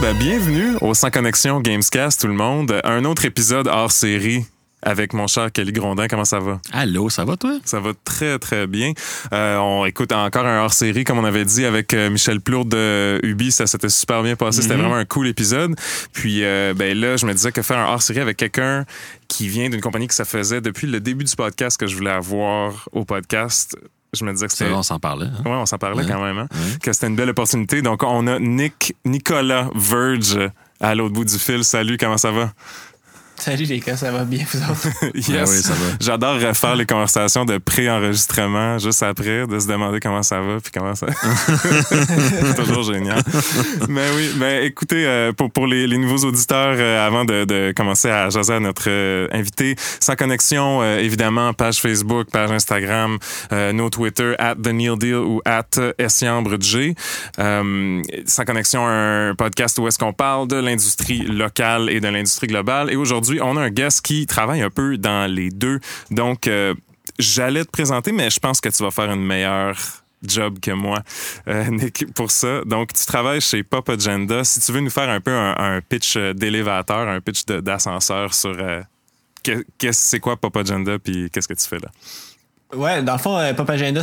ben 0.00 0.16
bienvenue 0.16 0.76
au 0.80 0.94
Sans 0.94 1.10
Connexion 1.10 1.60
Gamescast 1.60 2.20
tout 2.20 2.26
le 2.26 2.32
monde. 2.34 2.80
Un 2.84 3.04
autre 3.04 3.24
épisode 3.24 3.66
hors 3.68 3.92
série 3.92 4.44
avec 4.82 5.12
mon 5.12 5.26
cher 5.26 5.52
Kelly 5.52 5.72
Grondin. 5.72 6.08
Comment 6.08 6.24
ça 6.24 6.38
va? 6.40 6.58
Allô, 6.72 7.10
ça 7.10 7.26
va 7.26 7.36
toi? 7.36 7.58
Ça 7.66 7.80
va 7.80 7.90
très, 8.04 8.38
très 8.38 8.66
bien. 8.66 8.92
Euh, 9.34 9.58
on 9.58 9.84
écoute 9.84 10.12
encore 10.12 10.46
un 10.46 10.60
hors-série, 10.62 11.04
comme 11.04 11.18
on 11.18 11.24
avait 11.24 11.44
dit, 11.44 11.66
avec 11.66 11.92
euh, 11.92 12.08
Michel 12.08 12.40
Plourde 12.40 12.70
de 12.70 13.20
Ubi. 13.22 13.52
Ça 13.52 13.66
s'était 13.66 13.90
super 13.90 14.22
bien 14.22 14.36
passé. 14.36 14.62
C'était 14.62 14.74
Mhm. 14.76 14.80
vraiment 14.80 14.96
un 14.96 15.04
cool 15.04 15.28
épisode. 15.28 15.74
Puis 16.14 16.44
euh, 16.44 16.72
ben 16.74 16.96
là, 16.98 17.18
je 17.18 17.26
me 17.26 17.32
disais 17.34 17.52
que 17.52 17.60
faire 17.60 17.78
un 17.78 17.92
hors-série 17.92 18.20
avec 18.20 18.38
quelqu'un 18.38 18.86
qui 19.28 19.48
vient 19.48 19.68
d'une 19.68 19.82
compagnie 19.82 20.08
que 20.08 20.14
ça 20.14 20.24
faisait 20.24 20.62
depuis 20.62 20.86
le 20.86 21.00
début 21.00 21.24
du 21.24 21.36
podcast 21.36 21.78
que 21.78 21.86
je 21.86 21.94
voulais 21.96 22.10
avoir 22.10 22.88
au 22.92 23.04
podcast, 23.04 23.76
je 24.12 24.24
me 24.24 24.32
disais 24.32 24.46
que 24.46 24.52
c'était... 24.52 24.70
on 24.72 24.82
s'en 24.82 24.98
parlait. 24.98 25.26
hein? 25.26 25.42
Ouais, 25.44 25.52
on 25.56 25.66
s'en 25.66 25.78
parlait 25.78 25.98
Ouais. 26.04 26.06
quand 26.10 26.22
même, 26.22 26.38
hein? 26.38 26.48
Ouais. 26.52 26.78
que 26.82 26.92
c'était 26.92 27.06
une 27.06 27.16
belle 27.16 27.30
opportunité. 27.30 27.82
Donc, 27.82 28.02
on 28.02 28.26
a 28.26 28.38
Nick, 28.38 28.94
Nicolas 29.04 29.68
Verge 29.74 30.38
à 30.80 30.94
l'autre 30.94 31.14
bout 31.14 31.24
du 31.24 31.38
fil. 31.38 31.62
Salut, 31.64 31.96
comment 31.98 32.18
ça 32.18 32.30
va? 32.30 32.52
Salut 33.40 33.64
les 33.64 33.80
gars, 33.80 33.96
ça 33.96 34.12
va 34.12 34.24
bien 34.24 34.44
vous 34.52 34.58
autres? 34.70 34.88
yes. 35.14 35.28
Ben 35.30 35.44
oui, 35.48 35.62
ça 35.62 35.72
va. 35.72 35.86
J'adore 35.98 36.34
refaire 36.34 36.76
les 36.76 36.84
conversations 36.84 37.46
de 37.46 37.56
pré-enregistrement 37.56 38.78
juste 38.78 39.02
après, 39.02 39.46
de 39.46 39.58
se 39.58 39.66
demander 39.66 39.98
comment 39.98 40.22
ça 40.22 40.42
va 40.42 40.58
puis 40.60 40.70
comment 40.70 40.94
ça. 40.94 41.06
C'est 41.88 42.54
toujours 42.54 42.82
génial. 42.82 43.22
Mais 43.88 44.04
oui, 44.14 44.32
ben 44.36 44.62
écoutez, 44.62 45.06
euh, 45.06 45.32
pour, 45.32 45.50
pour 45.50 45.66
les, 45.66 45.86
les 45.86 45.96
nouveaux 45.96 46.26
auditeurs, 46.26 46.76
euh, 46.78 47.06
avant 47.06 47.24
de, 47.24 47.46
de 47.46 47.72
commencer 47.74 48.10
à 48.10 48.28
jaser 48.28 48.52
à 48.52 48.60
notre 48.60 48.88
euh, 48.88 49.26
invité, 49.32 49.74
sans 50.00 50.16
connexion, 50.16 50.84
évidemment, 50.98 51.54
page 51.54 51.80
Facebook, 51.80 52.28
page 52.30 52.50
Instagram, 52.50 53.16
nos 53.72 53.88
Twitter, 53.88 54.34
at 54.38 54.56
The 54.56 54.68
Neil 54.68 54.98
Deal 54.98 55.14
ou 55.14 55.40
at 55.46 55.80
Essiambre 55.98 56.60
G. 56.60 56.94
Sans 57.38 58.44
connexion, 58.44 58.86
un 58.86 59.34
podcast 59.34 59.78
où 59.78 59.88
est-ce 59.88 59.98
qu'on 59.98 60.12
parle 60.12 60.46
de 60.46 60.56
l'industrie 60.56 61.20
locale 61.20 61.88
et 61.88 62.00
de 62.00 62.08
l'industrie 62.08 62.46
globale. 62.46 62.90
Et 62.92 62.96
aujourd'hui, 62.96 63.29
on 63.40 63.56
a 63.56 63.60
un 63.62 63.70
guest 63.70 64.02
qui 64.02 64.26
travaille 64.26 64.62
un 64.62 64.70
peu 64.70 64.96
dans 64.98 65.30
les 65.32 65.50
deux. 65.50 65.80
Donc, 66.10 66.46
euh, 66.46 66.74
j'allais 67.18 67.64
te 67.64 67.70
présenter, 67.70 68.12
mais 68.12 68.30
je 68.30 68.40
pense 68.40 68.60
que 68.60 68.68
tu 68.68 68.82
vas 68.82 68.90
faire 68.90 69.10
une 69.10 69.24
meilleure 69.24 69.76
job 70.22 70.58
que 70.60 70.70
moi, 70.72 71.00
euh, 71.48 71.64
Nick, 71.70 72.12
pour 72.14 72.30
ça. 72.30 72.62
Donc, 72.64 72.92
tu 72.92 73.04
travailles 73.06 73.40
chez 73.40 73.62
Pop 73.62 73.88
Agenda. 73.88 74.44
Si 74.44 74.60
tu 74.60 74.72
veux 74.72 74.80
nous 74.80 74.90
faire 74.90 75.08
un 75.08 75.20
peu 75.20 75.32
un, 75.32 75.80
pitch 75.86 76.16
euh, 76.16 76.32
d'élévateur, 76.34 77.08
un 77.08 77.20
pitch 77.20 77.44
d'ascenseur 77.46 78.34
sur 78.34 78.56
euh, 78.58 78.82
que- 79.42 79.64
qu'est-ce 79.78 80.00
c'est 80.10 80.20
quoi 80.20 80.36
Pop 80.36 80.56
Agenda 80.56 80.98
puis 80.98 81.30
qu'est-ce 81.30 81.48
que 81.48 81.54
tu 81.54 81.66
fais 81.66 81.78
là? 81.78 81.88
Ouais, 82.76 83.02
dans 83.02 83.14
le 83.14 83.18
fond, 83.18 83.36
euh, 83.36 83.52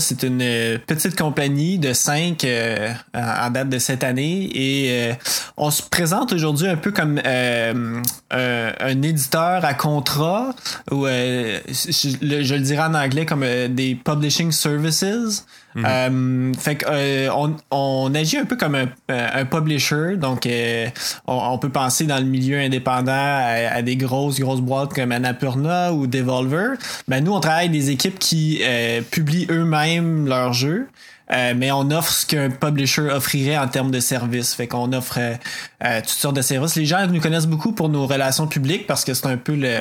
c'est 0.02 0.24
une 0.24 0.42
euh, 0.42 0.78
petite 0.86 1.18
compagnie 1.18 1.80
de 1.80 1.94
cinq 1.94 2.44
euh, 2.44 2.92
en 3.14 3.50
date 3.50 3.70
de 3.70 3.80
cette 3.80 4.04
année 4.04 4.50
et 4.54 5.12
euh, 5.12 5.14
on 5.56 5.72
se 5.72 5.82
présente 5.82 6.34
aujourd'hui 6.34 6.68
un 6.68 6.76
peu 6.76 6.92
comme 6.92 7.18
euh, 7.26 8.02
un, 8.30 9.02
éditeur 9.04 9.64
à 9.64 9.74
contrat 9.74 10.54
ou 10.92 11.06
je, 11.06 12.18
le- 12.26 12.44
je 12.44 12.56
le 12.56 12.60
dirais 12.62 12.84
en 12.84 12.94
anglais 12.94 13.26
comme 13.26 13.46
des 13.70 13.96
publishing 13.96 14.52
services. 14.52 15.46
Euh, 15.86 16.54
fait 16.58 16.76
que 16.78 16.86
euh, 16.90 17.48
on, 17.72 18.14
agit 18.16 18.38
un 18.38 18.46
peu 18.46 18.56
comme 18.56 18.76
un, 18.76 18.88
un 19.10 19.46
publisher, 19.46 20.18
donc 20.18 20.46
euh, 20.46 20.88
on, 21.28 21.58
peut 21.58 21.70
penser 21.70 22.06
dans 22.06 22.18
le 22.18 22.26
milieu 22.26 22.60
indépendant 22.60 23.12
à, 23.14 23.82
des 23.82 23.96
grosses 23.96 24.40
grosses 24.40 24.62
boîtes 24.62 24.94
comme 24.94 25.12
Annapurna 25.12 25.94
ou 25.94 26.08
Devolver. 26.08 26.78
Ben 27.08 27.24
nous 27.24 27.34
on 27.34 27.40
travaille 27.40 27.68
avec 27.68 27.72
des 27.72 27.92
équipes 27.92 28.20
qui 28.20 28.60
euh, 28.64 29.02
publient 29.02 29.48
eux-mêmes 29.50 30.28
leurs 30.28 30.54
jeux. 30.54 30.88
Euh, 31.32 31.54
mais 31.56 31.72
on 31.72 31.92
offre 31.92 32.12
ce 32.12 32.26
qu'un 32.26 32.50
publisher 32.50 33.10
offrirait 33.10 33.58
en 33.58 33.68
termes 33.68 33.92
de 33.92 34.00
services. 34.00 34.54
Fait 34.54 34.68
qu'on 34.68 34.94
offre 34.94 35.18
euh, 35.20 35.36
euh, 35.84 36.00
toutes 36.00 36.10
sortes 36.10 36.36
de 36.36 36.42
services. 36.42 36.76
Les 36.76 36.86
gens 36.86 37.06
nous 37.08 37.20
connaissent 37.20 37.48
beaucoup 37.48 37.74
pour 37.74 37.90
nos 37.90 38.08
relations 38.08 38.48
publiques 38.48 38.88
parce 38.88 39.04
que 39.04 39.14
c'est 39.14 39.28
un 39.28 39.38
peu 39.38 39.56
le 39.56 39.80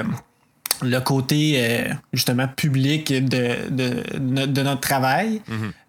le 0.83 1.01
côté 1.01 1.55
euh, 1.57 1.95
justement 2.13 2.49
public 2.49 3.13
de, 3.13 3.69
de, 3.69 4.63
notre 4.63 4.81
travail. 4.81 5.41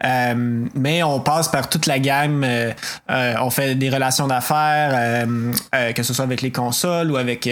Euh, 0.03 0.65
mais 0.75 1.03
on 1.03 1.19
passe 1.19 1.49
par 1.49 1.69
toute 1.69 1.85
la 1.85 1.99
gamme. 1.99 2.43
euh, 2.43 2.73
on 3.07 3.49
fait 3.49 3.75
des 3.75 3.89
relations 3.89 4.27
d'affaires, 4.27 5.25
que 5.95 6.03
ce 6.03 6.13
soit 6.13 6.25
avec 6.25 6.41
les 6.41 6.51
consoles 6.51 7.11
ou 7.11 7.17
avec 7.17 7.49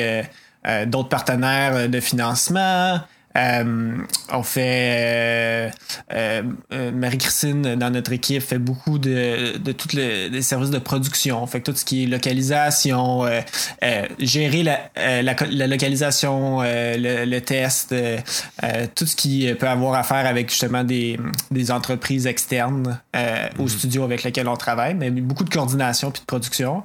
d'autres 0.87 1.09
partenaires 1.09 1.89
de 1.89 1.99
financement. 1.99 2.99
Euh, 3.37 3.97
on 4.31 4.43
fait 4.43 4.61
euh, 4.63 5.69
euh, 6.13 6.43
euh, 6.73 6.91
Marie-Christine 6.91 7.75
dans 7.75 7.89
notre 7.89 8.13
équipe 8.13 8.41
fait 8.41 8.59
beaucoup 8.59 8.97
de, 8.97 9.57
de 9.57 9.71
tous 9.71 9.93
les, 9.93 10.29
les 10.29 10.41
services 10.41 10.69
de 10.69 10.79
production. 10.79 11.45
Fait 11.47 11.59
que 11.61 11.71
tout 11.71 11.77
ce 11.77 11.83
qui 11.83 12.03
est 12.03 12.07
localisation, 12.07 13.25
euh, 13.25 13.41
euh, 13.83 14.05
gérer 14.19 14.63
la, 14.63 14.79
euh, 14.97 15.21
la, 15.21 15.35
co- 15.35 15.45
la 15.49 15.67
localisation, 15.67 16.61
euh, 16.61 16.95
le, 16.97 17.25
le 17.29 17.41
test, 17.41 17.91
euh, 17.91 18.17
euh, 18.63 18.87
tout 18.95 19.05
ce 19.05 19.15
qui 19.15 19.53
peut 19.53 19.67
avoir 19.67 19.95
à 19.95 20.03
faire 20.03 20.25
avec 20.25 20.49
justement 20.49 20.83
des, 20.83 21.19
des 21.51 21.71
entreprises 21.71 22.27
externes 22.27 22.99
euh, 23.15 23.47
au 23.59 23.67
studio 23.67 24.03
avec 24.03 24.23
lesquelles 24.23 24.47
on 24.47 24.55
travaille, 24.57 24.93
mais 24.93 25.11
beaucoup 25.11 25.43
de 25.43 25.49
coordination 25.49 26.11
puis 26.11 26.21
de 26.21 26.25
production. 26.25 26.83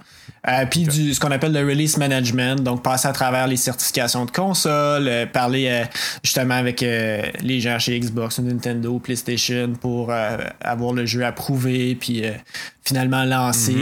Euh, 0.48 0.64
puis 0.70 0.84
du 0.84 1.12
ce 1.12 1.20
qu'on 1.20 1.30
appelle 1.30 1.52
le 1.52 1.60
release 1.60 1.98
management, 1.98 2.62
donc 2.62 2.82
passer 2.82 3.06
à 3.08 3.12
travers 3.12 3.46
les 3.46 3.56
certifications 3.58 4.24
de 4.24 4.30
console, 4.30 5.06
euh, 5.06 5.26
parler 5.26 5.68
euh, 5.68 5.84
justement 6.22 6.54
avec 6.54 6.82
euh, 6.82 7.22
les 7.42 7.60
gens 7.60 7.78
chez 7.78 8.00
Xbox, 8.00 8.38
Nintendo, 8.38 8.98
PlayStation 8.98 9.72
pour 9.78 10.10
euh, 10.10 10.38
avoir 10.62 10.94
le 10.94 11.04
jeu 11.04 11.24
approuvé 11.26 11.94
puis 11.94 12.24
euh, 12.24 12.32
finalement 12.82 13.24
lancé. 13.24 13.74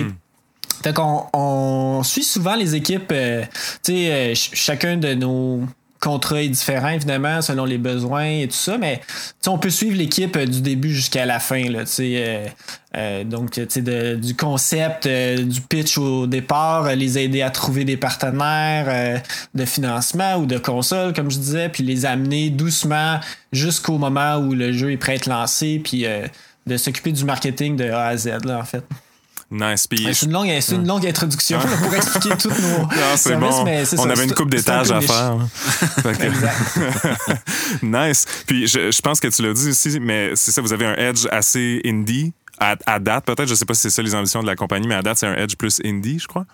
Fait 0.82 0.92
qu'on 0.94 1.24
on 1.32 2.02
suit 2.04 2.24
souvent 2.24 2.54
les 2.56 2.74
équipes, 2.74 3.10
euh, 3.12 3.42
tu 3.84 3.92
sais, 3.92 4.12
euh, 4.12 4.34
ch- 4.34 4.50
chacun 4.54 4.96
de 4.96 5.14
nos 5.14 5.62
contrats 6.00 6.42
est 6.42 6.48
différent 6.48 6.88
évidemment 6.88 7.42
selon 7.42 7.64
les 7.64 7.78
besoins 7.78 8.24
et 8.40 8.48
tout 8.48 8.54
ça, 8.56 8.78
mais 8.78 9.00
on 9.46 9.58
peut 9.58 9.70
suivre 9.70 9.96
l'équipe 9.96 10.36
euh, 10.36 10.46
du 10.46 10.60
début 10.60 10.94
jusqu'à 10.94 11.26
la 11.26 11.40
fin 11.40 11.68
là, 11.70 11.84
euh, 12.00 12.46
euh, 12.96 13.24
donc, 13.24 13.54
de- 13.58 14.14
du 14.14 14.34
concept, 14.34 15.06
euh, 15.06 15.42
du 15.42 15.60
pitch 15.60 15.98
au 15.98 16.26
départ, 16.26 16.94
les 16.94 17.18
aider 17.18 17.42
à 17.42 17.50
trouver 17.50 17.84
des 17.84 17.96
partenaires 17.96 19.22
de 19.54 19.64
financement 19.64 20.36
ou 20.36 20.46
de 20.46 20.58
console, 20.58 21.12
comme 21.12 21.30
je 21.30 21.38
disais, 21.38 21.68
puis 21.68 21.82
les 21.82 22.06
amener 22.06 22.50
doucement 22.50 23.18
jusqu'au 23.52 23.98
moment 23.98 24.36
où 24.38 24.54
le 24.54 24.72
jeu 24.72 24.92
est 24.92 24.96
prêt 24.96 25.12
à 25.12 25.14
être 25.16 25.26
lancé, 25.26 25.80
puis 25.82 26.04
de 26.66 26.76
s'occuper 26.76 27.12
du 27.12 27.24
marketing 27.24 27.76
de 27.76 27.90
A 27.90 28.06
à 28.06 28.16
Z, 28.16 28.44
là, 28.44 28.58
en 28.58 28.64
fait. 28.64 28.84
Nice. 29.50 29.86
Puis 29.86 30.06
C'est 30.12 30.26
une 30.26 30.32
longue, 30.32 30.50
c'est 30.60 30.74
une 30.74 30.86
longue 30.86 31.06
introduction 31.06 31.58
là, 31.58 31.64
pour 31.82 31.94
expliquer 31.94 32.36
toutes 32.36 32.58
nos 32.60 32.78
Non, 32.82 32.88
c'est 33.16 33.30
services, 33.30 33.48
bon. 33.56 33.64
mais 33.64 33.84
c'est 33.86 33.98
On 33.98 34.02
ça, 34.04 34.10
avait 34.10 34.24
une 34.24 34.34
coupe 34.34 34.46
un 34.46 34.50
d'étages 34.50 34.90
à 34.90 35.00
faire. 35.00 35.14
hein. 35.32 35.48
Que- 36.02 37.82
nice. 37.82 38.26
Puis 38.46 38.66
je, 38.66 38.90
je 38.90 39.00
pense 39.00 39.20
que 39.20 39.28
tu 39.28 39.42
l'as 39.42 39.54
dit 39.54 39.70
aussi, 39.70 39.98
mais 40.00 40.32
c'est 40.34 40.50
ça, 40.50 40.60
vous 40.60 40.72
avez 40.72 40.86
un 40.86 40.94
edge 40.96 41.26
assez 41.30 41.80
indie. 41.84 42.32
À, 42.60 42.74
à 42.86 42.98
date, 42.98 43.24
peut-être, 43.24 43.46
je 43.48 43.54
sais 43.54 43.64
pas 43.64 43.74
si 43.74 43.82
c'est 43.82 43.90
ça 43.90 44.02
les 44.02 44.14
ambitions 44.14 44.42
de 44.42 44.46
la 44.48 44.56
compagnie, 44.56 44.88
mais 44.88 44.96
à 44.96 45.02
date, 45.02 45.16
c'est 45.18 45.26
un 45.26 45.34
edge 45.36 45.54
plus 45.56 45.80
indie, 45.84 46.18
je 46.18 46.26
crois. 46.26 46.44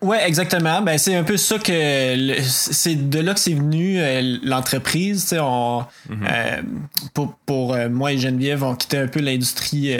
Ouais, 0.00 0.26
exactement. 0.28 0.80
Ben 0.80 0.96
c'est 0.96 1.16
un 1.16 1.24
peu 1.24 1.36
ça 1.36 1.58
que 1.58 2.36
c'est 2.44 2.94
de 3.10 3.18
là 3.18 3.34
que 3.34 3.40
c'est 3.40 3.52
venu 3.54 3.96
euh, 3.98 4.38
l'entreprise. 4.44 5.22
Tu 5.22 5.28
sais, 5.30 5.38
on 5.40 5.84
euh, 6.10 6.62
pour, 7.14 7.34
pour 7.44 7.74
euh, 7.74 7.88
moi 7.88 8.12
et 8.12 8.18
Geneviève, 8.18 8.62
on 8.62 8.76
quittait 8.76 8.98
un 8.98 9.08
peu 9.08 9.18
l'industrie 9.20 9.96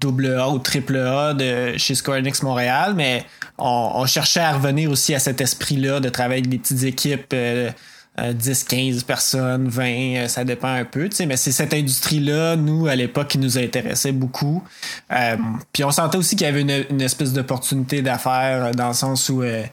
double 0.00 0.34
A 0.38 0.48
ou 0.50 0.58
triple 0.58 0.96
A 0.96 1.34
de 1.34 1.76
chez 1.76 1.94
Square 1.94 2.18
Enix 2.18 2.42
Montréal, 2.42 2.94
mais 2.96 3.24
on, 3.58 3.92
on 3.94 4.06
cherchait 4.06 4.40
à 4.40 4.52
revenir 4.52 4.90
aussi 4.90 5.14
à 5.14 5.18
cet 5.18 5.40
esprit-là 5.40 6.00
de 6.00 6.08
travailler 6.08 6.40
avec 6.40 6.50
des 6.50 6.58
petites 6.58 6.84
équipes. 6.84 7.32
euh, 7.32 7.70
euh, 8.18 8.32
10, 8.32 8.64
15 8.64 9.02
personnes, 9.04 9.68
20, 9.68 9.84
euh, 9.84 10.28
ça 10.28 10.42
dépend 10.44 10.68
un 10.72 10.86
peu, 10.86 11.06
tu 11.08 11.16
sais, 11.16 11.26
mais 11.26 11.36
c'est 11.36 11.52
cette 11.52 11.74
industrie-là, 11.74 12.56
nous, 12.56 12.86
à 12.86 12.96
l'époque, 12.96 13.28
qui 13.28 13.38
nous 13.38 13.58
intéressait 13.58 14.12
beaucoup. 14.12 14.64
Euh, 15.12 15.36
puis 15.72 15.84
on 15.84 15.90
sentait 15.90 16.16
aussi 16.16 16.34
qu'il 16.34 16.46
y 16.46 16.48
avait 16.48 16.62
une, 16.62 16.84
une 16.88 17.02
espèce 17.02 17.34
d'opportunité 17.34 18.00
d'affaires 18.00 18.64
euh, 18.66 18.72
dans 18.72 18.88
le 18.88 18.94
sens 18.94 19.28
où 19.28 19.42
euh, 19.42 19.64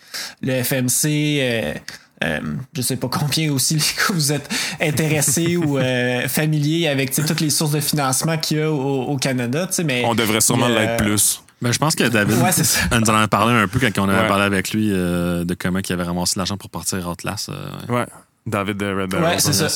le 0.41 0.61
FMC, 0.61 1.07
euh, 1.39 1.73
euh, 2.23 2.39
je 2.75 2.81
sais 2.81 2.95
pas 2.97 3.07
combien 3.09 3.51
aussi 3.51 3.75
les 3.75 3.81
vous 4.13 4.31
êtes 4.31 4.49
intéressés 4.81 5.57
ou 5.57 5.77
euh, 5.77 6.27
familiers 6.27 6.87
avec 6.87 7.11
toutes 7.13 7.39
les 7.41 7.49
sources 7.49 7.71
de 7.71 7.79
financement 7.79 8.37
qu'il 8.37 8.57
y 8.57 8.61
a 8.61 8.71
au, 8.71 9.03
au 9.03 9.17
Canada, 9.17 9.67
tu 9.67 9.73
sais, 9.73 9.83
mais 9.83 10.03
On 10.05 10.15
devrait 10.15 10.41
sûrement 10.41 10.65
a- 10.65 10.69
l'être 10.69 11.03
plus. 11.03 11.41
Ben, 11.61 11.71
je 11.71 11.77
pense 11.79 11.95
que 11.95 12.03
David 12.03 12.37
Ouais, 12.41 12.49
nous 12.99 13.09
en 13.09 13.15
a 13.15 13.27
parlé 13.27 13.53
un 13.53 13.67
peu 13.69 13.79
quand 13.79 13.97
on 13.99 14.09
avait 14.09 14.21
Ouais. 14.23 14.27
parlé 14.27 14.43
avec 14.43 14.71
lui 14.73 14.89
euh, 14.91 15.45
de 15.45 15.53
comment 15.53 15.79
il 15.79 15.93
avait 15.93 16.03
ramassé 16.03 16.33
l'argent 16.37 16.57
pour 16.57 16.69
partir 16.69 17.07
Outlast. 17.09 17.49
euh, 17.49 17.53
ouais. 17.89 17.99
Ouais. 17.99 18.05
David 18.45 18.75
de 18.77 18.85
Red 18.93 19.09
Dead 19.11 19.21
Ouais, 19.21 19.39
c'est 19.39 19.53
ça. 19.53 19.67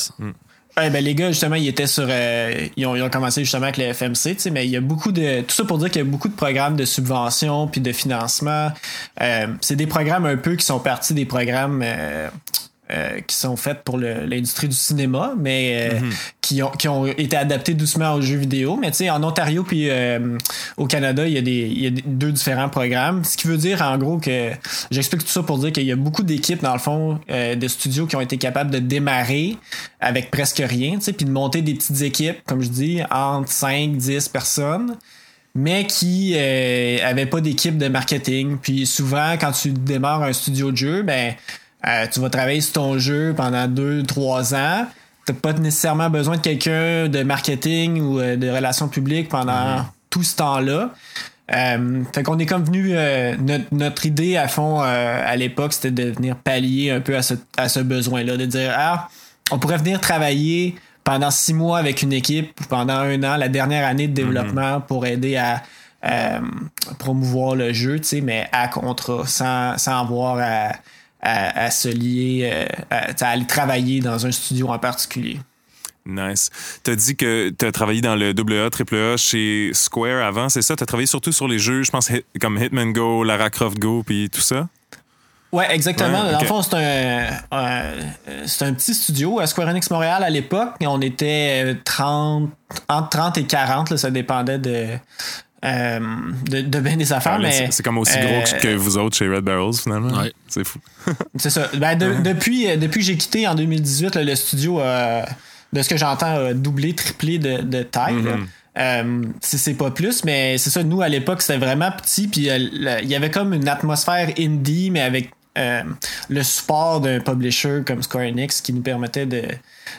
Ben 0.78 1.04
les 1.04 1.14
gars, 1.14 1.28
justement, 1.32 1.56
ils 1.56 1.66
étaient 1.66 1.88
sur. 1.88 2.06
euh, 2.08 2.68
ils, 2.76 2.86
ont, 2.86 2.94
ils 2.94 3.02
ont 3.02 3.10
commencé 3.10 3.42
justement 3.42 3.64
avec 3.64 3.78
le 3.78 3.92
FMC, 3.92 4.50
mais 4.52 4.64
il 4.64 4.70
y 4.70 4.76
a 4.76 4.80
beaucoup 4.80 5.10
de. 5.10 5.40
Tout 5.42 5.54
ça 5.54 5.64
pour 5.64 5.78
dire 5.78 5.90
qu'il 5.90 5.98
y 6.02 6.06
a 6.06 6.08
beaucoup 6.08 6.28
de 6.28 6.34
programmes 6.36 6.76
de 6.76 6.84
subvention 6.84 7.66
puis 7.66 7.80
de 7.80 7.92
financement. 7.92 8.70
Euh, 9.20 9.46
c'est 9.60 9.76
des 9.76 9.88
programmes 9.88 10.24
un 10.26 10.36
peu 10.36 10.54
qui 10.54 10.64
sont 10.64 10.78
partis 10.78 11.14
des 11.14 11.26
programmes. 11.26 11.82
euh, 11.84 12.28
euh, 12.90 13.20
qui 13.20 13.36
sont 13.36 13.56
faites 13.56 13.82
pour 13.84 13.98
l'industrie 13.98 14.68
du 14.68 14.76
cinéma, 14.76 15.34
mais 15.38 15.90
euh, 15.92 16.00
qui, 16.40 16.62
ont, 16.62 16.70
qui 16.70 16.88
ont 16.88 17.06
été 17.06 17.36
adaptées 17.36 17.74
doucement 17.74 18.14
aux 18.14 18.22
jeux 18.22 18.38
vidéo. 18.38 18.76
Mais 18.80 18.90
tu 18.90 18.98
sais, 18.98 19.10
en 19.10 19.22
Ontario 19.22 19.62
puis 19.62 19.90
euh, 19.90 20.38
au 20.78 20.86
Canada, 20.86 21.26
il 21.26 21.34
y, 21.34 21.38
a 21.38 21.42
des, 21.42 21.68
il 21.70 21.82
y 21.82 21.86
a 21.86 21.90
deux 22.06 22.32
différents 22.32 22.70
programmes. 22.70 23.24
Ce 23.24 23.36
qui 23.36 23.46
veut 23.46 23.58
dire, 23.58 23.82
en 23.82 23.98
gros, 23.98 24.16
que 24.16 24.52
j'explique 24.90 25.22
tout 25.22 25.30
ça 25.30 25.42
pour 25.42 25.58
dire 25.58 25.72
qu'il 25.72 25.84
y 25.84 25.92
a 25.92 25.96
beaucoup 25.96 26.22
d'équipes, 26.22 26.62
dans 26.62 26.72
le 26.72 26.78
fond, 26.78 27.20
euh, 27.30 27.54
de 27.54 27.68
studios 27.68 28.06
qui 28.06 28.16
ont 28.16 28.22
été 28.22 28.38
capables 28.38 28.70
de 28.70 28.78
démarrer 28.78 29.56
avec 30.00 30.30
presque 30.30 30.62
rien, 30.64 30.94
tu 30.94 31.02
sais, 31.02 31.12
puis 31.12 31.26
de 31.26 31.30
monter 31.30 31.60
des 31.60 31.74
petites 31.74 32.00
équipes, 32.00 32.38
comme 32.46 32.62
je 32.62 32.68
dis, 32.68 33.00
entre 33.10 33.50
5, 33.50 33.96
10 33.96 34.28
personnes 34.28 34.96
mais 35.54 35.86
qui 35.86 36.34
euh, 36.36 36.98
avaient 37.02 37.26
pas 37.26 37.40
d'équipe 37.40 37.76
de 37.76 37.88
marketing. 37.88 38.58
Puis 38.62 38.86
souvent, 38.86 39.32
quand 39.40 39.50
tu 39.50 39.72
démarres 39.72 40.22
un 40.22 40.32
studio 40.32 40.70
de 40.70 40.76
jeu, 40.76 41.02
ben 41.02 41.34
euh, 41.86 42.06
tu 42.12 42.20
vas 42.20 42.30
travailler 42.30 42.60
sur 42.60 42.74
ton 42.74 42.98
jeu 42.98 43.34
pendant 43.36 43.68
deux, 43.68 44.02
trois 44.02 44.54
ans. 44.54 44.86
T'as 45.26 45.34
pas 45.34 45.52
nécessairement 45.52 46.10
besoin 46.10 46.36
de 46.36 46.40
quelqu'un 46.40 47.08
de 47.08 47.22
marketing 47.22 48.00
ou 48.00 48.18
euh, 48.18 48.36
de 48.36 48.48
relations 48.48 48.88
publiques 48.88 49.28
pendant 49.28 49.84
tout 50.10 50.22
ce 50.22 50.36
temps-là. 50.36 50.90
Euh, 51.54 52.02
fait 52.12 52.22
qu'on 52.22 52.38
est 52.38 52.46
comme 52.46 52.64
venu 52.64 52.90
euh, 52.92 53.34
notre, 53.38 53.64
notre 53.72 54.04
idée 54.04 54.36
à 54.36 54.48
fond 54.48 54.82
euh, 54.82 55.22
à 55.24 55.34
l'époque, 55.36 55.72
c'était 55.72 55.90
de 55.90 56.10
venir 56.10 56.36
pallier 56.36 56.90
un 56.90 57.00
peu 57.00 57.16
à 57.16 57.22
ce, 57.22 57.34
à 57.56 57.70
ce 57.70 57.80
besoin-là, 57.80 58.36
de 58.36 58.44
dire 58.44 58.74
ah, 58.76 59.08
on 59.50 59.58
pourrait 59.58 59.78
venir 59.78 59.98
travailler 60.00 60.76
pendant 61.04 61.30
six 61.30 61.54
mois 61.54 61.78
avec 61.78 62.02
une 62.02 62.12
équipe 62.12 62.60
ou 62.60 62.64
pendant 62.64 62.98
un 62.98 63.22
an, 63.22 63.36
la 63.36 63.48
dernière 63.48 63.86
année 63.86 64.08
de 64.08 64.14
développement 64.14 64.82
pour 64.82 65.06
aider 65.06 65.36
à 65.36 65.62
promouvoir 66.98 67.54
le 67.54 67.72
jeu, 67.72 67.98
tu 67.98 68.04
sais, 68.04 68.20
mais 68.20 68.48
à 68.52 68.68
contrat, 68.68 69.26
sans, 69.26 69.76
sans 69.78 70.00
avoir 70.00 70.38
à, 70.38 70.72
à, 71.20 71.64
à 71.64 71.70
se 71.70 71.88
lier, 71.88 72.50
euh, 72.52 72.66
à, 72.90 73.28
aller 73.30 73.46
travailler 73.46 74.00
dans 74.00 74.26
un 74.26 74.32
studio 74.32 74.68
en 74.68 74.78
particulier. 74.78 75.38
Nice. 76.06 76.50
T'as 76.84 76.94
dit 76.96 77.16
que 77.16 77.50
t'as 77.50 77.70
travaillé 77.70 78.00
dans 78.00 78.16
le 78.16 78.30
AA, 78.30 78.70
AAA 78.70 79.16
chez 79.18 79.70
Square 79.74 80.24
avant, 80.24 80.48
c'est 80.48 80.62
ça? 80.62 80.74
T'as 80.74 80.86
travaillé 80.86 81.06
surtout 81.06 81.32
sur 81.32 81.46
les 81.48 81.58
jeux, 81.58 81.82
je 81.82 81.90
pense, 81.90 82.08
hit- 82.08 82.24
comme 82.40 82.56
Hitman 82.56 82.92
Go, 82.94 83.24
Lara 83.24 83.50
Croft 83.50 83.78
Go, 83.78 84.02
puis 84.06 84.30
tout 84.30 84.40
ça? 84.40 84.68
Ouais, 85.52 85.66
exactement. 85.74 86.24
Ouais, 86.24 86.32
Dans 86.32 86.40
le 86.40 86.46
fond, 86.46 86.62
c'est 86.62 86.76
un, 86.76 87.26
un- 87.52 88.46
c'est 88.46 88.64
un 88.66 88.72
petit 88.74 88.94
studio 88.94 89.38
à 89.40 89.46
Square 89.46 89.68
Enix 89.68 89.90
Montréal 89.90 90.22
à 90.22 90.30
l'époque. 90.30 90.74
On 90.80 91.00
était 91.00 91.74
30, 91.84 92.50
entre 92.88 93.08
30 93.08 93.38
et 93.38 93.44
40, 93.44 93.90
là, 93.90 93.96
ça 93.96 94.10
dépendait 94.10 94.58
de, 94.58 94.86
euh, 95.64 96.00
de, 96.50 96.60
de 96.62 96.80
bien 96.80 96.96
des 96.96 97.12
affaires. 97.12 97.34
Ah, 97.36 97.38
mais 97.42 97.68
c'est 97.70 97.82
comme 97.82 97.98
aussi 97.98 98.16
euh, 98.18 98.22
gros 98.42 98.56
que, 98.58 98.62
que 98.62 98.74
vous 98.76 98.96
autres 98.96 99.16
chez 99.16 99.28
Red 99.28 99.44
Barrels, 99.44 99.74
finalement. 99.74 100.16
Ouais. 100.20 100.32
C'est 100.48 100.64
fou. 100.64 100.78
C'est 101.36 101.50
ça. 101.50 101.68
Ben, 101.76 101.96
de- 101.96 102.22
depuis, 102.22 102.70
euh, 102.70 102.76
depuis 102.76 103.00
que 103.00 103.06
j'ai 103.06 103.16
quitté 103.16 103.46
en 103.48 103.54
2018, 103.54 104.14
là, 104.14 104.22
le 104.24 104.34
studio, 104.36 104.80
euh, 104.80 105.22
de 105.72 105.82
ce 105.82 105.88
que 105.88 105.96
j'entends, 105.96 106.46
a 106.46 106.54
doublé, 106.54 106.94
triplé 106.94 107.38
de, 107.38 107.62
de 107.62 107.82
taille. 107.82 108.14
Euh, 108.78 109.22
c'est 109.40 109.58
c'est 109.58 109.74
pas 109.74 109.90
plus, 109.90 110.24
mais 110.24 110.56
c'est 110.58 110.70
ça. 110.70 110.84
Nous, 110.84 111.02
à 111.02 111.08
l'époque, 111.08 111.42
c'était 111.42 111.58
vraiment 111.58 111.90
petit. 111.90 112.28
Puis 112.28 112.42
il 112.48 113.08
y 113.08 113.14
avait 113.16 113.30
comme 113.30 113.52
une 113.52 113.66
atmosphère 113.68 114.30
indie, 114.38 114.90
mais 114.92 115.00
avec 115.00 115.30
euh, 115.58 115.82
le 116.28 116.42
support 116.44 117.00
d'un 117.00 117.18
publisher 117.18 117.80
comme 117.84 118.02
Square 118.04 118.26
Enix 118.28 118.60
qui 118.60 118.72
nous 118.72 118.82
permettait 118.82 119.26
de, 119.26 119.42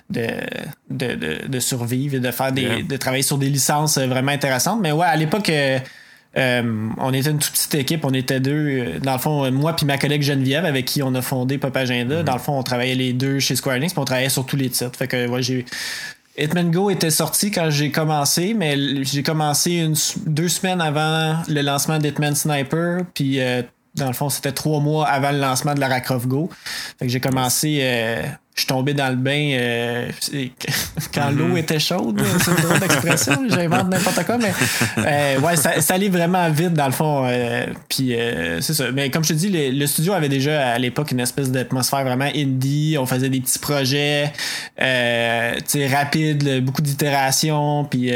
de, 0.09 0.27
de, 0.89 1.15
de, 1.15 1.47
de 1.47 1.59
survivre 1.59 2.15
et 2.15 2.19
de 2.19 2.31
faire 2.31 2.51
des, 2.51 2.61
Yeah. 2.61 2.83
de 2.83 2.97
travailler 2.97 3.23
sur 3.23 3.37
des 3.37 3.49
licences 3.49 3.97
euh, 3.97 4.07
vraiment 4.07 4.31
intéressantes. 4.31 4.79
Mais 4.81 4.91
ouais, 4.91 5.05
à 5.05 5.15
l'époque, 5.15 5.49
euh, 5.49 5.79
euh, 6.37 6.89
on 6.97 7.13
était 7.13 7.31
une 7.31 7.39
toute 7.39 7.51
petite 7.53 7.75
équipe, 7.75 8.05
on 8.05 8.13
était 8.13 8.39
deux. 8.39 8.51
euh, 8.53 8.99
Dans 8.99 9.13
le 9.13 9.19
fond, 9.19 9.51
moi 9.51 9.75
puis 9.75 9.85
ma 9.85 9.97
collègue 9.97 10.21
Geneviève, 10.21 10.65
avec 10.65 10.85
qui 10.85 11.01
on 11.01 11.13
a 11.15 11.21
fondé 11.21 11.57
Pop 11.57 11.75
Agenda, 11.75 12.21
dans 12.23 12.33
le 12.33 12.39
fond, 12.39 12.57
on 12.57 12.63
travaillait 12.63 12.95
les 12.95 13.13
deux 13.13 13.39
chez 13.39 13.55
Square 13.55 13.77
Enix, 13.77 13.93
puis 13.93 13.99
on 14.01 14.05
travaillait 14.05 14.29
sur 14.29 14.45
tous 14.45 14.55
les 14.55 14.69
titres. 14.69 14.95
Fait 14.97 15.07
que 15.07 15.27
ouais, 15.27 15.41
j'ai. 15.41 15.65
Hitman 16.37 16.71
Go 16.71 16.89
était 16.89 17.09
sorti 17.09 17.51
quand 17.51 17.69
j'ai 17.69 17.91
commencé, 17.91 18.53
mais 18.53 19.03
j'ai 19.03 19.23
commencé 19.23 19.71
une, 19.77 19.95
deux 20.25 20.47
semaines 20.47 20.79
avant 20.79 21.35
le 21.49 21.61
lancement 21.61 21.97
d'Hitman 21.97 22.33
Sniper, 22.35 23.01
puis 23.13 23.41
euh, 23.41 23.61
dans 23.95 24.07
le 24.07 24.13
fond, 24.13 24.29
c'était 24.29 24.53
trois 24.53 24.79
mois 24.79 25.07
avant 25.07 25.31
le 25.31 25.39
lancement 25.39 25.73
de 25.73 25.81
Lara 25.81 25.99
Croft 25.99 26.27
Go. 26.27 26.49
Fait 26.97 27.07
que 27.07 27.11
j'ai 27.11 27.19
commencé, 27.19 27.79
euh, 27.81 28.21
je 28.59 28.65
suis 28.65 28.67
tombé 28.67 28.93
dans 28.93 29.07
le 29.07 29.15
bain 29.15 29.51
euh, 29.53 30.09
quand 31.13 31.31
l'eau 31.31 31.55
était 31.55 31.79
chaude. 31.79 32.21
C'est 32.43 32.51
une 32.51 32.57
drôle 32.57 32.79
d'expression, 32.79 33.41
j'invente 33.47 33.87
n'importe 33.87 34.25
quoi, 34.25 34.37
mais 34.37 34.51
euh, 34.97 35.39
ouais, 35.39 35.55
ça, 35.55 35.79
ça 35.79 35.93
allait 35.93 36.09
vraiment 36.09 36.49
vite 36.49 36.73
dans 36.73 36.87
le 36.87 36.91
fond. 36.91 37.25
euh, 37.25 37.67
puis 37.87 38.13
c'est 38.59 38.73
ça. 38.73 38.91
Mais 38.91 39.09
comme 39.09 39.23
je 39.23 39.29
te 39.29 39.33
dis, 39.33 39.49
le, 39.49 39.71
le 39.71 39.87
studio 39.87 40.11
avait 40.11 40.27
déjà 40.27 40.71
à 40.71 40.77
l'époque 40.77 41.11
une 41.11 41.21
espèce 41.21 41.51
d'atmosphère 41.51 42.03
vraiment 42.03 42.29
indie. 42.35 42.97
On 42.99 43.05
faisait 43.05 43.29
des 43.29 43.39
petits 43.39 43.59
projets, 43.59 44.33
rapides, 44.77 46.63
beaucoup 46.65 46.81
d'itérations, 46.81 47.85
puis 47.85 48.11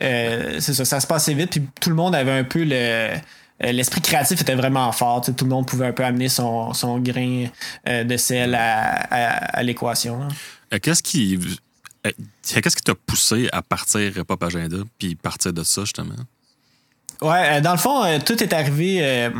c'est 0.00 0.74
ça, 0.74 0.84
ça 0.84 1.00
se 1.00 1.06
passait 1.08 1.34
vite, 1.34 1.50
puis 1.50 1.62
tout 1.80 1.90
le 1.90 1.96
monde 1.96 2.14
avait 2.14 2.30
un 2.38 2.44
peu 2.44 2.62
le 2.62 3.08
l'esprit 3.60 4.00
créatif 4.00 4.40
était 4.40 4.54
vraiment 4.54 4.90
fort. 4.92 5.20
Tout 5.22 5.34
le 5.44 5.50
monde 5.50 5.66
pouvait 5.66 5.86
un 5.88 5.92
peu 5.92 6.04
amener 6.04 6.28
son, 6.28 6.72
son 6.74 6.98
grain 6.98 7.46
euh, 7.88 8.04
de 8.04 8.16
sel 8.16 8.54
à, 8.54 8.82
à- 9.10 9.58
à 9.58 9.62
l'équation. 9.62 10.22
hein. 10.22 10.28
Euh, 10.72 10.78
Qu'est-ce 10.82 11.02
qui. 11.02 11.38
euh, 12.06 12.10
Qu'est-ce 12.42 12.76
qui 12.76 12.82
t'a 12.82 12.94
poussé 12.94 13.48
à 13.52 13.60
partir 13.62 14.12
Pop 14.26 14.42
Agenda 14.42 14.78
puis 14.98 15.14
partir 15.14 15.52
de 15.52 15.62
ça, 15.62 15.82
justement? 15.82 16.14
Ouais, 17.22 17.56
euh, 17.58 17.60
dans 17.60 17.72
le 17.72 17.78
fond, 17.78 18.02
euh, 18.04 18.18
tout 18.24 18.42
est 18.42 18.52
arrivé. 18.54 19.00
Euh, 19.02 19.30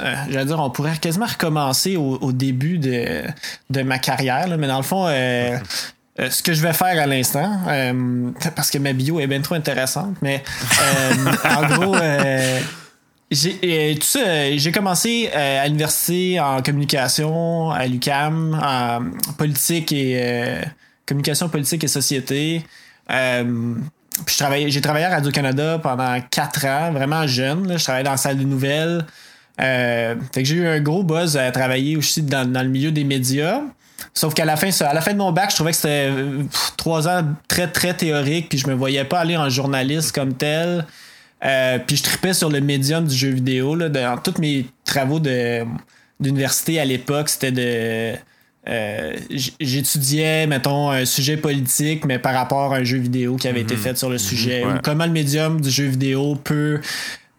euh, 0.00 0.14
J'allais 0.28 0.44
dire, 0.46 0.58
on 0.58 0.70
pourrait 0.70 0.96
quasiment 0.98 1.26
recommencer 1.26 1.96
au, 1.96 2.18
au 2.20 2.32
début 2.32 2.78
de, 2.78 3.22
de 3.70 3.82
ma 3.82 3.98
carrière, 3.98 4.48
là, 4.48 4.56
mais 4.56 4.66
dans 4.66 4.78
le 4.78 4.82
fond, 4.82 5.06
euh, 5.06 5.56
euh, 6.20 6.30
ce 6.30 6.42
que 6.42 6.52
je 6.52 6.60
vais 6.62 6.72
faire 6.72 7.00
à 7.00 7.06
l'instant, 7.06 7.60
euh, 7.68 8.30
parce 8.56 8.70
que 8.72 8.78
ma 8.78 8.92
bio 8.92 9.20
est 9.20 9.28
bien 9.28 9.40
trop 9.40 9.54
intéressante, 9.54 10.16
mais 10.20 10.42
euh, 10.82 11.32
en 11.56 11.66
gros, 11.68 11.94
euh, 11.94 12.60
j'ai 13.32 13.94
tout 13.98 14.06
ça, 14.06 14.20
euh, 14.20 14.54
j'ai 14.56 14.72
commencé 14.72 15.30
euh, 15.34 15.62
à 15.62 15.66
l'université 15.66 16.38
en 16.38 16.62
communication 16.62 17.70
à 17.70 17.86
l'UCAM, 17.86 18.58
en 18.62 19.34
politique 19.34 19.92
et 19.92 20.18
euh, 20.20 20.62
communication 21.06 21.48
politique 21.48 21.82
et 21.84 21.88
société. 21.88 22.62
Puis 23.08 24.36
j'ai 24.66 24.80
travaillé 24.80 25.06
à 25.06 25.10
Radio-Canada 25.10 25.78
pendant 25.82 26.20
quatre 26.30 26.66
ans, 26.66 26.92
vraiment 26.92 27.26
jeune. 27.26 27.66
là. 27.66 27.76
Je 27.78 27.84
travaillais 27.84 28.04
dans 28.04 28.12
la 28.12 28.16
salle 28.16 28.38
de 28.38 28.44
nouvelles. 28.44 29.06
Fait 29.58 30.16
que 30.34 30.44
j'ai 30.44 30.56
eu 30.56 30.66
un 30.66 30.80
gros 30.80 31.02
buzz 31.02 31.36
à 31.36 31.50
travailler 31.50 31.96
aussi 31.96 32.22
dans, 32.22 32.50
dans 32.50 32.62
le 32.62 32.68
milieu 32.68 32.92
des 32.92 33.04
médias. 33.04 33.60
Sauf 34.14 34.34
qu'à 34.34 34.44
la 34.44 34.56
fin, 34.56 34.68
à 34.84 34.92
la 34.92 35.00
fin 35.00 35.12
de 35.12 35.18
mon 35.18 35.32
bac, 35.32 35.50
je 35.50 35.54
trouvais 35.56 35.70
que 35.70 35.76
c'était 35.76 36.10
trois 36.76 37.08
ans 37.08 37.24
très, 37.48 37.68
très 37.68 37.94
théorique, 37.94 38.50
puis 38.50 38.58
je 38.58 38.66
me 38.66 38.74
voyais 38.74 39.04
pas 39.04 39.20
aller 39.20 39.36
en 39.36 39.48
journaliste 39.48 40.12
comme 40.12 40.34
tel. 40.34 40.84
Euh, 41.44 41.78
puis 41.84 41.96
je 41.96 42.02
tripais 42.04 42.34
sur 42.34 42.50
le 42.50 42.60
médium 42.60 43.06
du 43.06 43.14
jeu 43.16 43.30
vidéo. 43.30 43.74
Là, 43.74 43.88
dans 43.88 44.16
tous 44.18 44.40
mes 44.40 44.66
travaux 44.84 45.18
de, 45.20 45.64
d'université 46.20 46.78
à 46.80 46.84
l'époque, 46.84 47.28
c'était 47.28 47.50
de. 47.52 48.16
euh, 48.68 49.16
j'étudiais, 49.58 50.46
mettons, 50.46 50.90
un 50.90 51.04
sujet 51.04 51.36
politique, 51.36 52.04
mais 52.04 52.18
par 52.18 52.34
rapport 52.34 52.72
à 52.72 52.76
un 52.76 52.84
jeu 52.84 52.98
vidéo 52.98 53.36
qui 53.36 53.48
avait 53.48 53.62
été 53.62 53.76
fait 53.76 53.96
sur 53.98 54.08
le 54.08 54.18
sujet. 54.18 54.64
Ouais. 54.64 54.74
Ou 54.74 54.78
comment 54.82 55.06
le 55.06 55.12
médium 55.12 55.60
du 55.60 55.70
jeu 55.70 55.86
vidéo 55.86 56.36
peut 56.36 56.80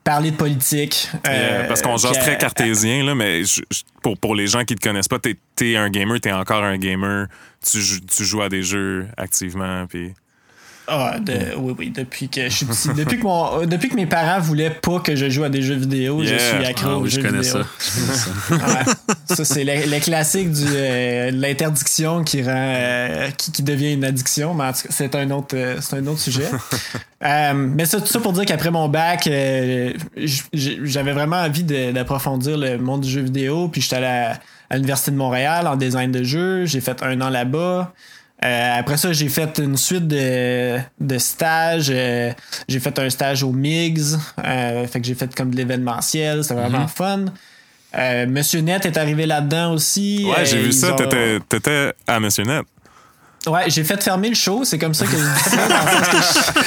parler 0.04 0.32
de 0.32 0.36
politique. 0.36 1.08
Euh, 1.26 1.66
parce 1.70 1.82
qu'on 1.82 1.96
jase 1.96 2.20
très 2.20 2.38
cartésien, 2.38 3.06
là, 3.06 3.16
mais 3.16 3.46
je- 3.46 3.62
pour, 4.02 4.18
pour 4.18 4.36
les 4.36 4.48
gens 4.48 4.66
qui 4.66 4.76
te 4.76 4.86
connaissent 4.86 5.08
pas, 5.08 5.20
t'es 5.20 5.38
es 5.62 5.78
un 5.78 5.90
gamer, 5.90 6.20
t'es 6.20 6.34
encore 6.34 6.62
un 6.62 6.78
gamer, 6.78 7.28
tu, 7.66 7.80
tu 8.06 8.26
joues 8.26 8.42
à 8.42 8.50
des 8.50 8.64
jeux 8.64 9.08
activement, 9.16 9.86
puis... 9.88 10.14
Ah, 10.88 11.16
de- 11.20 11.56
oui, 11.58 11.74
oui, 11.78 11.90
depuis 11.96 12.28
que 12.28 12.44
je 12.44 12.50
suis 12.50 12.66
petit. 12.66 12.90
depuis, 12.98 13.18
que 13.18 13.24
mon, 13.24 13.62
euh, 13.62 13.66
depuis 13.66 13.88
que 13.90 13.96
mes 13.96 14.06
parents 14.06 14.42
voulaient 14.42 14.70
pas 14.70 15.00
que 15.00 15.16
je 15.16 15.30
joue 15.30 15.44
à 15.46 15.50
des 15.50 15.62
jeux 15.62 15.76
vidéo, 15.76 16.22
je 16.24 16.36
suis 16.38 16.66
accro 16.66 16.90
Ah 16.90 16.98
aux 16.98 17.02
oui, 17.04 17.10
je 17.10 17.16
jeux 17.16 17.22
connais 17.22 17.42
vidéo. 17.42 17.62
ça. 17.62 17.68
Je 17.80 18.02
connais 18.02 18.18
ça. 18.18 18.30
Ouais. 19.30 19.36
ça, 19.36 19.46
c'est 19.46 19.64
le, 19.64 19.90
le 19.90 20.00
classique 20.02 20.52
du, 20.52 20.64
euh, 20.68 21.32
de 21.32 21.38
l'interdiction 21.42 22.24
qui 22.26 22.42
rend 22.44 22.52
euh, 22.54 23.30
qui, 23.38 23.52
qui 23.54 23.64
devient 23.64 23.94
une 23.94 24.04
addiction, 24.04 24.54
mais 24.54 24.66
en 24.66 24.74
tout 24.74 24.82
cas, 24.84 24.90
c'est 24.90 25.16
un 25.16 25.32
autre 25.32 25.56
euh, 25.56 25.78
c'est 25.80 25.96
un 25.98 26.08
autre 26.08 26.20
sujet. 26.20 26.48
Euh, 27.26 27.54
mais 27.54 27.86
ça, 27.86 28.02
tout 28.02 28.08
ça 28.08 28.20
pour 28.20 28.34
dire 28.34 28.44
qu'après 28.44 28.70
mon 28.70 28.90
bac, 28.90 29.28
euh, 29.28 29.94
j'avais 30.52 31.14
vraiment 31.14 31.38
envie 31.38 31.64
d'approfondir 31.64 32.58
le 32.58 32.78
monde 32.78 33.00
du 33.00 33.10
jeu 33.10 33.22
vidéo, 33.22 33.70
puis 33.70 33.80
j'étais 33.80 33.96
allé 33.96 34.06
à, 34.08 34.40
à 34.70 34.76
l'Université 34.76 35.12
de 35.12 35.16
Montréal 35.16 35.66
en 35.68 35.78
design 35.78 36.12
de 36.12 36.22
jeu, 36.22 36.66
j'ai 36.66 36.82
fait 36.82 37.02
un 37.02 37.22
an 37.22 37.30
là-bas. 37.30 37.94
Euh, 38.44 38.80
après 38.80 38.98
ça, 38.98 39.14
j'ai 39.14 39.30
fait 39.30 39.58
une 39.60 39.78
suite 39.78 40.08
de, 40.08 40.78
de 41.00 41.18
stages. 41.18 41.88
Euh, 41.90 42.32
j'ai 42.68 42.80
fait 42.80 42.98
un 43.00 43.10
stage 43.10 43.42
au 43.44 43.52
MIGS. 43.54 44.18
Euh, 44.44 44.86
fait 44.88 45.00
que 45.00 45.08
j'ai 45.08 45.16
fait 45.16 45.34
comme 45.34 45.52
de 45.52 45.56
l'événementiel. 45.58 46.44
C'était 46.44 46.60
vraiment 46.60 46.88
fun. 46.88 47.26
Euh, 47.96 48.26
Monsieur 48.28 48.60
Net 48.62 48.86
est 48.86 48.98
arrivé 48.98 49.26
là-dedans 49.26 49.72
aussi. 49.74 50.26
Ouais, 50.28 50.46
j'ai 50.46 50.60
vu 50.60 50.72
ça, 50.74 50.94
ont- 50.94 51.40
t'étais 51.48 51.94
à 52.08 52.20
Monsieur 52.20 52.44
Net. 52.44 52.64
Ouais, 53.46 53.70
j'ai 53.70 53.84
fait 53.84 54.02
fermer 54.02 54.30
le 54.30 54.36
show, 54.36 54.64
c'est 54.64 54.78
comme 54.80 54.94
ça 54.94 55.06
que 55.06 55.12
je 55.12 55.18
dis 55.18 55.50
ça. 55.50 55.68
dans 55.68 55.76
le 55.86 55.92
sens 55.92 56.08
que 56.10 56.58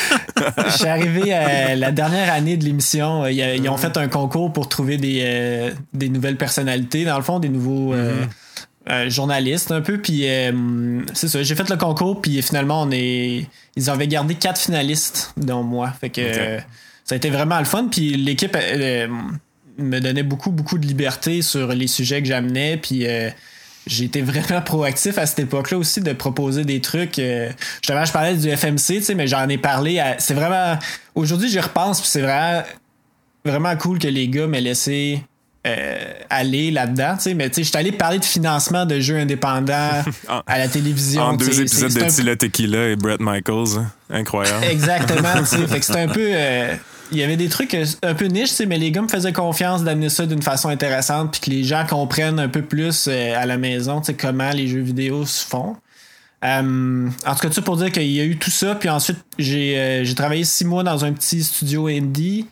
je, 0.67 0.71
je 0.71 0.77
suis 0.77 0.87
arrivé 0.87 1.33
à 1.33 1.75
la 1.75 1.91
dernière 1.91 2.31
année 2.33 2.57
de 2.59 2.65
l'émission. 2.65 3.27
Ils, 3.27 3.39
ils 3.41 3.69
ont 3.69 3.79
fait 3.79 3.97
un 3.97 4.09
concours 4.09 4.53
pour 4.53 4.69
trouver 4.69 4.99
des, 4.99 5.73
des 5.95 6.09
nouvelles 6.11 6.37
personnalités, 6.37 7.05
dans 7.07 7.17
le 7.17 7.23
fond, 7.25 7.39
des 7.39 7.49
nouveaux. 7.49 7.95
Euh, 8.89 9.11
journaliste 9.11 9.73
un 9.73 9.81
peu. 9.81 9.99
Puis 9.99 10.27
c'est 11.15 11.29
ça, 11.29 11.43
j'ai 11.43 11.55
fait 11.55 11.69
le 11.69 11.77
concours, 11.77 12.21
puis 12.21 12.41
finalement, 12.43 12.83
on 12.83 12.91
est. 12.91 13.47
Ils 13.77 13.91
avaient 13.91 14.09
gardé 14.09 14.35
quatre 14.35 14.61
finalistes, 14.61 15.33
dont 15.37 15.63
moi. 15.63 15.93
Fait 16.01 16.11
que 16.11 16.59
ça 17.05 17.15
a 17.15 17.17
été 17.17 17.31
vraiment 17.31 17.59
le 17.59 17.65
fun. 17.65 17.89
Puis 17.91 18.17
l'équipe 18.17 18.57
me 19.79 20.01
donnait 20.01 20.23
beaucoup, 20.23 20.51
beaucoup 20.51 20.79
de 20.79 20.87
liberté 20.87 21.43
sur 21.43 21.69
les 21.69 21.87
sujets 21.87 22.23
que 22.23 22.29
j'amenais. 22.29 22.77
Puis 22.77 23.07
j'ai 23.87 24.05
été 24.05 24.21
vraiment 24.21 24.61
proactif 24.65 25.19
à 25.19 25.27
cette 25.27 25.39
époque-là 25.39 25.79
aussi 25.79 26.01
de 26.01 26.13
proposer 26.13 26.65
des 26.65 26.81
trucs. 26.81 27.19
Euh, 27.19 27.51
justement, 27.77 28.05
je 28.05 28.13
parlais 28.13 28.35
du 28.35 28.51
FMC, 28.51 28.97
tu 28.97 29.03
sais, 29.03 29.15
mais 29.15 29.27
j'en 29.27 29.49
ai 29.49 29.59
parlé. 29.59 30.03
C'est 30.19 30.35
vraiment. 30.35 30.79
Aujourd'hui, 31.15 31.49
j'y 31.49 31.61
repense, 31.61 32.01
puis 32.01 32.11
c'est 32.11 32.21
vraiment, 32.21 32.63
vraiment 33.45 33.77
cool 33.77 33.99
que 33.99 34.09
les 34.09 34.29
gars 34.29 34.47
m'aient 34.47 34.61
laissé 34.61 35.23
euh, 35.67 36.13
aller 36.31 36.71
là-dedans, 36.71 37.17
tu 37.17 37.23
sais. 37.23 37.35
Mais 37.35 37.49
tu 37.49 37.57
sais, 37.57 37.63
je 37.65 37.69
suis 37.69 37.77
allé 37.77 37.93
parler 37.93 38.19
de 38.19 38.25
financement 38.25 38.87
de 38.87 39.01
jeux 39.01 39.17
indépendants 39.17 40.03
à 40.47 40.59
la 40.59 40.69
télévision. 40.69 41.23
En 41.23 41.37
deux 41.37 41.61
épisodes 41.61 41.93
de 41.93 42.09
Tila 42.09 42.37
Tequila 42.37 42.89
et 42.89 42.97
Brett 42.97 43.21
Michaels. 43.21 43.79
Hein. 43.79 43.91
Incroyable. 44.11 44.65
Exactement, 44.71 45.41
tu 45.41 45.47
sais. 45.47 45.67
fait 45.67 45.81
que 45.81 45.85
c'était 45.85 46.01
un 46.01 46.09
peu. 46.09 46.27
Euh, 46.37 46.75
il 47.13 47.19
y 47.19 47.23
avait 47.23 47.37
des 47.37 47.49
trucs 47.49 47.77
un 48.03 48.15
peu 48.15 48.27
niches, 48.27 48.61
mais 48.67 48.79
les 48.79 48.91
gars 48.91 49.03
me 49.03 49.09
faisaient 49.09 49.33
confiance 49.33 49.85
d'amener 49.85 50.09
ça 50.09 50.27
d'une 50.27 50.43
façon 50.43 50.69
intéressante, 50.69 51.33
puis 51.33 51.41
que 51.41 51.51
les 51.51 51.65
gens 51.65 51.85
comprennent 51.89 52.41
un 52.41 52.49
peu 52.49 52.63
plus 52.63 53.07
euh, 53.09 53.35
à 53.37 53.47
la 53.47 53.59
maison 53.59 54.03
comment 54.19 54.51
les 54.51 54.67
jeux 54.67 54.81
vidéo 54.81 55.25
se 55.25 55.47
font. 55.47 55.77
Euh, 56.45 57.09
en 57.27 57.35
tout 57.35 57.49
cas, 57.49 57.53
ça 57.53 57.63
pour 57.63 57.77
dire 57.77 57.91
qu'il 57.91 58.11
y 58.11 58.21
a 58.21 58.25
eu 58.25 58.37
tout 58.37 58.51
ça, 58.51 58.75
puis 58.75 58.89
ensuite 58.89 59.19
j'ai 59.39 59.75
euh, 59.77 60.15
travaillé 60.15 60.45
six 60.45 60.65
mois 60.65 60.83
dans 60.83 61.05
un 61.05 61.13
petit 61.13 61.43
studio 61.43 61.87
indie. 61.87 62.47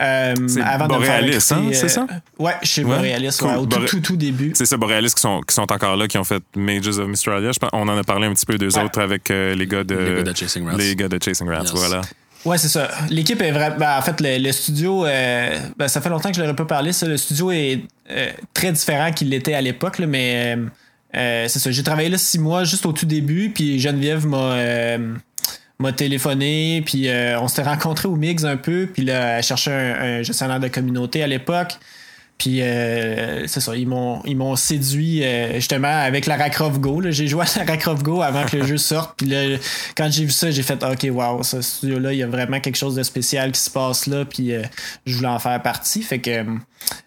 Euh, 0.00 0.34
avant 0.64 0.88
Borealis, 0.88 1.52
hein, 1.52 1.70
c'est 1.72 1.88
ça? 1.88 2.06
Ouais, 2.38 2.54
chez 2.62 2.82
Borealis, 2.82 3.38
au 3.42 3.66
tout, 3.66 4.00
tout, 4.00 4.16
début. 4.16 4.52
C'est 4.54 4.66
ça, 4.66 4.76
Borealis 4.76 5.12
qui 5.14 5.20
sont, 5.20 5.40
qui 5.40 5.54
sont 5.54 5.70
encore 5.70 5.96
là, 5.96 6.08
qui 6.08 6.18
ont 6.18 6.24
fait 6.24 6.42
Mages 6.56 6.98
of 6.98 7.08
Mystralia. 7.08 7.52
on 7.72 7.88
en 7.88 7.96
a 7.96 8.02
parlé 8.02 8.26
un 8.26 8.32
petit 8.32 8.46
peu 8.46 8.58
d'eux 8.58 8.76
autres 8.78 9.00
avec 9.00 9.28
les 9.28 9.66
gars 9.66 9.84
de, 9.84 9.94
les 9.94 10.22
gars 10.24 10.32
de 10.32 10.36
Chasing 10.36 10.66
Rats. 10.66 10.76
Les 10.76 10.96
gars 10.96 11.08
de 11.08 11.18
Chasing 11.22 11.48
Rats, 11.48 11.70
voilà. 11.74 12.00
Ouais, 12.44 12.58
c'est 12.58 12.68
ça. 12.68 12.90
L'équipe 13.08 13.40
est 13.40 13.52
vraiment. 13.52 13.76
Ben, 13.78 13.98
en 13.98 14.02
fait, 14.02 14.16
le, 14.20 14.52
studio, 14.52 15.06
euh, 15.06 15.58
ben, 15.78 15.88
ça 15.88 16.00
fait 16.00 16.10
longtemps 16.10 16.28
que 16.28 16.36
je 16.36 16.42
n'aurais 16.42 16.56
pas 16.56 16.66
parlé. 16.66 16.92
Ça. 16.92 17.06
Le 17.06 17.16
studio 17.16 17.50
est 17.50 17.82
euh, 18.10 18.30
très 18.52 18.70
différent 18.72 19.12
qu'il 19.12 19.30
l'était 19.30 19.54
à 19.54 19.62
l'époque, 19.62 19.98
mais 20.00 20.58
euh, 21.16 21.48
c'est 21.48 21.58
ça. 21.58 21.70
J'ai 21.70 21.82
travaillé 21.82 22.10
là 22.10 22.18
six 22.18 22.38
mois 22.38 22.64
juste 22.64 22.84
au 22.84 22.92
tout 22.92 23.06
début, 23.06 23.50
puis 23.50 23.78
Geneviève 23.78 24.26
m'a 24.26 24.56
m'a 25.78 25.92
téléphoné, 25.92 26.82
puis 26.84 27.08
on 27.40 27.48
s'était 27.48 27.68
rencontrés 27.68 28.08
au 28.08 28.16
Mix 28.16 28.44
un 28.44 28.56
peu, 28.56 28.88
puis 28.92 29.04
là, 29.04 29.38
elle 29.38 29.42
cherchait 29.42 29.72
un 29.72 30.22
gestionnaire 30.22 30.60
de 30.60 30.68
communauté 30.68 31.22
à 31.22 31.26
l'époque. 31.26 31.78
Puis 32.38 32.62
euh, 32.62 33.46
c'est 33.46 33.60
ça, 33.60 33.76
ils 33.76 33.86
m'ont 33.86 34.20
ils 34.24 34.36
m'ont 34.36 34.56
séduit 34.56 35.22
euh, 35.22 35.54
justement 35.54 35.88
avec 35.88 36.26
Lara 36.26 36.50
Croft 36.50 36.80
Go. 36.80 37.00
J'ai 37.10 37.26
joué 37.28 37.44
à 37.44 37.58
Lara 37.58 37.76
Croft 37.76 38.02
Go 38.02 38.22
avant 38.22 38.44
que 38.44 38.56
le 38.56 38.66
jeu 38.66 38.76
sorte. 38.76 39.14
Puis 39.16 39.28
là, 39.28 39.56
quand 39.96 40.10
j'ai 40.10 40.24
vu 40.24 40.30
ça, 40.30 40.50
j'ai 40.50 40.62
fait 40.62 40.82
OK, 40.82 41.06
wow, 41.10 41.42
ce 41.42 41.62
studio-là, 41.62 42.12
il 42.12 42.18
y 42.18 42.22
a 42.22 42.26
vraiment 42.26 42.60
quelque 42.60 42.76
chose 42.76 42.96
de 42.96 43.02
spécial 43.02 43.52
qui 43.52 43.60
se 43.60 43.70
passe 43.70 44.06
là. 44.06 44.24
Puis 44.24 44.52
euh, 44.52 44.62
je 45.06 45.14
voulais 45.16 45.28
en 45.28 45.38
faire 45.38 45.62
partie. 45.62 46.02
Fait 46.02 46.18
que 46.18 46.44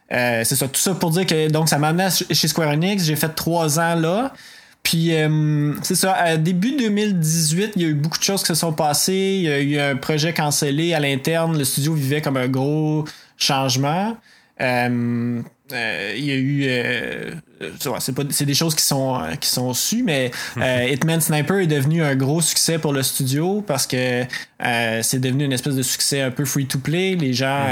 c'est 0.09 0.55
ça, 0.55 0.67
tout 0.67 0.79
ça 0.79 0.95
pour 0.95 1.12
dire 1.12 1.25
que 1.25 1.50
donc 1.50 1.67
ça 1.67 1.77
m'a 1.77 1.89
amené 1.89 2.07
chez 2.09 2.47
Square 2.47 2.69
Enix. 2.69 3.03
J'ai 3.03 3.17
fait 3.17 3.29
trois 3.29 3.79
ans 3.79 3.95
là. 3.95 4.33
Puis 4.88 5.12
c'est 5.82 5.96
ça, 5.96 6.13
à 6.13 6.38
début 6.38 6.72
2018, 6.77 7.74
il 7.75 7.82
y 7.82 7.86
a 7.86 7.89
eu 7.89 7.94
beaucoup 7.94 8.17
de 8.17 8.24
choses 8.24 8.39
qui 8.39 8.48
se 8.48 8.53
sont 8.53 8.72
passées. 8.72 9.36
Il 9.38 9.41
y 9.41 9.50
a 9.50 9.60
eu 9.60 9.77
un 9.79 9.98
projet 9.98 10.32
cancellé 10.32 10.94
à 10.94 11.01
l'interne. 11.01 11.58
Le 11.58 11.65
studio 11.65 11.94
vivait 11.94 12.22
comme 12.22 12.38
un 12.38 12.48
gros 12.48 13.03
changement. 13.36 14.15
Euh, 14.62 15.41
euh, 15.74 16.13
il 16.17 16.24
y 16.24 16.31
a 16.31 16.36
eu 16.36 16.65
euh, 16.67 17.31
c'est 18.29 18.45
des 18.45 18.53
choses 18.53 18.75
qui 18.75 18.83
sont 18.83 19.19
qui 19.41 19.50
sont 19.50 19.74
sues 19.74 20.03
mais 20.03 20.31
Hitman 20.55 21.19
Sniper 21.19 21.57
est 21.57 21.67
devenu 21.67 22.03
un 22.03 22.15
gros 22.15 22.39
succès 22.39 22.77
pour 22.77 22.93
le 22.93 23.03
studio 23.03 23.63
parce 23.65 23.88
que 23.88 24.24
c'est 25.01 25.19
devenu 25.19 25.45
une 25.45 25.53
espèce 25.53 25.75
de 25.75 25.81
succès 25.81 26.21
un 26.21 26.31
peu 26.31 26.45
free 26.45 26.67
to 26.67 26.77
play 26.77 27.15
les 27.15 27.33
gens 27.33 27.65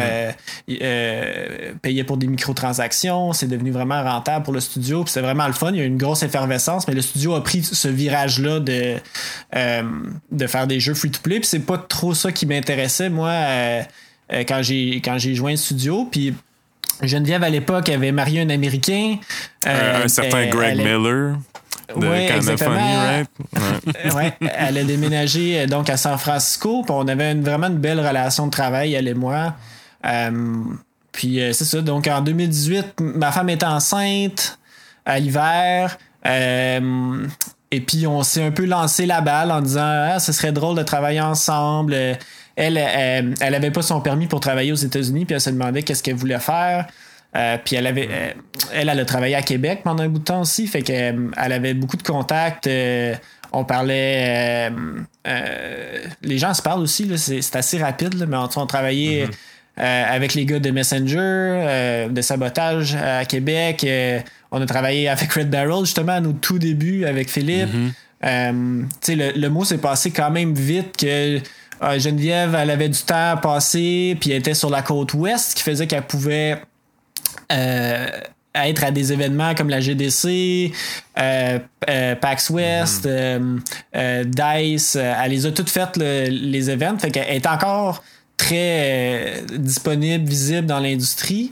mm-hmm. 0.67 1.77
payaient 1.81 2.03
pour 2.03 2.17
des 2.17 2.27
microtransactions. 2.27 3.33
C'est 3.33 3.47
devenu 3.47 3.71
vraiment 3.71 4.03
rentable 4.03 4.43
pour 4.43 4.53
le 4.53 4.59
studio. 4.59 5.05
C'est 5.07 5.21
vraiment 5.21 5.47
le 5.47 5.53
fun. 5.53 5.71
Il 5.71 5.77
y 5.77 5.81
a 5.81 5.85
une 5.85 5.97
grosse 5.97 6.23
effervescence 6.23 6.87
mais 6.87 6.95
le 6.95 7.01
studio 7.01 7.35
a 7.35 7.43
pris 7.43 7.63
ce 7.63 7.87
virage 7.87 8.39
là 8.39 8.59
de 8.59 8.95
de 10.31 10.47
faire 10.47 10.67
des 10.67 10.79
jeux 10.79 10.95
free 10.95 11.11
to 11.11 11.19
play 11.21 11.39
puis 11.39 11.47
c'est 11.47 11.59
pas 11.59 11.77
trop 11.77 12.13
ça 12.13 12.31
qui 12.31 12.45
m'intéressait 12.47 13.09
moi 13.09 13.31
quand 14.47 14.63
j'ai 14.63 14.95
quand 14.95 15.19
j'ai 15.19 15.35
joint 15.35 15.51
le 15.51 15.57
studio. 15.57 16.07
Puis 16.11 16.33
Geneviève, 17.01 17.43
à 17.43 17.49
l'époque, 17.49 17.89
avait 17.89 18.11
marié 18.11 18.41
un 18.41 18.49
Américain. 18.49 19.17
un 19.65 20.07
certain 20.07 20.47
euh, 20.47 20.49
Greg 20.49 20.77
Miller. 20.77 21.37
De 21.95 22.07
ouais, 22.07 22.31
right? 22.31 23.27
Ouais. 24.15 24.33
elle 24.39 24.79
a 24.79 24.83
déménagé 24.83 25.61
euh, 25.61 25.67
donc 25.67 25.87
à 25.87 25.97
San 25.97 26.17
Francisco. 26.17 26.83
on 26.89 27.07
avait 27.07 27.35
vraiment 27.35 27.67
une 27.67 27.77
belle 27.77 27.99
relation 27.99 28.47
de 28.47 28.51
travail, 28.51 28.95
elle 28.95 29.07
et 29.07 29.13
moi. 29.13 29.53
Euh, 30.03 30.63
puis 31.11 31.39
c'est 31.53 31.65
ça. 31.65 31.81
Donc 31.81 32.07
en 32.07 32.21
2018, 32.21 32.95
ma 32.99 33.31
femme 33.31 33.49
était 33.49 33.67
enceinte 33.67 34.57
à 35.05 35.19
l'hiver. 35.19 35.99
et 36.25 36.81
puis 37.81 38.07
on 38.07 38.23
s'est 38.23 38.43
un 38.43 38.51
peu 38.51 38.65
lancé 38.65 39.05
la 39.05 39.21
balle 39.21 39.51
en 39.51 39.61
disant 39.61 40.09
ah, 40.13 40.19
ce 40.19 40.31
serait 40.31 40.51
drôle 40.51 40.75
de 40.75 40.83
travailler 40.83 41.21
ensemble 41.21 41.95
elle, 42.55 42.77
elle, 42.77 43.33
elle 43.41 43.55
avait 43.55 43.71
pas 43.71 43.81
son 43.81 44.01
permis 44.01 44.27
pour 44.27 44.39
travailler 44.39 44.71
aux 44.71 44.75
États-Unis, 44.75 45.25
puis 45.25 45.35
elle 45.35 45.41
se 45.41 45.49
demandait 45.49 45.83
qu'est-ce 45.83 46.03
qu'elle 46.03 46.15
voulait 46.15 46.39
faire. 46.39 46.87
Euh, 47.35 47.57
puis 47.63 47.75
elle 47.75 47.87
avait, 47.87 48.07
euh, 48.09 48.31
elle, 48.73 48.89
elle 48.89 48.99
a 48.99 49.05
travaillé 49.05 49.35
à 49.35 49.41
Québec 49.41 49.81
pendant 49.83 50.03
un 50.03 50.07
bout 50.07 50.19
de 50.19 50.23
temps 50.23 50.41
aussi, 50.41 50.67
fait 50.67 50.81
qu'elle 50.81 51.15
euh, 51.15 51.31
elle 51.37 51.51
avait 51.51 51.73
beaucoup 51.73 51.97
de 51.97 52.03
contacts. 52.03 52.69
on 53.51 53.65
parlait, 53.65 54.71
les 56.21 56.37
gens 56.37 56.53
se 56.53 56.61
parlent 56.61 56.81
aussi, 56.81 57.11
c'est 57.17 57.55
assez 57.55 57.77
rapide, 57.77 58.25
mais 58.27 58.37
on, 58.37 58.47
on 58.55 58.65
travaillait 58.65 59.25
mm-hmm. 59.25 60.05
avec 60.05 60.33
les 60.33 60.45
gars 60.45 60.59
de 60.59 60.71
Messenger, 60.71 62.07
de 62.09 62.21
sabotage 62.21 62.95
à 62.95 63.25
Québec. 63.25 63.85
on 64.51 64.61
a 64.61 64.65
travaillé 64.65 65.09
avec 65.09 65.31
Red 65.33 65.49
Barrel 65.49 65.83
justement 65.85 66.13
à 66.13 66.21
nos 66.21 66.33
tout 66.33 66.59
débuts 66.59 67.05
avec 67.05 67.29
Philippe. 67.29 67.69
Mm-hmm. 68.23 68.85
le, 69.09 69.39
le, 69.39 69.49
mot 69.49 69.65
s'est 69.65 69.77
passé 69.77 70.11
quand 70.11 70.31
même 70.31 70.53
vite 70.53 70.95
que 70.97 71.41
euh, 71.83 71.99
Geneviève, 71.99 72.55
elle 72.55 72.69
avait 72.69 72.89
du 72.89 72.99
temps 72.99 73.31
à 73.31 73.37
passer, 73.37 74.17
puis 74.19 74.31
elle 74.31 74.39
était 74.39 74.53
sur 74.53 74.69
la 74.69 74.81
côte 74.81 75.13
ouest, 75.13 75.51
ce 75.51 75.55
qui 75.55 75.63
faisait 75.63 75.87
qu'elle 75.87 76.05
pouvait 76.05 76.61
euh, 77.51 78.07
être 78.53 78.83
à 78.83 78.91
des 78.91 79.11
événements 79.11 79.53
comme 79.55 79.69
la 79.69 79.81
GDC, 79.81 80.71
euh, 81.19 81.59
PAX 82.21 82.49
West, 82.49 83.05
mhm. 83.05 83.61
DICE. 84.25 84.95
elle 84.95 85.31
les 85.31 85.45
a 85.45 85.51
toutes 85.51 85.69
faites, 85.69 85.97
les 85.97 86.69
événements. 86.69 86.99
Fait 86.99 87.11
qu'elle 87.11 87.35
est 87.35 87.47
encore 87.47 88.03
très 88.37 89.43
disponible, 89.51 90.27
visible 90.27 90.67
dans 90.67 90.79
l'industrie. 90.79 91.51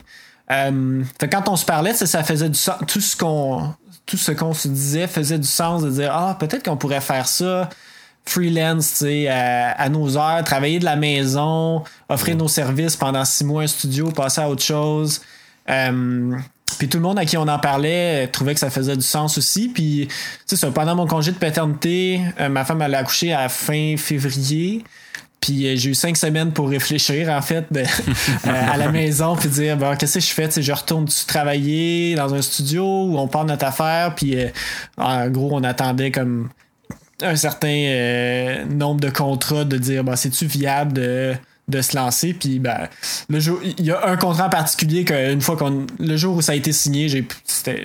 fait 0.49 1.27
quand 1.29 1.49
on 1.49 1.57
se 1.57 1.65
parlait, 1.65 1.93
ça, 1.93 2.23
faisait 2.23 2.49
du 2.49 2.57
sens. 2.57 2.77
Tout 2.87 3.01
ce 3.01 3.17
qu'on 3.17 3.73
tout 4.05 4.17
ce 4.17 4.33
qu'on 4.33 4.53
se 4.53 4.67
disait 4.67 5.07
faisait 5.07 5.39
du 5.39 5.47
sens 5.47 5.81
de 5.81 5.89
dire 5.89 6.11
Ah, 6.13 6.35
peut-être 6.39 6.63
qu'on 6.63 6.77
pourrait 6.77 7.01
faire 7.01 7.27
ça 7.27 7.69
freelance, 8.25 8.89
tu 8.89 8.95
sais, 9.05 9.27
à, 9.27 9.89
nos 9.89 10.17
heures, 10.17 10.43
travailler 10.43 10.79
de 10.79 10.85
la 10.85 10.95
maison, 10.95 11.83
offrir 12.09 12.35
nos 12.35 12.47
services 12.47 12.95
pendant 12.95 13.25
six 13.25 13.43
mois 13.43 13.63
un 13.63 13.67
studio, 13.67 14.11
passer 14.11 14.41
à 14.41 14.49
autre 14.49 14.63
chose. 14.63 15.21
Euh, 15.69 16.35
puis 16.79 16.89
tout 16.89 16.97
le 16.97 17.03
monde 17.03 17.19
à 17.19 17.25
qui 17.25 17.37
on 17.37 17.47
en 17.47 17.59
parlait 17.59 18.27
trouvait 18.27 18.53
que 18.53 18.59
ça 18.59 18.69
faisait 18.69 18.95
du 18.95 19.03
sens 19.03 19.37
aussi. 19.37 19.69
Puis, 19.69 20.07
tu 20.47 20.57
sais, 20.57 20.71
pendant 20.71 20.95
mon 20.95 21.05
congé 21.05 21.31
de 21.31 21.37
paternité, 21.37 22.21
euh, 22.39 22.49
ma 22.49 22.65
femme 22.65 22.81
elle 22.81 22.95
a 22.95 22.99
accouché 22.99 23.33
à 23.33 23.49
fin 23.49 23.95
février. 23.97 24.83
Puis 25.39 25.67
euh, 25.67 25.75
j'ai 25.75 25.89
eu 25.89 25.93
cinq 25.93 26.15
semaines 26.15 26.53
pour 26.53 26.69
réfléchir, 26.69 27.29
en 27.29 27.41
fait, 27.41 27.65
à 28.45 28.77
la 28.77 28.87
maison, 28.91 29.35
puis 29.35 29.49
dire, 29.49 29.77
bon, 29.77 29.95
qu'est-ce 29.97 30.15
que 30.15 30.19
je 30.21 30.31
fais? 30.31 30.49
je 30.61 30.71
retourne 30.71 31.07
travailler 31.27 32.15
dans 32.15 32.33
un 32.33 32.41
studio 32.41 32.83
où 32.83 33.17
on 33.17 33.27
part 33.27 33.45
notre 33.45 33.65
affaire, 33.65 34.15
puis 34.15 34.37
en 34.97 35.27
gros, 35.27 35.49
on 35.51 35.63
attendait 35.63 36.11
comme 36.11 36.49
un 37.23 37.35
certain 37.35 37.67
euh, 37.67 38.65
nombre 38.65 38.99
de 38.99 39.09
contrats 39.09 39.65
de 39.65 39.77
dire 39.77 40.03
bah, 40.03 40.15
c'est-tu 40.15 40.45
viable 40.45 40.93
de, 40.93 41.33
de 41.67 41.81
se 41.81 41.95
lancer? 41.95 42.33
Puis 42.33 42.59
ben 42.59 42.87
le 43.29 43.39
jour 43.39 43.59
il 43.63 43.85
y 43.85 43.91
a 43.91 44.07
un 44.07 44.17
contrat 44.17 44.47
en 44.47 44.49
particulier 44.49 45.05
qu'une 45.05 45.41
fois 45.41 45.55
qu'on 45.55 45.85
le 45.99 46.17
jour 46.17 46.37
où 46.37 46.41
ça 46.41 46.51
a 46.51 46.55
été 46.55 46.71
signé 46.71 47.09
j'ai 47.09 47.25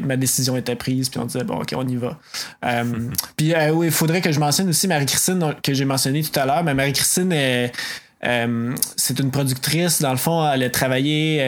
ma 0.02 0.16
décision 0.16 0.56
était 0.56 0.76
prise 0.76 1.08
puis 1.08 1.20
on 1.20 1.26
disait 1.26 1.44
bon 1.44 1.60
ok 1.60 1.74
on 1.76 1.86
y 1.86 1.96
va 1.96 2.18
euh, 2.64 2.84
puis 3.36 3.54
euh, 3.54 3.70
oui 3.70 3.86
il 3.86 3.92
faudrait 3.92 4.20
que 4.20 4.32
je 4.32 4.40
mentionne 4.40 4.68
aussi 4.68 4.88
Marie-Christine 4.88 5.54
que 5.62 5.72
j'ai 5.74 5.84
mentionné 5.84 6.22
tout 6.22 6.38
à 6.38 6.46
l'heure 6.46 6.64
mais 6.64 6.74
Marie-Christine 6.74 7.32
c'est 8.96 9.20
une 9.20 9.30
productrice. 9.30 10.02
Dans 10.02 10.10
le 10.10 10.16
fond, 10.16 10.44
elle 10.52 10.64
a 10.64 10.70
travaillé 10.70 11.38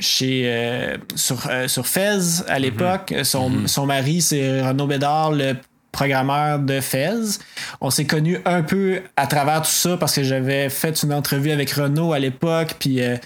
chez 0.00 0.96
sur, 1.14 1.46
sur 1.66 1.86
Fez 1.86 2.42
à 2.48 2.58
l'époque. 2.58 3.14
Son, 3.22 3.50
mm-hmm. 3.50 3.66
son, 3.66 3.84
mari, 3.84 4.22
c'est 4.22 4.62
Renaud 4.62 4.86
Bédard, 4.86 5.32
le 5.32 5.56
programmeur 5.92 6.58
de 6.58 6.80
Fez. 6.80 7.38
On 7.80 7.90
s'est 7.90 8.04
connus 8.04 8.38
un 8.44 8.62
peu 8.62 9.02
à 9.16 9.26
travers 9.26 9.62
tout 9.62 9.70
ça 9.70 9.96
parce 9.96 10.14
que 10.14 10.22
j'avais 10.22 10.68
fait 10.68 11.02
une 11.02 11.12
entrevue 11.12 11.50
avec 11.50 11.70
Renault 11.72 12.12
à 12.12 12.18
l'époque, 12.18 12.76
puis 12.78 13.00
euh, 13.02 13.16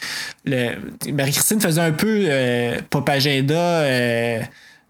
Marie-Christine 1.12 1.60
faisait 1.60 1.80
un 1.80 1.92
peu 1.92 2.24
euh, 2.28 2.78
pop 2.90 3.08
agenda. 3.08 3.54
Euh, 3.54 4.40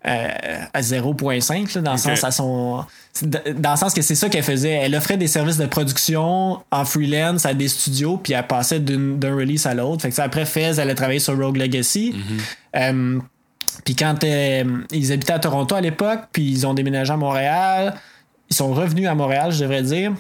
à 0.06 0.82
0.5 0.82 1.78
dans 1.78 1.92
le 1.92 1.96
sens 1.96 2.24
à 2.24 2.30
son 2.30 2.84
dans 3.22 3.70
le 3.70 3.76
sens 3.78 3.94
que 3.94 4.02
c'est 4.02 4.14
ça 4.14 4.28
qu'elle 4.28 4.42
faisait 4.42 4.72
elle 4.72 4.94
offrait 4.94 5.16
des 5.16 5.28
services 5.28 5.56
de 5.56 5.64
production 5.64 6.62
en 6.70 6.84
freelance 6.84 7.46
à 7.46 7.54
des 7.54 7.68
studios 7.68 8.18
puis 8.18 8.34
elle 8.34 8.46
passait 8.46 8.80
d'un 8.80 9.34
release 9.34 9.64
à 9.64 9.72
l'autre 9.72 10.02
fait 10.02 10.10
que 10.10 10.14
ça, 10.14 10.24
après 10.24 10.44
Fez 10.44 10.72
elle 10.76 10.90
a 10.90 10.94
travaillé 10.94 11.20
sur 11.20 11.38
Rogue 11.38 11.56
Legacy 11.56 12.14
mm-hmm. 12.74 13.20
Puis 13.84 13.96
quand 13.96 14.22
ils 14.22 15.12
habitaient 15.12 15.32
à 15.32 15.38
Toronto 15.38 15.74
à 15.74 15.80
l'époque 15.80 16.20
puis 16.32 16.50
ils 16.50 16.66
ont 16.66 16.74
déménagé 16.74 17.12
à 17.12 17.16
Montréal 17.16 17.94
ils 18.50 18.56
sont 18.56 18.72
revenus 18.72 19.08
à 19.08 19.14
Montréal, 19.14 19.52
je 19.52 19.60
devrais 19.60 19.82
dire. 19.82 20.12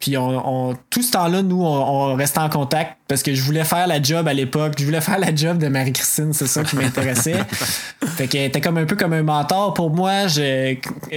Puis 0.00 0.16
on, 0.16 0.76
tout 0.90 1.02
ce 1.02 1.10
temps-là, 1.12 1.42
nous, 1.42 1.60
on, 1.60 2.14
restait 2.14 2.38
en 2.38 2.48
contact 2.48 2.98
parce 3.08 3.22
que 3.22 3.34
je 3.34 3.42
voulais 3.42 3.64
faire 3.64 3.86
la 3.88 4.00
job 4.00 4.28
à 4.28 4.34
l'époque. 4.34 4.74
Je 4.78 4.84
voulais 4.84 5.00
faire 5.00 5.18
la 5.18 5.34
job 5.34 5.58
de 5.58 5.66
Marie-Christine, 5.66 6.32
c'est 6.32 6.46
ça 6.46 6.62
qui 6.62 6.76
m'intéressait. 6.76 7.38
fait 8.16 8.28
qu'elle 8.28 8.46
était 8.46 8.60
comme 8.60 8.78
un 8.78 8.84
peu 8.84 8.94
comme 8.94 9.12
un 9.12 9.24
mentor 9.24 9.74
pour 9.74 9.90
moi. 9.90 10.28
Je, 10.28 10.76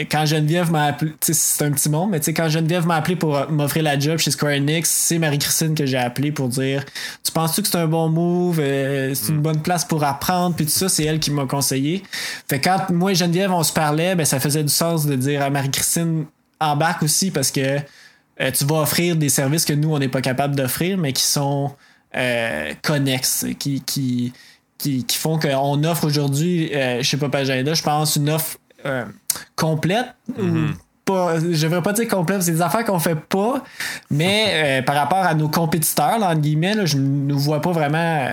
quand 0.10 0.25
Geneviève 0.25 0.72
m'a 0.72 0.86
appelé, 0.86 1.12
c'est 1.20 1.63
un 1.63 1.72
petit 1.72 1.89
monde, 1.89 2.10
mais 2.12 2.20
quand 2.34 2.50
Geneviève 2.50 2.88
m'a 2.88 2.96
appelé 2.96 3.15
pour 3.15 3.51
m'offrir 3.51 3.84
la 3.84 4.00
job 4.00 4.18
chez 4.18 4.32
Square 4.32 4.53
Enix, 4.53 4.89
c'est 4.89 5.20
Marie-Christine 5.20 5.75
que 5.75 5.86
j'ai 5.86 5.98
appelé 5.98 6.32
pour 6.32 6.48
dire 6.48 6.84
Tu 7.24 7.32
penses-tu 7.32 7.62
que 7.62 7.68
c'est 7.68 7.77
un 7.77 7.88
bon 7.88 8.10
move? 8.10 8.60
Euh, 8.60 9.13
C'est 9.13 9.30
une 9.30 9.38
mm. 9.38 9.41
bonne 9.41 9.62
place 9.62 9.86
pour 9.86 10.03
apprendre 10.03 10.56
Puis 10.56 10.65
tout 10.65 10.72
ça, 10.72 10.89
c'est 10.89 11.03
elle 11.03 11.20
qui 11.20 11.30
m'a 11.30 11.46
conseillé. 11.46 12.01
Fait 12.50 12.60
quand 12.60 12.89
moi 12.89 13.12
et 13.12 13.15
Geneviève, 13.15 13.51
on 13.51 13.63
se 13.63 13.74
parlait, 13.74 14.15
ben, 14.15 14.25
ça 14.25 14.39
faisait 14.39 14.63
du 14.63 14.74
sens 14.74 15.06
de 15.06 15.15
dire 15.15 15.44
à 15.44 15.50
Marie-Christine 15.51 16.25
embarque 16.62 17.03
aussi 17.03 17.32
parce 17.32 17.51
que 17.51 17.80
euh, 18.39 18.51
tu 18.51 18.65
vas 18.65 18.82
offrir 18.82 19.15
des 19.15 19.30
services 19.30 19.65
que 19.65 19.74
nous, 19.74 19.94
on 19.94 20.00
n'est 20.00 20.08
pas 20.08 20.22
capable 20.22 20.56
d'offrir, 20.56 20.98
mais 20.98 21.13
qui 21.13 21.24
sont 21.24 21.72
euh, 22.15 22.74
connexes, 22.82 23.46
qui, 23.60 23.82
qui, 23.82 24.34
qui, 24.77 25.06
font 25.13 25.38
qu'on 25.38 25.84
offre 25.84 26.06
aujourd'hui 26.06 26.74
euh, 26.74 27.03
chez 27.03 27.18
Pop 27.18 27.34
Agenda, 27.36 27.74
je 27.74 27.84
pense, 27.84 28.15
une 28.15 28.30
offre 28.30 28.58
complète. 29.56 30.08
Mm-hmm. 30.39 30.74
pas, 31.06 31.39
je 31.39 31.68
ne 31.68 31.80
pas 31.82 31.94
dire 31.94 32.08
complète, 32.08 32.41
c'est 32.41 32.53
des 32.53 32.62
affaires 32.63 32.84
qu'on 32.84 32.98
fait 32.98 33.15
pas, 33.15 33.63
mais 34.10 34.82
par 34.88 34.96
rapport 34.96 35.20
à 35.20 35.36
nos 35.36 35.50
compétiteurs, 35.50 36.18
là, 36.18 36.30
entre 36.30 36.41
guillemets, 36.41 36.88
je 36.88 36.98
ne 36.98 37.34
vois 37.34 37.62
pas 37.62 37.72
vraiment 37.72 38.32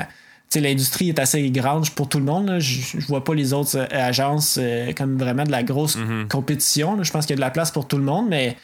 l'industrie 0.57 1.11
est 1.11 1.19
assez 1.19 1.51
grande 1.51 1.91
pour 1.91 2.09
tout 2.09 2.19
le 2.19 2.25
monde. 2.25 2.59
Je, 2.59 2.97
ne 2.97 3.03
vois 3.03 3.25
pas 3.25 3.35
les 3.35 3.53
autres 3.53 3.77
euh, 3.77 3.87
agences 3.91 4.59
euh, 4.61 4.93
comme 4.93 5.19
vraiment 5.19 5.45
de 5.45 5.51
la 5.51 5.63
grosse 5.63 5.97
mhm. 5.97 6.29
compétition. 6.29 7.03
Je 7.03 7.11
pense 7.13 7.27
qu'il 7.27 7.35
y 7.35 7.35
a 7.35 7.37
de 7.37 7.41
la 7.41 7.51
place 7.51 7.71
pour 7.71 7.87
tout 7.87 7.99
le 7.99 8.05
monde, 8.05 8.27
mais 8.29 8.57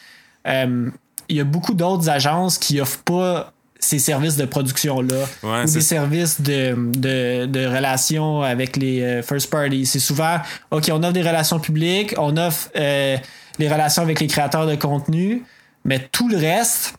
euh, 0.46 0.88
il 1.28 1.36
y 1.36 1.40
a 1.40 1.44
beaucoup 1.44 1.74
d'autres 1.74 2.08
agences 2.08 2.58
qui 2.58 2.80
offrent 2.80 3.02
pas 3.02 3.52
ces 3.78 3.98
services 3.98 4.36
de 4.36 4.46
production-là 4.46 5.26
ou 5.42 5.66
des 5.66 5.80
services 5.82 6.40
de, 6.40 6.74
de, 6.96 7.66
relations 7.66 8.40
avec 8.40 8.78
les 8.78 9.20
first 9.22 9.50
parties. 9.50 9.84
C'est 9.84 9.98
souvent, 9.98 10.38
OK, 10.70 10.90
on 10.90 11.02
offre 11.02 11.12
des 11.12 11.22
relations 11.22 11.60
publiques, 11.60 12.14
on 12.16 12.38
offre 12.38 12.70
les 12.74 13.20
relations 13.68 14.00
avec 14.00 14.20
les 14.20 14.26
créateurs 14.26 14.66
de 14.66 14.74
contenu, 14.74 15.42
mais 15.84 15.98
tout 16.12 16.28
le 16.30 16.38
reste, 16.38 16.94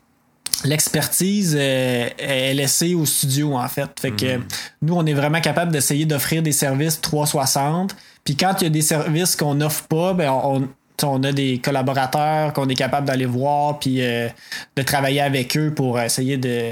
l'expertise 0.66 1.56
est 1.56 2.54
laissée 2.54 2.96
au 2.96 3.06
studio 3.06 3.56
en 3.56 3.68
fait. 3.68 3.90
Fait 4.00 4.12
que 4.12 4.38
mhm. 4.38 4.44
nous 4.82 4.96
on 4.96 5.06
est 5.06 5.14
vraiment 5.14 5.42
capable 5.42 5.72
d'essayer 5.72 6.06
d'offrir 6.06 6.42
des 6.42 6.52
services 6.52 7.00
360. 7.02 7.96
Puis 8.24 8.36
quand 8.36 8.56
il 8.62 8.64
y 8.64 8.68
a 8.68 8.70
des 8.70 8.82
services 8.82 9.36
qu'on 9.36 9.56
n'offre 9.56 9.88
pas, 9.88 10.14
ben 10.14 10.32
on, 10.32 10.68
on 11.04 11.24
a 11.24 11.32
des 11.32 11.60
collaborateurs 11.60 12.54
qu'on 12.54 12.68
est 12.70 12.76
capable 12.76 13.08
d'aller 13.08 13.26
voir 13.26 13.80
puis 13.80 14.02
euh, 14.02 14.30
de 14.76 14.82
travailler 14.82 15.22
avec 15.22 15.58
eux 15.58 15.74
pour 15.74 16.00
essayer 16.00 16.38
de 16.38 16.72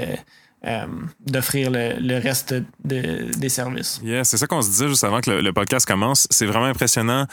euh, 0.66 0.86
d'offrir 1.26 1.70
le, 1.70 2.18
reste 2.18 2.54
des 2.84 3.48
services. 3.48 4.00
Yeah, 4.02 4.24
c'est 4.24 4.38
ça 4.38 4.46
qu'on 4.46 4.62
se 4.62 4.70
disait 4.70 4.88
juste 4.88 5.04
avant 5.04 5.20
que 5.20 5.30
le, 5.30 5.52
podcast 5.52 5.86
commence. 5.86 6.26
C'est 6.30 6.46
vraiment 6.46 6.66
impressionnant. 6.66 7.26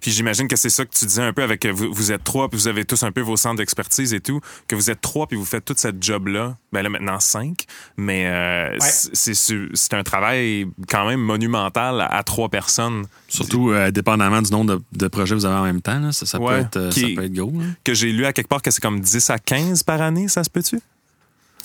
Puis 0.00 0.10
j'imagine 0.10 0.48
que 0.48 0.56
c'est 0.56 0.70
ça 0.70 0.84
que 0.84 0.90
tu 0.90 1.04
disais 1.04 1.22
un 1.22 1.32
peu 1.32 1.42
avec 1.42 1.66
vous, 1.66 1.92
vous 1.92 2.12
êtes 2.12 2.24
trois, 2.24 2.48
puis 2.48 2.58
vous 2.58 2.68
avez 2.68 2.84
tous 2.84 3.02
un 3.02 3.12
peu 3.12 3.20
vos 3.20 3.36
centres 3.36 3.58
d'expertise 3.58 4.14
et 4.14 4.20
tout, 4.20 4.40
que 4.66 4.74
vous 4.74 4.90
êtes 4.90 5.00
trois, 5.00 5.26
puis 5.26 5.36
vous 5.36 5.44
faites 5.44 5.64
toute 5.64 5.78
cette 5.78 6.02
job-là. 6.02 6.56
Ben 6.72 6.82
là, 6.82 6.88
maintenant, 6.88 7.20
cinq. 7.20 7.66
Mais 7.96 8.26
euh, 8.26 8.76
c'est 8.80 9.94
un 9.94 10.02
travail 10.02 10.66
quand 10.88 11.06
même 11.06 11.20
monumental 11.20 12.00
à, 12.00 12.22
trois 12.22 12.48
personnes. 12.48 13.06
Surtout 13.28 13.70
euh, 13.70 13.90
dépendamment 13.90 14.42
du 14.42 14.50
nombre 14.50 14.80
de, 14.92 15.08
projets 15.08 15.34
que 15.34 15.40
vous 15.40 15.46
avez 15.46 15.56
en 15.56 15.64
même 15.64 15.82
temps. 15.82 16.12
Ça, 16.12 16.38
peut 16.38 16.52
être, 16.52 16.90
ça 16.92 17.00
peut 17.14 17.24
être 17.24 17.34
go. 17.34 17.52
Que 17.84 17.94
j'ai 17.94 18.10
lu 18.12 18.24
à 18.24 18.32
quelque 18.32 18.48
part 18.48 18.62
que 18.62 18.70
c'est 18.70 18.80
comme 18.80 19.00
10 19.00 19.30
à 19.30 19.38
15 19.38 19.82
par 19.82 20.00
année, 20.00 20.28
ça 20.28 20.42
se 20.44 20.50
peut-tu? 20.50 20.80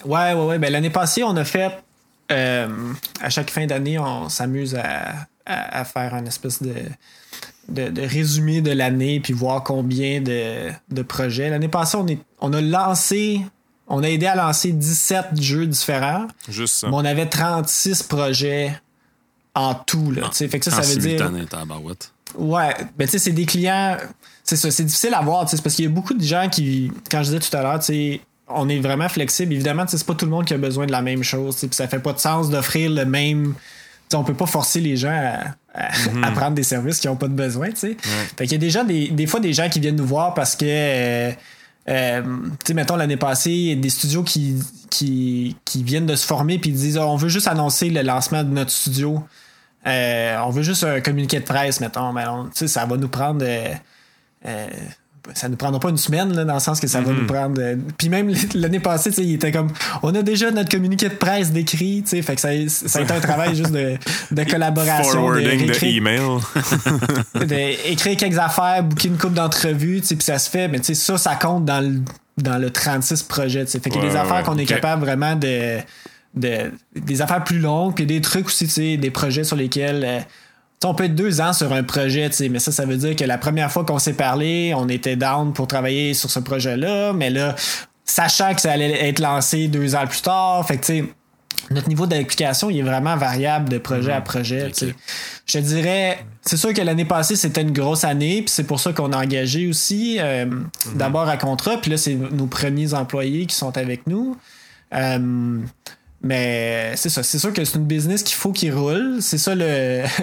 Ouais, 0.05 0.33
ouais, 0.33 0.45
ouais. 0.45 0.59
Ben, 0.59 0.71
l'année 0.71 0.89
passée, 0.89 1.23
on 1.23 1.35
a 1.35 1.45
fait. 1.45 1.71
Euh, 2.31 2.93
à 3.21 3.29
chaque 3.29 3.51
fin 3.51 3.65
d'année, 3.65 3.99
on 3.99 4.29
s'amuse 4.29 4.75
à, 4.75 5.85
faire 5.85 6.15
un 6.15 6.25
espèce 6.25 6.61
de, 6.63 6.73
de, 7.69 8.01
résumé 8.01 8.61
de 8.61 8.71
l'année 8.71 9.19
puis 9.19 9.33
voir 9.33 9.63
combien 9.63 10.21
de, 10.21 11.01
projets. 11.03 11.49
L'année 11.49 11.67
passée, 11.67 11.97
on, 11.97 12.07
est, 12.07 12.19
on 12.39 12.53
a 12.53 12.61
lancé. 12.61 13.41
On 13.87 14.01
a 14.01 14.09
aidé 14.09 14.25
à 14.25 14.35
lancer 14.35 14.71
17 14.71 15.39
jeux 15.39 15.67
différents. 15.67 16.25
Juste 16.49 16.75
ça. 16.75 16.87
Mais 16.87 16.95
on 16.95 17.05
avait 17.05 17.27
36 17.27 18.01
projets 18.03 18.81
en 19.53 19.75
tout. 19.75 20.09
Là, 20.11 20.31
fait 20.31 20.47
que 20.47 20.65
ça, 20.65 20.71
ça 20.71 20.81
veut 20.81 20.99
dire. 20.99 21.19
Ouais, 22.37 22.75
ben 22.97 23.05
tu 23.05 23.11
sais, 23.11 23.19
c'est 23.19 23.31
des 23.31 23.45
clients. 23.45 23.97
C'est 24.43 24.55
ça, 24.55 24.69
c'est 24.69 24.83
difficile 24.83 25.13
à 25.13 25.21
voir, 25.21 25.47
c'est 25.49 25.61
parce 25.61 25.75
qu'il 25.75 25.85
y 25.85 25.87
a 25.87 25.91
beaucoup 25.91 26.13
de 26.13 26.23
gens 26.23 26.49
qui, 26.49 26.91
quand 27.09 27.23
je 27.23 27.31
disais 27.31 27.39
tout 27.39 27.55
à 27.55 27.63
l'heure, 27.63 27.79
tu 27.79 27.85
sais, 27.85 28.21
on 28.47 28.69
est 28.69 28.79
vraiment 28.79 29.09
flexible. 29.09 29.53
Évidemment, 29.53 29.85
c'est 29.87 30.03
pas 30.05 30.13
tout 30.13 30.25
le 30.25 30.31
monde 30.31 30.45
qui 30.45 30.53
a 30.53 30.57
besoin 30.57 30.85
de 30.85 30.91
la 30.91 31.01
même 31.01 31.23
chose. 31.23 31.57
Puis 31.57 31.69
ça 31.71 31.87
fait 31.87 31.99
pas 31.99 32.13
de 32.13 32.19
sens 32.19 32.49
d'offrir 32.49 32.91
le 32.91 33.05
même. 33.05 33.55
On 34.13 34.19
on 34.19 34.23
peut 34.23 34.35
pas 34.35 34.45
forcer 34.45 34.79
les 34.79 34.95
gens 34.95 35.09
à, 35.73 35.89
mhm. 36.09 36.33
prendre 36.33 36.55
des 36.55 36.63
services 36.63 36.99
qui 36.99 37.07
n'ont 37.07 37.15
pas 37.15 37.27
de 37.27 37.33
besoin. 37.33 37.69
Fait 37.75 37.97
qu'il 38.37 38.51
y 38.51 38.55
a 38.55 38.59
déjà 38.59 38.83
des, 38.83 39.09
des 39.09 39.27
fois 39.27 39.39
des 39.39 39.51
gens 39.51 39.67
qui 39.67 39.79
viennent 39.79 39.95
nous 39.95 40.05
voir 40.05 40.33
parce 40.33 40.55
que. 40.55 40.65
Euh, 40.65 41.31
euh, 41.87 42.21
tu 42.23 42.67
sais, 42.67 42.73
mettons 42.73 42.95
l'année 42.95 43.17
passée, 43.17 43.51
il 43.51 43.67
y 43.67 43.71
a 43.71 43.75
des 43.75 43.91
studios 43.91 44.23
qui, 44.23 44.55
qui, 44.89 45.55
viennent 45.83 46.07
de 46.07 46.15
se 46.15 46.25
former 46.25 46.57
puis 46.57 46.71
ils 46.71 46.75
disent 46.75 46.97
ah, 46.97 47.05
on 47.05 47.15
veut 47.15 47.29
juste 47.29 47.47
annoncer 47.47 47.91
le 47.91 48.01
lancement 48.01 48.43
de 48.43 48.49
notre 48.49 48.71
studio. 48.71 49.23
Euh, 49.85 50.37
on 50.43 50.49
veut 50.49 50.63
juste 50.63 50.83
un 50.83 50.99
communiqué 50.99 51.39
de 51.39 51.45
presse, 51.45 51.79
mettons. 51.79 52.11
Mais 52.11 52.23
ça 52.53 52.85
va 52.85 52.97
nous 52.97 53.09
prendre 53.09 53.45
ça 55.33 55.49
ne 55.49 55.55
prendra 55.55 55.79
pas 55.79 55.89
une 55.89 55.97
semaine, 55.97 56.31
dans 56.31 56.53
le 56.53 56.59
sens 56.59 56.79
que 56.79 56.87
ça 56.87 57.01
va 57.01 57.11
nous 57.11 57.23
mm-hmm. 57.23 57.25
prendre. 57.25 57.61
Euh, 57.61 57.75
puis 57.97 58.09
même 58.09 58.31
l'année 58.53 58.79
passée, 58.79 59.11
il 59.17 59.33
était 59.33 59.51
comme. 59.51 59.69
On 60.03 60.13
a 60.13 60.21
déjà 60.21 60.51
notre 60.51 60.69
communiqué 60.69 61.09
de 61.09 61.15
presse 61.15 61.51
décrit, 61.51 62.03
fait 62.05 62.35
que 62.35 62.41
ça, 62.41 62.49
ça 62.67 62.99
a 62.99 63.01
été 63.01 63.13
un 63.13 63.19
travail 63.19 63.55
juste 63.55 63.71
de, 63.71 63.97
de 64.31 64.43
collaboration. 64.49 65.11
Forwarding 65.11 65.67
de, 65.67 65.85
email. 65.85 66.39
écrire 67.85 68.17
quelques 68.17 68.37
affaires, 68.37 68.83
booker 68.83 69.07
une 69.07 69.17
coupe 69.17 69.33
d'entrevues, 69.33 70.01
puis 70.01 70.17
ça 70.19 70.37
se 70.37 70.49
fait, 70.49 70.67
mais 70.67 70.81
ça, 70.83 71.17
ça 71.17 71.35
compte 71.35 71.65
dans 71.65 71.81
le, 71.81 72.01
dans 72.37 72.57
le 72.57 72.69
36 72.69 73.23
projets. 73.23 73.65
Fait 73.65 73.89
qu'il 73.89 74.01
y 74.01 74.05
a 74.05 74.09
des 74.09 74.15
affaires 74.15 74.43
qu'on 74.43 74.57
est 74.57 74.65
capable 74.65 75.03
vraiment 75.03 75.35
de, 75.35 75.79
de. 76.35 76.71
des 76.95 77.21
affaires 77.21 77.43
plus 77.43 77.59
longues, 77.59 77.95
puis 77.95 78.05
des 78.05 78.21
trucs 78.21 78.47
aussi, 78.47 78.97
des 78.97 79.11
projets 79.11 79.43
sur 79.43 79.55
lesquels. 79.55 80.03
Euh, 80.05 80.19
on 80.83 80.93
peut 80.93 81.05
être 81.05 81.15
deux 81.15 81.41
ans 81.41 81.53
sur 81.53 81.73
un 81.73 81.83
projet, 81.83 82.29
mais 82.49 82.59
ça, 82.59 82.71
ça 82.71 82.85
veut 82.85 82.97
dire 82.97 83.15
que 83.15 83.23
la 83.23 83.37
première 83.37 83.71
fois 83.71 83.85
qu'on 83.85 83.99
s'est 83.99 84.13
parlé, 84.13 84.73
on 84.75 84.87
était 84.87 85.15
down 85.15 85.53
pour 85.53 85.67
travailler 85.67 86.13
sur 86.13 86.29
ce 86.29 86.39
projet-là, 86.39 87.13
mais 87.13 87.29
là, 87.29 87.55
sachant 88.03 88.53
que 88.53 88.61
ça 88.61 88.71
allait 88.71 89.07
être 89.07 89.19
lancé 89.19 89.67
deux 89.67 89.95
ans 89.95 90.05
plus 90.05 90.21
tard, 90.21 90.65
fait 90.67 90.77
que, 90.77 91.05
notre 91.71 91.89
niveau 91.89 92.05
d'application, 92.05 92.69
il 92.69 92.79
est 92.79 92.83
vraiment 92.83 93.15
variable 93.15 93.69
de 93.69 93.77
projet 93.79 94.11
à 94.11 94.19
mhm. 94.19 94.23
projet. 94.23 94.71
Je 95.45 95.59
dirais, 95.59 96.23
c'est 96.41 96.57
sûr 96.57 96.73
que 96.73 96.81
l'année 96.81 97.05
passée, 97.05 97.35
c'était 97.35 97.61
une 97.61 97.71
grosse 97.71 98.03
année, 98.03 98.41
puis 98.41 98.49
c'est 98.49 98.65
pour 98.65 98.79
ça 98.79 98.93
qu'on 98.93 99.11
a 99.13 99.17
engagé 99.17 99.67
aussi, 99.67 100.17
euh, 100.19 100.45
mhm. 100.45 100.69
d'abord 100.95 101.27
à 101.27 101.37
contrat, 101.37 101.77
puis 101.77 101.91
là, 101.91 101.97
c'est 101.97 102.13
nos 102.13 102.47
premiers 102.47 102.93
employés 102.93 103.45
qui 103.47 103.55
sont 103.55 103.75
avec 103.77 104.05
nous. 104.05 104.37
Euh, 104.93 105.59
mais 106.25 106.93
c'est 106.95 107.09
ça, 107.09 107.21
c'est 107.21 107.37
sûr 107.37 107.53
que 107.53 107.63
c'est 107.63 107.77
une 107.77 107.85
business 107.85 108.23
qu'il 108.23 108.35
faut 108.35 108.51
qu'il 108.51 108.73
roule. 108.73 109.17
C'est 109.21 109.37
ça 109.37 109.53
le. 109.55 110.03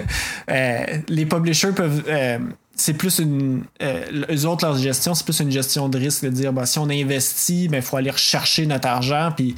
Euh, 0.51 0.97
les 1.07 1.25
publishers 1.25 1.71
peuvent. 1.71 2.03
Euh, 2.09 2.37
c'est 2.75 2.95
plus 2.95 3.19
une. 3.19 3.63
Euh, 3.81 4.25
eux 4.29 4.45
autres, 4.45 4.65
leur 4.65 4.77
gestion, 4.77 5.15
c'est 5.15 5.23
plus 5.23 5.39
une 5.39 5.51
gestion 5.51 5.87
de 5.87 5.97
risque 5.97 6.25
de 6.25 6.29
dire 6.29 6.51
bah, 6.51 6.65
si 6.65 6.79
on 6.79 6.89
investit, 6.89 7.63
il 7.63 7.69
ben, 7.69 7.81
faut 7.81 7.95
aller 7.95 8.11
rechercher 8.11 8.65
notre 8.65 8.89
argent. 8.89 9.31
Puis 9.33 9.55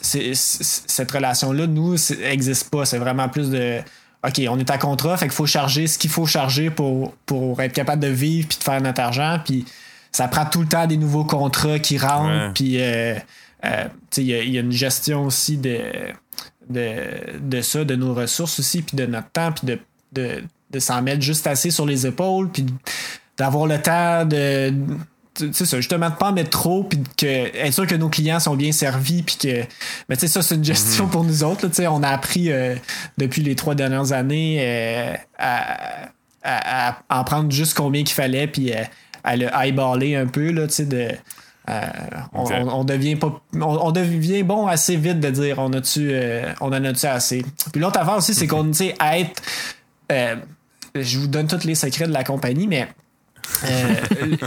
cette 0.00 1.10
relation-là, 1.10 1.66
nous, 1.66 1.96
n'existe 2.18 2.70
pas. 2.70 2.86
C'est 2.86 2.98
vraiment 2.98 3.28
plus 3.28 3.50
de. 3.50 3.80
OK, 4.26 4.40
on 4.48 4.58
est 4.58 4.70
à 4.70 4.78
contrat, 4.78 5.18
fait 5.18 5.26
qu'il 5.26 5.34
faut 5.34 5.46
charger 5.46 5.86
ce 5.86 5.98
qu'il 5.98 6.10
faut 6.10 6.24
charger 6.24 6.70
pour, 6.70 7.12
pour 7.26 7.60
être 7.60 7.74
capable 7.74 8.02
de 8.02 8.08
vivre 8.08 8.48
puis 8.48 8.56
de 8.58 8.64
faire 8.64 8.80
notre 8.80 9.02
argent. 9.02 9.38
Puis 9.44 9.66
ça 10.10 10.28
prend 10.28 10.46
tout 10.46 10.62
le 10.62 10.66
temps 10.66 10.86
des 10.86 10.96
nouveaux 10.96 11.26
contrats 11.26 11.78
qui 11.78 11.98
rentrent. 11.98 12.54
Puis 12.54 12.80
euh, 12.80 13.16
il 13.62 14.22
y, 14.22 14.58
a 14.58 14.60
une 14.60 14.72
gestion 14.72 15.24
aussi 15.24 15.56
de, 15.56 15.80
de, 16.68 17.60
ça, 17.62 17.84
de 17.84 17.96
nos 17.96 18.14
ressources 18.14 18.60
aussi, 18.60 18.82
puis 18.82 18.96
de 18.96 19.06
notre 19.06 19.30
temps, 19.30 19.52
puis 19.52 19.78
de, 20.12 20.42
de, 20.70 20.78
s'en 20.78 21.00
mettre 21.02 21.22
juste 21.22 21.46
assez 21.46 21.70
sur 21.70 21.86
les 21.86 22.06
épaules, 22.06 22.50
puis 22.50 22.66
d'avoir 23.38 23.66
le 23.66 23.80
temps 23.80 24.24
de 24.24 24.72
sais 25.52 25.66
ça, 25.66 25.76
justement 25.76 26.08
de 26.08 26.14
pas 26.14 26.30
en 26.30 26.32
mettre 26.32 26.48
trop 26.48 26.84
puis 26.84 26.98
que 27.14 27.26
être 27.26 27.72
sûr 27.72 27.86
que 27.86 27.94
nos 27.94 28.08
clients 28.08 28.40
sont 28.40 28.56
bien 28.56 28.72
servis 28.72 29.22
puis 29.22 29.36
que 29.36 29.64
mais 30.08 30.16
tu 30.16 30.20
sais 30.20 30.28
ça 30.28 30.40
c'est 30.40 30.54
une 30.54 30.64
gestion 30.64 31.04
mhm. 31.04 31.10
pour 31.10 31.24
nous 31.24 31.44
autres 31.44 31.68
tu 31.68 31.74
sais 31.74 31.86
on 31.86 32.02
a 32.02 32.08
appris 32.08 32.50
euh, 32.50 32.74
depuis 33.18 33.42
les 33.42 33.54
trois 33.54 33.74
dernières 33.74 34.12
années 34.12 34.56
euh, 34.60 35.14
à, 35.36 36.08
à, 36.46 36.98
en 37.10 37.24
prendre 37.24 37.50
juste 37.50 37.74
combien 37.74 38.04
qu'il 38.04 38.14
fallait, 38.14 38.46
puis 38.46 38.72
à, 39.24 39.36
le 39.36 39.48
eyeballer 39.52 40.14
un 40.14 40.26
peu, 40.26 40.52
là, 40.52 40.68
tu 40.68 40.86
de. 41.68 41.72
on, 42.32 42.84
devient 42.84 43.16
pas, 43.16 43.40
on, 43.54 43.92
devient 43.92 44.42
bon 44.42 44.66
assez 44.66 44.96
vite 44.96 45.20
de 45.20 45.30
dire 45.30 45.58
on 45.58 45.72
a-tu 45.72 46.12
on 46.60 46.66
en 46.66 46.84
a-tu 46.84 47.06
assez. 47.06 47.44
Puis 47.72 47.80
l'autre 47.80 47.98
affaire 47.98 48.16
aussi, 48.16 48.34
c'est 48.34 48.46
qu'on 48.46 48.72
sait 48.72 48.94
être 49.00 49.42
je 51.02 51.18
vous 51.18 51.26
donne 51.26 51.46
tous 51.46 51.64
les 51.64 51.74
secrets 51.74 52.06
de 52.06 52.12
la 52.12 52.24
compagnie, 52.24 52.66
mais 52.66 52.88
euh, 53.64 53.94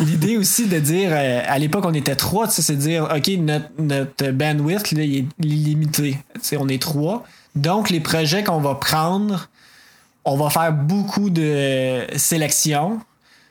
l'idée 0.00 0.36
aussi 0.38 0.66
de 0.66 0.78
dire 0.78 1.10
euh, 1.12 1.42
à 1.46 1.58
l'époque 1.58 1.84
on 1.84 1.92
était 1.92 2.16
trois 2.16 2.48
c'est 2.48 2.74
de 2.74 2.80
dire 2.80 3.08
ok 3.14 3.30
notre, 3.78 4.30
bandwidth 4.30 4.92
là, 4.92 5.02
il 5.02 5.18
est 5.18 5.26
limité 5.38 6.16
on 6.58 6.68
est 6.68 6.80
trois 6.80 7.26
donc 7.54 7.90
les 7.90 8.00
projets 8.00 8.42
qu'on 8.42 8.60
va 8.60 8.76
prendre 8.76 9.50
on 10.24 10.38
va 10.38 10.48
faire 10.48 10.72
beaucoup 10.72 11.28
de 11.28 12.06
sélection 12.16 12.98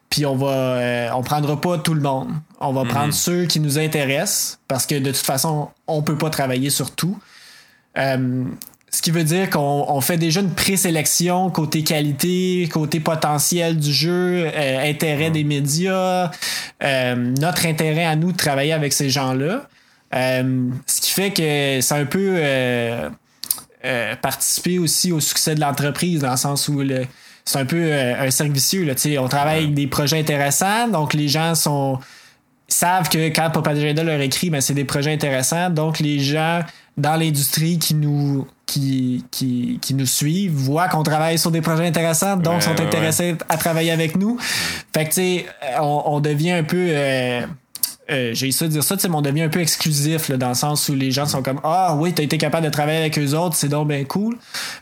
puis 0.09 0.25
on 0.25 0.35
va 0.35 0.47
euh, 0.47 1.09
on 1.13 1.21
prendra 1.21 1.61
pas 1.61 1.77
tout 1.77 1.93
le 1.93 2.01
monde 2.01 2.31
on 2.60 2.74
va 2.74 2.86
prendre 2.86 3.08
mhm. 3.08 3.12
ceux 3.12 3.46
qui 3.46 3.60
nous 3.60 3.78
intéressent 3.78 4.60
parce 4.67 4.86
que 4.86 4.96
de 4.96 5.12
toute 5.12 5.26
façon 5.26 5.70
on 5.88 6.02
peut 6.02 6.17
pas 6.17 6.30
travailler 6.30 6.70
sur 6.70 6.91
tout 6.91 7.17
ce 8.89 9.02
qui 9.02 9.12
veut 9.12 9.24
dire 9.24 9.50
qu'on 9.50 10.02
fait 10.02 10.17
déjà 10.17 10.39
une 10.39 10.54
présélection 10.54 11.50
côté 11.50 11.84
qualité, 11.84 12.70
côté 12.72 13.00
potentiel 13.00 13.78
du 13.78 13.93
jeu, 13.93 14.48
euh, 14.48 14.89
intérêt 14.89 15.30
des 15.30 15.43
médias, 15.43 16.32
euh, 16.84 17.15
notre 17.15 17.65
intérêt 17.65 18.06
à 18.06 18.15
nous 18.15 18.32
de 18.32 18.38
travailler 18.38 18.74
avec 18.74 18.93
ces 18.93 19.10
gens-là. 19.10 19.67
Euh, 20.15 20.70
ce 20.86 21.02
qui 21.02 21.12
fait 21.12 21.32
que 21.32 21.80
c'est 21.82 21.93
un 21.96 22.06
peu 22.06 22.41
participer 24.22 24.80
aussi 24.80 25.12
au 25.12 25.20
succès 25.20 25.56
de 25.56 25.62
l'entreprise 25.62 26.22
dans 26.22 26.32
le 26.32 26.38
sens 26.38 26.67
où 26.67 26.82
c'est 27.46 27.60
un 27.60 27.65
peu 27.65 27.93
un 27.93 28.32
cercle 28.32 28.54
vicieux. 28.54 28.84
Là, 28.84 28.93
on 29.20 29.28
travaille 29.28 29.63
avec 29.63 29.74
des 29.74 29.88
projets 29.88 30.20
intéressants, 30.20 30.88
donc 30.88 31.13
les 31.13 31.28
gens 31.28 31.56
sont 31.56 32.00
savent 32.67 33.10
que 33.10 33.30
quand 33.30 33.49
Papa 33.51 33.71
Agenda 33.71 34.03
leur 34.03 34.19
écrit, 34.21 34.49
ben, 34.49 34.62
c'est 34.62 34.73
des 34.73 34.86
projets 34.86 35.13
intéressants. 35.13 35.69
Donc 35.69 35.99
les 35.99 36.19
gens 36.19 36.62
dans 36.97 37.15
l'industrie 37.15 37.77
qui 37.77 37.93
nous 37.93 38.47
qui, 38.65 39.23
qui, 39.32 39.80
qui, 39.82 39.93
nous 39.93 40.06
suivent 40.06 40.51
voient 40.51 40.89
qu'on 40.89 41.03
travaille 41.03 41.38
sur 41.38 41.51
des 41.51 41.62
projets 41.62 41.88
intéressants, 41.88 42.36
donc 42.36 42.62
sont 42.62 42.77
intéressés 42.82 43.36
à 43.47 43.56
travailler 43.56 43.91
avec 43.91 44.17
nous. 44.17 44.38
Fait 44.93 45.06
que 45.06 45.10
tu 45.10 45.15
sais, 45.15 45.45
on, 45.80 46.03
on, 46.06 46.19
devient 46.19 46.51
un 46.51 46.63
peu 46.63 46.88
euh, 46.89 47.45
euh, 48.10 48.34
j'ai 48.34 48.48
essayé 48.48 48.67
de 48.67 48.74
dire 48.74 48.84
ça, 48.84 48.96
mais 48.96 49.15
on 49.15 49.22
devient 49.22 49.43
un 49.43 49.50
peu 49.50 49.60
exclusif 49.60 50.30
là, 50.30 50.38
dans 50.38 50.50
le 50.50 50.56
sens 50.56 50.88
où 50.89 50.96
les 50.96 51.12
gens 51.12 51.26
sont 51.26 51.41
comme 51.41 51.60
Ah 51.63 51.96
oui, 51.96 52.13
t'as 52.13 52.24
été 52.24 52.38
capable 52.38 52.65
de 52.65 52.72
travailler 52.72 53.00
avec 53.00 53.17
eux 53.20 53.34
autres, 53.34 53.56
c'est 53.56 53.67
donc 53.67 53.89
bien 53.89 54.04
cool. 54.06 54.38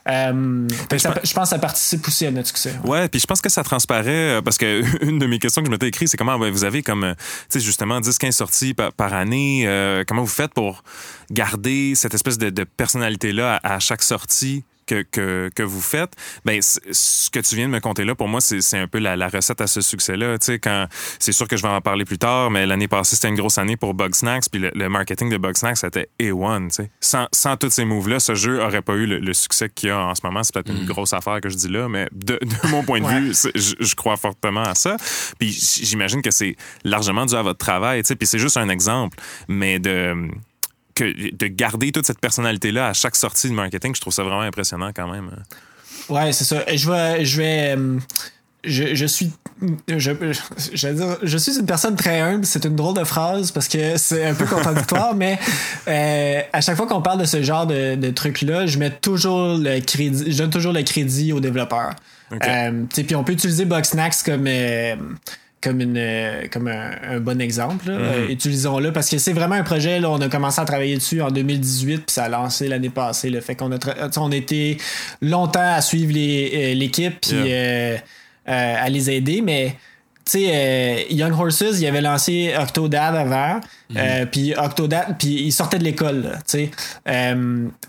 Euh, 0.07 0.67
je, 0.91 1.33
pense 1.33 1.43
que 1.43 1.49
ça 1.49 1.59
participe 1.59 2.07
aussi 2.07 2.25
à 2.25 2.31
notre 2.31 2.47
succès. 2.47 2.75
Ouais, 2.83 3.07
puis 3.09 3.19
je 3.19 3.25
pense 3.25 3.41
que 3.41 3.49
ça 3.49 3.63
transparaît 3.63 4.37
euh, 4.37 4.41
parce 4.41 4.57
que 4.57 4.83
une 5.05 5.19
de 5.19 5.25
mes 5.25 5.39
questions 5.39 5.61
que 5.61 5.67
je 5.67 5.71
m'étais 5.71 5.87
écrite, 5.87 6.09
c'est 6.09 6.17
comment 6.17 6.37
ben, 6.37 6.51
vous 6.51 6.63
avez 6.63 6.83
comme 6.83 7.15
tu 7.17 7.59
sais 7.59 7.59
justement 7.59 7.99
10-15 7.99 8.31
sorties 8.31 8.73
par, 8.73 9.13
année, 9.13 9.67
comment 10.07 10.21
vous 10.21 10.27
faites 10.27 10.53
pour 10.53 10.83
garder 11.31 11.93
cette 11.95 12.13
espèce 12.13 12.37
de, 12.37 12.63
personnalité-là 12.63 13.59
à 13.63 13.79
chaque 13.79 14.03
sortie? 14.03 14.63
Que, 14.85 15.03
que, 15.03 15.49
que 15.53 15.63
vous 15.63 15.81
faites, 15.81 16.13
ben 16.45 16.61
ce 16.61 17.29
que 17.29 17.39
tu 17.39 17.55
viens 17.55 17.67
de 17.67 17.73
me 17.73 17.79
conter 17.79 18.03
là, 18.03 18.15
pour 18.15 18.27
moi, 18.27 18.41
c'est 18.41 18.77
un 18.77 18.87
peu 18.87 18.99
la, 18.99 19.15
la, 19.15 19.27
recette 19.27 19.61
à 19.61 19.67
ce 19.67 19.81
succès-là. 19.81 20.37
Tu 20.37 20.45
sais, 20.45 20.59
quand 20.59 20.87
c'est 21.19 21.31
sûr 21.31 21.47
que 21.47 21.57
je 21.57 21.61
vais 21.61 21.69
en 21.69 21.81
parler 21.81 22.05
plus 22.05 22.17
tard, 22.17 22.51
mais 22.51 22.65
l'année 22.65 22.87
passée, 22.87 23.15
c'était 23.15 23.29
une 23.29 23.35
grosse 23.35 23.57
année 23.57 23.77
pour 23.77 23.93
Bugsnax, 23.93 24.49
puis 24.49 24.61
le, 24.73 24.89
marketing 24.89 25.29
de 25.29 25.37
Bugsnax, 25.37 25.81
c'était 25.81 26.09
A1. 26.19 26.69
Tu 26.69 26.75
sais. 26.75 26.91
Sans, 26.99 27.27
sans 27.31 27.57
tous 27.57 27.69
ces 27.69 27.85
moves-là, 27.85 28.19
ce 28.19 28.35
jeu 28.35 28.61
aurait 28.63 28.81
pas 28.81 28.93
eu 28.93 29.05
le, 29.05 29.33
succès 29.33 29.69
qu'il 29.69 29.89
a 29.89 29.99
en 29.99 30.15
ce 30.15 30.21
moment. 30.23 30.43
C'est 30.43 30.53
peut-être 30.53 30.71
une 30.71 30.83
mm. 30.83 30.87
grosse 30.87 31.13
affaire 31.13 31.41
que 31.41 31.49
je 31.49 31.55
dis 31.55 31.69
là, 31.69 31.89
mais 31.89 32.07
de, 32.13 32.39
de 32.41 32.67
mon 32.69 32.83
point 32.83 33.01
de 33.01 33.07
vue, 33.07 33.33
je, 33.33 33.75
je, 33.79 33.95
crois 33.95 34.17
fortement 34.17 34.63
à 34.63 34.75
ça. 34.75 34.97
Puis 35.39 35.51
j'imagine 35.51 36.21
que 36.21 36.31
c'est 36.31 36.55
largement 36.83 37.25
dû 37.25 37.35
à 37.35 37.41
votre 37.41 37.59
travail. 37.59 38.01
Tu 38.03 38.07
sais, 38.07 38.15
puis 38.15 38.27
c'est 38.27 38.39
juste 38.39 38.57
un 38.57 38.69
exemple, 38.69 39.17
mais 39.47 39.79
de 39.79 40.29
que 40.95 41.35
de 41.35 41.47
garder 41.47 41.91
toute 41.91 42.05
cette 42.05 42.19
personnalité-là 42.19 42.87
à 42.87 42.93
chaque 42.93 43.15
sortie 43.15 43.49
de 43.49 43.53
marketing, 43.53 43.93
je 43.93 44.01
trouve 44.01 44.13
ça 44.13 44.23
vraiment 44.23 44.41
impressionnant 44.41 44.91
quand 44.95 45.11
même. 45.11 45.29
Ouais, 46.09 46.31
c'est 46.31 46.43
ça. 46.43 46.63
Je 46.73 46.89
vais. 46.89 47.25
Je, 47.25 47.37
vais, 47.37 47.75
euh, 47.77 47.99
je, 48.63 49.05
suis. 49.05 49.31
Je, 49.87 50.87
dire, 50.89 51.17
je 51.21 51.37
suis 51.37 51.59
une 51.59 51.65
personne 51.65 51.95
très 51.95 52.19
humble. 52.19 52.45
C'est 52.45 52.65
une 52.65 52.75
drôle 52.75 52.95
de 52.95 53.03
phrase 53.03 53.51
parce 53.51 53.67
que 53.67 53.97
c'est 53.97 54.25
un 54.25 54.33
peu 54.33 54.45
contradictoire, 54.45 55.15
mais 55.15 55.39
euh, 55.87 56.41
à 56.53 56.61
chaque 56.61 56.77
fois 56.77 56.87
qu'on 56.87 57.01
parle 57.01 57.19
de 57.19 57.25
ce 57.25 57.41
genre 57.41 57.67
de, 57.67 57.95
de 57.95 58.09
truc-là, 58.11 58.65
je 58.65 58.77
mets 58.79 58.91
toujours 58.91 59.57
le 59.57 59.79
crédit. 59.81 60.31
Je 60.31 60.37
donne 60.37 60.51
toujours 60.51 60.73
le 60.73 60.83
crédit 60.83 61.33
aux 61.33 61.39
développeurs. 61.39 61.91
Euh, 62.31 62.83
puis 62.89 63.15
on 63.15 63.23
peut 63.23 63.33
utiliser 63.33 63.65
Boxnax 63.65 64.23
comme 64.23 64.47
comme 65.65 65.81
une 65.81 65.97
euh, 65.97 66.43
comme 66.51 66.67
un, 66.67 67.19
bon 67.19 67.41
exemple. 67.41 67.89
Mhm. 67.89 67.97
Euh, 67.99 68.27
utilisons-le 68.29 68.93
parce 68.93 69.09
que 69.09 69.17
c'est 69.17 69.33
vraiment 69.33 69.55
un 69.55 69.63
projet. 69.63 69.99
Là, 69.99 70.11
on 70.11 70.21
a 70.21 70.29
commencé 70.29 70.61
à 70.61 70.65
travailler 70.65 70.95
dessus 70.95 71.21
en 71.21 71.31
2018 71.31 71.97
puis 71.97 72.13
ça 72.13 72.25
a 72.25 72.29
lancé 72.29 72.67
l'année 72.67 72.89
passée. 72.89 73.31
Le 73.31 73.41
fait 73.41 73.55
qu'on 73.55 73.71
a 73.71 73.77
on 74.17 74.31
était 74.31 74.77
longtemps 75.21 75.73
à 75.73 75.81
suivre 75.81 76.13
euh, 76.15 76.73
l'équipe 76.75 77.19
puis 77.19 77.51
à 78.47 78.89
les 78.89 79.09
aider, 79.09 79.41
mais 79.41 79.75
tu 80.23 80.39
sais, 80.39 81.07
Young 81.09 81.33
Horses, 81.33 81.79
il 81.79 81.87
avait 81.87 82.01
lancé 82.01 82.53
Octodad 82.59 83.15
avant, 83.15 83.59
mhm. 83.89 84.27
puis 84.31 84.53
Octodad, 84.55 85.15
puis 85.17 85.45
il 85.45 85.51
sortait 85.51 85.79
de 85.79 85.83
l'école, 85.83 86.37
tu 86.47 86.69
sais. 87.05 87.41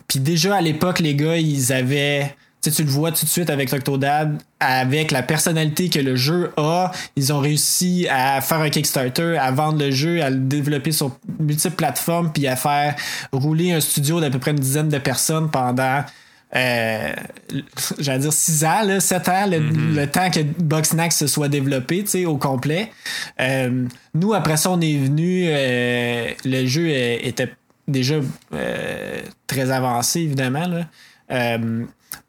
puis 0.09 0.21
déjà 0.21 0.57
à 0.57 0.61
l'époque, 0.63 1.01
les 1.01 1.15
gars, 1.15 1.37
ils 1.37 1.75
avaient 1.75 2.35
tu 2.71 2.85
le 2.85 2.91
vois 2.91 3.13
tout 3.13 3.25
de 3.25 3.31
suite 3.31 3.51
avec 3.51 3.73
Octodad, 3.73 4.41
avec 4.61 5.11
la 5.11 5.23
personnalité 5.23 5.89
que 5.89 5.99
le 5.99 6.17
jeu 6.17 6.53
a, 6.57 6.91
ils 7.17 7.33
ont 7.33 7.41
réussi 7.41 8.07
à 8.11 8.41
faire 8.41 8.61
un 8.61 8.71
Kickstarter, 8.71 9.37
à 9.39 9.51
vendre 9.51 9.79
le 9.79 9.91
jeu, 9.91 10.23
à 10.23 10.31
le 10.31 10.37
développer 10.37 10.93
sur 10.93 11.17
multiples 11.39 11.77
plateformes, 11.77 12.33
puis 12.33 12.47
à 12.47 12.57
faire 12.57 12.97
rouler 13.33 13.73
un 13.73 13.81
studio 13.81 14.21
d'à 14.21 14.31
peu 14.31 14.39
près 14.39 14.53
une 14.53 14.59
dizaine 14.59 14.89
de 14.89 14.99
personnes 14.99 15.51
pendant 15.51 16.03
euh, 16.55 17.13
j'allais 17.99 18.21
dire 18.21 18.33
6 18.33 18.65
ans, 18.65 18.83
là, 18.85 19.01
7 19.01 19.29
ans, 19.29 19.49
mm-hmm. 19.49 19.95
le, 19.95 20.07
temps 20.07 20.31
que 20.31 20.41
Boxnax 20.41 21.17
se 21.17 21.27
soit 21.27 21.49
développé 21.49 22.05
au 22.27 22.37
complet. 22.37 22.91
Euh, 23.41 23.87
nous, 24.15 24.33
après 24.33 24.57
ça, 24.57 24.71
on 24.71 24.81
est 24.81 24.97
venu, 24.97 25.47
euh, 25.49 26.29
le 26.45 26.67
jeu 26.67 26.89
était 26.89 27.53
déjà 27.89 28.17
très 29.47 29.71
avancé, 29.71 30.21
évidemment. 30.21 30.67
Là. 30.67 31.59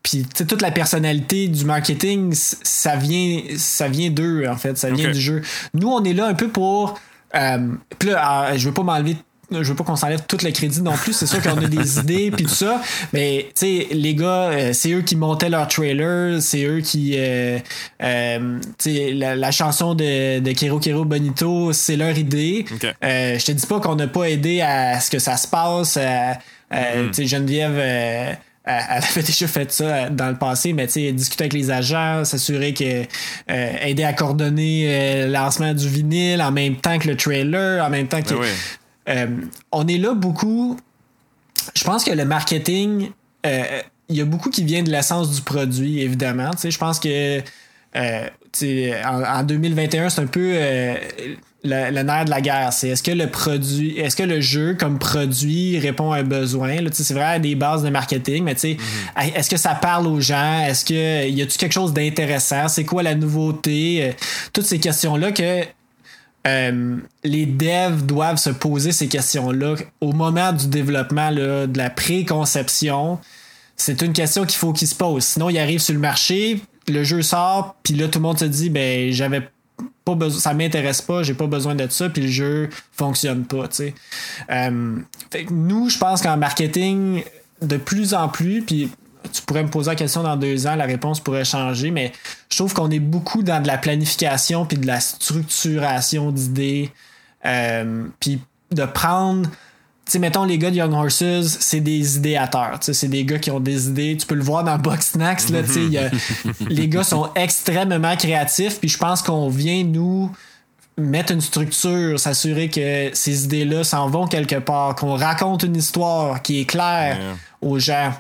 Puis 0.03 0.25
toute 0.47 0.61
la 0.61 0.71
personnalité 0.71 1.47
du 1.47 1.65
marketing, 1.65 2.33
ça 2.33 2.95
vient, 2.95 3.41
ça 3.57 3.87
vient 3.87 4.09
d'eux, 4.09 4.45
en 4.47 4.55
fait. 4.55 4.77
Ça 4.77 4.89
vient 4.89 5.11
du 5.11 5.19
jeu. 5.19 5.41
Nous, 5.73 5.87
on 5.87 6.03
est 6.03 6.13
là 6.13 6.27
un 6.27 6.33
peu 6.33 6.47
pour. 6.47 6.99
Euh, 7.35 7.67
puis 7.99 8.09
là, 8.09 8.21
ah, 8.23 8.57
je 8.57 8.67
veux 8.67 8.73
pas 8.73 8.83
m'enlever 8.83 9.17
je 9.51 9.63
veux 9.63 9.75
pas 9.75 9.83
qu'on 9.83 9.95
s'enlève 9.95 10.23
tout 10.27 10.37
le 10.43 10.51
crédit 10.51 10.81
non 10.81 10.93
plus. 10.93 11.13
C'est 11.13 11.25
sûr 11.25 11.41
qu'on 11.41 11.57
a 11.57 11.67
des 11.67 11.99
idées 11.99 12.31
puis 12.31 12.45
tout 12.45 12.53
ça. 12.53 12.81
Mais 13.13 13.49
tu 13.55 13.65
sais, 13.65 13.87
les 13.91 14.13
gars, 14.13 14.49
euh, 14.49 14.73
c'est 14.73 14.91
eux 14.91 15.01
qui 15.01 15.15
montaient 15.15 15.49
leur 15.49 15.67
trailer, 15.67 16.41
c'est 16.41 16.63
eux 16.65 16.81
qui, 16.81 17.13
euh, 17.17 17.57
euh 18.03 18.59
tu 18.77 18.95
sais, 18.95 19.13
la, 19.13 19.51
chanson 19.51 19.95
de, 19.95 20.39
de 20.39 20.51
Kero 20.51 20.79
Kero 20.79 21.05
Bonito, 21.05 21.71
c'est 21.73 21.95
leur 21.95 22.17
idée. 22.17 22.65
Je 23.01 23.45
te 23.45 23.51
dis 23.51 23.65
pas 23.65 23.79
qu'on 23.79 23.95
n'a 23.95 24.07
pas 24.07 24.29
aidé 24.29 24.61
à 24.61 24.99
ce 24.99 25.09
que 25.09 25.19
ça 25.19 25.37
se 25.37 25.47
passe. 25.47 25.97
Mm-hmm. 25.97 27.07
Tu 27.07 27.13
sais, 27.13 27.25
Geneviève 27.25 28.37
elle 28.67 29.03
avait 29.03 29.23
déjà 29.23 29.47
fait 29.47 29.71
ça 29.71 29.83
euh, 29.83 30.09
dans 30.09 30.29
le 30.29 30.35
passé, 30.35 30.73
mais 30.73 30.87
tu 30.87 30.93
sais, 30.93 31.11
discuter 31.13 31.45
avec 31.45 31.53
les 31.53 31.71
agents, 31.71 32.25
s'assurer 32.25 32.73
que 32.73 33.03
euh, 33.49 33.73
aider 33.81 34.03
à 34.03 34.13
coordonner 34.13 34.85
euh, 34.87 35.25
le 35.25 35.31
lancement 35.31 35.73
du 35.73 35.87
vinyle 35.87 36.41
en 36.41 36.51
même 36.51 36.75
temps 36.75 36.99
que 36.99 37.07
le 37.07 37.15
trailer, 37.15 37.83
en 37.83 37.89
même 37.89 38.07
temps 38.07 38.21
que. 38.21 38.33
Ben 39.05 39.49
on 39.71 39.87
est 39.87 39.97
là 39.97 40.13
beaucoup. 40.13 40.77
Je 41.73 41.83
pense 41.85 42.03
que 42.03 42.11
le 42.11 42.25
marketing, 42.25 43.09
il 43.45 44.15
y 44.15 44.19
a 44.19 44.25
beaucoup 44.25 44.49
qui 44.49 44.65
vient 44.65 44.83
de 44.83 44.91
l'essence 44.91 45.31
du 45.31 45.41
produit, 45.41 46.01
évidemment. 46.01 46.51
Tu 46.51 46.57
sais, 46.57 46.71
je 46.71 46.77
pense 46.77 46.99
que 46.99 47.39
en, 47.95 49.23
en, 49.23 49.43
2021, 49.43 50.09
c'est 50.09 50.19
un 50.19 50.27
peu 50.27 50.57
le, 51.67 52.03
nerf 52.03 52.25
de 52.25 52.29
la 52.29 52.41
guerre. 52.41 52.73
C'est 52.73 52.89
est-ce 52.89 53.03
que 53.03 53.11
le 53.11 53.27
produit, 53.27 53.97
est-ce 53.97 54.15
que 54.15 54.23
le 54.23 54.41
jeu 54.41 54.75
comme 54.79 54.99
produit 54.99 55.77
répond 55.79 56.11
à 56.11 56.19
un 56.19 56.23
besoin? 56.23 56.77
C'est 56.91 57.13
vrai 57.13 57.39
des 57.39 57.55
bases 57.55 57.83
de 57.83 57.89
marketing, 57.89 58.43
mais 58.43 58.55
tu 58.55 58.67
mm-hmm. 58.67 59.33
est-ce 59.35 59.49
que 59.49 59.57
ça 59.57 59.75
parle 59.75 60.07
aux 60.07 60.19
gens? 60.19 60.63
Est-ce 60.63 60.85
que 60.85 61.29
y 61.29 61.41
a-tu 61.41 61.57
quelque 61.57 61.73
chose 61.73 61.93
d'intéressant? 61.93 62.67
C'est 62.67 62.85
quoi 62.85 63.03
la 63.03 63.15
nouveauté? 63.15 64.03
Euh, 64.03 64.11
toutes 64.53 64.65
ces 64.65 64.79
questions-là 64.79 65.31
que 65.31 65.63
euh, 66.47 66.97
les 67.23 67.45
devs 67.45 68.05
doivent 68.05 68.37
se 68.37 68.49
poser 68.49 68.91
ces 68.91 69.07
questions-là 69.07 69.75
au 69.99 70.13
moment 70.13 70.53
du 70.53 70.67
développement, 70.67 71.29
là, 71.29 71.67
de 71.67 71.77
la 71.77 71.89
préconception. 71.89 73.19
C'est 73.75 74.01
une 74.01 74.13
question 74.13 74.45
qu'il 74.45 74.57
faut 74.57 74.71
qu'ils 74.71 74.87
se 74.87 74.95
posent. 74.95 75.25
Sinon, 75.25 75.49
il 75.49 75.59
arrive 75.59 75.79
sur 75.79 75.93
le 75.93 75.99
marché, 75.99 76.61
le 76.87 77.03
jeu 77.03 77.21
sort, 77.21 77.75
puis 77.83 77.95
là, 77.95 78.07
tout 78.07 78.19
le 78.19 78.23
monde 78.23 78.39
se 78.39 78.45
dit, 78.45 78.69
ben, 78.69 79.11
j'avais 79.11 79.49
pas 80.07 80.15
besoin, 80.15 80.39
ça 80.39 80.53
m'intéresse 80.53 81.01
pas, 81.01 81.21
j'ai 81.23 81.33
pas 81.33 81.47
besoin 81.47 81.75
de 81.75 81.85
ça, 81.89 82.09
puis 82.09 82.21
le 82.21 82.29
jeu 82.29 82.69
fonctionne 82.93 83.43
pas, 83.43 83.67
tu 83.67 83.75
sais. 83.75 83.95
Euh, 84.49 84.95
nous, 85.51 85.89
je 85.89 85.97
pense 85.97 86.21
qu'en 86.21 86.37
marketing, 86.37 87.23
de 87.61 87.75
plus 87.75 88.13
en 88.13 88.29
plus, 88.29 88.61
puis 88.61 88.89
tu 89.33 89.41
pourrais 89.41 89.63
me 89.63 89.69
poser 89.69 89.89
la 89.89 89.95
question 89.95 90.23
dans 90.23 90.37
deux 90.37 90.65
ans, 90.65 90.75
la 90.75 90.85
réponse 90.85 91.19
pourrait 91.19 91.43
changer, 91.43 91.91
mais 91.91 92.13
je 92.49 92.55
trouve 92.55 92.73
qu'on 92.73 92.89
est 92.89 93.01
beaucoup 93.01 93.43
dans 93.43 93.61
de 93.61 93.67
la 93.67 93.77
planification 93.77 94.65
puis 94.65 94.77
de 94.77 94.87
la 94.87 95.01
structuration 95.01 96.31
d'idées, 96.31 96.89
euh, 97.45 98.05
puis 98.21 98.39
de 98.71 98.85
prendre 98.85 99.49
sais, 100.11 100.19
mettons, 100.19 100.43
les 100.43 100.57
gars 100.57 100.71
de 100.71 100.75
Young 100.75 100.93
Horses, 100.93 101.57
c'est 101.59 101.79
des 101.79 102.17
idéateurs. 102.17 102.79
Tu 102.79 102.87
sais, 102.87 102.93
c'est 102.93 103.07
des 103.07 103.25
gars 103.25 103.39
qui 103.39 103.51
ont 103.51 103.59
des 103.59 103.87
idées. 103.87 104.17
Tu 104.17 104.25
peux 104.25 104.35
le 104.35 104.43
voir 104.43 104.63
dans 104.63 104.77
Box 104.77 105.11
Snacks, 105.11 105.49
là, 105.49 105.61
les 106.69 106.87
gars 106.87 107.03
sont 107.03 107.29
extrêmement 107.35 108.15
créatifs, 108.15 108.79
puis 108.79 108.89
je 108.89 108.97
pense 108.97 109.21
qu'on 109.21 109.49
vient 109.49 109.83
nous 109.83 110.31
mettre 110.97 111.31
une 111.31 111.41
structure, 111.41 112.19
s'assurer 112.19 112.69
que 112.69 113.11
ces 113.13 113.45
idées-là 113.45 113.83
s'en 113.83 114.09
vont 114.09 114.27
quelque 114.27 114.55
part, 114.55 114.95
qu'on 114.95 115.15
raconte 115.15 115.63
une 115.63 115.75
histoire 115.75 116.41
qui 116.41 116.61
est 116.61 116.65
claire 116.65 117.17
aux 117.61 117.77
gens. 117.77 118.13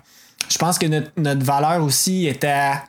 Je 0.49 0.57
pense 0.57 0.77
que 0.77 0.85
notre, 0.85 1.11
notre 1.17 1.43
valeur 1.43 1.83
aussi 1.83 2.27
est 2.27 2.43
à 2.43 2.83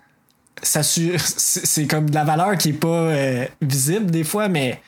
s'assurer. 0.62 1.16
C'est 1.18 1.86
comme 1.86 2.10
de 2.10 2.14
la 2.14 2.24
valeur 2.24 2.58
qui 2.58 2.70
est 2.70 2.74
pas 2.74 2.88
euh, 2.88 3.46
visible 3.62 4.10
des 4.10 4.24
fois, 4.24 4.48
mais 4.48 4.80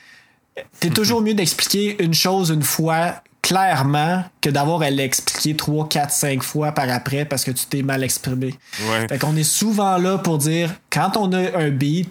c'est 0.79 0.93
toujours 0.93 1.21
mieux 1.21 1.33
d'expliquer 1.33 2.01
une 2.03 2.13
chose 2.13 2.49
une 2.49 2.63
fois 2.63 3.15
clairement 3.51 4.23
que 4.39 4.49
d'avoir 4.49 4.81
à 4.81 4.89
l'expliquer 4.89 5.57
3, 5.57 5.89
4, 5.89 6.11
5 6.11 6.41
fois 6.41 6.71
par 6.71 6.89
après 6.89 7.25
parce 7.25 7.43
que 7.43 7.51
tu 7.51 7.65
t'es 7.65 7.81
mal 7.81 8.01
exprimé. 8.01 8.55
Ouais. 8.89 9.09
Fait 9.09 9.19
qu'on 9.19 9.35
est 9.35 9.43
souvent 9.43 9.97
là 9.97 10.17
pour 10.17 10.37
dire 10.37 10.73
quand 10.89 11.17
on 11.17 11.33
a 11.33 11.57
un 11.57 11.69
beat 11.69 12.09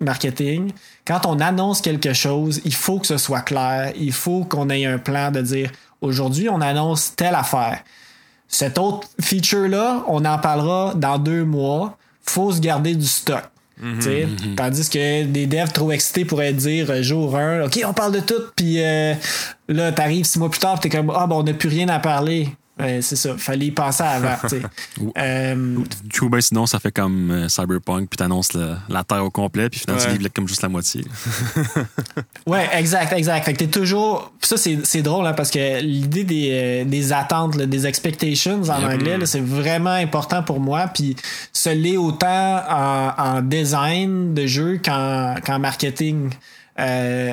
marketing, 0.00 0.72
quand 1.06 1.26
on 1.26 1.38
annonce 1.38 1.80
quelque 1.80 2.12
chose, 2.12 2.60
il 2.64 2.74
faut 2.74 2.98
que 2.98 3.06
ce 3.06 3.18
soit 3.18 3.42
clair, 3.42 3.92
il 3.94 4.12
faut 4.12 4.42
qu'on 4.42 4.68
ait 4.68 4.84
un 4.84 4.98
plan 4.98 5.30
de 5.30 5.40
dire 5.42 5.70
aujourd'hui 6.00 6.48
on 6.48 6.60
annonce 6.60 7.14
telle 7.14 7.36
affaire. 7.36 7.84
Cette 8.48 8.76
autre 8.76 9.06
feature-là, 9.20 10.02
on 10.08 10.24
en 10.24 10.38
parlera 10.38 10.94
dans 10.96 11.18
deux 11.18 11.44
mois. 11.44 11.96
Faut 12.22 12.50
se 12.50 12.58
garder 12.58 12.96
du 12.96 13.06
stock. 13.06 13.44
T'sais, 13.98 14.28
Tandis 14.56 14.88
que 14.90 15.24
des 15.24 15.46
devs 15.46 15.72
trop 15.72 15.90
excités 15.90 16.24
pourraient 16.24 16.52
dire 16.52 16.90
euh, 16.90 17.02
jour 17.02 17.36
1, 17.36 17.64
OK, 17.64 17.80
on 17.86 17.92
parle 17.94 18.12
de 18.12 18.20
tout, 18.20 18.42
puis 18.54 18.82
euh, 18.82 19.14
là, 19.68 19.90
t'arrives 19.92 20.24
six 20.26 20.38
mois 20.38 20.50
plus 20.50 20.60
tard, 20.60 20.78
t'es 20.80 20.90
comme 20.90 21.10
Ah, 21.14 21.26
bon, 21.26 21.40
on 21.40 21.42
n'a 21.42 21.54
plus 21.54 21.68
rien 21.68 21.88
à 21.88 21.98
parler. 21.98 22.48
C'est 23.00 23.16
ça, 23.16 23.36
fallait 23.36 23.66
y 23.66 23.70
penser 23.70 24.02
avant. 24.02 24.36
Euh, 25.18 25.76
Ou 26.22 26.28
ben, 26.28 26.40
sinon, 26.40 26.66
ça 26.66 26.78
fait 26.78 26.92
comme 26.92 27.30
euh, 27.30 27.48
Cyberpunk, 27.48 28.08
puis 28.08 28.16
t'annonces 28.16 28.50
la 28.88 29.04
Terre 29.04 29.24
au 29.24 29.30
complet, 29.30 29.68
puis 29.70 29.80
finalement, 29.80 30.02
Ouais. 30.04 30.12
tu 30.12 30.18
livres 30.18 30.32
comme 30.34 30.48
juste 30.48 30.62
la 30.62 30.68
moitié. 30.68 31.04
Ouais, 32.46 32.68
exact, 32.74 33.12
exact. 33.12 33.44
Fait 33.44 33.52
que 33.52 33.58
t'es 33.58 33.66
toujours. 33.68 34.32
pis 34.40 34.48
ça, 34.48 34.56
c'est, 34.56 34.78
c'est 34.84 35.02
drôle, 35.02 35.26
hein, 35.26 35.32
parce 35.34 35.50
que 35.50 35.80
l'idée 35.80 36.24
des, 36.24 36.48
euh, 36.52 36.84
des 36.84 37.12
attentes, 37.12 37.54
là, 37.56 37.66
des 37.66 37.86
expectations 37.86 38.62
en 38.62 38.80
Yep. 38.80 38.90
anglais, 38.90 39.18
c'est 39.26 39.44
vraiment 39.44 39.90
important 39.90 40.42
pour 40.42 40.58
moi. 40.60 40.88
Puis 40.92 41.16
ce 41.52 41.70
l'est 41.70 41.96
autant 41.96 42.62
en, 42.68 43.12
en 43.16 43.42
design 43.42 44.34
de 44.34 44.46
jeu 44.46 44.80
qu'en, 44.84 45.36
qu'en 45.44 45.58
marketing. 45.58 46.30
Euh, 46.78 47.32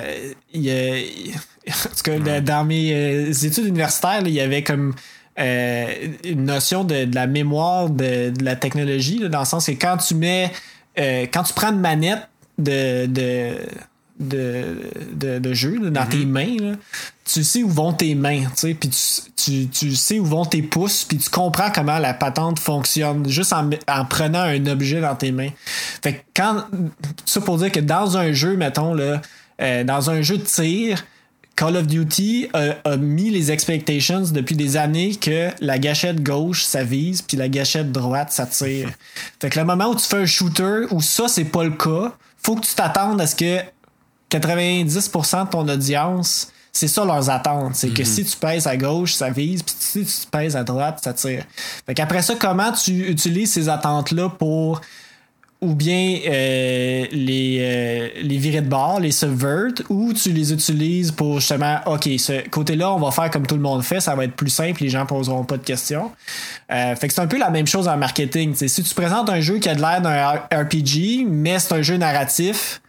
il 0.54 0.62
y 0.62 0.72
a- 0.72 1.34
en 1.70 1.90
tout 1.96 2.04
cas, 2.04 2.40
dans 2.42 2.64
mes 2.66 2.94
euh, 2.94 3.32
études 3.32 3.66
universitaires, 3.66 4.22
il 4.26 4.34
y 4.34 4.42
avait 4.42 4.64
comme. 4.64 4.94
Euh, 5.40 5.88
une 6.24 6.46
notion 6.46 6.84
de, 6.84 7.06
de 7.06 7.16
la 7.16 7.28
mémoire 7.28 7.90
de, 7.90 8.32
de 8.32 8.44
la 8.44 8.56
technologie, 8.56 9.20
là, 9.20 9.30
dans 9.30 9.40
le 9.40 9.46
sens 9.46 9.68
que 9.68 9.72
quand 9.72 9.98
tu 9.98 10.16
mets, 10.16 10.52
euh, 11.00 11.26
quand 11.32 11.44
tu 11.44 11.54
prends 11.54 11.72
une 11.72 11.80
manette 11.80 12.28
de, 12.58 13.06
de, 13.06 13.58
de, 14.20 14.78
de, 15.14 15.40
de 15.40 15.54
jeu 15.54 15.78
là, 15.80 15.90
dans 15.92 16.06
tes 16.06 16.26
mains, 16.26 16.58
là, 16.60 16.72
tu 17.24 17.44
sais 17.44 17.62
où 17.62 17.70
vont 17.70 17.94
tes 17.94 18.16
mains, 18.16 18.46
tu 18.46 18.56
sais, 18.56 18.74
puis 18.74 18.90
tu, 18.90 19.22
tu, 19.36 19.68
tu 19.68 19.96
sais 19.96 20.20
où 20.20 20.26
vont 20.26 20.46
tes 20.46 20.64
pouces, 20.64 21.04
puis 21.04 21.18
tu 21.18 21.30
comprends 21.30 21.70
comment 21.72 22.00
la 22.00 22.14
patente 22.14 22.58
fonctionne 22.60 23.30
juste 23.30 23.54
en, 23.54 23.70
en 23.88 24.06
prenant 24.06 24.42
un 24.42 24.66
objet 24.66 25.02
dans 25.02 25.16
tes 25.16 25.32
mains. 25.32 25.52
Fait 26.02 26.14
que 26.14 26.20
quand, 26.36 26.64
ça 27.26 27.42
pour 27.42 27.58
dire 27.58 27.72
que 27.72 27.80
dans 27.80 28.18
un 28.18 28.32
jeu, 28.32 28.56
mettons, 28.56 28.94
là, 28.94 29.22
euh, 29.62 29.84
dans 29.84 30.10
un 30.10 30.22
jeu 30.22 30.38
de 30.38 30.44
tir, 30.44 31.06
Call 31.58 31.76
of 31.76 31.88
Duty 31.88 32.50
a, 32.54 32.76
a 32.86 32.98
mis 32.98 33.32
les 33.32 33.52
expectations 33.52 34.22
depuis 34.32 34.56
des 34.56 34.78
années 34.78 35.16
que 35.16 35.50
la 35.60 35.80
gâchette 35.80 36.22
gauche, 36.22 36.64
ça 36.64 36.84
vise, 36.84 37.24
puis 37.24 37.36
la 37.36 37.50
gâchette 37.50 37.92
droite, 37.92 38.32
ça 38.32 38.46
tire. 38.46 38.92
fait 39.42 39.50
que 39.50 39.60
le 39.60 39.66
moment 39.66 39.90
où 39.90 39.96
tu 39.96 40.06
fais 40.06 40.18
un 40.18 40.26
shooter, 40.28 40.86
où 40.92 41.02
ça, 41.02 41.28
c'est 41.28 41.46
pas 41.46 41.64
le 41.64 41.72
cas, 41.72 42.14
faut 42.38 42.56
que 42.56 42.66
tu 42.66 42.76
t'attendes 42.76 43.20
à 43.20 43.26
ce 43.26 43.36
que 43.36 43.60
90% 44.30 45.46
de 45.46 45.50
ton 45.50 45.68
audience, 45.68 46.52
c'est 46.72 46.88
ça 46.88 47.04
leurs 47.04 47.32
attentes. 47.32 47.76
C'est 47.76 47.90
que 47.90 48.04
si 48.04 48.24
tu 48.24 48.38
pèses 48.38 48.68
à 48.68 48.78
gauche, 48.78 49.16
ça 49.16 49.32
vise, 49.32 49.64
puis 49.64 49.76
si 49.80 50.06
tu 50.06 50.28
pèses 50.30 50.56
à 50.56 50.64
droite, 50.64 51.00
ça 51.04 51.14
tire. 51.14 51.44
Fait 51.88 51.96
qu'après 51.96 52.22
ça, 52.22 52.36
comment 52.36 52.72
tu 52.72 53.10
utilises 53.10 53.52
ces 53.52 53.68
attentes-là 53.68 54.30
pour 54.30 54.82
ou 55.60 55.74
bien 55.74 56.20
euh, 56.28 57.06
les, 57.12 57.58
euh, 57.62 58.08
les 58.22 58.38
virer 58.38 58.62
de 58.62 58.70
bord, 58.70 59.00
les 59.00 59.12
subvert, 59.12 59.72
ou 59.90 60.14
tu 60.14 60.32
les 60.32 60.54
utilises 60.54 61.12
pour 61.12 61.40
justement, 61.40 61.80
OK, 61.88 62.08
ce 62.20 62.48
côté-là, 62.50 62.94
on 62.94 63.00
va 63.00 63.10
faire 63.10 63.32
comme 63.32 63.48
tout 63.48 63.56
le 63.56 63.62
monde 63.62 63.84
fait, 63.84 64.00
ça 64.00 64.14
va 64.14 64.26
être 64.26 64.36
plus 64.36 64.52
simple, 64.52 64.84
les 64.84 64.90
gens 64.90 65.06
poseront 65.08 65.44
pas 65.46 65.58
de 65.58 65.64
questions. 65.64 66.12
Euh, 66.72 66.96
fait 66.96 67.08
que 67.08 67.14
c'est 67.14 67.22
un 67.22 67.28
peu 67.28 67.40
la 67.40 67.50
même 67.50 67.66
chose 67.66 67.88
en 67.88 67.98
marketing. 67.98 68.54
T'sais, 68.54 68.68
si 68.68 68.84
tu 68.84 68.94
présentes 68.94 69.30
un 69.32 69.40
jeu 69.42 69.58
qui 69.58 69.68
a 69.68 69.74
de 69.74 69.82
l'air 69.82 70.00
d'un 70.02 70.34
RPG, 70.62 71.26
mais 71.28 71.58
c'est 71.58 71.74
un 71.74 71.82
jeu 71.82 71.98
narratif, 71.98 72.82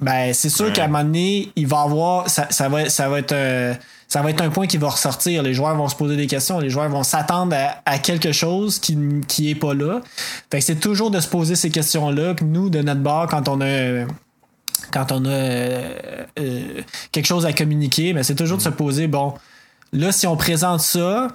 ben 0.00 0.32
c'est 0.32 0.48
sûr 0.48 0.66
Ouais. 0.66 0.72
qu'à 0.72 0.84
un 0.84 0.88
moment 0.88 1.04
donné, 1.04 1.50
il 1.56 1.66
va 1.66 1.80
avoir. 1.82 2.30
Ça, 2.30 2.46
ça 2.50 2.68
va, 2.68 2.88
ça 2.88 3.08
va 3.08 3.18
être 3.18 3.34
un. 3.34 3.74
Ça 4.08 4.22
va 4.22 4.30
être 4.30 4.40
un 4.40 4.48
point 4.48 4.66
qui 4.66 4.78
va 4.78 4.88
ressortir. 4.88 5.42
Les 5.42 5.52
joueurs 5.52 5.76
vont 5.76 5.88
se 5.88 5.94
poser 5.94 6.16
des 6.16 6.26
questions. 6.26 6.58
Les 6.58 6.70
joueurs 6.70 6.88
vont 6.88 7.02
s'attendre 7.02 7.54
à, 7.84 7.98
quelque 7.98 8.32
chose 8.32 8.78
qui, 8.78 8.96
qui 9.28 9.50
est 9.50 9.54
pas 9.54 9.74
là. 9.74 10.00
Fait 10.50 10.60
que 10.60 10.64
c'est 10.64 10.80
toujours 10.80 11.10
de 11.10 11.20
se 11.20 11.28
poser 11.28 11.56
ces 11.56 11.70
questions-là 11.70 12.34
que 12.34 12.42
nous, 12.42 12.70
de 12.70 12.80
notre 12.80 13.02
bord, 13.02 13.26
quand 13.26 13.48
on 13.48 13.60
a 13.60 14.06
quand 14.90 15.12
on 15.12 15.24
a 15.24 15.28
euh, 15.28 16.24
euh, 16.38 16.80
quelque 17.12 17.26
chose 17.26 17.44
à 17.44 17.52
communiquer, 17.52 18.12
mais 18.12 18.22
c'est 18.22 18.34
toujours 18.34 18.58
de 18.58 18.62
se 18.62 18.68
poser, 18.68 19.06
bon, 19.06 19.34
là, 19.92 20.12
si 20.12 20.26
on 20.26 20.36
présente 20.36 20.80
ça, 20.80 21.28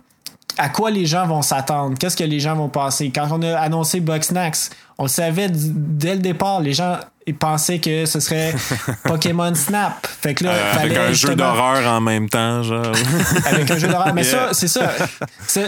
à 0.57 0.69
quoi 0.69 0.91
les 0.91 1.05
gens 1.05 1.25
vont 1.27 1.41
s'attendre? 1.41 1.97
Qu'est-ce 1.99 2.17
que 2.17 2.23
les 2.23 2.39
gens 2.39 2.55
vont 2.55 2.69
penser? 2.69 3.11
Quand 3.13 3.27
on 3.31 3.41
a 3.41 3.55
annoncé 3.57 3.99
Bugsnax, 3.99 4.69
on 4.97 5.03
le 5.03 5.09
savait 5.09 5.47
dès 5.51 6.13
le 6.15 6.19
départ, 6.21 6.61
les 6.61 6.73
gens 6.73 6.97
ils 7.25 7.35
pensaient 7.35 7.79
que 7.79 8.05
ce 8.05 8.19
serait 8.19 8.53
Pokémon 9.05 9.55
Snap. 9.55 10.05
Fait 10.05 10.33
que 10.33 10.43
là, 10.43 10.51
Euh, 10.51 10.73
avec 10.77 10.97
un 10.97 11.13
jeu 11.13 11.35
d'horreur 11.35 11.87
en 11.89 12.01
même 12.01 12.27
temps, 12.29 12.61
genre. 12.63 12.85
avec 13.45 13.71
un 13.71 13.77
jeu 13.77 13.87
d'horreur. 13.87 14.13
Mais 14.13 14.23
Yeah. 14.23 14.49
ça, 14.51 14.53
c'est 14.53 14.67
ça. 14.67 14.91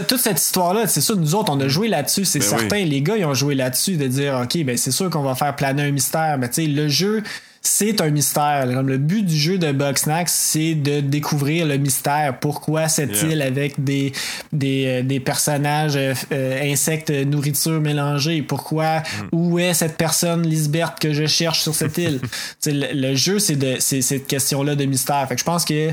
Toute 0.08 0.20
cette 0.20 0.40
histoire-là, 0.40 0.86
c'est 0.88 1.02
ça, 1.02 1.14
nous 1.16 1.34
autres, 1.36 1.52
on 1.54 1.60
a 1.62 1.68
joué 1.70 1.88
là-dessus, 1.88 2.26
c'est 2.26 2.40
Ben 2.40 2.46
certain. 2.60 2.84
Les 2.84 3.02
gars, 3.02 3.16
ils 3.18 3.26
ont 3.26 3.34
joué 3.34 3.56
là-dessus 3.56 3.96
de 3.98 4.08
dire, 4.08 4.42
OK, 4.44 4.64
ben 4.66 4.76
c'est 4.78 4.92
sûr 4.92 5.10
qu'on 5.10 5.22
va 5.24 5.34
faire 5.36 5.56
planer 5.56 5.84
un 5.84 5.92
mystère. 5.92 6.38
Mais 6.38 6.50
tu 6.50 6.56
sais, 6.64 6.68
le 6.68 6.88
jeu, 6.90 7.24
c'est 7.68 8.02
un 8.02 8.10
mystère. 8.10 8.68
Comme 8.74 8.88
le 8.88 8.98
but 8.98 9.24
du 9.24 9.36
jeu 9.36 9.58
de 9.58 9.72
Bugsnax, 9.72 10.32
c'est 10.34 10.76
de 10.76 11.00
découvrir 11.00 11.66
le 11.66 11.78
mystère. 11.78 12.38
Pourquoi 12.40 12.88
cette 12.88 13.22
Yeah. 13.22 13.32
île 13.34 13.42
avec 13.42 13.84
des, 13.84 14.12
des, 14.52 14.86
euh, 14.88 15.04
des 15.04 15.20
personnages 15.20 15.96
euh, 15.96 16.14
euh, 16.32 16.72
insectes, 16.72 17.10
euh, 17.10 17.26
nourriture 17.26 17.80
mélangée? 17.82 18.42
Pourquoi? 18.42 19.04
Où 19.32 19.60
est 19.60 19.74
cette 19.74 19.98
personne, 19.98 20.44
Lisbeth, 20.48 21.00
que 21.00 21.14
je 21.14 21.26
cherche 21.26 21.62
sur 21.62 21.74
cette 21.76 21.98
île? 21.98 22.20
Le, 22.66 22.94
le 23.10 23.16
jeu, 23.16 23.40
c'est 23.40 23.56
de 23.56 23.76
c'est 23.80 24.02
cette 24.02 24.28
question-là 24.28 24.76
de 24.76 24.86
mystère. 24.86 25.26
Fait 25.28 25.36
que 25.36 25.40
je 25.42 25.46
pense 25.46 25.66
que 25.66 25.92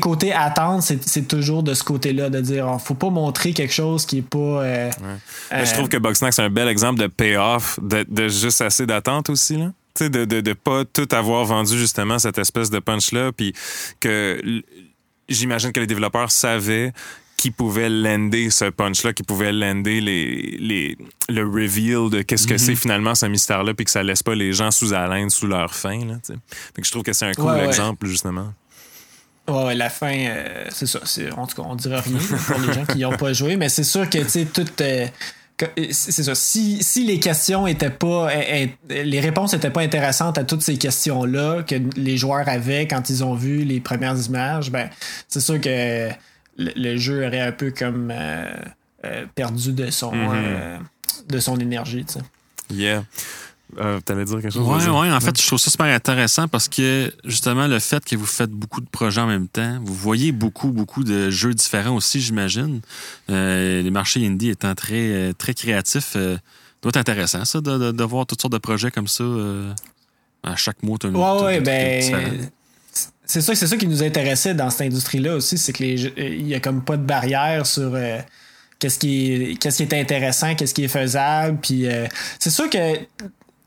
côté 0.00 0.32
attente, 0.32 0.82
c'est 0.82 1.02
c'est 1.08 1.26
toujours 1.26 1.62
de 1.64 1.74
ce 1.74 1.82
côté-là, 1.82 2.30
de 2.30 2.40
dire, 2.40 2.68
oh, 2.72 2.78
faut 2.78 2.94
pas 2.94 3.10
montrer 3.10 3.52
quelque 3.52 3.72
chose 3.72 4.06
qui 4.06 4.18
est 4.18 4.22
pas. 4.22 4.38
euh, 4.38 4.90
Mais 5.50 5.64
je 5.64 5.70
euh, 5.72 5.74
trouve 5.74 5.88
que 5.88 5.96
Boxnack, 5.96 6.32
c'est 6.32 6.42
un 6.42 6.50
bel 6.50 6.68
exemple 6.68 7.00
de 7.00 7.06
payoff, 7.08 7.80
de, 7.82 8.04
de 8.08 8.28
juste 8.28 8.60
assez 8.60 8.86
d'attente 8.86 9.30
aussi, 9.30 9.56
là. 9.56 9.72
Tu 9.94 10.04
sais, 10.04 10.10
de, 10.10 10.24
de, 10.24 10.40
de 10.40 10.52
pas 10.52 10.84
tout 10.84 11.08
avoir 11.12 11.44
vendu 11.44 11.76
justement 11.78 12.18
cette 12.18 12.38
espèce 12.38 12.70
de 12.70 12.78
punch-là, 12.78 13.32
puis 13.32 13.52
que 13.98 14.40
j'imagine 15.28 15.72
que 15.72 15.80
les 15.80 15.86
développeurs 15.86 16.30
savaient 16.30 16.92
qui 17.36 17.50
pouvait 17.50 17.88
lander 17.88 18.50
ce 18.50 18.66
punch-là, 18.66 19.14
qui 19.14 19.22
pouvait 19.22 19.50
lander 19.50 20.00
les, 20.02 20.58
les, 20.60 20.98
le 21.30 21.42
reveal 21.46 22.10
de 22.10 22.20
qu'est-ce 22.22 22.46
que 22.46 22.58
c'est 22.58 22.74
finalement 22.76 23.14
ce 23.14 23.24
mystère-là, 23.26 23.72
puis 23.72 23.86
que 23.86 23.90
ça 23.90 24.02
laisse 24.02 24.22
pas 24.22 24.34
les 24.34 24.52
gens 24.52 24.70
sous 24.70 24.92
haleine, 24.92 25.30
sous 25.30 25.46
leur 25.46 25.74
faim. 25.74 26.04
Là, 26.06 26.14
fait 26.26 26.80
que 26.82 26.86
je 26.86 26.90
trouve 26.90 27.02
que 27.02 27.14
c'est 27.14 27.24
un 27.26 27.32
cool 27.32 27.46
Ouais, 27.46 27.52
ouais. 27.60 27.64
exemple, 27.66 28.06
justement. 28.06 28.52
Ouais, 29.48 29.64
ouais, 29.64 29.74
la 29.74 29.88
fin, 29.88 30.12
euh, 30.14 30.66
c'est 30.70 30.86
ça. 30.86 31.00
En 31.36 31.46
tout 31.46 31.56
cas, 31.56 31.66
on 31.66 31.74
dira 31.76 32.00
rien 32.02 32.18
pour 32.46 32.60
les 32.60 32.72
gens 32.74 32.84
qui 32.84 32.98
n'y 32.98 33.04
ont 33.06 33.16
pas 33.16 33.32
joué, 33.32 33.56
mais 33.56 33.70
c'est 33.70 33.84
sûr 33.84 34.08
que, 34.10 34.18
tu 34.18 34.28
sais, 34.28 34.44
tout. 34.44 34.64
que- 34.76 34.82
euh, 34.82 35.06
c'est 35.90 36.22
ça. 36.22 36.34
Si, 36.34 36.82
si 36.82 37.04
les 37.04 37.18
questions 37.20 37.66
étaient 37.66 37.90
pas. 37.90 38.30
euh, 38.30 38.66
euh, 38.90 39.02
les 39.02 39.20
réponses 39.20 39.54
étaient 39.54 39.70
pas 39.70 39.82
intéressantes 39.82 40.38
à 40.38 40.44
toutes 40.44 40.62
ces 40.62 40.76
questions-là 40.76 41.62
que 41.62 41.76
les 41.96 42.16
joueurs 42.16 42.48
avaient 42.48 42.86
quand 42.86 43.10
ils 43.10 43.22
ont 43.24 43.34
vu 43.34 43.64
les 43.64 43.80
premières 43.80 44.16
images, 44.26 44.70
ben, 44.70 44.88
c'est 45.28 45.40
sûr 45.40 45.60
que 45.60 46.08
le, 46.56 46.70
le 46.76 46.96
jeu 46.96 47.26
aurait 47.26 47.40
un 47.40 47.52
peu 47.52 47.70
comme 47.70 48.10
euh, 48.12 48.50
euh, 49.04 49.24
perdu 49.34 49.72
de 49.72 49.90
son, 49.90 50.12
Mhm. 50.12 50.28
euh, 50.34 50.78
de 51.28 51.38
son 51.38 51.56
énergie, 51.58 52.04
tu 52.04 52.14
sais. 52.14 52.20
Yeah. 52.72 53.04
Euh, 53.78 54.00
T'allais 54.00 54.24
dire 54.24 54.40
quelque 54.40 54.52
chose? 54.52 54.66
Ouais, 54.66 54.78
vas-y. 54.78 54.88
ouais. 54.90 55.12
En 55.12 55.20
fait, 55.20 55.40
je 55.40 55.46
trouve 55.46 55.58
ça 55.58 55.70
super 55.70 55.86
intéressant 55.86 56.48
parce 56.48 56.68
que 56.68 57.12
justement, 57.24 57.66
le 57.66 57.78
fait 57.78 58.04
que 58.04 58.16
vous 58.16 58.26
faites 58.26 58.50
beaucoup 58.50 58.80
de 58.80 58.88
projets 58.88 59.20
en 59.20 59.26
même 59.26 59.48
temps, 59.48 59.78
vous 59.84 59.94
voyez 59.94 60.32
beaucoup, 60.32 60.68
beaucoup 60.68 61.04
de 61.04 61.30
jeux 61.30 61.54
différents 61.54 61.94
aussi, 61.94 62.20
j'imagine. 62.20 62.80
Euh, 63.30 63.82
les 63.82 63.90
marchés 63.90 64.26
indie 64.26 64.50
étant 64.50 64.74
très, 64.74 64.94
euh, 65.12 65.32
très 65.32 65.54
créatifs, 65.54 66.12
euh, 66.16 66.36
doit 66.82 66.90
être 66.90 66.96
intéressant, 66.96 67.44
ça, 67.44 67.60
de, 67.60 67.78
de- 67.78 67.92
de 67.92 68.04
voir 68.04 68.26
toutes 68.26 68.40
sortes 68.40 68.52
de 68.52 68.58
projets 68.58 68.90
comme 68.90 69.08
ça. 69.08 69.22
euh, 69.24 69.72
à 70.42 70.56
chaque 70.56 70.82
mois, 70.82 70.96
tu 70.98 71.06
as 71.06 71.10
une 71.10 71.16
Ouais, 71.16 71.60
ben. 71.60 72.50
C'est 73.26 73.42
ça, 73.42 73.54
c'est 73.54 73.66
ça 73.68 73.76
qui 73.76 73.86
nous 73.86 74.02
intéressait 74.02 74.54
dans 74.54 74.70
cette 74.70 74.80
industrie-là 74.88 75.36
aussi, 75.36 75.56
c'est 75.56 75.72
que 75.72 75.84
il 75.84 76.48
y 76.48 76.54
a 76.54 76.58
comme 76.60 76.82
pas 76.82 76.96
de 76.96 77.04
barrière 77.04 77.64
sur 77.64 77.92
euh, 77.94 78.18
qu'est-ce 78.80 78.98
qui 78.98 79.30
est 79.32 79.56
qu'est-ce 79.60 79.76
qui 79.76 79.82
est 79.84 80.00
intéressant, 80.00 80.56
qu'est-ce 80.56 80.74
qui 80.74 80.82
est 80.82 80.88
faisable, 80.88 81.58
puis 81.62 81.86
euh, 81.86 82.06
c'est 82.40 82.50
sûr 82.50 82.68
que 82.68 82.94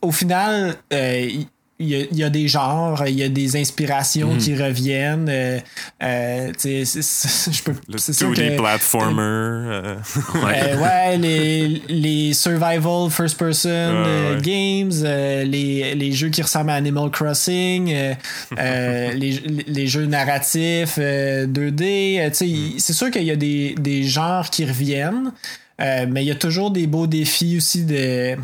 au 0.03 0.11
final 0.11 0.75
euh, 0.93 1.27
il 1.29 1.47
il 1.79 1.89
y, 1.89 2.07
y 2.19 2.23
a 2.23 2.29
des 2.29 2.47
genres, 2.47 3.03
il 3.07 3.15
y 3.15 3.23
a 3.23 3.29
des 3.29 3.57
inspirations 3.57 4.37
qui 4.37 4.55
reviennent. 4.55 5.27
euh, 5.27 5.59
euh, 6.03 6.51
c'est- 6.55 6.85
je 6.85 7.63
peux. 7.63 7.73
Le 7.89 7.97
c'est 7.97 8.13
sûr 8.13 8.29
2D 8.31 8.51
que- 8.55 8.61
platformer. 8.61 9.17
euh, 9.19 9.95
Ouais. 10.35 10.61
euh, 10.63 10.77
ouais, 10.81 11.17
les, 11.17 11.81
les 11.89 12.33
survival 12.33 13.09
first 13.09 13.37
person 13.37 13.69
euh, 13.71 14.35
ouais. 14.35 14.41
games, 14.41 14.91
euh, 15.03 15.43
les, 15.43 15.95
les 15.95 16.11
jeux 16.13 16.29
qui 16.29 16.43
ressemblent 16.43 16.69
à 16.69 16.75
Animal 16.75 17.09
Crossing, 17.09 17.91
euh, 17.91 18.13
euh, 18.57 19.11
les, 19.15 19.41
les 19.67 19.87
jeux 19.87 20.05
narratifs 20.05 20.99
euh, 20.99 21.47
2D. 21.47 22.19
euh, 22.19 22.29
tu 22.29 22.35
sais, 22.35 22.47
il- 22.49 22.75
c'est 22.79 22.93
sûr 22.93 23.09
qu'il 23.11 23.23
y 23.23 23.31
a 23.31 23.35
des, 23.35 23.75
des 23.79 24.03
genres 24.03 24.49
qui 24.51 24.63
reviennent, 24.63 25.33
euh, 25.81 26.05
mais 26.07 26.23
il 26.23 26.27
y 26.27 26.31
a 26.31 26.35
toujours 26.35 26.69
des 26.71 26.85
beaux 26.87 27.07
défis 27.07 27.57
aussi 27.57 27.83
de 27.83 28.37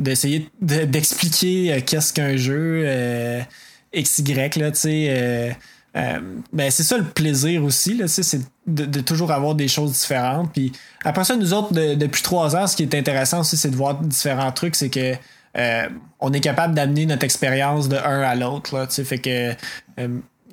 d'essayer 0.00 0.50
de- 0.60 0.84
d'expliquer 0.84 1.72
euh, 1.74 1.80
qu'est-ce 1.84 2.12
qu'un 2.12 2.36
jeu 2.36 2.82
euh, 2.86 3.40
XY, 3.94 4.34
là, 4.34 4.70
tu 4.72 4.78
sais. 4.80 5.06
euh, 5.96 6.20
ben 6.52 6.70
c'est 6.70 6.84
ça 6.84 6.96
le 6.98 7.04
plaisir 7.04 7.64
aussi, 7.64 7.94
là, 7.94 8.06
c'est 8.06 8.40
de, 8.66 8.84
de 8.84 9.00
toujours 9.00 9.32
avoir 9.32 9.54
des 9.56 9.66
choses 9.68 9.92
différentes. 9.92 10.52
Puis 10.52 10.70
après 11.04 11.24
ça, 11.24 11.34
nous 11.36 11.52
autres, 11.52 11.72
de- 11.72 11.94
depuis 11.94 12.22
trois 12.22 12.54
ans, 12.56 12.66
ce 12.66 12.76
qui 12.76 12.82
est 12.84 12.94
intéressant 12.94 13.40
aussi, 13.40 13.56
c'est 13.56 13.70
de 13.70 13.76
voir 13.76 13.94
différents 14.00 14.52
trucs, 14.52 14.76
c'est 14.76 14.90
que 14.90 15.14
on 16.20 16.32
est 16.32 16.40
capable 16.40 16.74
d'amener 16.74 17.06
notre 17.06 17.24
expérience 17.24 17.88
de 17.88 17.96
un 17.96 18.20
à 18.20 18.36
l'autre, 18.36 18.76
là, 18.76 18.86
fait 18.88 19.18
que 19.18 19.52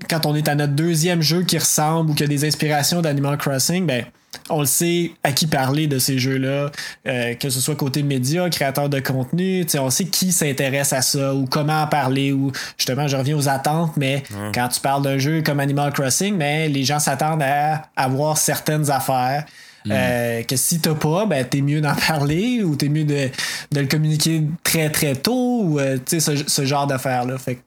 quand 0.10 0.25
on 0.25 0.33
est 0.36 0.47
à 0.47 0.55
notre 0.55 0.73
deuxième 0.73 1.21
jeu 1.21 1.43
qui 1.43 1.57
ressemble 1.60 2.12
ou 2.12 2.13
qui 2.15 2.23
a 2.23 2.27
des 2.27 2.45
inspirations 2.45 3.01
d'Animal 3.01 3.38
Crossing, 3.38 3.86
ben 3.86 4.05
on 4.49 4.60
le 4.62 4.65
sait 4.65 5.12
à 5.23 5.31
qui 5.31 5.47
parler 5.47 5.88
de 5.88 5.99
ces 5.99 6.19
jeux-là, 6.19 6.71
euh, 7.07 7.33
que 7.36 7.49
ce 7.49 7.60
soit 7.60 7.75
côté 7.75 8.03
média, 8.03 8.49
créateur 8.49 8.89
de 8.89 8.99
contenu, 8.99 9.63
tu 9.65 9.71
sais, 9.71 9.79
on 9.79 9.89
sait 9.89 10.05
qui 10.05 10.31
s'intéresse 10.31 10.93
à 10.93 11.01
ça 11.01 11.33
ou 11.33 11.45
comment 11.45 11.81
en 11.83 11.88
parler 11.88 12.31
ou 12.31 12.51
justement, 12.77 13.07
je 13.07 13.15
reviens 13.17 13.38
aux 13.38 13.49
attentes, 13.49 13.97
mais 13.97 14.23
quand 14.53 14.67
tu 14.69 14.79
parles 14.79 15.01
d'un 15.03 15.17
jeu 15.17 15.41
comme 15.41 15.60
Animal 15.60 15.91
Crossing, 15.93 16.36
mais 16.36 16.69
les 16.69 16.83
gens 16.83 16.99
s'attendent 16.99 17.43
à 17.43 17.83
avoir 17.95 18.38
certaines 18.38 18.89
affaires. 18.89 19.45
euh, 19.89 20.43
que 20.43 20.55
si 20.57 20.79
t'as 20.81 20.95
pas, 20.95 21.25
ben 21.25 21.45
t'es 21.45 21.62
mieux 21.62 21.79
d'en 21.79 21.95
parler 22.07 22.62
ou 22.62 22.75
t'es 22.75 22.89
mieux 22.89 23.05
de, 23.05 23.29
de 23.71 23.79
le 23.79 23.88
communiquer 23.88 24.43
très 24.63 24.89
très 24.89 25.15
tôt 25.15 25.62
ou 25.63 25.79
euh, 25.79 25.97
tu 25.97 26.19
sais 26.19 26.36
ce, 26.38 26.43
ce 26.49 26.65
genre 26.65 26.88
d'affaires-là. 26.88 27.38
Fait 27.38 27.55
que, 27.55 27.62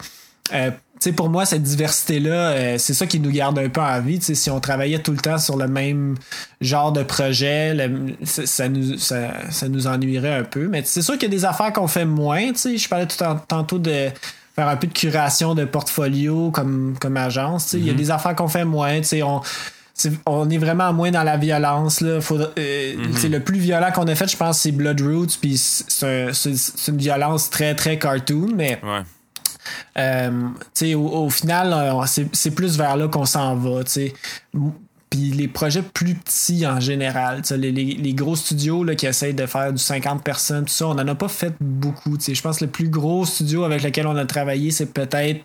euh, 0.53 0.71
sais, 1.01 1.13
pour 1.13 1.29
moi, 1.31 1.45
cette 1.47 1.63
diversité-là, 1.63 2.33
euh, 2.51 2.75
c'est 2.79 2.95
ça 2.95 3.07
qui 3.07 3.21
nous 3.21 3.31
garde 3.31 3.59
un 3.59 3.69
peu 3.69 3.81
en 3.81 4.01
vie. 4.01 4.21
Si 4.21 4.51
on 4.51 4.61
travaillait 4.61 4.99
tout 5.01 5.13
le 5.13 5.19
temps 5.19 5.39
sur 5.39 5.57
le 5.57 5.67
même 5.67 6.17
genre 6.61 6.93
de 6.93 7.03
projet, 7.03 7.75
le- 7.75 8.15
ça, 8.25 8.47
ça 8.47 8.69
nous, 8.69 8.97
ça, 8.99 9.33
ça 9.51 9.69
nous 9.69 9.87
ennuierait 9.87 10.35
un 10.39 10.45
peu. 10.45 10.69
Mais 10.69 10.83
c'est 10.85 11.03
sûr 11.03 11.15
qu'il 11.15 11.25
y 11.25 11.27
a 11.33 11.37
des 11.37 11.45
affaires 11.45 11.73
qu'on 11.73 11.89
fait 11.89 12.05
moins. 12.05 12.53
Tu 12.53 12.59
sais, 12.59 12.77
je 12.79 12.89
parlais 12.89 13.07
tout 13.07 13.23
en- 13.23 13.37
tantôt 13.37 13.79
de 13.79 14.09
faire 14.55 14.69
un 14.69 14.77
peu 14.77 14.87
de 14.89 14.93
curation 14.93 15.55
de 15.55 15.65
portfolio 15.65 16.51
comme, 16.51 16.95
comme 17.01 17.17
agence. 17.17 17.73
Il 17.73 17.87
y 17.87 17.91
a 17.91 17.95
des 17.95 18.11
affaires 18.11 18.35
qu'on 18.37 18.49
fait 18.49 18.65
moins. 18.65 19.01
On, 19.23 19.41
c'est- 19.95 20.13
on 20.27 20.51
est 20.51 20.59
vraiment 20.59 20.93
moins 20.93 21.11
dans 21.11 21.23
la 21.23 21.37
violence. 21.37 22.01
Là. 22.03 22.19
Euh, 22.59 22.95
sais, 23.17 23.29
Le 23.29 23.41
plus 23.41 23.59
violent 23.59 23.91
qu'on 23.95 24.07
a 24.09 24.15
fait, 24.15 24.31
je 24.31 24.37
pense, 24.37 24.59
c'est 24.61 24.73
Blood 24.73 25.01
Roots. 25.01 25.39
Puis 25.41 25.57
c'est 25.57 26.29
un- 26.29 26.33
c'est- 26.33 26.57
c'est 26.57 26.91
une 26.93 26.99
violence 26.99 27.49
très, 27.49 27.75
très 27.75 27.99
cartoon. 27.99 28.49
Mais 28.55 28.81
ouais. 28.83 29.01
Euh, 29.99 30.49
au, 30.95 31.25
au 31.25 31.31
final, 31.31 31.73
euh, 31.73 32.05
c'est 32.33 32.51
plus 32.53 32.77
vers 32.77 32.97
là 32.97 33.09
qu'on 33.09 33.25
s'en 33.27 33.55
va. 33.57 33.85
tu 33.85 33.91
sais. 33.93 34.15
M- 34.55 34.73
Puis 35.11 35.33
les 35.33 35.49
projets 35.49 35.83
plus 35.83 36.15
petits 36.15 36.65
en 36.67 36.79
général, 36.79 37.43
les, 37.51 37.73
les- 37.73 37.95
les 37.95 38.15
gros 38.15 38.37
studios 38.37 38.85
là, 38.85 38.95
qui 38.95 39.07
essayent 39.07 39.35
de 39.35 39.45
faire 39.47 39.73
du 39.73 39.79
50 39.83 40.23
personnes, 40.23 40.65
tout 40.67 40.73
ça, 40.73 40.87
on 40.87 40.95
n'en 40.95 41.09
a 41.09 41.15
pas 41.17 41.27
fait 41.29 41.53
beaucoup. 41.61 42.17
Je 42.21 42.41
pense 42.41 42.59
que 42.59 42.65
le 42.67 42.71
plus 42.71 42.89
gros 42.89 43.25
studio 43.27 43.65
avec 43.65 43.83
lequel 43.83 44.07
on 44.07 44.15
a 44.17 44.25
travaillé, 44.25 44.71
c'est 44.71 44.87
peut-être 44.93 45.41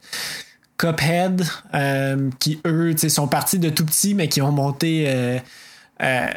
Cuphead, 0.78 1.44
euh, 1.74 2.30
qui 2.40 2.60
eux 2.68 2.94
sont 3.08 3.28
partis 3.28 3.58
de 3.60 3.70
tout 3.70 3.86
petits, 3.86 4.14
mais 4.14 4.28
qui 4.28 4.42
ont 4.42 4.52
monté. 4.52 5.06
euh, 5.08 5.40
euh, 6.04 6.28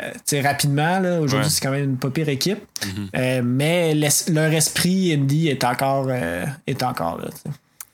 rapidement 0.45 1.01
aujourd'hui 1.21 1.39
Ouais. 1.39 1.51
c'est 1.51 1.61
quand 1.61 1.73
même 1.73 1.85
une 1.91 1.97
pas 1.97 2.11
pire 2.11 2.29
équipe 2.29 2.61
Euh, 3.17 3.43
mais 3.45 3.93
l'es- 3.93 4.31
leur 4.31 4.53
esprit 4.53 5.13
indie 5.13 5.49
est 5.49 5.65
encore 5.65 6.09
est 6.67 6.83
encore 6.85 7.19
là. 7.19 7.29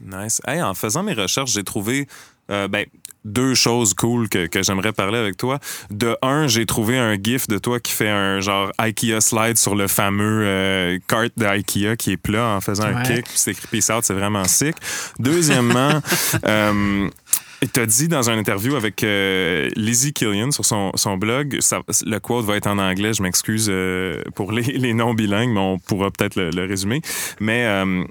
Nice. 0.04 0.40
Hey, 0.46 0.62
en 0.62 0.74
faisant 0.74 1.02
mes 1.02 1.14
recherches, 1.14 1.52
j'ai 1.52 1.64
trouvé 1.64 2.06
euh, 2.50 2.68
ben, 2.68 2.84
deux 3.24 3.54
choses 3.54 3.94
cool 3.94 4.28
que, 4.28 4.46
que 4.46 4.62
j'aimerais 4.62 4.92
parler 4.92 5.18
avec 5.18 5.36
toi. 5.38 5.58
De 5.90 6.14
un, 6.20 6.46
j'ai 6.46 6.66
trouvé 6.66 6.98
un 6.98 7.14
gif 7.14 7.48
de 7.48 7.56
toi 7.58 7.80
qui 7.80 7.92
fait 7.92 8.08
un 8.10 8.40
genre 8.40 8.70
IKEA 8.78 9.20
slide 9.20 9.56
sur 9.56 9.74
le 9.74 9.88
fameux 9.88 10.42
euh, 10.44 10.98
cart 11.08 11.28
de 11.36 11.46
IKEA 11.46 11.96
qui 11.96 12.12
est 12.12 12.16
plat 12.18 12.48
en 12.56 12.60
faisant 12.60 12.84
un 12.84 13.02
kick. 13.02 13.26
C'est 13.34 13.52
écrit 13.52 13.66
Peace 13.70 13.90
out, 13.90 14.04
c'est 14.04 14.12
vraiment 14.14 14.44
sick. 14.44 14.76
Deuxièmement, 15.18 16.02
euh, 16.46 17.08
tu 17.72 17.80
as 17.80 17.86
dit 17.86 18.08
dans 18.08 18.28
une 18.28 18.38
interview 18.38 18.76
avec 18.76 19.02
euh, 19.04 19.70
Lizzie 19.74 20.12
Killian 20.12 20.50
sur 20.50 20.66
son, 20.66 20.92
son 20.96 21.16
blog, 21.16 21.56
ça- 21.60 21.80
le 22.04 22.18
quote 22.18 22.44
va 22.44 22.56
être 22.56 22.66
en 22.66 22.76
anglais, 22.78 23.14
je 23.14 23.22
m'excuse 23.22 23.68
euh, 23.70 24.22
pour 24.34 24.52
les, 24.52 24.62
les 24.64 24.92
non-bilingues, 24.92 25.50
mais 25.50 25.60
on 25.60 25.78
pourra 25.78 26.10
peut-être 26.10 26.36
le, 26.36 26.50
le 26.50 26.66
résumer. 26.66 27.00
Mais 27.40 27.64
euh, 27.64 28.04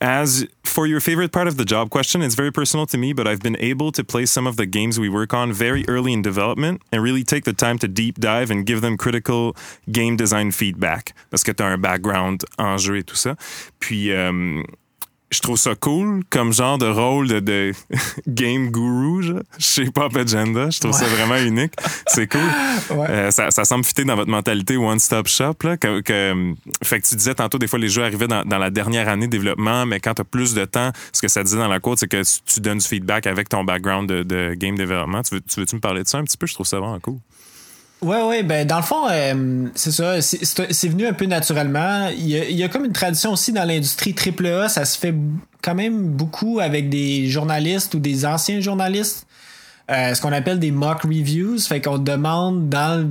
As 0.00 0.46
for 0.62 0.86
your 0.86 1.00
favorite 1.00 1.32
part 1.32 1.48
of 1.48 1.56
the 1.56 1.64
job 1.64 1.90
question, 1.90 2.22
it's 2.22 2.36
very 2.36 2.52
personal 2.52 2.86
to 2.86 2.96
me, 2.96 3.12
but 3.12 3.26
I've 3.26 3.40
been 3.40 3.56
able 3.58 3.90
to 3.92 4.04
play 4.04 4.26
some 4.26 4.46
of 4.46 4.56
the 4.56 4.64
games 4.64 5.00
we 5.00 5.08
work 5.08 5.34
on 5.34 5.52
very 5.52 5.84
early 5.88 6.12
in 6.12 6.22
development 6.22 6.82
and 6.92 7.02
really 7.02 7.24
take 7.24 7.44
the 7.44 7.52
time 7.52 7.78
to 7.78 7.88
deep 7.88 8.20
dive 8.20 8.48
and 8.50 8.64
give 8.64 8.80
them 8.80 8.96
critical 8.96 9.56
game 9.90 10.16
design 10.16 10.52
feedback 10.52 11.14
parce 11.30 11.42
que 11.42 11.52
tu 11.52 11.64
as 11.64 11.66
un 11.66 11.80
background 11.80 12.44
en 12.58 12.78
jeu 12.78 12.98
et 12.98 13.02
tout 13.02 13.16
ça. 13.16 13.34
Puis, 13.80 14.12
euh, 14.12 14.62
je 15.30 15.40
trouve 15.40 15.58
ça 15.58 15.74
cool 15.74 16.22
comme 16.30 16.52
genre 16.52 16.78
de 16.78 16.86
rôle 16.86 17.28
de, 17.28 17.40
de 17.40 17.72
game 18.26 18.68
guru 18.70 19.22
genre, 19.22 19.40
chez 19.58 19.86
Pop 19.90 20.16
Agenda. 20.16 20.70
Je 20.70 20.80
trouve 20.80 20.92
ça 20.92 21.06
vraiment 21.06 21.36
unique. 21.36 21.72
C'est 22.06 22.26
cool. 22.26 22.40
Ouais. 22.90 23.06
Euh, 23.10 23.30
ça, 23.30 23.50
ça 23.50 23.64
semble 23.64 23.84
fitter 23.84 24.04
dans 24.04 24.14
votre 24.14 24.30
mentalité 24.30 24.76
one-stop 24.76 25.26
shop. 25.28 25.54
Là, 25.64 25.76
que, 25.76 26.00
que- 26.00 26.54
fait 26.82 27.00
que 27.00 27.06
tu 27.06 27.16
disais 27.16 27.34
tantôt, 27.34 27.58
des 27.58 27.66
fois, 27.66 27.78
les 27.78 27.88
jeux 27.88 28.02
arrivaient 28.04 28.28
dans, 28.28 28.44
dans 28.44 28.56
la 28.56 28.70
dernière 28.70 29.08
année 29.08 29.26
de 29.26 29.30
développement, 29.32 29.84
mais 29.84 30.00
quand 30.00 30.14
tu 30.14 30.22
as 30.22 30.24
plus 30.24 30.54
de 30.54 30.64
temps, 30.64 30.90
ce 31.12 31.20
que 31.20 31.28
ça 31.28 31.42
disait 31.42 31.58
dans 31.58 31.68
la 31.68 31.80
quote, 31.80 31.98
c'est 31.98 32.08
que 32.08 32.22
tu, 32.22 32.40
tu 32.54 32.60
donnes 32.60 32.78
du 32.78 32.86
feedback 32.86 33.26
avec 33.26 33.48
ton 33.50 33.64
background 33.64 34.08
de, 34.08 34.22
de 34.22 34.54
game 34.54 34.76
development. 34.78 35.22
Tu 35.22 35.34
veux- 35.34 35.40
tu 35.42 35.60
veux-tu 35.60 35.74
me 35.74 35.80
parler 35.80 36.02
de 36.02 36.08
ça 36.08 36.18
un 36.18 36.24
petit 36.24 36.36
peu? 36.38 36.46
Je 36.46 36.54
trouve 36.54 36.66
ça 36.66 36.78
vraiment 36.78 36.98
cool. 37.00 37.18
Ouais, 38.00 38.22
ouais, 38.22 38.42
ben 38.44 38.64
dans 38.64 38.76
le 38.76 38.82
fond, 38.84 39.08
euh, 39.10 39.66
c'est 39.74 39.90
ça, 39.90 40.20
c'est- 40.22 40.88
venu 40.88 41.04
un 41.06 41.12
peu 41.12 41.24
naturellement. 41.26 42.08
Il 42.16 42.28
y, 42.28 42.38
a, 42.38 42.44
il 42.48 42.56
y 42.56 42.62
a 42.62 42.68
comme 42.68 42.84
une 42.84 42.92
tradition 42.92 43.32
aussi 43.32 43.52
dans 43.52 43.64
l'industrie 43.64 44.14
AAA, 44.14 44.68
ça 44.68 44.84
se 44.84 44.96
fait 44.96 45.14
quand 45.62 45.74
même 45.74 46.10
beaucoup 46.10 46.60
avec 46.60 46.90
des 46.90 47.26
journalistes 47.28 47.94
ou 47.94 47.98
des 47.98 48.24
anciens 48.24 48.60
journalistes, 48.60 49.26
euh, 49.90 50.14
ce 50.14 50.20
qu'on 50.22 50.32
appelle 50.32 50.60
des 50.60 50.70
mock 50.70 51.02
reviews, 51.02 51.58
fait 51.58 51.80
qu'on 51.80 51.98
demande 51.98 52.68
dans 52.68 53.00
le- 53.00 53.08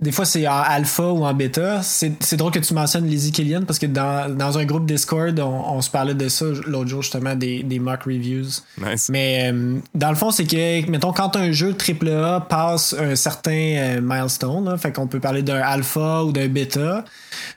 des 0.00 0.12
fois 0.12 0.24
c'est 0.24 0.46
en 0.46 0.56
alpha 0.56 1.04
ou 1.04 1.24
en 1.24 1.34
bêta. 1.34 1.82
C'est 1.82 2.12
c'est 2.22 2.36
drôle 2.36 2.52
que 2.52 2.58
tu 2.58 2.72
mentionnes 2.74 3.06
Lizzie 3.06 3.32
Killian 3.32 3.62
parce 3.66 3.78
que 3.78 3.86
dans, 3.86 4.34
dans 4.34 4.58
un 4.58 4.64
groupe 4.64 4.86
Discord, 4.86 5.38
on, 5.40 5.74
on 5.74 5.80
se 5.82 5.90
parlait 5.90 6.14
de 6.14 6.28
ça 6.28 6.46
l'autre 6.66 6.88
jour 6.88 7.02
justement 7.02 7.34
des, 7.34 7.62
des 7.62 7.78
mock 7.78 8.04
reviews. 8.04 8.48
Nice. 8.78 9.08
Mais 9.10 9.50
euh, 9.52 9.78
dans 9.94 10.10
le 10.10 10.16
fond, 10.16 10.30
c'est 10.30 10.46
que, 10.46 10.90
mettons, 10.90 11.12
quand 11.12 11.36
un 11.36 11.52
jeu 11.52 11.74
AAA 11.74 12.40
passe 12.48 12.94
un 12.98 13.14
certain 13.14 13.50
euh, 13.52 14.00
milestone, 14.02 14.64
là, 14.64 14.78
fait 14.78 14.92
qu'on 14.92 15.06
peut 15.06 15.20
parler 15.20 15.42
d'un 15.42 15.60
alpha 15.60 16.24
ou 16.24 16.32
d'un 16.32 16.48
bêta, 16.48 17.04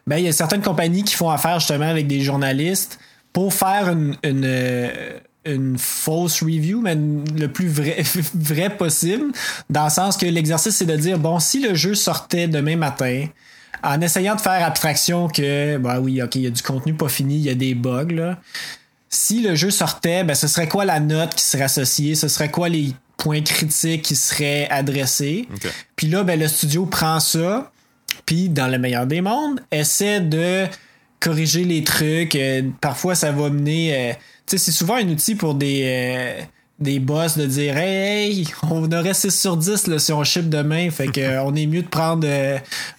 ben 0.06 0.18
il 0.18 0.26
y 0.26 0.28
a 0.28 0.34
certaines 0.34 0.62
compagnies 0.62 1.04
qui 1.04 1.16
font 1.16 1.30
affaire 1.30 1.60
justement 1.60 1.90
avec 1.90 2.08
des 2.08 2.22
journalistes 2.22 3.00
pour 3.32 3.54
faire 3.54 3.90
une, 3.90 4.16
une, 4.24 4.44
euh, 4.46 5.20
une 5.46 5.78
fausse 5.78 6.42
review, 6.42 6.82
mais 6.82 6.96
le 6.96 7.48
plus 7.48 7.68
vrai, 7.68 8.04
vrai 8.34 8.76
possible, 8.76 9.32
dans 9.70 9.86
le 9.86 9.90
sens 9.90 10.18
que 10.18 10.26
l'exercice, 10.26 10.76
c'est 10.76 10.86
de 10.86 10.96
dire, 10.96 11.20
bon, 11.20 11.40
si 11.40 11.60
le 11.60 11.76
jeu 11.76 11.96
sortait 11.96 12.48
demain 12.48 12.78
matin, 12.78 13.28
en 13.84 14.00
essayant 14.00 14.36
de 14.36 14.42
faire 14.42 14.66
abstraction 14.66 15.28
que, 15.28 15.78
bah 15.78 16.00
oui, 16.00 16.22
ok, 16.22 16.36
il 16.36 16.42
y 16.42 16.48
a 16.48 16.52
du 16.52 16.62
contenu 16.62 16.94
pas 16.94 17.10
fini, 17.10 17.36
il 17.36 17.42
y 17.42 17.50
a 17.50 17.56
des 17.56 17.76
bugs, 17.76 18.14
là 18.14 18.40
si 19.14 19.42
le 19.42 19.54
jeu 19.54 19.70
sortait, 19.70 20.24
ben, 20.24 20.34
ce 20.34 20.48
serait 20.48 20.68
quoi 20.68 20.86
la 20.86 21.00
note 21.00 21.36
qui 21.36 21.44
serait 21.44 21.66
associée? 21.66 22.16
Ce 22.16 22.28
serait 22.28 22.50
quoi 22.50 22.68
les 22.68 22.94
points 23.16 23.42
critiques 23.42 24.02
qui 24.02 24.16
seraient 24.16 24.68
adressés? 24.70 25.48
Puis 25.96 26.08
là, 26.08 26.24
ben, 26.24 26.40
le 26.40 26.48
studio 26.48 26.88
prend 26.88 27.20
ça, 27.20 27.72
puis 28.26 28.50
dans 28.50 28.68
le 28.68 28.80
meilleur 28.80 29.06
des 29.06 29.22
mondes, 29.22 29.62
essaie 29.72 30.20
de 30.20 30.66
corriger 31.20 31.64
les 31.64 31.84
trucs. 31.84 32.38
parfois, 32.82 33.14
ça 33.14 33.32
va 33.32 33.50
mener. 33.52 34.16
tu 34.18 34.18
sais, 34.46 34.58
c'est 34.58 34.72
souvent 34.72 34.96
un 34.96 35.08
outil 35.10 35.36
pour 35.36 35.56
des 35.56 36.46
des 36.80 37.00
boss 37.00 37.38
de 37.38 37.46
dire 37.46 37.78
Hey, 37.78 38.48
on 38.70 38.92
aurait 38.92 39.14
6 39.14 39.32
sur 39.32 39.58
10 39.58 39.88
là, 39.88 40.00
si 40.00 40.12
on 40.12 40.24
ship 40.24 40.50
demain. 40.50 40.90
Fait 40.92 41.08
que 41.08 41.40
on 41.46 41.56
est 41.56 41.66
mieux 41.66 41.82
de 41.82 41.88
prendre 41.88 42.28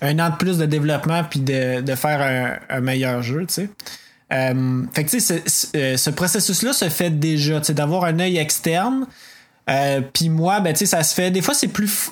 un 0.00 0.18
an 0.18 0.30
de 0.30 0.36
plus 0.36 0.58
de 0.58 0.66
développement 0.66 1.22
puis 1.24 1.40
de, 1.40 1.80
de 1.80 1.94
faire 1.94 2.58
un, 2.68 2.80
meilleur 2.80 3.22
jeu, 3.22 3.46
tu 3.46 3.54
sais. 3.54 3.68
fait 4.30 5.04
que 5.04 5.10
tu 5.10 5.20
sais, 5.20 5.42
ce, 5.96 6.10
processus-là 6.10 6.72
se 6.72 6.88
fait 6.88 7.10
déjà, 7.10 7.60
tu 7.60 7.66
sais, 7.66 7.74
d'avoir 7.74 8.04
un 8.04 8.18
œil 8.18 8.38
externe. 8.38 9.06
puis 10.12 10.28
moi, 10.28 10.60
ben 10.60 10.72
tu 10.72 10.80
sais, 10.80 10.86
ça 10.86 11.02
se 11.02 11.14
fait. 11.14 11.30
Des 11.30 11.42
fois, 11.42 11.54
c'est 11.54 11.68
plus 11.68 12.10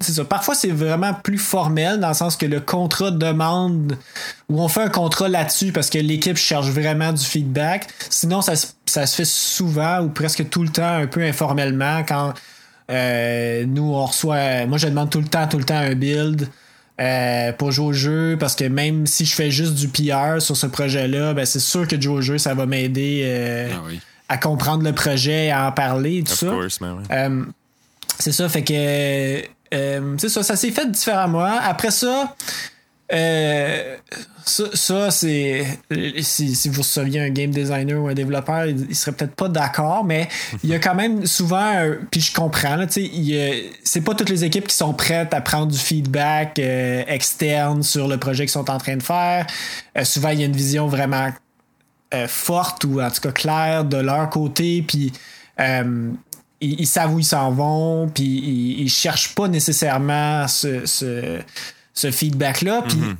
c'est 0.00 0.12
ça. 0.12 0.24
Parfois, 0.24 0.54
c'est 0.54 0.70
vraiment 0.70 1.14
plus 1.14 1.38
formel 1.38 1.98
dans 2.00 2.08
le 2.08 2.14
sens 2.14 2.36
que 2.36 2.46
le 2.46 2.60
contrat 2.60 3.10
demande 3.10 3.96
ou 4.48 4.60
on 4.60 4.68
fait 4.68 4.82
un 4.82 4.88
contrat 4.88 5.28
là-dessus 5.28 5.72
parce 5.72 5.90
que 5.90 5.98
l'équipe 5.98 6.36
cherche 6.36 6.68
vraiment 6.68 7.12
du 7.12 7.24
feedback. 7.24 7.88
Sinon, 8.08 8.40
ça, 8.40 8.54
ça, 8.86 9.06
se 9.06 9.16
fait 9.16 9.24
souvent 9.24 10.00
ou 10.00 10.08
presque 10.08 10.48
tout 10.48 10.62
le 10.62 10.68
temps 10.68 10.94
un 10.94 11.06
peu 11.06 11.22
informellement 11.22 12.02
quand 12.06 12.34
euh, 12.90 13.64
nous, 13.66 13.94
on 13.94 14.06
reçoit. 14.06 14.66
Moi, 14.66 14.78
je 14.78 14.86
demande 14.86 15.10
tout 15.10 15.20
le 15.20 15.28
temps, 15.28 15.46
tout 15.48 15.58
le 15.58 15.64
temps 15.64 15.78
un 15.78 15.94
build. 15.94 16.48
Euh, 17.00 17.52
pour 17.52 17.70
jouer 17.70 17.86
au 17.86 17.92
jeu 17.92 18.36
parce 18.40 18.56
que 18.56 18.64
même 18.64 19.06
si 19.06 19.24
je 19.24 19.32
fais 19.32 19.52
juste 19.52 19.74
du 19.74 19.86
PR 19.86 20.42
sur 20.42 20.56
ce 20.56 20.66
projet-là, 20.66 21.32
ben 21.32 21.46
c'est 21.46 21.60
sûr 21.60 21.86
que 21.86 22.00
jouer 22.00 22.14
au 22.14 22.20
jeu, 22.20 22.38
ça 22.38 22.54
va 22.54 22.66
m'aider 22.66 23.22
euh, 23.24 23.68
ah 23.72 23.82
à 24.28 24.36
comprendre 24.36 24.82
le 24.82 24.92
projet, 24.92 25.52
à 25.52 25.68
en 25.68 25.70
parler, 25.70 26.24
tout 26.26 26.34
ça. 26.34 26.50
Ben 27.10 27.46
c'est 28.18 28.32
ça, 28.32 28.48
fait 28.48 28.64
que 28.64 29.42
euh, 29.74 30.14
c'est 30.18 30.28
ça, 30.28 30.42
ça 30.42 30.56
s'est 30.56 30.70
fait 30.70 30.90
différemment. 30.90 31.58
Après 31.62 31.90
ça, 31.90 32.34
euh, 33.12 33.96
ça, 34.44 35.10
c'est. 35.10 35.66
Si, 36.20 36.54
si, 36.54 36.68
vous 36.68 36.82
receviez 36.82 37.20
un 37.20 37.30
game 37.30 37.50
designer 37.50 38.02
ou 38.02 38.08
un 38.08 38.14
développeur, 38.14 38.66
il, 38.66 38.94
serait 38.94 39.12
peut-être 39.12 39.34
pas 39.34 39.48
d'accord, 39.48 40.04
mais 40.04 40.28
il 40.64 40.70
y 40.70 40.74
a 40.74 40.78
quand 40.78 40.94
même 40.94 41.26
souvent. 41.26 41.72
Puis 42.10 42.20
je 42.20 42.34
comprends, 42.34 42.76
là, 42.76 42.86
c'est 42.88 44.00
pas 44.02 44.14
toutes 44.14 44.30
les 44.30 44.44
équipes 44.44 44.66
qui 44.66 44.76
sont 44.76 44.94
prêtes 44.94 45.34
à 45.34 45.40
prendre 45.40 45.68
du 45.68 45.78
feedback 45.78 46.58
euh, 46.58 47.02
externe 47.06 47.82
sur 47.82 48.08
le 48.08 48.18
projet 48.18 48.44
qu'ils 48.44 48.52
sont 48.52 48.70
en 48.70 48.78
train 48.78 48.96
de 48.96 49.02
faire. 49.02 49.46
souvent, 50.04 50.30
il 50.30 50.40
y 50.40 50.42
a 50.42 50.46
une 50.46 50.56
vision 50.56 50.86
vraiment 50.86 51.30
forte 52.26 52.84
ou 52.84 53.02
en 53.02 53.10
tout 53.10 53.20
cas 53.20 53.32
claire 53.32 53.84
de 53.84 53.98
leur 53.98 54.30
côté, 54.30 54.82
puis 54.86 55.12
ils, 56.60 56.86
savent 56.86 57.14
où 57.14 57.18
ils 57.18 57.24
s'en 57.24 57.50
vont, 57.52 58.08
puis 58.08 58.24
ils, 58.24 58.82
ils, 58.82 58.88
cherchent 58.88 59.34
pas 59.34 59.48
nécessairement 59.48 60.48
ce, 60.48 60.84
ce, 60.86 62.10
feedback-là. 62.10 62.82
Puis 62.82 62.96
il 62.96 63.04
mhm. 63.04 63.16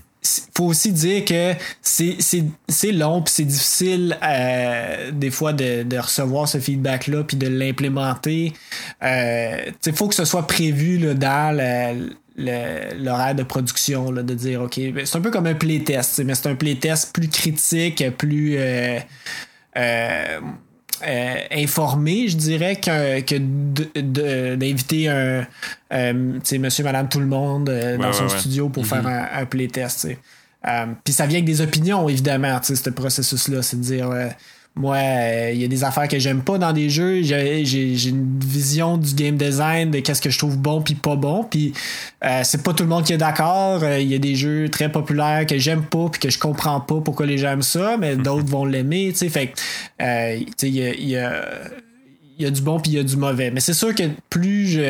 faut 0.54 0.64
aussi 0.64 0.92
dire 0.92 1.24
que 1.24 1.54
c'est 1.82 2.92
long, 2.92 3.22
puis 3.22 3.32
c'est 3.34 3.44
difficile 3.44 4.18
euh, 4.22 5.10
des 5.12 5.30
fois 5.30 5.52
de, 5.52 5.84
de, 5.84 5.98
recevoir 5.98 6.48
ce 6.48 6.58
feedback-là, 6.58 7.24
puis 7.24 7.36
de 7.36 7.46
l'implémenter. 7.46 8.52
Euh, 9.02 9.70
il 9.86 9.92
faut 9.92 10.08
que 10.08 10.14
ce 10.14 10.24
soit 10.24 10.46
prévu 10.46 10.98
là, 10.98 11.14
dans 11.14 12.00
l'horaire 12.36 13.34
de 13.34 13.42
production, 13.44 14.10
là, 14.10 14.22
de 14.22 14.34
dire, 14.34 14.62
OK, 14.62 14.80
ben, 14.92 15.06
c'est 15.06 15.16
un 15.16 15.20
peu 15.20 15.30
comme 15.30 15.46
un 15.46 15.54
playtest, 15.54 16.24
mais 16.24 16.34
c'est 16.34 16.48
un 16.48 16.56
playtest 16.56 17.12
plus 17.12 17.28
critique, 17.28 18.04
plus... 18.16 18.56
Euh, 19.76 20.40
euh 21.02 21.06
euh, 21.06 21.36
informé, 21.52 22.28
je 22.28 22.36
dirais, 22.36 22.76
que, 22.76 23.20
que 23.20 23.36
d'inviter 24.56 25.08
un 25.08 25.46
euh, 25.92 26.38
monsieur, 26.58 26.84
madame, 26.84 27.08
tout 27.08 27.20
le 27.20 27.26
monde 27.26 27.68
euh, 27.68 27.96
dans 27.96 28.12
son 28.12 28.28
studio 28.28 28.68
pour 28.68 28.86
faire 28.86 29.04
mm-hmm. 29.04 29.38
un, 29.38 29.42
un 29.42 29.46
playtest. 29.46 30.08
Puis 31.04 31.14
ça 31.14 31.26
vient 31.26 31.38
avec 31.38 31.44
des 31.44 31.60
opinions, 31.60 32.08
évidemment, 32.08 32.60
ce 32.62 32.90
processus-là. 32.90 33.62
C'est 33.62 33.76
de 33.78 33.82
dire 33.82 34.10
moi, 34.78 34.96
euh, 34.96 35.50
il 35.52 35.60
y 35.60 35.64
a 35.64 35.68
des 35.68 35.82
affaires 35.82 36.06
que 36.06 36.20
j'aime 36.20 36.42
pas 36.42 36.56
dans 36.56 36.72
des 36.72 36.88
jeux. 36.88 37.22
J'ai 37.22 38.08
une 38.08 38.38
vision 38.38 38.96
du 38.96 39.12
game 39.12 39.36
design 39.36 39.90
de 39.90 39.98
qu'est-ce 39.98 40.22
que 40.22 40.30
je 40.30 40.38
trouve 40.38 40.56
bon 40.56 40.82
puis 40.82 40.94
pas 40.94 41.16
bon. 41.16 41.42
Puis 41.42 41.72
euh, 42.24 42.42
c'est 42.44 42.62
pas 42.62 42.72
tout 42.72 42.84
le 42.84 42.88
monde 42.88 43.04
qui 43.04 43.12
est 43.12 43.18
d'accord. 43.18 43.82
Euh, 43.82 43.98
il 43.98 44.06
y 44.06 44.14
a 44.14 44.18
des 44.18 44.36
jeux 44.36 44.68
très 44.68 44.90
populaires 44.90 45.46
que 45.46 45.58
j'aime 45.58 45.82
pas 45.82 46.08
puis 46.10 46.20
que 46.20 46.30
je 46.30 46.38
comprends 46.38 46.80
pas 46.80 47.00
pourquoi 47.00 47.26
les 47.26 47.38
gens 47.38 47.50
aiment 47.50 47.62
ça, 47.62 47.96
mais 47.98 48.14
d'autres 48.16 48.46
vont 48.46 48.64
l'aimer. 48.64 49.12
Fait 49.12 49.52
il 50.00 50.68
y 50.68 50.82
a 50.84 50.94
il 50.94 51.87
y 52.44 52.46
a 52.46 52.50
du 52.50 52.62
bon 52.62 52.80
puis 52.80 52.92
il 52.92 52.94
y 52.96 53.00
a 53.00 53.02
du 53.02 53.16
mauvais. 53.16 53.50
Mais 53.50 53.60
c'est 53.60 53.74
sûr 53.74 53.94
que 53.94 54.04
plus 54.30 54.80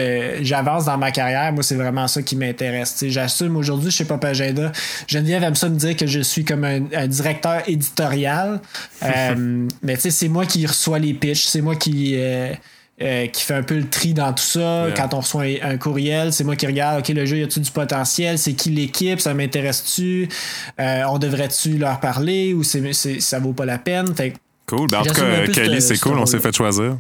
j'avance 0.42 0.84
dans 0.84 0.98
ma 0.98 1.10
carrière, 1.10 1.52
moi, 1.52 1.62
c'est 1.62 1.74
vraiment 1.74 2.08
ça 2.08 2.22
qui 2.22 2.36
m'intéresse. 2.36 3.04
J'assume 3.08 3.56
aujourd'hui, 3.56 3.90
je 3.90 3.96
sais 3.96 4.04
pas, 4.04 4.18
Agenda. 4.22 4.72
Geneviève 5.06 5.42
aime 5.42 5.54
ça 5.54 5.68
me 5.68 5.76
dire 5.76 5.96
que 5.96 6.06
je 6.06 6.20
suis 6.20 6.44
comme 6.44 6.64
un, 6.64 7.06
directeur 7.06 7.62
éditorial. 7.66 8.60
euh, 9.02 9.66
mais 9.82 9.94
tu 9.94 10.02
sais, 10.02 10.10
c'est 10.10 10.28
moi 10.28 10.46
qui 10.46 10.66
reçois 10.66 10.98
les 10.98 11.14
pitches, 11.14 11.44
c'est 11.44 11.62
moi 11.62 11.76
qui. 11.76 12.14
Euh, 12.16 12.52
euh, 13.00 13.28
qui 13.28 13.44
fait 13.44 13.54
un 13.54 13.62
peu 13.62 13.76
le 13.76 13.88
tri 13.88 14.12
dans 14.12 14.32
tout 14.32 14.42
ça. 14.42 14.88
Quand 14.96 15.14
on 15.14 15.20
reçoit 15.20 15.44
un, 15.62 15.76
courriel, 15.76 16.32
c'est 16.32 16.42
moi 16.42 16.56
qui 16.56 16.66
regarde, 16.66 16.98
OK, 16.98 17.08
le 17.10 17.26
jeu, 17.26 17.38
y 17.38 17.44
a-tu 17.44 17.60
du 17.60 17.70
potentiel? 17.70 18.40
C'est 18.40 18.54
qui 18.54 18.70
l'équipe? 18.70 19.20
Ça 19.20 19.34
m'intéresse-tu? 19.34 20.28
Euh, 20.80 21.04
on 21.08 21.18
devrait-tu 21.18 21.78
leur 21.78 22.00
parler? 22.00 22.54
Ou 22.54 22.64
c'est, 22.64 22.92
ça 23.20 23.38
vaut 23.38 23.52
pas 23.52 23.66
la 23.66 23.78
peine? 23.78 24.12
Fait, 24.16 24.34
cool. 24.66 24.88
Ben, 24.90 24.98
en 24.98 25.02
tout 25.04 25.14
cas, 25.14 25.46
Kelly, 25.46 25.80
c'est 25.80 26.00
cool. 26.00 26.18
On 26.18 26.26
s'est 26.26 26.40
fait 26.40 26.52
choisir. 26.52 26.96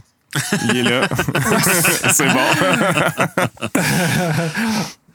Il 0.70 0.76
est 0.78 0.82
là. 0.82 1.08
c'est 2.12 2.28
bon. 2.28 2.40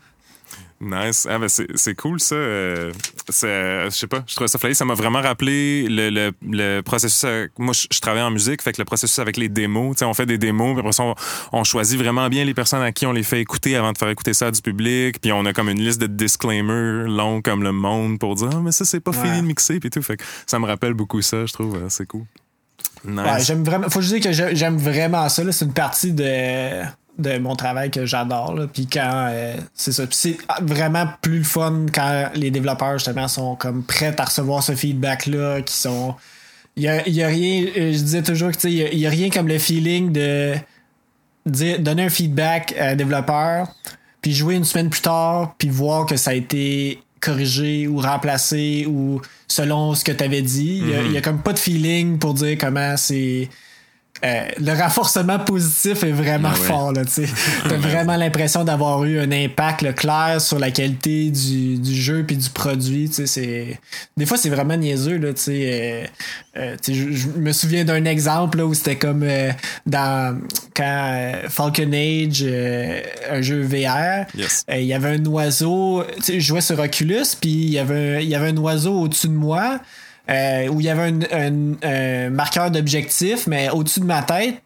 nice. 0.83 1.27
Ah, 1.29 1.39
ben 1.39 1.47
c'est 1.47 1.95
cool, 1.95 2.19
ça. 2.19 2.35
Euh, 2.35 2.91
je 3.27 3.89
sais 3.89 4.07
pas, 4.07 4.23
je 4.27 4.35
trouve 4.35 4.47
ça 4.47 4.59
flyé. 4.59 4.73
Ça 4.73 4.85
m'a 4.85 4.93
vraiment 4.93 5.21
rappelé 5.21 5.87
le, 5.87 6.09
le, 6.09 6.31
le 6.49 6.81
processus. 6.81 7.25
moi, 7.57 7.73
je, 7.73 7.99
travaille 7.99 8.21
en 8.21 8.31
musique, 8.31 8.61
fait 8.61 8.73
que 8.73 8.81
le 8.81 8.85
processus 8.85 9.17
avec 9.19 9.37
les 9.37 9.49
démos. 9.49 10.01
on 10.01 10.13
fait 10.13 10.25
des 10.25 10.37
démos, 10.37 10.73
puis 10.73 10.79
après 10.79 10.91
ça, 10.91 11.13
on, 11.51 11.63
choisit 11.63 11.97
vraiment 11.97 12.27
bien 12.29 12.43
les 12.43 12.53
personnes 12.53 12.81
à 12.81 12.91
qui 12.91 13.05
on 13.05 13.13
les 13.13 13.23
fait 13.23 13.41
écouter 13.41 13.75
avant 13.75 13.93
de 13.93 13.97
faire 13.97 14.09
écouter 14.09 14.33
ça 14.33 14.51
du 14.51 14.61
public. 14.61 15.19
Puis 15.21 15.31
on 15.31 15.45
a 15.45 15.53
comme 15.53 15.69
une 15.69 15.79
liste 15.79 16.01
de 16.01 16.07
disclaimers 16.07 17.07
longs 17.07 17.41
comme 17.41 17.63
le 17.63 17.71
monde 17.71 18.19
pour 18.19 18.35
dire, 18.35 18.49
ah, 18.53 18.59
mais 18.61 18.71
ça, 18.71 18.85
c'est 18.85 18.99
pas 18.99 19.13
fini 19.13 19.41
de 19.41 19.45
mixer, 19.45 19.79
puis 19.79 19.89
tout. 19.89 20.01
Fait 20.01 20.17
que 20.17 20.23
ça 20.45 20.59
me 20.59 20.65
rappelle 20.65 20.93
beaucoup 20.93 21.21
ça, 21.21 21.45
je 21.45 21.53
trouve. 21.53 21.79
C'est 21.89 22.05
cool 22.05 22.25
j'aime 23.39 23.63
vraiment. 23.63 23.89
Faut 23.89 24.01
juste 24.01 24.15
dire 24.15 24.31
que 24.31 24.55
j'aime 24.55 24.77
vraiment 24.77 25.27
ça. 25.29 25.43
C'est 25.51 25.65
une 25.65 25.73
partie 25.73 26.11
de, 26.11 26.83
de 27.17 27.37
mon 27.37 27.55
travail 27.55 27.91
que 27.91 28.05
j'adore. 28.05 28.55
Puis 28.73 28.87
quand 28.87 29.27
euh, 29.29 29.55
c'est 29.73 29.91
ça. 29.91 30.03
c'est 30.11 30.37
vraiment 30.61 31.05
plus 31.21 31.39
le 31.39 31.43
fun 31.43 31.85
quand 31.93 32.29
les 32.35 32.51
développeurs 32.51 32.93
justement 32.93 33.27
sont 33.27 33.55
comme 33.55 33.83
prêts 33.83 34.15
à 34.17 34.25
recevoir 34.25 34.63
ce 34.63 34.73
feedback-là, 34.73 35.61
qui 35.61 35.75
sont. 35.75 36.15
Il 36.75 36.83
y 36.83 36.87
a, 36.87 37.07
y 37.07 37.21
a, 37.21 37.27
rien. 37.27 37.65
Euh, 37.77 37.93
je 37.93 37.99
disais 37.99 38.23
toujours 38.23 38.51
que 38.51 38.67
il 38.67 38.73
y, 38.73 38.99
y, 39.01 39.07
a 39.07 39.09
rien 39.09 39.29
comme 39.29 39.47
le 39.47 39.59
feeling 39.59 40.11
de 40.11 40.55
dire, 41.45 41.79
donner 41.79 42.03
un 42.03 42.09
feedback 42.09 42.73
à 42.79 42.89
un 42.89 42.95
développeur, 42.95 43.67
puis 44.21 44.33
jouer 44.33 44.55
une 44.55 44.63
semaine 44.63 44.89
plus 44.89 45.01
tard, 45.01 45.53
puis 45.59 45.69
voir 45.69 46.07
que 46.07 46.17
ça 46.17 46.31
a 46.31 46.33
été 46.33 47.03
corrigé 47.19 47.87
ou 47.87 47.97
remplacé 47.97 48.85
ou 48.87 49.21
selon 49.53 49.93
ce 49.93 50.03
que 50.03 50.11
tu 50.11 50.23
avais 50.23 50.41
dit. 50.41 50.81
Il 50.83 50.89
y, 50.89 50.95
a, 50.95 51.03
mhm. 51.03 51.21
comme 51.21 51.39
pas 51.39 51.53
de 51.53 51.59
feeling 51.59 52.17
pour 52.17 52.33
dire 52.33 52.57
comment 52.59 52.97
c'est. 52.97 53.49
Euh, 54.23 54.47
le 54.57 54.71
renforcement 54.71 55.37
positif 55.39 56.03
est 56.03 56.11
vraiment 56.11 56.51
ah 56.51 56.55
fort. 56.55 56.93
Tu 56.93 57.23
as 57.69 57.77
vraiment 57.77 58.15
l'impression 58.15 58.63
d'avoir 58.63 59.03
eu 59.03 59.19
un 59.19 59.31
impact 59.31 59.95
clair 59.95 60.39
sur 60.39 60.59
la 60.59 60.71
qualité 60.71 61.29
du, 61.29 61.77
du 61.77 61.93
jeu 61.93 62.23
puis 62.25 62.37
du 62.37 62.49
produit. 62.49 63.09
Des 63.09 64.25
fois, 64.25 64.37
c'est 64.37 64.49
vraiment 64.49 64.77
niaiseux. 64.77 65.17
Là, 65.17 65.29
euh, 65.49 66.05
euh, 66.55 66.75
je, 66.87 67.27
me 67.37 67.51
souviens 67.51 67.83
d'un 67.83 68.05
exemple 68.05 68.61
où 68.61 68.73
c'était 68.73 68.95
comme 68.95 69.25
dans 69.85 70.39
quand 70.73 71.33
Falcon 71.49 71.91
Age, 71.91 72.45
un 73.29 73.41
jeu 73.41 73.61
VR, 73.61 74.25
il 74.69 74.85
y 74.85 74.93
avait 74.93 75.17
un 75.17 75.25
oiseau. 75.25 76.05
Je 76.25 76.39
jouais 76.39 76.61
sur 76.61 76.79
Oculus, 76.79 77.25
puis 77.41 77.51
il 77.51 77.71
y 77.71 77.79
avait 77.79 78.23
il 78.23 78.29
y 78.29 78.35
avait 78.35 78.49
un 78.49 78.57
oiseau 78.57 79.01
au-dessus 79.01 79.27
de 79.27 79.33
moi. 79.33 79.79
Euh, 80.29 80.69
où 80.69 80.79
il 80.79 80.85
y 80.85 80.89
avait 80.89 81.13
un, 81.33 82.29
marqueur 82.29 82.71
d'objectif, 82.71 83.45
mais 83.47 83.69
au-dessus 83.69 83.99
de 83.99 84.05
ma 84.05 84.21
tête. 84.21 84.61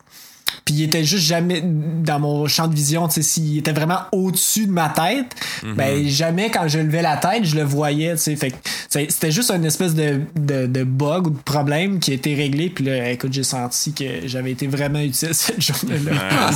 Puis 0.64 0.76
il 0.76 0.84
était 0.84 1.04
juste 1.04 1.24
jamais 1.24 1.62
dans 1.64 2.20
mon 2.20 2.48
champ 2.48 2.68
de 2.68 2.76
vision. 2.76 3.10
S'il 3.10 3.58
était 3.58 3.72
vraiment 3.72 4.02
au-dessus 4.12 4.68
de 4.68 4.72
ma 4.72 4.90
tête, 4.90 5.36
mhm. 5.64 5.74
ben 5.76 6.08
jamais 6.08 6.52
quand 6.52 6.68
je 6.68 6.80
levais 6.80 7.02
la 7.02 7.18
tête, 7.18 7.44
je 7.44 7.56
le 7.56 7.64
voyais. 7.64 8.16
C'était 8.18 9.32
juste 9.32 9.50
une 9.50 9.66
espèce 9.66 9.94
de, 9.96 10.22
de, 10.36 10.84
bug 10.84 11.28
ou 11.28 11.30
de 11.32 11.40
problème 11.40 12.00
qui 12.00 12.12
a 12.12 12.14
été 12.14 12.36
réglé. 12.36 12.70
Puis 12.70 12.86
là, 12.86 13.10
écoute, 13.10 13.34
j'ai 13.34 13.44
senti 13.44 13.94
que 13.94 14.06
j'avais 14.26 14.52
été 14.52 14.68
vraiment 14.68 15.00
utile 15.00 15.30
cette 15.34 15.62
journée-là. 15.62 16.52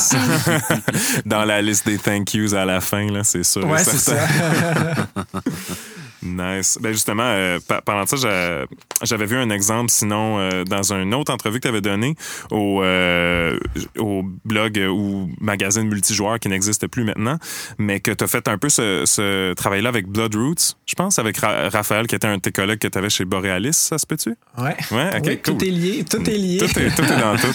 dans 1.26 1.44
la 1.44 1.62
liste 1.62 1.86
des 1.86 1.98
thank 1.98 2.34
yous 2.34 2.54
à 2.54 2.66
la 2.66 2.82
fin, 2.82 3.10
là, 3.12 3.24
c'est 3.24 3.44
sûr. 3.44 3.66
Ouais, 3.68 3.84
c'est 3.84 3.98
ça. 3.98 4.16
Nice. 6.24 6.78
Ben 6.82 6.92
justement, 6.94 7.24
euh, 7.26 7.60
pendant 7.86 8.06
ça, 8.06 8.16
j'a- 8.18 8.66
j'avais 9.04 9.26
vu 9.26 9.38
un 9.38 9.50
exemple, 9.50 9.90
sinon, 9.90 10.38
euh, 10.40 10.64
dans 10.64 10.94
une 10.94 11.14
autre 11.14 11.34
entrevue 11.34 11.58
que 11.60 11.64
tu 11.64 11.68
avais 11.68 11.82
donnée 11.82 12.16
au, 12.52 12.84
euh, 12.84 13.58
au 13.98 14.24
blog 14.46 14.78
ou 14.92 15.30
magazine 15.40 15.84
multijoueur 15.88 16.40
qui 16.40 16.48
n'existe 16.50 16.88
plus 16.88 17.04
maintenant, 17.04 17.38
mais 17.78 18.00
que 18.00 18.12
tu 18.12 18.24
as 18.24 18.28
fait 18.28 18.48
un 18.48 18.58
peu 18.58 18.70
ce, 18.70 19.04
ce 19.06 19.54
travail-là 19.54 19.90
avec 19.90 20.08
Blood 20.08 20.36
Roots, 20.36 20.76
je 20.86 20.96
pense, 20.96 21.18
avec 21.20 21.38
Ra- 21.38 21.70
Raphaël, 21.70 22.06
qui 22.08 22.16
était 22.16 22.28
un 22.28 22.36
de 22.38 22.42
tes 22.42 22.52
collègues 22.52 22.80
que 22.80 22.88
tu 22.88 22.98
avais 22.98 23.10
chez 23.10 23.26
Borealis, 23.26 23.74
ça 23.74 23.98
se 23.98 24.06
peut-tu? 24.06 24.36
Ouais. 24.58 24.76
Ouais, 24.92 25.10
ok, 25.18 25.24
Oui, 25.26 25.40
cool. 25.42 25.58
Tout 25.58 25.64
est 25.66 25.70
lié. 25.70 26.06
Tout 26.10 26.30
est 26.30 26.38
lié. 26.38 26.58
Tout 26.60 26.80
est, 26.80 26.96
tout 26.96 27.04
est 27.04 27.20
dans 27.20 27.36
tout. 27.38 27.54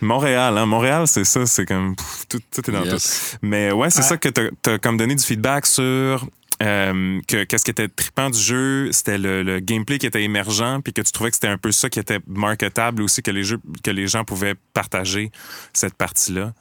Montréal, 0.00 0.56
hein? 0.58 0.66
Montréal, 0.66 1.06
c'est 1.06 1.24
ça, 1.24 1.46
c'est 1.46 1.66
comme 1.66 1.96
pff, 1.96 2.26
tout, 2.28 2.40
tout 2.54 2.70
est 2.70 2.72
dans 2.72 2.84
Yes. 2.84 3.30
tout. 3.32 3.38
Mais 3.42 3.72
ouais, 3.72 3.90
c'est 3.90 3.98
Ouais. 4.00 4.04
ça 4.04 4.16
que 4.16 4.28
t'as 4.28 4.72
as 4.74 4.78
comme 4.78 4.96
donné 4.96 5.14
du 5.14 5.22
feedback 5.24 5.66
sur 5.66 6.26
euh, 6.64 7.20
que 7.28 7.44
qu'est-ce 7.44 7.64
qui 7.64 7.70
était 7.70 7.88
trippant 7.88 8.30
du 8.30 8.38
jeu, 8.38 8.90
c'était 8.92 9.18
le, 9.18 9.42
le 9.42 9.60
gameplay 9.60 9.98
qui 9.98 10.06
était 10.06 10.22
émergent, 10.22 10.80
puis 10.82 10.92
que 10.92 11.02
tu 11.02 11.12
trouvais 11.12 11.30
que 11.30 11.36
c'était 11.36 11.48
un 11.48 11.58
peu 11.58 11.72
ça 11.72 11.90
qui 11.90 11.98
était 11.98 12.20
marketable 12.26 13.02
aussi, 13.02 13.22
que 13.22 13.30
les 13.30 13.44
jeux, 13.44 13.60
que 13.82 13.90
les 13.90 14.06
gens 14.06 14.24
pouvaient 14.24 14.54
partager 14.72 15.30
cette 15.72 15.94
partie-là. 15.94 16.52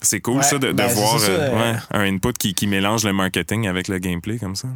C'est 0.00 0.20
cool 0.20 0.38
Ouais, 0.38 0.42
ça 0.42 0.58
de, 0.58 0.68
de 0.68 0.72
ben, 0.72 0.86
voir 0.88 1.20
ça, 1.20 1.30
euh, 1.30 1.50
euh, 1.52 1.72
ouais, 1.72 1.78
un 1.90 2.14
input 2.14 2.32
qui, 2.32 2.54
qui 2.54 2.66
mélange 2.66 3.04
le 3.04 3.12
marketing 3.12 3.68
avec 3.68 3.88
le 3.88 3.98
gameplay 3.98 4.38
comme 4.38 4.56
ça. 4.56 4.68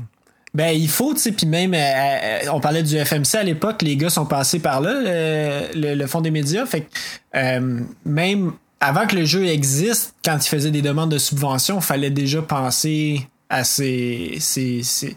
Ben, 0.54 0.70
il 0.70 0.88
faut, 0.88 1.12
tu 1.12 1.20
sais, 1.20 1.32
puis 1.32 1.46
même, 1.46 1.74
euh, 1.74 2.50
on 2.50 2.60
parlait 2.60 2.82
du 2.82 2.96
FMC 2.96 3.34
à 3.34 3.42
l'époque, 3.42 3.82
les 3.82 3.96
gars 3.96 4.08
sont 4.08 4.24
passés 4.24 4.58
par 4.58 4.80
là, 4.80 4.94
le, 5.02 5.78
le, 5.78 5.94
le 5.94 6.06
fond 6.06 6.22
des 6.22 6.30
médias. 6.30 6.64
Fait 6.64 6.82
que, 6.82 6.86
euh, 7.34 7.80
même 8.06 8.52
avant 8.80 9.06
que 9.06 9.16
le 9.16 9.24
jeu 9.24 9.46
existe, 9.46 10.14
quand 10.24 10.38
ils 10.44 10.48
faisaient 10.48 10.70
des 10.70 10.82
demandes 10.82 11.10
de 11.10 11.18
subvention, 11.18 11.76
il 11.76 11.82
fallait 11.82 12.10
déjà 12.10 12.40
penser 12.40 13.28
à 13.48 13.64
ces, 13.64 14.36
ces, 14.40 14.82
ces, 14.82 15.16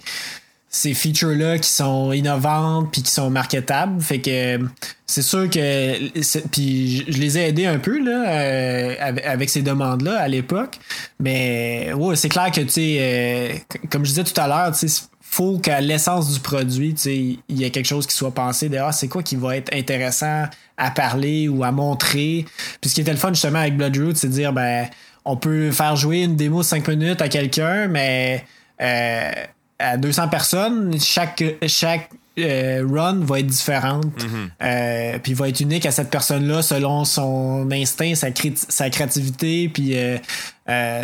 ces 0.69 0.93
features-là 0.93 1.57
qui 1.57 1.69
sont 1.69 2.11
innovantes 2.11 2.91
puis 2.91 3.01
qui 3.01 3.11
sont 3.11 3.29
marketables. 3.29 3.99
Fait 4.01 4.19
que 4.19 4.29
euh, 4.57 4.65
c'est 5.07 5.23
sûr 5.23 5.49
que. 5.49 6.09
Puis 6.49 7.05
je 7.11 7.17
les 7.17 7.37
ai 7.37 7.47
aidés 7.49 7.65
un 7.65 7.79
peu 7.79 7.99
là, 7.99 8.29
euh, 8.29 8.95
avec, 9.25 9.49
ces 9.49 9.63
demandes-là 9.63 10.19
à 10.19 10.27
l'époque. 10.27 10.77
Mais 11.19 11.91
ouais, 11.93 12.15
c'est 12.15 12.29
clair 12.29 12.51
que, 12.51 12.61
tu 12.61 12.69
sais, 12.69 12.97
euh, 12.99 13.53
comme 13.89 14.05
je 14.05 14.11
disais 14.11 14.23
tout 14.23 14.39
à 14.39 14.47
l'heure, 14.47 14.71
tu 14.77 14.87
sais, 14.87 15.03
faut 15.21 15.59
qu'à 15.59 15.79
l'essence 15.81 16.33
du 16.33 16.39
produit, 16.39 16.93
il 17.05 17.39
y 17.49 17.63
ait 17.63 17.69
quelque 17.69 17.85
chose 17.85 18.07
qui 18.07 18.15
soit 18.15 18.33
pensé. 18.33 18.67
D'ailleurs, 18.67 18.93
c'est 18.93 19.07
quoi 19.07 19.21
qui 19.21 19.35
va 19.35 19.57
être 19.57 19.73
intéressant 19.75 20.45
à 20.77 20.91
parler 20.91 21.47
ou 21.47 21.63
à 21.63 21.71
montrer. 21.71 22.45
Puis 22.81 22.89
ce 22.89 22.95
qui 22.95 23.01
était 23.01 23.11
le 23.11 23.17
fun 23.17 23.29
justement 23.29 23.59
avec 23.59 23.77
Bloodroot, 23.77 24.15
c'est 24.15 24.27
de 24.27 24.33
dire, 24.33 24.53
ben, 24.53 24.87
on 25.31 25.37
peut 25.37 25.71
faire 25.71 25.95
jouer 25.95 26.23
une 26.23 26.35
démo 26.35 26.59
de 26.61 26.65
5 26.65 26.87
minutes 26.87 27.21
à 27.21 27.29
quelqu'un, 27.29 27.87
mais 27.87 28.45
euh, 28.81 29.31
à 29.77 29.97
200 29.97 30.27
personnes, 30.29 30.99
chaque, 30.99 31.43
chaque 31.67 32.09
euh, 32.37 32.85
run 32.89 33.19
va 33.21 33.39
être 33.39 33.47
différente. 33.47 34.05
Euh, 34.63 35.19
puis 35.21 35.33
va 35.33 35.49
être 35.49 35.59
unique 35.59 35.85
à 35.85 35.91
cette 35.91 36.09
personne-là 36.09 36.61
selon 36.61 37.03
son 37.05 37.69
instinct, 37.71 38.15
sa, 38.15 38.31
cré- 38.31 38.53
sa 38.55 38.89
créativité. 38.89 39.67
Puis 39.69 39.91
euh, 39.97 40.17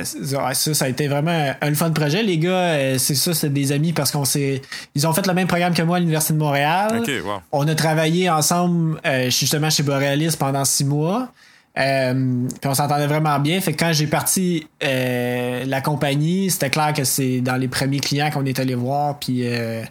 ça, 0.04 0.54
ça 0.54 0.86
a 0.86 0.88
été 0.88 1.08
vraiment 1.08 1.54
un 1.62 1.74
fun 1.74 1.92
projet. 1.92 2.24
Les 2.24 2.38
gars, 2.38 2.98
c'est 2.98 3.16
ça, 3.16 3.34
c'est 3.34 3.50
des 3.52 3.72
amis 3.72 3.92
parce 3.94 4.12
qu'on 4.12 4.26
s'est. 4.26 4.62
Ils 4.96 5.06
ont 5.08 5.14
fait 5.14 5.28
le 5.28 5.34
même 5.34 5.48
programme 5.48 5.74
que 5.74 5.82
moi 5.82 5.98
à 5.98 6.00
l'Université 6.00 6.34
de 6.34 6.40
Montréal. 6.40 7.02
Wow. 7.26 7.42
On 7.52 7.68
a 7.68 7.76
travaillé 7.76 8.30
ensemble 8.30 9.00
justement 9.28 9.70
chez 9.70 9.84
Borealis 9.84 10.36
pendant 10.40 10.64
six 10.66 10.86
mois. 10.86 11.30
Euh, 11.78 12.48
puis 12.62 12.70
on 12.70 12.74
s'entendait 12.74 13.08
vraiment 13.08 13.38
bien. 13.40 13.60
Fait 13.60 13.74
que 13.74 13.80
quand 13.80 13.92
j'ai 13.92 14.08
parti 14.08 14.68
euh, 14.84 15.66
la 15.66 15.82
compagnie, 15.82 16.50
c'était 16.50 16.70
clair 16.70 16.94
que 16.94 17.04
c'est 17.04 17.42
dans 17.42 17.58
les 17.58 17.68
premiers 17.68 18.00
clients 18.00 18.32
qu'on 18.32 18.46
est 18.46 18.60
allé 18.60 18.76
voir. 18.76 19.20
Puis 19.20 19.42
euh, 19.44 19.84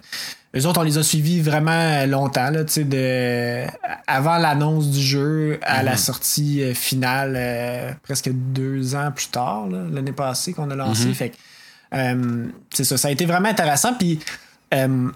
eux 0.55 0.65
autres, 0.65 0.79
on 0.79 0.83
les 0.83 0.97
a 0.97 1.03
suivis 1.03 1.41
vraiment 1.41 2.05
longtemps, 2.07 2.49
là, 2.49 2.63
tu 2.63 2.73
sais, 2.73 2.83
de 2.85 3.65
avant 4.07 4.37
l'annonce 4.37 4.89
du 4.89 5.01
jeu 5.01 5.59
à 5.61 5.83
la 5.83 5.95
sortie 5.95 6.63
euh, 6.63 6.73
finale, 6.73 7.35
euh, 7.37 7.91
presque 8.01 8.31
deux 8.31 8.95
ans 8.95 9.11
plus 9.13 9.27
tard, 9.27 9.67
l'année 9.67 10.11
passée 10.11 10.53
qu'on 10.53 10.71
a 10.71 10.75
lancé. 10.75 11.13
Fait 11.13 11.29
que 11.29 11.35
euh, 11.93 12.47
c'est 12.73 12.83
ça, 12.83 12.97
ça 12.97 13.09
a 13.09 13.11
été 13.11 13.25
vraiment 13.25 13.49
intéressant. 13.49 13.93
Puis 13.93 14.19
euh, 14.73 15.09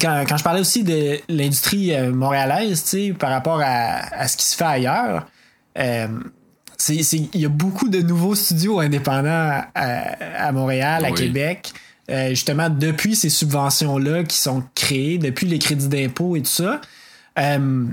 quand, 0.00 0.24
quand 0.26 0.36
je 0.38 0.42
parlais 0.42 0.60
aussi 0.60 0.84
de 0.84 1.18
l'industrie 1.28 1.92
montréalaise, 2.12 2.82
tu 2.82 2.88
sais, 2.88 3.12
par 3.12 3.28
rapport 3.28 3.60
à, 3.60 4.14
à 4.16 4.26
ce 4.26 4.38
qui 4.38 4.46
se 4.46 4.56
fait 4.56 4.64
ailleurs, 4.64 5.26
il 5.76 7.40
y 7.40 7.44
a 7.44 7.48
beaucoup 7.48 7.88
de 7.88 8.00
nouveaux 8.00 8.34
studios 8.34 8.80
indépendants 8.80 9.62
à, 9.74 10.46
à 10.46 10.52
Montréal, 10.52 11.04
à 11.04 11.10
Oui. 11.10 11.14
Québec. 11.16 11.72
euh, 12.10 12.28
justement, 12.30 12.68
depuis 12.68 13.16
ces 13.16 13.30
subventions-là 13.30 14.24
qui 14.24 14.36
sont 14.36 14.62
créées, 14.74 15.18
depuis 15.18 15.46
les 15.46 15.58
crédits 15.58 15.88
d'impôt 15.88 16.36
et 16.36 16.42
tout 16.42 16.50
ça. 16.50 16.80
Euh, 17.38 17.86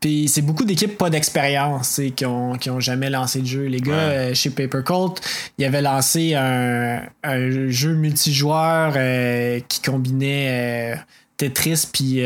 puis 0.00 0.28
c'est 0.28 0.42
beaucoup 0.42 0.64
d'équipes 0.64 0.98
pas 0.98 1.08
d'expérience, 1.10 2.00
qui 2.14 2.26
ont, 2.26 2.52
qui 2.58 2.68
ont 2.70 2.78
jamais 2.78 3.08
lancé 3.10 3.40
de 3.40 3.46
jeu. 3.46 3.64
Les 3.64 3.80
gars, 3.80 3.92
euh, 3.92 4.34
chez 4.34 4.50
Paper 4.50 4.82
Cult, 4.84 5.20
ils 5.58 5.64
avaient 5.64 5.80
lancé 5.82 6.34
un, 6.34 7.02
un 7.22 7.70
jeu 7.70 7.94
multijoueur 7.94 8.92
euh, 8.96 9.60
qui 9.66 9.80
combinait 9.80 10.94
euh, 10.94 10.96
Tetris 11.38 11.88
puis 11.92 12.20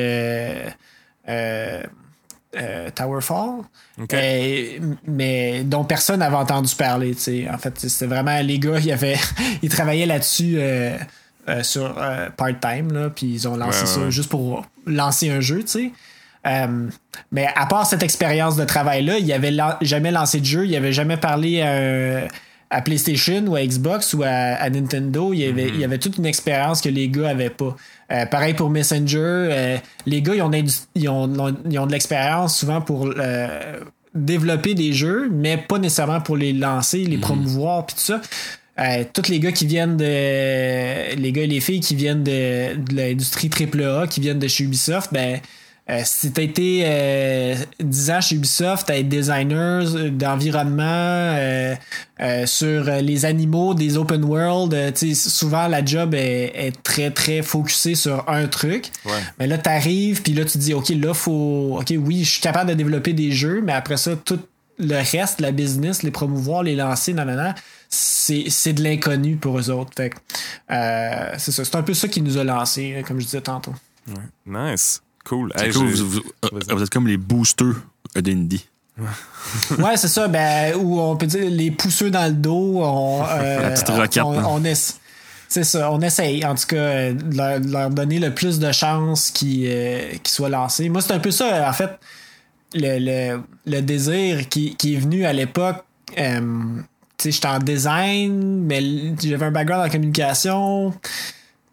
euh, 2.57 2.89
Towerfall. 2.95 3.61
Euh, 4.13 4.79
mais 5.07 5.63
dont 5.65 5.85
personne 5.85 6.21
n'avait 6.21 6.37
entendu 6.37 6.75
parler. 6.75 7.15
En 7.53 7.59
fait, 7.59 7.79
c'était 7.79 8.07
vraiment 8.07 8.41
les 8.41 8.59
gars, 8.59 8.79
ils, 8.79 8.93
avaient, 8.93 9.19
ils 9.63 9.69
travaillaient 9.69 10.07
là-dessus 10.07 10.57
euh, 10.59 10.97
sur 11.63 11.95
part-time, 12.37 13.11
puis 13.15 13.27
ils 13.35 13.49
ont 13.49 13.57
lancé 13.57 13.81
Ouais, 13.81 13.87
ça 13.87 14.01
ouais. 14.01 14.11
juste 14.11 14.29
pour 14.29 14.65
lancer 14.87 15.31
un 15.31 15.41
jeu, 15.41 15.63
sais. 15.67 15.93
Mais 17.33 17.47
à 17.55 17.67
part 17.67 17.87
cette 17.87 18.03
expérience 18.03 18.57
de 18.57 18.65
travail-là, 18.65 19.19
il 19.19 19.25
n'y 19.25 19.33
avait 19.33 19.51
lan- 19.51 19.77
jamais 19.83 20.11
lancé 20.11 20.41
de 20.41 20.45
jeu, 20.47 20.67
il 20.67 20.75
avait 20.77 20.93
jamais 20.93 21.17
parlé 21.17 21.61
à, 21.61 22.29
à 22.71 22.81
PlayStation 22.83 23.45
ou 23.47 23.57
à 23.57 23.65
Xbox 23.65 24.15
ou 24.15 24.23
à, 24.23 24.29
à 24.29 24.71
Nintendo. 24.71 25.33
Il 25.33 25.41
y, 25.41 25.47
avait, 25.47 25.69
il 25.69 25.79
y 25.79 25.85
avait 25.85 25.99
toute 25.99 26.17
une 26.19 26.27
expérience 26.27 26.81
que 26.81 26.89
les 26.89 27.09
gars 27.09 27.31
avaient 27.31 27.51
pas. 27.51 27.77
Euh, 28.11 28.27
pareil 28.27 28.55
pour 28.55 28.71
Messenger. 28.71 29.19
euh, 29.19 29.77
les 30.07 30.23
gars, 30.23 30.35
ils 30.35 30.43
ont, 30.43 30.51
ils 30.95 31.09
ont, 31.09 31.55
ils 31.71 31.79
ont 31.79 31.87
de 31.87 31.93
l'expérience 31.93 32.59
souvent 32.59 32.81
pour 32.81 33.11
euh, 33.17 33.81
développer 34.15 34.75
des 34.75 34.93
jeux, 34.93 35.29
mais 35.31 35.59
pas 35.59 35.79
nécessairement 35.79 36.21
pour 36.21 36.37
les 36.37 36.53
lancer, 36.53 37.05
les 37.05 37.19
promouvoir, 37.19 37.85
puis 37.87 37.97
tout 37.97 38.03
ça. 38.03 38.21
Euh, 38.79 39.05
tous 39.13 39.29
les 39.29 39.41
gars 39.41 39.53
qui 39.53 39.67
viennent 39.67 39.97
de. 39.97 40.05
Les 41.17 41.33
gars 41.33 41.43
et 41.43 41.47
les 41.47 41.61
filles 41.61 41.81
qui 41.81 41.97
viennent 41.97 42.23
de, 42.23 42.77
de 42.77 42.97
l'industrie 42.97 43.51
AAA, 43.51 44.07
qui 44.07 44.21
viennent 44.21 44.39
de 44.39 44.49
chez 44.49 44.65
Ubisoft, 44.65 45.13
ben. 45.13 45.41
Euh, 45.91 46.03
si 46.05 46.31
t'as 46.33 46.43
été 46.43 46.83
euh, 46.85 47.55
10 47.81 48.11
ans 48.11 48.21
chez 48.21 48.35
Ubisoft 48.35 48.91
à 48.91 48.99
être 48.99 49.09
designer 49.09 49.85
d'environnement 50.11 50.83
euh, 50.85 51.75
euh, 52.21 52.47
sur 52.47 52.89
euh, 52.89 53.01
les 53.01 53.25
animaux 53.25 53.73
des 53.73 53.97
open 53.97 54.23
world, 54.25 54.75
euh, 54.75 54.91
tu 54.93 55.15
sais, 55.15 55.31
souvent 55.31 55.67
la 55.67 55.83
job 55.83 56.15
est, 56.15 56.53
est 56.55 56.83
très 56.83 57.11
très 57.11 57.41
focusée 57.41 57.95
sur 57.95 58.29
un 58.29 58.47
truc. 58.49 58.91
Ouais. 59.07 59.13
Mais 59.39 59.47
là, 59.47 59.57
t'arrives, 59.57 60.21
puis 60.21 60.35
là, 60.35 60.45
tu 60.45 60.59
dis, 60.59 60.75
OK, 60.75 60.91
là, 60.91 61.15
faut. 61.15 61.79
OK, 61.81 61.95
oui, 61.99 62.23
je 62.23 62.33
suis 62.33 62.41
capable 62.41 62.69
de 62.69 62.75
développer 62.75 63.15
des 63.15 63.33
jeux, 63.33 63.63
mais 63.63 63.73
après 63.73 63.97
ça, 63.97 64.15
tout 64.17 64.41
le 64.79 64.97
reste, 64.97 65.41
la 65.41 65.53
business, 65.53 66.03
les 66.03 66.11
promouvoir, 66.11 66.63
les 66.63 66.77
lancer, 66.77 67.13
non, 67.15 67.25
non, 67.25 67.35
non, 67.35 67.55
c'est, 67.89 68.45
c'est 68.49 68.75
de 68.75 68.83
l'inconnu 68.83 69.37
pour 69.37 69.59
eux 69.59 69.71
autres. 69.71 69.93
Fait 69.97 70.13
euh, 70.71 71.35
c'est 71.39 71.53
ça. 71.53 71.65
C'est 71.65 71.77
un 71.77 71.83
peu 71.83 71.95
ça 71.95 72.09
qui 72.09 72.21
nous 72.21 72.37
a 72.37 72.45
lancé, 72.45 73.03
comme 73.07 73.19
je 73.21 73.25
disais 73.25 73.41
tantôt. 73.41 73.75
Nice. 74.47 75.03
Cool. 75.29 75.53
C'est 75.57 75.67
Hey, 75.67 75.73
cool, 75.73 75.89
j'ai- 75.95 76.03
vous, 76.03 76.11
vous- 76.11 76.23
Vas-y. 76.53 76.75
vous 76.77 76.83
êtes 76.83 76.91
comme 76.91 77.07
les 77.07 77.17
boosters 77.17 77.75
d'indie. 78.17 78.67
Ouais, 79.79 79.97
c'est 79.97 80.09
ça. 80.09 80.27
Ben, 80.29 80.75
ou 80.77 80.99
on 81.01 81.17
peut 81.17 81.27
dire 81.27 81.49
les 81.49 81.71
pousseux 81.71 82.11
dans 82.11 82.27
le 82.27 82.33
dos. 82.33 82.81
On, 82.83 83.23
euh, 83.31 83.61
La 83.63 83.71
petite 83.71 83.89
roquette, 83.89 84.23
on- 84.25 84.39
hein. 84.39 84.45
on 84.47 84.63
c'est 85.51 85.65
ça. 85.65 85.91
On 85.93 86.01
essaye, 86.01 86.45
en 86.45 86.55
tout 86.55 86.67
cas, 86.67 86.77
euh, 86.77 87.13
de 87.15 87.37
leur, 87.37 87.61
de 87.61 87.71
leur 87.71 87.91
donner 87.91 88.19
le 88.19 88.35
plus 88.35 88.59
de 88.59 88.71
chances 88.73 89.31
qu'ils 89.31 89.67
euh, 89.69 90.13
soient 90.27 90.49
lancés. 90.51 90.89
Moi, 90.89 91.01
c'est 91.01 91.13
un 91.15 91.21
peu 91.21 91.31
ça, 91.31 91.69
en 91.69 91.73
fait, 91.73 91.91
le, 92.75 92.99
le, 92.99 93.41
le 93.67 93.81
désir 93.81 94.49
qui, 94.49 94.75
qui 94.77 94.95
est 94.95 94.99
venu 94.99 95.25
à 95.25 95.33
l'époque. 95.33 95.85
euh, 96.19 96.41
tu 97.17 97.25
sais, 97.25 97.31
j'étais 97.33 97.49
en 97.49 97.59
design, 97.59 98.65
mais 98.67 98.83
j'avais 99.23 99.47
un 99.47 99.51
background 99.51 99.87
en 99.87 99.91
communication. 99.91 100.95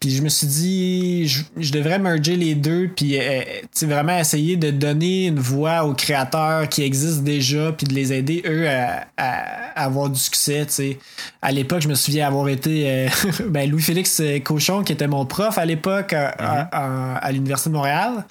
Puis 0.05 0.13
je 0.15 0.21
me 0.21 0.29
suis 0.29 0.45
dit, 0.45 1.27
je, 1.27 1.41
je 1.57 1.71
devrais 1.71 1.97
merger 1.97 2.35
les 2.35 2.53
deux, 2.53 2.91
puis 2.95 3.17
euh, 3.19 3.41
vraiment 3.81 4.15
essayer 4.19 4.55
de 4.55 4.69
donner 4.69 5.25
une 5.25 5.39
voix 5.39 5.83
aux 5.83 5.95
créateurs 5.95 6.69
qui 6.69 6.83
existent 6.83 7.23
déjà, 7.23 7.71
puis 7.71 7.87
de 7.87 7.93
les 7.95 8.13
aider, 8.13 8.43
eux, 8.45 8.69
à, 8.69 9.07
à- 9.17 9.71
à 9.75 9.85
avoir 9.85 10.11
du 10.11 10.19
succès. 10.19 10.63
tu 10.67 10.73
sais. 10.73 10.99
À 11.41 11.51
l'époque, 11.51 11.81
je 11.81 11.87
me 11.87 11.95
souviens 11.95 12.27
avoir 12.27 12.47
été 12.49 12.83
euh, 12.87 13.07
ben, 13.49 13.67
Louis-Félix 13.67 14.21
Cochon, 14.43 14.83
qui 14.83 14.93
était 14.93 15.07
mon 15.07 15.25
prof 15.25 15.57
à 15.57 15.65
l'époque 15.65 16.13
à, 16.13 16.27
à- 16.37 17.15
à 17.17 17.31
l'Université 17.31 17.71
de 17.71 17.75
Montréal. 17.75 18.25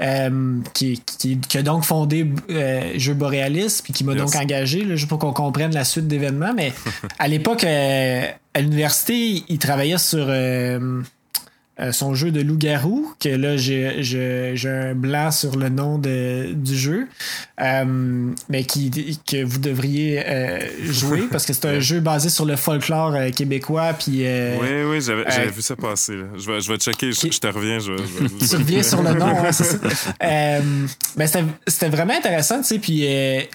euh, 0.00 0.60
qui, 0.72 1.02
qui, 1.18 1.38
qui 1.38 1.58
a 1.58 1.62
donc 1.62 1.84
fondé 1.84 2.26
euh, 2.50 2.92
Jeux 2.96 3.12
Borealis, 3.14 3.80
puis 3.84 3.92
qui 3.92 4.02
m'a 4.02 4.14
Yes. 4.14 4.22
donc 4.22 4.34
engagé, 4.34 4.82
là, 4.84 4.96
juste 4.96 5.08
pour 5.10 5.18
qu'on 5.18 5.34
comprenne 5.34 5.74
la 5.74 5.84
suite 5.84 6.08
d'événements. 6.08 6.54
Mais 6.56 6.72
à 7.18 7.28
l'époque, 7.28 7.64
euh, 7.64 8.22
à 8.54 8.60
l'université, 8.60 9.44
il 9.48 9.58
travaillait 9.58 9.98
sur 9.98 10.26
euh, 10.28 11.02
son 11.90 12.14
jeu 12.14 12.30
de 12.30 12.42
loup-garou, 12.42 13.14
que 13.18 13.30
là, 13.30 13.56
j'ai 13.56 14.68
un 14.68 14.94
blanc 14.94 15.30
sur 15.30 15.56
le 15.56 15.70
nom 15.70 15.98
de, 15.98 16.52
du 16.52 16.76
jeu, 16.76 17.08
mais 17.58 18.64
qui, 18.64 19.18
que 19.26 19.42
vous 19.42 19.58
devriez 19.58 20.22
jouer 20.84 21.22
parce 21.30 21.46
que 21.46 21.54
c'est 21.54 21.64
un 21.64 21.80
jeu 21.80 22.00
basé 22.00 22.28
sur 22.28 22.44
le 22.44 22.56
folklore 22.56 23.16
québécois. 23.34 23.94
Puis, 23.94 24.22
oui, 24.60 24.82
oui, 24.86 25.00
j'avais 25.00 25.50
vu 25.50 25.62
ça 25.62 25.74
passer. 25.74 26.18
Je, 26.36 26.52
vais, 26.52 26.60
je 26.60 26.70
vais 26.70 26.78
checker, 26.78 27.10
je, 27.10 27.38
te 27.38 27.46
reviens. 27.46 27.78
Je, 27.78 27.92
tu 27.94 28.56
reviens 28.56 28.82
sur 28.82 29.02
le 29.02 29.14
nom, 29.14 29.34
c'est 29.50 29.64
ça. 29.64 29.78
mais 31.16 31.26
c'était 31.66 31.88
vraiment 31.88 32.14
intéressant, 32.14 32.58
tu 32.58 32.64
sais, 32.64 32.78
puis, 32.78 33.06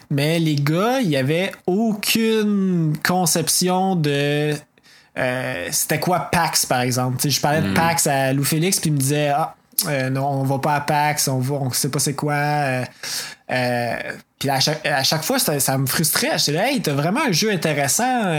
mais 0.09 0.39
les 0.39 0.55
gars, 0.55 1.01
il 1.01 1.09
y 1.09 1.17
avait 1.17 1.51
aucune 1.67 2.93
conception 3.03 3.95
de 3.95 4.55
euh, 5.18 5.68
c'était 5.72 5.99
quoi 5.99 6.30
PAX 6.32 6.65
par 6.65 6.82
exemple? 6.82 7.28
je 7.28 7.41
parlais 7.41 7.61
de 7.61 7.70
hmm. 7.70 7.74
PAX 7.74 8.07
à 8.07 8.34
Lou 8.34 8.43
Félix 8.43 8.80
puis 8.80 8.89
il 8.89 8.93
me 8.93 8.99
disait 8.99 9.30
ah 9.30 9.55
euh, 9.88 10.09
non 10.09 10.26
on 10.26 10.43
va 10.43 10.59
pas 10.59 10.76
à 10.76 10.82
PAX, 10.82 11.28
on 11.28 11.39
va 11.39 11.55
on 11.55 11.72
sait 11.72 11.89
pas 11.89 11.99
c'est 11.99 12.13
quoi. 12.13 12.36
Euh, 13.49 13.97
puis 14.38 14.49
à 14.49 14.59
chaque, 14.59 15.24
fois 15.24 15.39
ça, 15.39 15.78
me 15.78 15.88
frustrait. 15.88 16.38
J'étais 16.38 16.51
là 16.51 16.72
hey 16.72 16.82
t'as 16.82 16.93
vraiment 16.93 17.22
un 17.22 17.32
jeu 17.32 17.51
intéressant. 17.51 18.32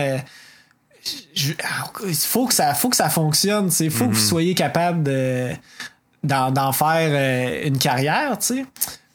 il 1.34 2.14
faut 2.14 2.46
que 2.46 2.54
ça 2.54 2.74
faut 2.74 2.88
que 2.88 2.96
ça 2.96 3.08
fonctionne. 3.08 3.70
Il 3.80 3.90
faut 3.90 4.06
que 4.06 4.14
vous 4.14 4.20
hmm. 4.20 4.28
soyez 4.28 4.54
capable 4.54 5.02
de 5.02 5.50
d'en 6.22 6.72
faire 6.72 7.64
une 7.64 7.78
carrière. 7.78 8.36
sais 8.40 8.64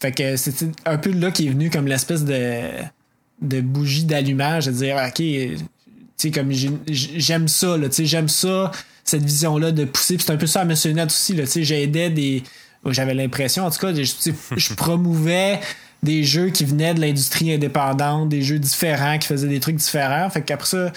Fait 0.01 0.11
que 0.11 0.35
c'était 0.35 0.67
un 0.85 0.97
peu 0.97 1.11
là 1.11 1.31
qui 1.31 1.47
est 1.47 1.51
venu 1.51 1.69
comme 1.69 1.87
l'espèce 1.87 2.25
de 2.25 2.61
de 3.41 3.61
bougie 3.61 4.05
d'allumage, 4.05 4.65
de 4.65 4.71
dire 4.71 4.95
ok 4.95 5.21
comme 6.33 6.51
j'aime 6.87 7.47
ça, 7.47 7.77
là, 7.77 7.87
j'aime 7.91 8.29
ça, 8.29 8.71
cette 9.03 9.23
vision-là 9.23 9.71
de 9.71 9.85
pousser. 9.85 10.17
c'est 10.19 10.31
un 10.31 10.37
peu 10.37 10.47
ça 10.47 10.61
à 10.61 10.65
Monsieur 10.65 10.91
Net 10.91 11.07
aussi, 11.07 11.33
là, 11.33 11.43
j'aidais 11.45 12.09
des. 12.09 12.43
J'avais 12.85 13.13
l'impression, 13.13 13.65
en 13.65 13.71
tout 13.71 13.79
cas, 13.79 13.93
je, 13.93 14.73
promouvais 14.73 15.61
des 16.01 16.25
jeux 16.25 16.49
qui 16.49 16.65
venaient 16.65 16.93
de 16.93 16.99
l'industrie 16.99 17.53
indépendante, 17.53 18.27
des 18.27 18.41
jeux 18.41 18.59
différents, 18.59 19.17
qui 19.17 19.27
faisaient 19.27 19.47
des 19.47 19.61
trucs 19.61 19.77
différents. 19.77 20.29
Fait 20.29 20.41
qu'après 20.41 20.67
ça, 20.67 20.91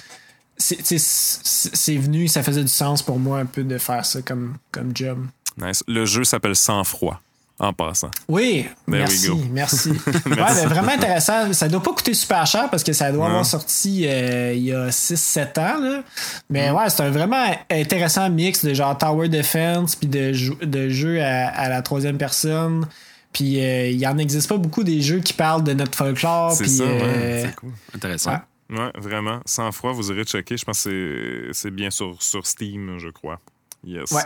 c'est 0.58 1.96
venu, 1.96 2.26
ça 2.26 2.42
faisait 2.42 2.62
du 2.62 2.68
sens 2.68 3.02
pour 3.02 3.20
moi 3.20 3.38
un 3.38 3.46
peu 3.46 3.62
de 3.62 3.78
faire 3.78 4.04
ça 4.04 4.20
comme, 4.20 4.56
comme 4.72 4.96
job. 4.96 5.24
Nice. 5.58 5.84
Le 5.86 6.04
jeu 6.06 6.24
s'appelle 6.24 6.56
Sans 6.56 6.82
Froid 6.82 7.20
en 7.58 7.72
passant. 7.72 8.10
Oui, 8.28 8.66
merci, 8.86 9.30
merci. 9.50 9.90
Ouais, 10.26 10.66
vraiment 10.66 10.92
intéressant. 10.92 11.52
Ça 11.52 11.68
doit 11.68 11.82
pas 11.82 11.92
coûter 11.92 12.12
super 12.12 12.46
cher 12.46 12.68
parce 12.70 12.84
que 12.84 12.92
ça 12.92 13.10
doit 13.10 13.26
avoir 13.26 13.46
sorti 13.46 14.06
euh, 14.06 14.52
il 14.54 14.64
y 14.64 14.72
a 14.72 14.88
6-7 14.88 15.58
ans. 15.58 15.80
Là. 15.80 16.02
Mais 16.50 16.70
mm. 16.70 16.74
ouais, 16.74 16.90
c'est 16.90 17.02
un 17.02 17.10
vraiment 17.10 17.44
intéressant 17.70 18.28
mix 18.28 18.64
de 18.64 18.74
genre 18.74 18.96
Tower 18.98 19.28
Defense 19.28 19.96
puis 19.96 20.06
de, 20.06 20.64
de 20.64 20.88
jeux 20.90 21.22
à, 21.22 21.68
la 21.68 21.80
troisième 21.82 22.18
personne. 22.18 22.86
Puis 23.32 23.62
euh, 23.62 23.88
il 23.88 23.98
y 23.98 24.06
en 24.06 24.18
existe 24.18 24.48
pas 24.48 24.58
beaucoup 24.58 24.84
des 24.84 25.00
jeux 25.00 25.20
qui 25.20 25.32
parlent 25.32 25.64
de 25.64 25.72
notre 25.72 25.96
folklore. 25.96 26.52
C'est 26.52 26.68
ça, 26.68 26.84
euh, 26.84 27.42
c'est 27.46 27.56
cool. 27.56 27.72
Intéressant. 27.94 28.38
Ouais. 28.68 28.90
vraiment. 28.98 29.40
Sans 29.46 29.72
froid, 29.72 29.92
vous 29.92 30.10
aurez 30.10 30.24
checké. 30.24 30.56
Je 30.58 30.64
pense 30.64 30.84
que 30.84 31.50
c'est 31.52 31.70
bien 31.70 31.90
sur, 31.90 32.22
sur 32.22 32.46
Steam, 32.46 32.98
je 32.98 33.08
crois. 33.08 33.40
Yes. 33.84 34.10
Ouais. 34.10 34.22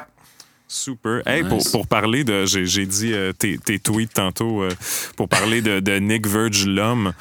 Super. 0.72 1.22
Hey, 1.26 1.42
pour, 1.42 1.58
pour, 1.72 1.88
parler 1.88 2.22
de, 2.22 2.46
j'ai 2.46 2.86
dit 2.86 3.12
euh, 3.12 3.32
tes, 3.32 3.58
tes, 3.58 3.80
tweets 3.80 4.14
tantôt, 4.14 4.62
euh, 4.62 4.70
pour 5.16 5.28
parler 5.28 5.62
de, 5.62 5.80
de 5.80 5.98
Nick 5.98 6.28
Verge 6.28 6.64
l'homme. 6.64 7.12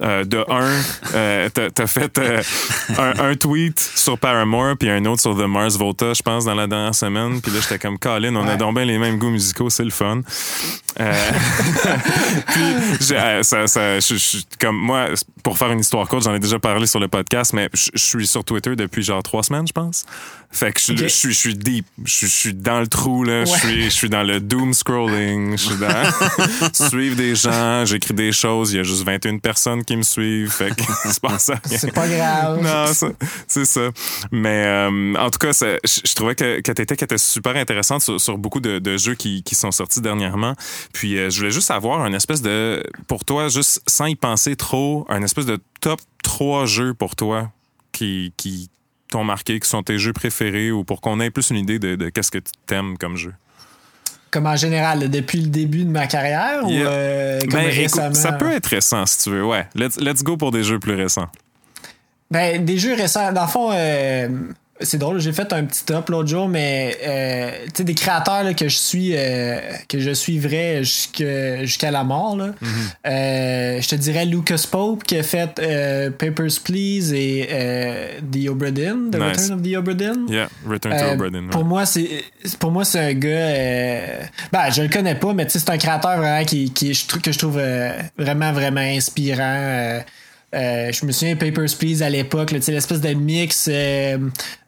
Euh, 0.00 0.24
de 0.24 0.44
un, 0.50 1.48
t'as 1.50 1.84
as 1.84 1.86
fait 1.86 2.20
un, 2.98 3.18
un, 3.20 3.36
tweet 3.36 3.78
sur 3.78 4.18
Paramore 4.18 4.76
puis 4.76 4.90
un 4.90 5.04
autre 5.04 5.20
sur 5.20 5.36
The 5.36 5.46
Mars 5.46 5.76
Volta, 5.76 6.14
je 6.14 6.22
pense, 6.22 6.46
dans 6.46 6.56
la 6.56 6.66
dernière 6.66 6.96
semaine. 6.96 7.40
Puis 7.40 7.52
là, 7.52 7.60
j'étais 7.60 7.78
comme 7.78 7.96
Colin, 7.96 8.34
on 8.34 8.48
a 8.48 8.56
donc 8.56 8.74
bien 8.74 8.84
les 8.84 8.98
mêmes 8.98 9.18
goûts 9.18 9.30
musicaux, 9.30 9.70
c'est 9.70 9.84
le 9.84 9.90
fun. 9.90 10.22
puis 10.96 11.04
ça, 13.00 13.42
ça, 13.44 14.00
je, 14.00 14.38
comme 14.58 14.78
moi, 14.78 15.10
pour 15.44 15.58
faire 15.58 15.70
une 15.70 15.80
histoire 15.80 16.08
courte, 16.08 16.24
j'en 16.24 16.34
ai 16.34 16.40
déjà 16.40 16.58
parlé 16.58 16.86
sur 16.86 16.98
le 16.98 17.06
podcast, 17.06 17.52
mais 17.52 17.68
je 17.72 17.90
suis 17.94 18.26
sur 18.26 18.42
Twitter 18.42 18.74
depuis 18.74 19.04
genre 19.04 19.22
trois 19.22 19.44
semaines, 19.44 19.68
je 19.68 19.72
pense. 19.72 20.06
Fait 20.56 20.72
que 20.72 20.80
je, 20.80 20.96
je, 20.96 21.06
suis, 21.06 21.34
je 21.34 21.38
suis 21.38 21.54
deep, 21.54 21.84
je, 22.06 22.24
suis 22.24 22.54
dans 22.54 22.80
le 22.80 22.86
trou 22.86 23.24
là, 23.24 23.44
je 23.44 23.50
suis, 23.50 23.82
je 23.84 23.90
suis 23.90 24.08
dans 24.08 24.22
le 24.22 24.40
doom 24.40 24.72
scrolling, 24.72 25.52
je 25.58 25.66
suis 25.66 25.76
dans 25.76 26.72
suivre 26.88 27.14
des 27.14 27.34
gens, 27.34 27.84
j'écris 27.84 28.14
des 28.14 28.32
choses, 28.32 28.72
il 28.72 28.78
y 28.78 28.80
a 28.80 28.82
juste 28.82 29.04
21 29.04 29.36
personnes 29.36 29.84
qui 29.84 29.98
me 29.98 30.02
suivent, 30.02 30.50
fait 30.50 30.74
que 30.74 30.82
c'est 31.04 31.20
pas 31.20 31.38
ça. 31.38 31.56
C'est 31.66 31.92
pas 31.92 32.08
grave. 32.08 32.62
Non, 32.62 32.86
c'est 33.46 33.66
ça. 33.66 33.90
Mais 34.32 34.64
euh, 34.64 35.14
en 35.18 35.28
tout 35.28 35.38
cas, 35.38 35.52
je, 35.52 36.14
trouvais 36.14 36.34
que, 36.34 36.62
que 36.62 36.72
t'étais, 36.72 37.04
étais 37.04 37.18
super 37.18 37.54
intéressante 37.54 38.00
sur, 38.00 38.18
sur 38.18 38.38
beaucoup 38.38 38.60
de, 38.60 38.78
de, 38.78 38.96
jeux 38.96 39.14
qui, 39.14 39.42
qui 39.42 39.54
sont 39.54 39.72
sortis 39.72 40.00
dernièrement. 40.00 40.54
Puis 40.94 41.18
euh, 41.18 41.28
je 41.28 41.36
voulais 41.36 41.50
juste 41.50 41.70
avoir 41.70 42.00
un 42.00 42.14
espèce 42.14 42.40
de, 42.40 42.82
pour 43.08 43.26
toi, 43.26 43.48
juste 43.48 43.82
sans 43.86 44.06
y 44.06 44.16
penser 44.16 44.56
trop, 44.56 45.04
un 45.10 45.22
espèce 45.22 45.44
de 45.44 45.58
top 45.82 46.00
3 46.22 46.64
jeux 46.64 46.94
pour 46.94 47.14
toi 47.14 47.50
qui, 47.92 48.32
qui 48.38 48.70
t'ont 49.10 49.24
marqué, 49.24 49.60
qui 49.60 49.68
sont 49.68 49.82
tes 49.82 49.98
jeux 49.98 50.12
préférés 50.12 50.70
ou 50.70 50.84
pour 50.84 51.00
qu'on 51.00 51.20
ait 51.20 51.30
plus 51.30 51.50
une 51.50 51.56
idée 51.56 51.78
de, 51.78 52.08
qu'est-ce 52.08 52.30
que 52.30 52.38
tu 52.38 52.74
aimes 52.74 52.96
comme 52.98 53.16
jeu? 53.16 53.32
Comme 54.30 54.46
en 54.46 54.56
général, 54.56 55.08
depuis 55.08 55.40
le 55.40 55.48
début 55.48 55.84
de 55.84 55.90
ma 55.90 56.06
carrière 56.06 56.64
ou 56.64 56.70
euh, 56.70 57.40
comme 57.40 57.60
ben, 57.60 57.70
récemment? 57.70 58.14
ça 58.14 58.32
peut 58.32 58.52
être 58.52 58.66
récent 58.66 59.06
si 59.06 59.24
tu 59.24 59.30
veux, 59.30 59.44
ouais. 59.44 59.66
Let's, 59.74 59.98
let's 59.98 60.22
go 60.22 60.36
pour 60.36 60.50
des 60.50 60.64
jeux 60.64 60.78
plus 60.78 60.94
récents. 60.94 61.28
Ben, 62.30 62.64
des 62.64 62.76
jeux 62.76 62.94
récents. 62.94 63.32
Dans 63.32 63.42
le 63.42 63.48
fond, 63.48 63.70
euh, 63.72 64.28
c'est 64.80 64.98
drôle, 64.98 65.20
j'ai 65.20 65.32
fait 65.32 65.52
un 65.52 65.64
petit 65.64 65.84
top 65.84 66.10
l'autre 66.10 66.28
jour, 66.28 66.48
mais 66.48 66.96
euh, 67.02 67.50
tu 67.66 67.70
sais, 67.76 67.84
des 67.84 67.94
créateurs 67.94 68.42
là, 68.42 68.54
que 68.54 68.68
je 68.68 68.76
suis 68.76 69.12
euh, 69.14 69.58
que 69.88 69.98
je 69.98 70.12
suivrais 70.12 70.82
jusqu'à 70.84 71.90
la 71.90 72.04
mort. 72.04 72.36
Là. 72.36 72.48
Mm-hmm. 72.48 73.08
euh, 73.08 73.80
je 73.80 73.88
te 73.88 73.94
dirais 73.94 74.26
Lucas 74.26 74.66
Pope 74.70 75.04
qui 75.04 75.16
a 75.16 75.22
fait 75.22 75.58
euh, 75.58 76.10
Papers, 76.10 76.60
Please 76.62 77.14
et 77.14 77.48
euh, 77.50 78.20
The 78.30 78.48
Obra 78.48 78.70
Dinn, 78.70 79.10
The 79.10 79.16
Return 79.16 79.52
of 79.52 79.62
the 79.62 79.76
Obra 79.76 79.94
Dinn. 79.94 80.26
Yeah, 80.28 80.48
Return 80.66 80.96
to 80.96 81.12
Obra 81.14 81.30
Dinn. 81.30 81.48
Pour 81.50 81.64
moi, 81.64 81.86
c'est 81.86 82.24
pour 82.58 82.70
moi 82.70 82.84
c'est 82.84 83.00
un 83.00 83.14
gars. 83.14 84.28
ben, 84.52 84.70
je 84.70 84.82
le 84.82 84.88
connais 84.88 85.14
pas, 85.14 85.32
mais 85.32 85.46
c'est 85.48 85.70
un 85.70 85.78
créateur 85.78 86.18
vraiment 86.18 86.44
qui, 86.44 86.70
qui 86.72 86.92
que 87.22 87.32
je 87.32 87.38
trouve 87.38 87.60
vraiment 88.18 88.52
vraiment 88.52 88.80
inspirant. 88.80 90.02
Euh, 90.54 90.92
je 90.92 91.04
me 91.04 91.12
souviens 91.12 91.34
Papers, 91.34 91.76
Please 91.78 92.02
à 92.02 92.08
l'époque, 92.08 92.52
l'espèce 92.52 93.00
de 93.00 93.08
mix 93.14 93.68
euh, 93.68 94.16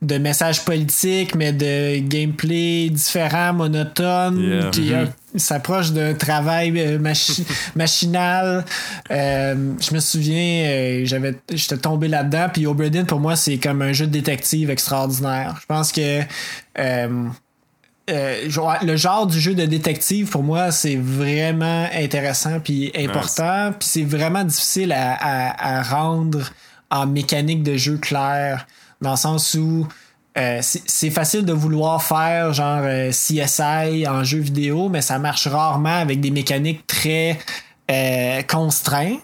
de 0.02 0.18
messages 0.18 0.64
politiques, 0.64 1.34
mais 1.36 1.52
de 1.52 2.00
gameplay 2.00 2.90
différent, 2.90 3.52
monotone, 3.52 4.70
qui 4.72 4.90
mm-hmm. 4.90 5.38
s'approche 5.38 5.92
d'un 5.92 6.14
travail 6.14 6.72
euh, 6.76 6.98
machinal. 7.76 8.64
je 9.08 9.94
me 9.94 10.00
souviens, 10.00 11.04
j'avais 11.04 11.36
j'étais 11.52 11.78
tombé 11.78 12.08
là-dedans, 12.08 12.48
puis 12.52 12.66
Oberdin, 12.66 13.04
pour 13.04 13.20
moi, 13.20 13.36
c'est 13.36 13.58
comme 13.58 13.80
un 13.80 13.92
jeu 13.92 14.06
de 14.06 14.12
détective 14.12 14.70
extraordinaire. 14.70 15.58
Je 15.60 15.66
pense 15.66 15.92
que 15.92 16.22
euh, 18.08 18.48
le 18.82 18.96
genre 18.96 19.26
du 19.26 19.38
jeu 19.38 19.54
de 19.54 19.66
détective 19.66 20.28
pour 20.28 20.42
moi 20.42 20.70
c'est 20.70 20.96
vraiment 20.96 21.88
intéressant 21.94 22.60
puis 22.60 22.92
important. 22.96 23.72
Puis 23.78 23.88
c'est 23.88 24.04
vraiment 24.04 24.44
difficile 24.44 24.92
à, 24.92 25.82
rendre 25.82 26.50
en 26.90 27.06
mécanique 27.06 27.62
de 27.62 27.76
jeu 27.76 27.98
clair 27.98 28.66
dans 29.00 29.12
le 29.12 29.16
sens 29.16 29.54
où 29.54 29.86
euh, 30.36 30.60
c'est 30.62 31.10
facile 31.10 31.44
de 31.44 31.52
vouloir 31.52 32.02
faire 32.02 32.52
genre 32.52 32.80
euh, 32.82 33.10
CSI 33.10 34.06
en 34.08 34.24
jeu 34.24 34.38
vidéo 34.38 34.88
mais 34.88 35.02
ça 35.02 35.18
marche 35.18 35.46
rarement 35.46 36.00
avec 36.00 36.20
des 36.20 36.30
mécaniques 36.30 36.86
très 36.86 37.38
contraintes 38.46 39.20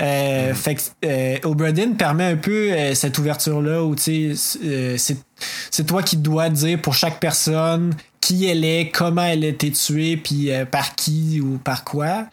euh, 0.00 0.50
mm. 0.50 0.54
Fait 0.54 0.74
que 0.74 0.80
euh, 1.04 1.94
permet 1.96 2.24
un 2.24 2.36
peu 2.36 2.72
euh, 2.72 2.94
cette 2.94 3.18
ouverture-là 3.18 3.84
où 3.84 3.94
euh, 4.08 4.96
c'est 4.96 5.86
toi 5.86 6.02
qui 6.02 6.16
dois 6.16 6.48
dire 6.48 6.80
pour 6.80 6.94
chaque 6.94 7.20
personne 7.20 7.94
qui 8.24 8.46
elle 8.46 8.64
est, 8.64 8.90
comment 8.90 9.24
elle 9.24 9.44
a 9.44 9.48
été 9.48 9.70
tuée, 9.70 10.16
puis 10.16 10.50
par 10.70 10.94
qui 10.94 11.40
ou 11.40 11.58
par 11.58 11.84
quoi. 11.84 12.26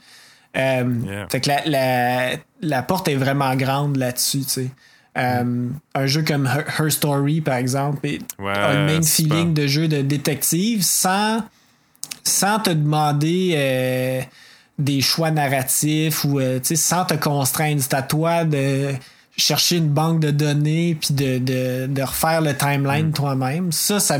Fait 0.54 1.42
que 1.42 1.48
la, 1.48 1.66
la, 1.66 2.30
la, 2.62 2.84
porte 2.84 3.08
est 3.08 3.16
vraiment 3.16 3.56
grande 3.56 3.98
là-dessus, 3.98 4.40
tu 4.40 4.50
sais. 4.50 4.70
Mm. 5.44 5.74
Un 5.94 6.06
jeu 6.06 6.24
comme 6.24 6.48
Her, 6.48 6.92
Story, 6.92 7.42
par 7.42 7.56
exemple, 7.56 8.08
a 8.40 8.74
le 8.74 8.86
même 8.86 9.04
feeling 9.04 9.54
de 9.54 9.68
jeu 9.68 9.88
de 9.88 10.02
détective 10.02 10.84
sans, 10.84 11.44
sans 12.24 12.60
te 12.60 12.70
demander 12.70 14.28
des 14.82 15.02
choix 15.02 15.32
narratifs 15.32 16.24
ou 16.26 16.40
euh, 16.40 16.60
sans 16.64 17.06
te 17.06 17.14
contraindre. 17.14 17.82
C'est 17.82 17.94
à 17.94 18.02
toi 18.02 18.44
de 18.44 18.94
chercher 19.42 19.78
une 19.78 19.90
banque 19.90 20.20
de 20.20 20.32
données 20.32 20.98
puis 21.00 21.14
de, 21.14 21.38
de, 21.38 21.88
de 21.88 22.02
refaire 22.02 22.42
le 22.42 22.56
timeline 22.56 23.08
mm. 23.08 23.14
toi-même. 23.14 23.72
Ça, 23.72 24.00
ça 24.00 24.18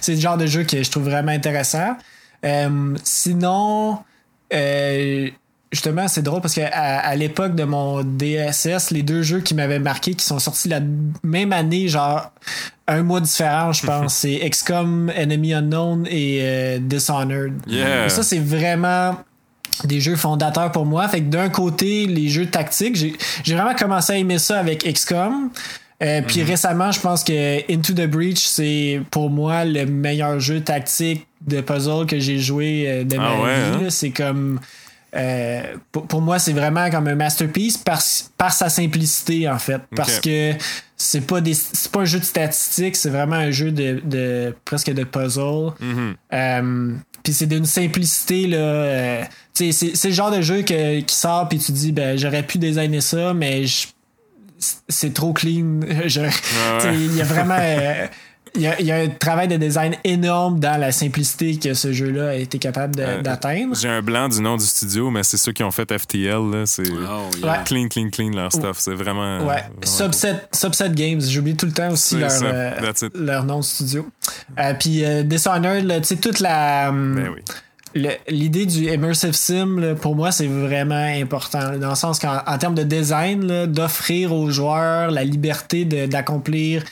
c'est 0.00 0.14
le 0.14 0.20
genre 0.20 0.36
de 0.36 0.46
jeu 0.46 0.64
que 0.64 0.82
je 0.82 0.90
trouve 0.90 1.04
vraiment 1.04 1.32
intéressant. 1.32 1.96
Euh, 2.44 2.96
sinon, 3.02 3.98
euh, 4.52 5.28
justement, 5.72 6.08
c'est 6.08 6.22
drôle 6.22 6.40
parce 6.40 6.54
que 6.54 6.60
à, 6.60 7.14
l'époque 7.16 7.54
de 7.54 7.64
mon 7.64 8.02
DSS, 8.02 8.90
les 8.90 9.02
deux 9.02 9.22
jeux 9.22 9.40
qui 9.40 9.54
m'avaient 9.54 9.78
marqué, 9.78 10.14
qui 10.14 10.24
sont 10.24 10.38
sortis 10.38 10.68
la 10.68 10.80
même 11.22 11.52
année, 11.52 11.88
genre 11.88 12.32
un 12.86 13.02
mois 13.02 13.20
différent, 13.20 13.72
je 13.72 13.86
pense, 13.86 14.14
c'est 14.18 14.38
XCOM, 14.48 15.10
Enemy 15.10 15.54
Unknown 15.54 16.06
et 16.08 16.40
euh, 16.42 16.78
Dishonored. 16.80 17.54
Ça, 18.08 18.22
c'est 18.22 18.38
vraiment 18.38 19.16
des 19.84 20.00
jeux 20.00 20.16
fondateurs 20.16 20.72
pour 20.72 20.86
moi. 20.86 21.08
Fait 21.08 21.20
que 21.20 21.28
d'un 21.28 21.48
côté, 21.48 22.06
les 22.06 22.28
jeux 22.28 22.46
tactiques, 22.46 22.96
j'ai 22.96 23.54
vraiment 23.54 23.74
commencé 23.74 24.12
à 24.12 24.16
aimer 24.16 24.38
ça 24.38 24.58
avec 24.58 24.84
XCOM. 24.84 25.50
Euh, 26.00 26.22
puis 26.22 26.40
mhm. 26.40 26.46
récemment, 26.46 26.92
je 26.92 27.00
pense 27.00 27.24
que 27.24 27.72
Into 27.72 27.92
the 27.92 28.06
Breach, 28.06 28.38
c'est 28.38 29.00
pour 29.10 29.30
moi 29.30 29.64
le 29.64 29.84
meilleur 29.84 30.38
jeu 30.38 30.60
tactique 30.60 31.26
de 31.40 31.60
puzzle 31.60 32.06
que 32.06 32.18
j'ai 32.20 32.38
joué 32.38 32.84
euh, 32.86 33.04
de 33.04 33.16
ah 33.18 33.20
ma 33.20 33.34
vie. 33.34 33.84
Hein? 33.84 33.90
C'est 33.90 34.10
comme. 34.10 34.60
Euh, 35.16 35.62
pour, 35.90 36.20
moi, 36.20 36.38
c'est 36.38 36.52
vraiment 36.52 36.90
comme 36.90 37.08
un 37.08 37.14
masterpiece 37.14 37.78
par, 37.78 38.00
par 38.36 38.52
sa 38.52 38.68
simplicité, 38.68 39.48
en 39.48 39.58
fait. 39.58 39.80
Parce 39.96 40.20
que 40.20 40.52
c'est 40.96 41.26
pas 41.26 41.40
des 41.40 41.54
c'est 41.54 41.90
pas 41.90 42.00
un 42.00 42.04
jeu 42.04 42.18
de 42.18 42.24
statistiques, 42.24 42.94
c'est 42.94 43.08
vraiment 43.08 43.36
un 43.36 43.50
jeu 43.50 43.72
de, 43.72 44.02
de 44.04 44.54
presque 44.64 44.92
de 44.92 45.04
puzzle. 45.04 45.72
Mhm. 45.80 47.00
Puis 47.22 47.32
c'est 47.32 47.46
d'une 47.46 47.66
simplicité 47.66 48.46
là. 48.46 49.28
c'est, 49.54 49.72
c'est 49.72 50.08
le 50.08 50.14
genre 50.14 50.30
de 50.30 50.40
jeu 50.40 50.62
que, 50.62 51.00
qui 51.00 51.14
sort 51.14 51.48
puis 51.48 51.58
tu 51.58 51.72
dis 51.72 51.92
ben 51.92 52.16
j'aurais 52.18 52.42
pu 52.42 52.58
designer 52.58 53.02
ça, 53.02 53.34
mais 53.34 53.66
je 53.66 53.88
c'est 54.88 55.14
trop 55.14 55.32
clean. 55.32 55.80
Il 55.86 57.16
y 57.16 57.20
a 57.20 57.24
vraiment. 57.24 57.58
Euh, 58.56 58.74
il 58.78 58.86
y, 58.86 58.92
a, 58.92 58.96
un 58.96 59.08
travail 59.08 59.48
de 59.48 59.56
design 59.56 59.94
énorme 60.04 60.58
dans 60.60 60.80
la 60.80 60.92
simplicité 60.92 61.56
que 61.58 61.74
ce 61.74 61.92
jeu-là 61.92 62.30
a 62.30 62.34
été 62.34 62.58
capable 62.58 63.00
euh, 63.00 63.22
d'atteindre. 63.22 63.74
J'ai 63.76 63.88
un 63.88 64.02
blanc 64.02 64.28
du 64.28 64.40
nom 64.40 64.56
du 64.56 64.64
studio, 64.64 65.10
mais 65.10 65.22
c'est 65.22 65.36
ceux 65.36 65.52
qui 65.52 65.62
ont 65.62 65.70
fait 65.70 65.96
FTL. 65.96 66.64
C'est 66.66 66.90
oh, 66.90 67.46
clean, 67.64 67.88
clean, 67.88 68.10
clean 68.10 68.30
leur 68.30 68.52
stuff. 68.52 68.78
C'est 68.78 68.94
vraiment. 68.94 69.46
Ouais. 69.46 69.64
Subset, 69.84 70.48
Subset 70.52 70.90
Games. 70.90 71.20
J'oublie 71.20 71.56
tout 71.56 71.66
le 71.66 71.72
temps 71.72 71.90
aussi 71.90 72.16
leur, 72.16 72.30
euh, 72.42 72.92
leur 73.14 73.44
nom 73.44 73.60
de 73.60 73.64
studio. 73.64 74.08
Puis 74.78 75.02
Dishonored, 75.24 76.00
tu 76.00 76.04
sais, 76.04 76.16
toute 76.16 76.40
la. 76.40 76.90
Ben 76.90 77.30
oui 77.34 77.42
l'idée 78.28 78.66
du 78.66 78.92
immersive 78.92 79.32
sim 79.32 79.94
pour 80.00 80.14
moi 80.14 80.32
c'est 80.32 80.46
vraiment 80.46 80.94
important 80.94 81.76
dans 81.78 81.90
le 81.90 81.94
sens 81.94 82.18
qu'en 82.18 82.58
termes 82.58 82.74
de 82.74 82.82
design 82.82 83.66
d'offrir 83.66 84.32
aux 84.32 84.50
joueurs 84.50 85.10
la 85.10 85.24
liberté 85.24 85.84
d'accomplir 85.84 86.84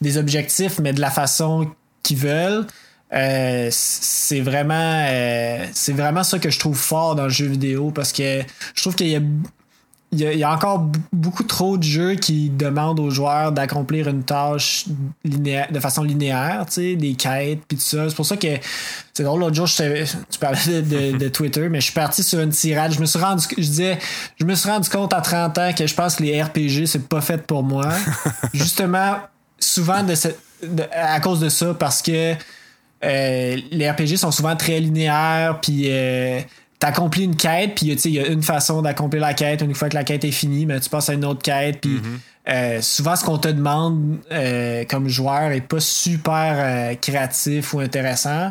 des 0.00 0.18
objectifs 0.18 0.78
mais 0.78 0.92
de 0.92 1.00
la 1.00 1.10
façon 1.10 1.70
qu'ils 2.02 2.18
veulent 2.18 2.66
euh, 3.12 3.68
c'est 3.70 4.40
vraiment 4.40 5.06
euh, 5.06 5.66
c'est 5.72 5.92
vraiment 5.92 6.22
ça 6.22 6.38
que 6.38 6.48
je 6.48 6.58
trouve 6.58 6.78
fort 6.78 7.14
dans 7.14 7.24
le 7.24 7.30
jeu 7.30 7.46
vidéo 7.46 7.90
parce 7.90 8.10
que 8.10 8.40
je 8.74 8.80
trouve 8.80 8.94
qu'il 8.94 9.08
y 9.08 9.16
a 9.16 9.20
il 10.12 10.20
y, 10.20 10.44
a, 10.44 10.52
encore 10.52 10.90
beaucoup 11.10 11.42
trop 11.42 11.78
de 11.78 11.82
jeux 11.82 12.16
qui 12.16 12.50
demandent 12.50 13.00
aux 13.00 13.08
joueurs 13.08 13.50
d'accomplir 13.50 14.08
une 14.08 14.22
tâche 14.22 14.84
linéaire, 15.24 15.72
de 15.72 15.80
façon 15.80 16.02
linéaire, 16.02 16.66
tu 16.66 16.72
sais, 16.74 16.96
des 16.96 17.14
quêtes, 17.14 17.60
puis 17.66 17.78
tout 17.78 17.82
ça. 17.82 18.10
C'est 18.10 18.14
pour 18.14 18.26
ça 18.26 18.36
que, 18.36 18.58
c'est 19.14 19.22
drôle, 19.22 19.40
l'autre 19.40 19.54
jour, 19.56 19.66
je 19.66 20.04
tu 20.30 20.38
parlais 20.38 20.82
de, 20.82 21.28
Twitter, 21.28 21.70
mais 21.70 21.80
je 21.80 21.84
suis 21.84 21.94
parti 21.94 22.22
sur 22.22 22.40
une 22.40 22.50
tirade. 22.50 22.92
Je 22.92 23.00
me 23.00 23.06
suis 23.06 23.18
rendu, 23.18 23.42
je 23.56 23.62
disais, 23.62 23.98
je 24.38 24.44
me 24.44 24.54
suis 24.54 24.68
rendu 24.68 24.90
compte 24.90 25.14
à 25.14 25.22
30 25.22 25.56
ans 25.56 25.72
que 25.72 25.86
je 25.86 25.94
pense 25.94 26.16
que 26.16 26.24
les 26.24 26.42
RPG, 26.42 26.84
c'est 26.84 27.08
pas 27.08 27.22
fait 27.22 27.38
pour 27.46 27.62
moi. 27.62 27.88
Justement, 28.52 29.16
souvent 29.58 30.02
de, 30.02 30.14
à 30.92 31.20
cause 31.20 31.40
de 31.40 31.48
ça, 31.48 31.72
parce 31.72 32.02
que 32.02 32.34
euh, 33.04 33.56
les 33.70 33.90
RPG 33.90 34.16
sont 34.16 34.30
souvent 34.30 34.56
très 34.56 34.78
linéaires, 34.78 35.58
puis... 35.62 35.84
Euh, 35.86 36.42
t'accomplis 36.82 37.22
une 37.22 37.36
quête, 37.36 37.76
puis 37.76 37.92
il 37.92 38.10
y 38.10 38.18
a 38.18 38.26
une 38.26 38.42
façon 38.42 38.82
d'accomplir 38.82 39.22
la 39.22 39.34
quête. 39.34 39.60
Une 39.60 39.72
fois 39.72 39.88
que 39.88 39.94
la 39.94 40.02
quête 40.02 40.24
est 40.24 40.32
finie, 40.32 40.66
mais 40.66 40.80
tu 40.80 40.90
passes 40.90 41.08
à 41.08 41.14
une 41.14 41.24
autre 41.24 41.40
quête. 41.40 41.80
Puis 41.80 41.98
mm-hmm. 41.98 42.52
euh, 42.52 42.82
souvent, 42.82 43.14
ce 43.14 43.24
qu'on 43.24 43.38
te 43.38 43.46
demande 43.46 44.18
euh, 44.32 44.84
comme 44.90 45.08
joueur 45.08 45.52
est 45.52 45.60
pas 45.60 45.78
super 45.78 46.56
euh, 46.58 46.94
créatif 46.96 47.72
ou 47.72 47.78
intéressant. 47.78 48.50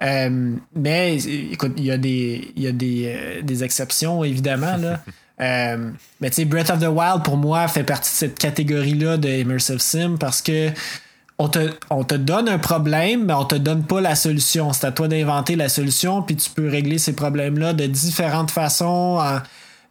mais 0.00 1.16
écoute, 1.52 1.74
il 1.76 1.84
y 1.84 1.90
a 1.90 1.98
des, 1.98 2.50
y 2.56 2.66
a 2.66 2.72
des, 2.72 3.42
des 3.42 3.62
exceptions, 3.62 4.24
évidemment. 4.24 4.78
Là. 4.78 5.02
mais 6.18 6.30
tu 6.30 6.36
sais, 6.36 6.44
Breath 6.46 6.70
of 6.70 6.80
the 6.80 6.88
Wild, 6.88 7.24
pour 7.24 7.36
moi, 7.36 7.68
fait 7.68 7.84
partie 7.84 8.10
de 8.10 8.16
cette 8.16 8.38
catégorie-là 8.38 9.18
de 9.18 9.28
Immersive 9.28 9.80
Sim 9.80 10.16
parce 10.18 10.40
que 10.40 10.70
on 11.38 11.48
te, 11.48 12.14
donne 12.14 12.48
un 12.48 12.58
problème, 12.58 13.26
mais 13.26 13.34
on 13.34 13.44
te 13.44 13.56
donne 13.56 13.84
pas 13.84 14.00
la 14.00 14.14
solution. 14.14 14.72
C'est 14.72 14.86
à 14.86 14.92
toi 14.92 15.06
d'inventer 15.06 15.54
la 15.56 15.68
solution, 15.68 16.22
puis 16.22 16.36
tu 16.36 16.50
peux 16.50 16.68
régler 16.68 16.98
ces 16.98 17.14
problèmes-là 17.14 17.74
de 17.74 17.86
différentes 17.86 18.50
façons 18.50 19.20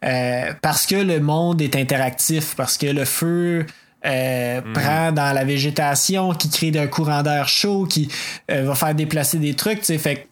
euh, 0.03 0.53
parce 0.61 0.85
que 0.85 0.95
le 0.95 1.19
monde 1.19 1.61
est 1.61 1.75
interactif, 1.75 2.55
parce 2.55 2.77
que 2.77 2.87
le 2.87 3.05
feu 3.05 3.65
euh, 4.05 4.61
mhm. 4.61 4.73
prend 4.73 5.11
dans 5.11 5.33
la 5.33 5.43
végétation, 5.43 6.33
qui 6.33 6.49
crée 6.49 6.71
d'un 6.71 6.87
courant 6.87 7.21
d'air 7.21 7.47
chaud, 7.47 7.85
qui 7.85 8.09
euh, 8.51 8.63
va 8.63 8.75
faire 8.75 8.95
déplacer 8.95 9.37
des 9.37 9.53
trucs. 9.53 9.83
Fait 9.83 10.27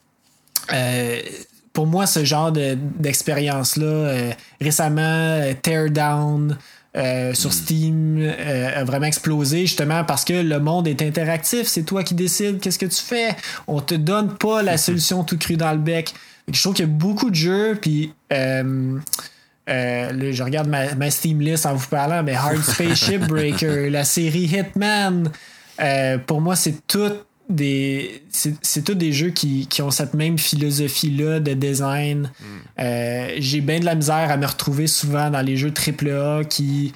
pour 1.74 1.88
moi, 1.88 2.06
ce 2.06 2.24
genre 2.24 2.52
d'expérience-là, 2.52 4.36
récemment, 4.62 5.42
Teardown, 5.64 6.56
euh, 6.96 7.34
sur 7.34 7.50
hmm. 7.50 7.54
Steam 7.54 8.18
euh, 8.20 8.82
a 8.82 8.84
vraiment 8.84 9.08
explosé 9.08 9.62
justement 9.62 10.04
parce 10.04 10.24
que 10.24 10.34
le 10.34 10.60
monde 10.60 10.88
est 10.88 11.02
interactif, 11.02 11.68
c'est 11.68 11.84
toi 11.84 12.04
qui 12.04 12.14
décides 12.14 12.60
qu'est-ce 12.60 12.78
que 12.78 12.86
tu 12.86 13.02
fais. 13.02 13.36
On 13.68 13.82
te 13.82 13.96
donne 13.96 14.36
pas 14.38 14.62
la 14.62 14.78
solution 14.78 15.24
tout 15.24 15.38
cru 15.38 15.58
dans 15.58 15.72
le 15.72 15.80
bec. 15.80 16.14
Je 16.52 16.62
trouve 16.62 16.76
qu'il 16.76 16.86
y 16.86 16.90
a 16.90 16.92
beaucoup 16.92 17.30
de 17.30 17.36
jeux, 17.36 17.78
puis 17.82 18.14
euh, 18.32 19.00
je 19.68 20.44
regarde 20.44 20.68
ma, 20.68 21.10
Steam 21.10 21.40
list 21.40 21.66
en 21.66 21.74
vous 21.74 21.88
parlant, 21.88 22.22
mais 22.22 22.36
Hard 22.36 22.58
Spaceship 22.62 23.22
Breaker, 23.28 23.90
la 23.90 24.04
série 24.04 24.44
Hitman, 24.44 25.32
pour 26.28 26.42
moi 26.42 26.56
c'est 26.56 26.86
tout 26.86 27.14
des 27.50 28.24
c'est 28.30 28.84
tous 28.84 28.96
des 28.96 29.12
jeux 29.12 29.30
qui, 29.30 29.68
ont 29.82 29.92
cette 29.92 30.14
même 30.14 30.38
philosophie 30.38 31.12
là 31.12 31.40
de 31.40 31.54
design. 31.54 32.32
Mm. 32.40 32.46
euh, 32.80 33.36
j'ai 33.40 33.62
bien 33.62 33.80
de 33.80 33.86
la 33.86 33.96
misère 33.96 34.32
à 34.32 34.38
me 34.38 34.46
retrouver 34.46 34.88
souvent 34.88 35.30
dans 35.30 35.42
les 35.42 35.58
jeux 35.58 35.74
AAA 35.74 36.46
qui 36.46 36.94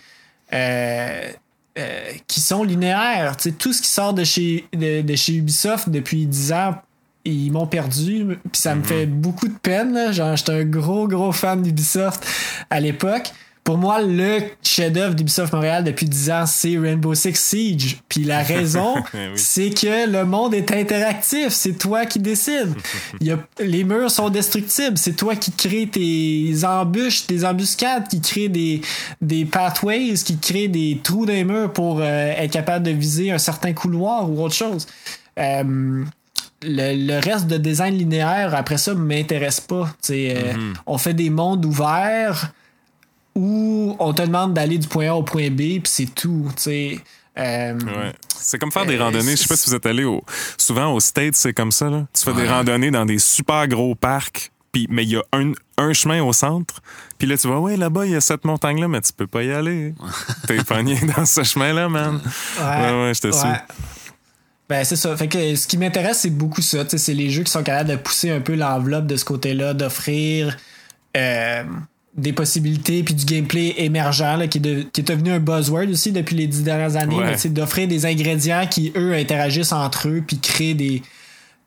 euh, 0.54 1.32
euh, 1.78 2.12
qui 2.28 2.40
sont 2.40 2.64
linéaires. 2.64 3.36
Tout 3.60 3.74
ce 3.74 3.82
qui 3.82 3.90
sort 3.90 4.14
de 4.14 4.24
chez 4.24 4.66
de, 4.74 5.16
chez 5.16 5.36
Ubisoft 5.36 5.90
depuis 5.90 6.26
10 6.26 6.54
ans 6.54 6.76
ils 7.26 7.52
m'ont 7.52 7.68
perdu. 7.68 8.38
Puis 8.52 8.62
ça 8.62 8.74
me 8.74 8.82
mm-hmm. 8.82 8.86
fait 8.86 9.06
beaucoup 9.06 9.48
de 9.50 9.58
peine 9.62 10.14
j'étais 10.14 10.54
un 10.54 10.64
gros 10.64 11.08
gros 11.08 11.34
fan 11.34 11.62
d'Ubisoft 11.62 12.26
à 12.70 12.80
l'époque 12.80 13.34
pour 13.68 13.78
moi, 13.78 14.02
le 14.02 14.40
chef-d'œuvre 14.64 15.14
d'Ubisoft 15.14 15.52
Montréal 15.52 15.84
depuis 15.84 16.06
10 16.06 16.32
ans, 16.32 16.46
c'est 16.46 16.78
Rainbow 16.78 17.14
Six 17.14 17.36
Siege. 17.36 17.98
Puis 18.08 18.24
la 18.24 18.42
raison, 18.44 18.96
c'est 19.36 19.72
que 19.72 20.10
le 20.10 20.24
monde 20.24 20.54
est 20.54 20.72
interactif. 20.72 21.50
C'est 21.50 21.74
toi 21.74 22.06
qui 22.06 22.20
décides. 22.20 22.74
Il 23.20 23.28
y 23.28 23.32
a, 23.32 23.40
les 23.60 23.84
murs 23.84 24.10
sont 24.10 24.30
destructibles. 24.30 24.98
C'est 24.98 25.18
toi 25.18 25.36
qui 25.36 25.52
crée 25.52 25.86
tes 25.86 26.54
embûches, 26.64 27.28
tes 27.28 27.44
embuscades, 27.44 28.08
qui 28.08 28.22
crée 28.22 28.48
des, 28.48 28.80
des 29.20 29.44
pathways, 29.44 30.14
qui 30.14 30.38
crée 30.38 30.70
des 30.70 31.02
trous 31.04 31.26
dans 31.26 31.34
les 31.34 31.44
murs 31.44 31.74
pour 31.74 32.00
euh, 32.00 32.04
être 32.38 32.54
capable 32.54 32.86
de 32.86 32.92
viser 32.92 33.32
un 33.32 33.38
certain 33.38 33.74
couloir 33.74 34.32
ou 34.32 34.46
autre 34.46 34.56
chose. 34.56 34.88
Euh, 35.38 36.06
le, 36.62 37.20
reste 37.20 37.48
de 37.48 37.58
design 37.58 37.98
linéaire, 37.98 38.56
après 38.56 38.78
ça, 38.78 38.94
m'intéresse 38.94 39.60
pas. 39.60 39.94
Euh, 40.10 40.54
mm-hmm. 40.54 40.74
On 40.86 40.98
fait 40.98 41.14
des 41.14 41.30
mondes 41.30 41.66
ouverts 41.66 42.54
où 43.38 43.96
on 44.00 44.14
te 44.14 44.24
demande 44.24 44.56
d'aller 44.56 44.80
du 44.80 44.88
point 44.88 45.10
A 45.10 45.14
au 45.14 45.22
point 45.22 45.52
B, 45.52 45.56
puis 45.56 45.82
c'est 45.86 46.14
tout, 46.14 46.50
tu 46.56 46.64
sais. 46.64 47.00
Euh, 47.38 47.78
c'est 48.36 48.58
comme 48.58 48.72
faire 48.72 48.88
des 48.88 48.98
euh, 48.98 49.04
randonnées. 49.04 49.36
Je 49.36 49.44
sais 49.44 49.48
pas 49.48 49.56
si 49.56 49.70
vous 49.70 49.76
êtes 49.76 49.86
allé 49.86 50.04
au... 50.04 50.24
souvent 50.58 50.92
aux 50.92 51.00
States, 51.00 51.36
c'est 51.36 51.54
comme 51.54 51.72
ça. 51.72 51.88
Là. 51.88 52.08
Tu 52.12 52.24
fais 52.24 52.34
des 52.34 52.48
randonnées 52.48 52.90
dans 52.90 53.06
des 53.06 53.20
super 53.20 53.68
gros 53.68 53.94
parcs, 53.94 54.52
puis 54.72 54.88
mais 54.90 55.04
il 55.04 55.12
y 55.12 55.18
a 55.18 55.24
un, 55.34 55.52
un, 55.78 55.94
chemin 55.94 56.24
au 56.24 56.34
centre. 56.34 56.82
Puis 57.20 57.28
là, 57.28 57.38
tu 57.38 57.48
vois, 57.48 57.60
ouais, 57.60 57.78
là-bas, 57.78 58.08
il 58.08 58.14
y 58.14 58.16
a 58.16 58.22
cette 58.22 58.44
montagne-là, 58.44 58.88
mais 58.88 59.02
tu 59.02 59.14
peux 59.14 59.28
pas 59.28 59.44
y 59.44 59.52
aller. 59.52 59.94
T'es 60.48 60.64
pogné 60.64 60.98
dans 61.16 61.28
ce 61.28 61.44
chemin-là, 61.44 61.90
man. 61.90 62.20
Ouais, 62.60 63.04
ouais, 63.04 63.12
je 63.14 63.22
te 63.22 63.32
suis. 63.32 63.50
Ben, 64.68 64.84
c'est 64.84 64.96
ça. 64.96 65.16
Fait 65.16 65.28
que 65.28 65.56
ce 65.56 65.68
qui 65.68 65.78
m'intéresse, 65.78 66.22
c'est 66.22 66.32
beaucoup 66.32 66.64
ça. 66.64 66.86
C'est 66.90 67.14
les 67.14 67.30
jeux 67.30 67.44
qui 67.44 67.52
sont 67.52 67.64
capables 67.64 67.90
de 67.90 67.96
pousser 67.98 68.32
un 68.32 68.42
peu 68.42 68.56
l'enveloppe 68.56 69.06
de 69.06 69.16
ce 69.16 69.26
côté-là, 69.26 69.76
d'offrir. 69.76 70.58
Euh, 71.16 71.64
des 72.18 72.34
possibilités 72.34 73.04
puis 73.04 73.14
du 73.14 73.26
gameplay 73.26 73.76
émergent 73.78 74.50
qui, 74.50 74.58
est 74.58 75.02
devenu 75.08 75.32
un 75.32 75.40
buzzword 75.40 75.88
aussi 75.90 76.12
depuis 76.12 76.36
les 76.36 76.48
dix 76.48 76.64
dernières 76.64 76.96
années. 76.96 77.38
C'est 77.38 77.54
d'offrir 77.54 77.88
des 77.88 78.06
ingrédients 78.06 78.66
qui, 78.68 78.92
eux, 78.96 79.14
interagissent 79.14 79.72
entre 79.72 80.10
eux 80.10 80.24
puis 80.26 80.40
créent 80.40 80.74
des, 80.74 81.04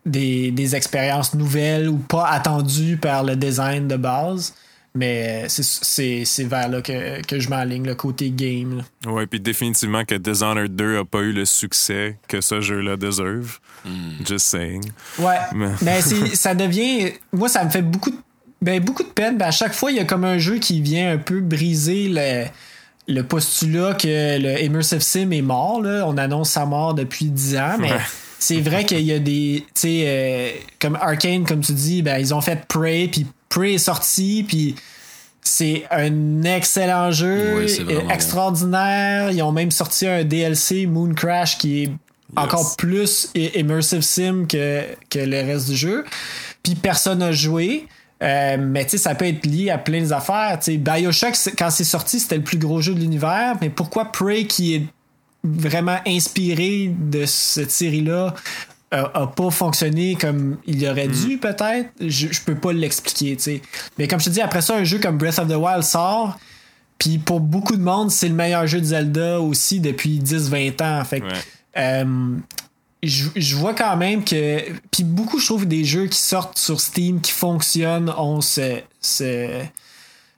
des, 0.04 0.74
expériences 0.74 1.34
nouvelles 1.34 1.88
ou 1.88 1.98
pas 1.98 2.26
attendues 2.26 2.96
par 2.96 3.22
le 3.22 3.36
design 3.36 3.86
de 3.86 3.96
base. 3.96 4.54
Mais 4.92 5.46
c'est 5.48 6.44
vers 6.44 6.68
là 6.68 6.82
que, 6.82 7.38
je 7.38 7.48
m'aligne, 7.48 7.86
le 7.86 7.94
côté 7.94 8.30
game. 8.30 8.82
Ouais, 9.06 9.24
puis 9.28 9.38
définitivement 9.38 10.04
que 10.04 10.16
Dishonored 10.16 10.74
2 10.74 10.98
a 10.98 11.04
pas 11.04 11.20
eu 11.20 11.32
le 11.32 11.44
succès 11.44 12.18
que 12.26 12.40
ce 12.40 12.60
jeu-là 12.60 12.96
deserve. 12.96 13.60
Hmm. 13.84 14.24
Just 14.26 14.46
saying. 14.46 14.90
Ouais. 15.20 15.38
Mais, 15.54 15.70
mais 15.82 16.00
ça 16.02 16.56
devient. 16.56 17.12
Moi, 17.32 17.48
ça 17.48 17.64
me 17.64 17.70
fait 17.70 17.82
beaucoup 17.82 18.10
de 18.10 18.16
ben, 18.62 18.82
beaucoup 18.82 19.02
de 19.02 19.08
peine. 19.08 19.38
Ben, 19.38 19.46
à 19.46 19.50
chaque 19.50 19.72
fois, 19.72 19.90
il 19.90 19.96
y 19.96 20.00
a 20.00 20.04
comme 20.04 20.24
un 20.24 20.38
jeu 20.38 20.58
qui 20.58 20.80
vient 20.80 21.12
un 21.12 21.18
peu 21.18 21.40
briser 21.40 22.08
le, 22.08 22.44
le 23.08 23.22
postulat 23.22 23.94
que 23.94 24.38
le 24.38 24.62
Immersive 24.62 25.00
Sim 25.00 25.30
est 25.30 25.42
mort. 25.42 25.80
Là. 25.80 26.04
On 26.06 26.16
annonce 26.16 26.50
sa 26.50 26.66
mort 26.66 26.94
depuis 26.94 27.26
10 27.26 27.56
ans, 27.56 27.76
mais 27.78 27.92
c'est 28.38 28.60
vrai 28.60 28.84
qu'il 28.84 29.00
y 29.00 29.12
a 29.12 29.18
des. 29.18 29.64
Tu 29.74 29.80
sais, 29.80 30.04
euh, 30.06 30.50
comme 30.78 30.96
Arkane, 30.96 31.44
comme 31.44 31.60
tu 31.60 31.72
dis, 31.72 32.02
ben, 32.02 32.18
ils 32.18 32.34
ont 32.34 32.40
fait 32.40 32.66
Prey, 32.66 33.08
puis 33.10 33.26
Prey 33.48 33.74
est 33.74 33.78
sorti, 33.78 34.44
puis 34.46 34.74
c'est 35.42 35.84
un 35.90 36.42
excellent 36.42 37.10
jeu, 37.10 37.66
extraordinaire. 38.10 39.30
Ils 39.30 39.42
ont 39.42 39.52
même 39.52 39.70
sorti 39.70 40.06
un 40.06 40.24
DLC, 40.24 40.86
Moon 40.86 41.14
Crash, 41.14 41.58
qui 41.58 41.84
est 41.84 41.90
encore 42.36 42.76
plus 42.76 43.30
immersive 43.34 44.02
sim 44.02 44.46
que, 44.48 44.84
que 45.08 45.18
le 45.18 45.38
reste 45.38 45.70
du 45.70 45.76
jeu. 45.76 46.04
Puis 46.62 46.74
personne 46.74 47.18
n'a 47.18 47.32
joué. 47.32 47.88
Euh, 48.22 48.56
mais 48.58 48.84
tu 48.84 48.90
sais, 48.90 48.98
ça 48.98 49.14
peut 49.14 49.26
être 49.26 49.46
lié 49.46 49.70
à 49.70 49.78
plein 49.78 50.02
d'affaires. 50.02 50.58
Tu 50.58 50.72
sais, 50.72 50.76
Bioshock, 50.76 51.34
quand 51.58 51.70
c'est 51.70 51.84
sorti, 51.84 52.20
c'était 52.20 52.36
le 52.36 52.42
plus 52.42 52.58
gros 52.58 52.80
jeu 52.80 52.94
de 52.94 53.00
l'univers. 53.00 53.56
Mais 53.60 53.70
pourquoi 53.70 54.12
Prey, 54.12 54.44
qui 54.44 54.74
est 54.74 54.86
vraiment 55.42 55.98
inspiré 56.06 56.94
de 56.98 57.24
cette 57.24 57.70
série-là, 57.70 58.34
a, 58.90 59.26
pas 59.28 59.50
fonctionné 59.50 60.16
comme 60.16 60.58
il 60.66 60.86
aurait 60.86 61.08
mm. 61.08 61.12
dû, 61.12 61.38
peut-être? 61.38 61.88
Je, 62.00 62.28
je 62.30 62.40
peux 62.42 62.56
pas 62.56 62.72
l'expliquer, 62.72 63.36
tu 63.36 63.42
sais. 63.42 63.62
Mais 63.98 64.06
comme 64.08 64.20
je 64.20 64.26
te 64.26 64.30
dis, 64.30 64.40
après 64.40 64.60
ça, 64.60 64.76
un 64.76 64.84
jeu 64.84 64.98
comme 64.98 65.16
Breath 65.16 65.38
of 65.38 65.48
the 65.48 65.56
Wild 65.56 65.82
sort. 65.82 66.38
Puis 66.98 67.16
pour 67.16 67.40
beaucoup 67.40 67.76
de 67.76 67.82
monde, 67.82 68.10
c'est 68.10 68.28
le 68.28 68.34
meilleur 68.34 68.66
jeu 68.66 68.78
de 68.78 68.84
Zelda 68.84 69.40
aussi 69.40 69.80
depuis 69.80 70.18
10-20 70.18 70.82
ans. 70.82 71.04
Fait 71.04 71.22
euh, 71.78 72.04
je, 73.02 73.56
vois 73.56 73.74
quand 73.74 73.96
même 73.96 74.24
que. 74.24 74.60
Puis 74.90 75.04
beaucoup, 75.04 75.38
je 75.38 75.46
trouve, 75.46 75.66
des 75.66 75.84
jeux 75.84 76.06
qui 76.06 76.18
sortent 76.18 76.58
sur 76.58 76.80
Steam, 76.80 77.20
qui 77.20 77.32
fonctionnent, 77.32 78.10
ont 78.10 78.40
ce, 78.40 78.80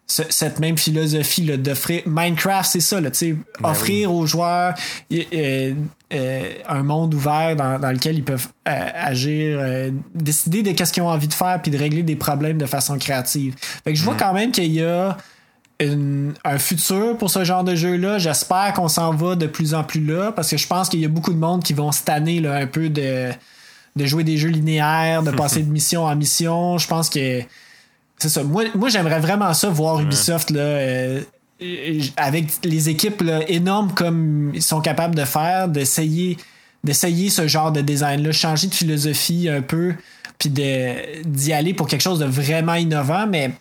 cette 0.06 0.58
même 0.60 0.78
philosophie 0.78 1.56
d'offrir. 1.56 2.02
Minecraft, 2.06 2.70
c'est 2.70 2.80
ça, 2.80 3.00
là, 3.00 3.10
ben 3.10 3.36
offrir 3.62 4.12
aux 4.12 4.26
joueurs 4.26 4.74
euh, 5.12 5.74
euh, 6.12 6.52
un 6.68 6.82
monde 6.82 7.14
ouvert 7.14 7.56
dans, 7.56 7.90
lequel 7.90 8.16
ils 8.16 8.24
peuvent 8.24 8.48
euh, 8.68 8.88
agir, 8.94 9.90
décider 10.14 10.62
de 10.62 10.72
qu'est-ce 10.72 10.92
qu'ils 10.92 11.02
ont 11.02 11.08
envie 11.08 11.28
de 11.28 11.34
faire, 11.34 11.60
puis 11.62 11.70
de 11.70 11.78
régler 11.78 12.02
des 12.02 12.16
problèmes 12.16 12.58
de 12.58 12.66
façon 12.66 12.98
créative. 12.98 13.54
Fait 13.84 13.92
que 13.92 13.98
je 13.98 14.04
vois 14.04 14.16
quand 14.16 14.34
même 14.34 14.52
qu'il 14.52 14.72
y 14.72 14.82
a 14.82 15.16
un 16.44 16.58
futur 16.58 17.16
pour 17.18 17.30
ce 17.30 17.44
genre 17.44 17.64
de 17.64 17.74
jeu-là. 17.74 18.18
J'espère 18.18 18.72
qu'on 18.74 18.88
s'en 18.88 19.14
va 19.14 19.34
de 19.34 19.46
plus 19.46 19.74
en 19.74 19.84
plus 19.84 20.04
là 20.04 20.32
parce 20.32 20.50
que 20.50 20.56
je 20.56 20.66
pense 20.66 20.88
qu'il 20.88 21.00
y 21.00 21.04
a 21.04 21.08
beaucoup 21.08 21.32
de 21.32 21.38
monde 21.38 21.62
qui 21.62 21.72
vont 21.72 21.92
se 21.92 22.02
tanner 22.02 22.40
là, 22.40 22.54
un 22.54 22.66
peu 22.66 22.88
de, 22.88 23.30
de 23.96 24.04
jouer 24.06 24.24
des 24.24 24.36
jeux 24.36 24.48
linéaires, 24.48 25.22
de 25.22 25.30
passer 25.30 25.62
de 25.62 25.70
mission 25.70 26.04
en 26.04 26.16
mission. 26.16 26.78
Je 26.78 26.86
pense 26.86 27.10
que 27.10 27.40
c'est 28.18 28.28
ça. 28.28 28.42
Moi, 28.42 28.64
moi 28.74 28.88
j'aimerais 28.88 29.20
vraiment 29.20 29.52
ça 29.54 29.68
voir 29.68 30.00
Ubisoft 30.00 30.50
là, 30.50 30.60
euh, 30.60 31.22
avec 32.16 32.46
les 32.64 32.88
équipes 32.88 33.22
énormes 33.48 33.92
comme 33.92 34.52
ils 34.54 34.62
sont 34.62 34.80
capables 34.80 35.14
de 35.14 35.24
faire, 35.24 35.68
d'essayer 35.68 36.38
d'essayer 36.84 37.30
ce 37.30 37.46
genre 37.46 37.72
de 37.72 37.80
design-là, 37.80 38.32
changer 38.32 38.66
de 38.66 38.74
philosophie 38.74 39.48
un 39.48 39.62
peu, 39.62 39.94
puis 40.38 40.50
d'y 40.50 41.52
aller 41.52 41.74
pour 41.74 41.86
quelque 41.86 42.02
chose 42.02 42.18
de 42.18 42.26
vraiment 42.26 42.74
innovant, 42.74 43.26
mais 43.26 43.52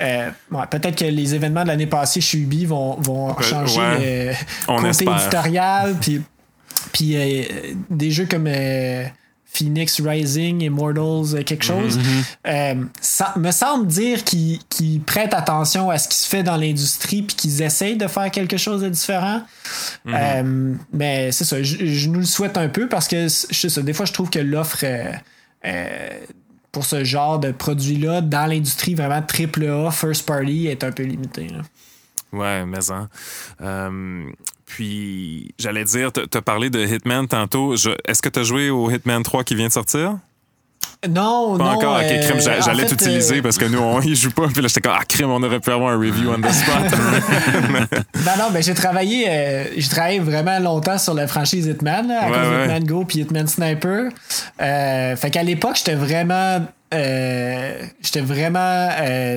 euh, 0.00 0.30
peut-être 0.70 0.96
que 0.96 1.04
les 1.04 1.34
événements 1.34 1.62
de 1.62 1.68
l'année 1.68 1.86
passée 1.86 2.20
chez 2.20 2.38
Ubi 2.38 2.66
vont, 2.66 2.94
vont 3.00 3.38
changer 3.40 4.32
le 4.68 4.82
côté 4.82 5.04
éditorial, 5.04 5.96
puis, 6.00 6.22
puis 6.92 7.16
euh, 7.16 7.44
des 7.90 8.10
jeux 8.10 8.26
comme 8.26 8.46
euh, 8.46 9.04
Phoenix 9.46 10.00
Rising, 10.00 10.60
Immortals, 10.62 11.42
quelque 11.44 11.64
chose, 11.64 11.98
mhm. 11.98 12.90
ça 13.00 13.32
me 13.36 13.50
semble 13.50 13.88
dire 13.88 14.22
qu'ils 14.22 15.00
prêtent 15.04 15.34
attention 15.34 15.90
à 15.90 15.98
ce 15.98 16.06
qui 16.06 16.18
se 16.18 16.28
fait 16.28 16.44
dans 16.44 16.56
l'industrie 16.56 17.22
puis 17.22 17.34
qu'ils 17.34 17.62
essayent 17.62 17.96
de 17.96 18.06
faire 18.06 18.30
quelque 18.30 18.56
chose 18.56 18.82
de 18.82 18.88
différent. 18.88 19.40
Mhm. 20.04 20.78
mais 20.92 21.32
c'est 21.32 21.44
ça, 21.44 21.60
je, 21.60 22.08
nous 22.08 22.20
le 22.20 22.26
souhaite 22.26 22.56
un 22.56 22.68
peu 22.68 22.88
parce 22.88 23.08
que 23.08 23.26
je 23.26 23.80
des 23.80 23.92
fois 23.94 24.06
je 24.06 24.12
trouve 24.12 24.30
que 24.30 24.38
l'offre 24.38 24.84
pour 26.72 26.84
ce 26.84 27.04
genre 27.04 27.38
de 27.38 27.50
produit-là 27.50 28.20
dans 28.20 28.46
l'industrie 28.46 28.94
vraiment 28.94 29.22
triple 29.22 29.66
A, 29.66 29.90
first 29.90 30.26
party, 30.26 30.66
est 30.66 30.84
un 30.84 30.92
peu 30.92 31.02
limité. 31.02 31.48
Ouais, 32.32 32.66
mais 32.66 32.90
hein. 32.90 33.08
Euh, 33.62 34.24
puis, 34.66 35.54
j'allais 35.58 35.84
dire, 35.84 36.12
tu 36.12 36.20
as 36.32 36.42
parlé 36.42 36.68
de 36.68 36.84
Hitman 36.84 37.26
tantôt. 37.26 37.74
Est-ce 37.74 38.22
que 38.22 38.28
tu 38.28 38.38
as 38.38 38.42
joué 38.42 38.70
au 38.70 38.90
Hitman 38.90 39.22
3 39.22 39.44
qui 39.44 39.54
vient 39.54 39.68
de 39.68 39.72
sortir? 39.72 40.18
Non, 41.06 41.56
pas 41.56 41.64
non. 41.64 41.70
encore. 41.70 41.96
Ok, 41.96 42.06
euh, 42.10 42.22
crime, 42.22 42.40
j'allais 42.40 42.86
t'utiliser 42.86 43.38
euh, 43.38 43.42
parce 43.42 43.56
que 43.56 43.66
nous, 43.66 43.78
on 43.78 44.00
y 44.00 44.16
joue 44.16 44.32
pas. 44.32 44.48
Puis 44.48 44.60
là, 44.60 44.66
j'étais 44.66 44.80
comme, 44.80 44.96
ah, 44.98 45.04
crime, 45.08 45.30
on 45.30 45.40
aurait 45.44 45.60
pu 45.60 45.70
avoir 45.70 45.92
un 45.92 45.98
review 45.98 46.30
on 46.30 46.40
the 46.40 46.52
spot. 46.52 46.74
non, 48.26 48.32
non, 48.36 48.44
mais 48.52 48.62
j'ai 48.62 48.74
travaillé, 48.74 49.26
euh, 49.28 49.64
j'ai 49.76 49.88
travaillé 49.88 50.18
vraiment 50.18 50.58
longtemps 50.58 50.98
sur 50.98 51.14
la 51.14 51.28
franchise 51.28 51.66
Hitman, 51.66 52.08
là, 52.08 52.22
à 52.22 52.64
Hitman 52.64 52.84
Go 52.84 53.04
puis 53.04 53.20
Hitman 53.20 53.46
Sniper. 53.46 54.10
fait 54.58 55.30
qu'à 55.30 55.42
l'époque, 55.44 55.76
j'étais 55.76 55.94
vraiment 55.94 56.66
j'étais 56.90 58.22
vraiment 58.22 58.88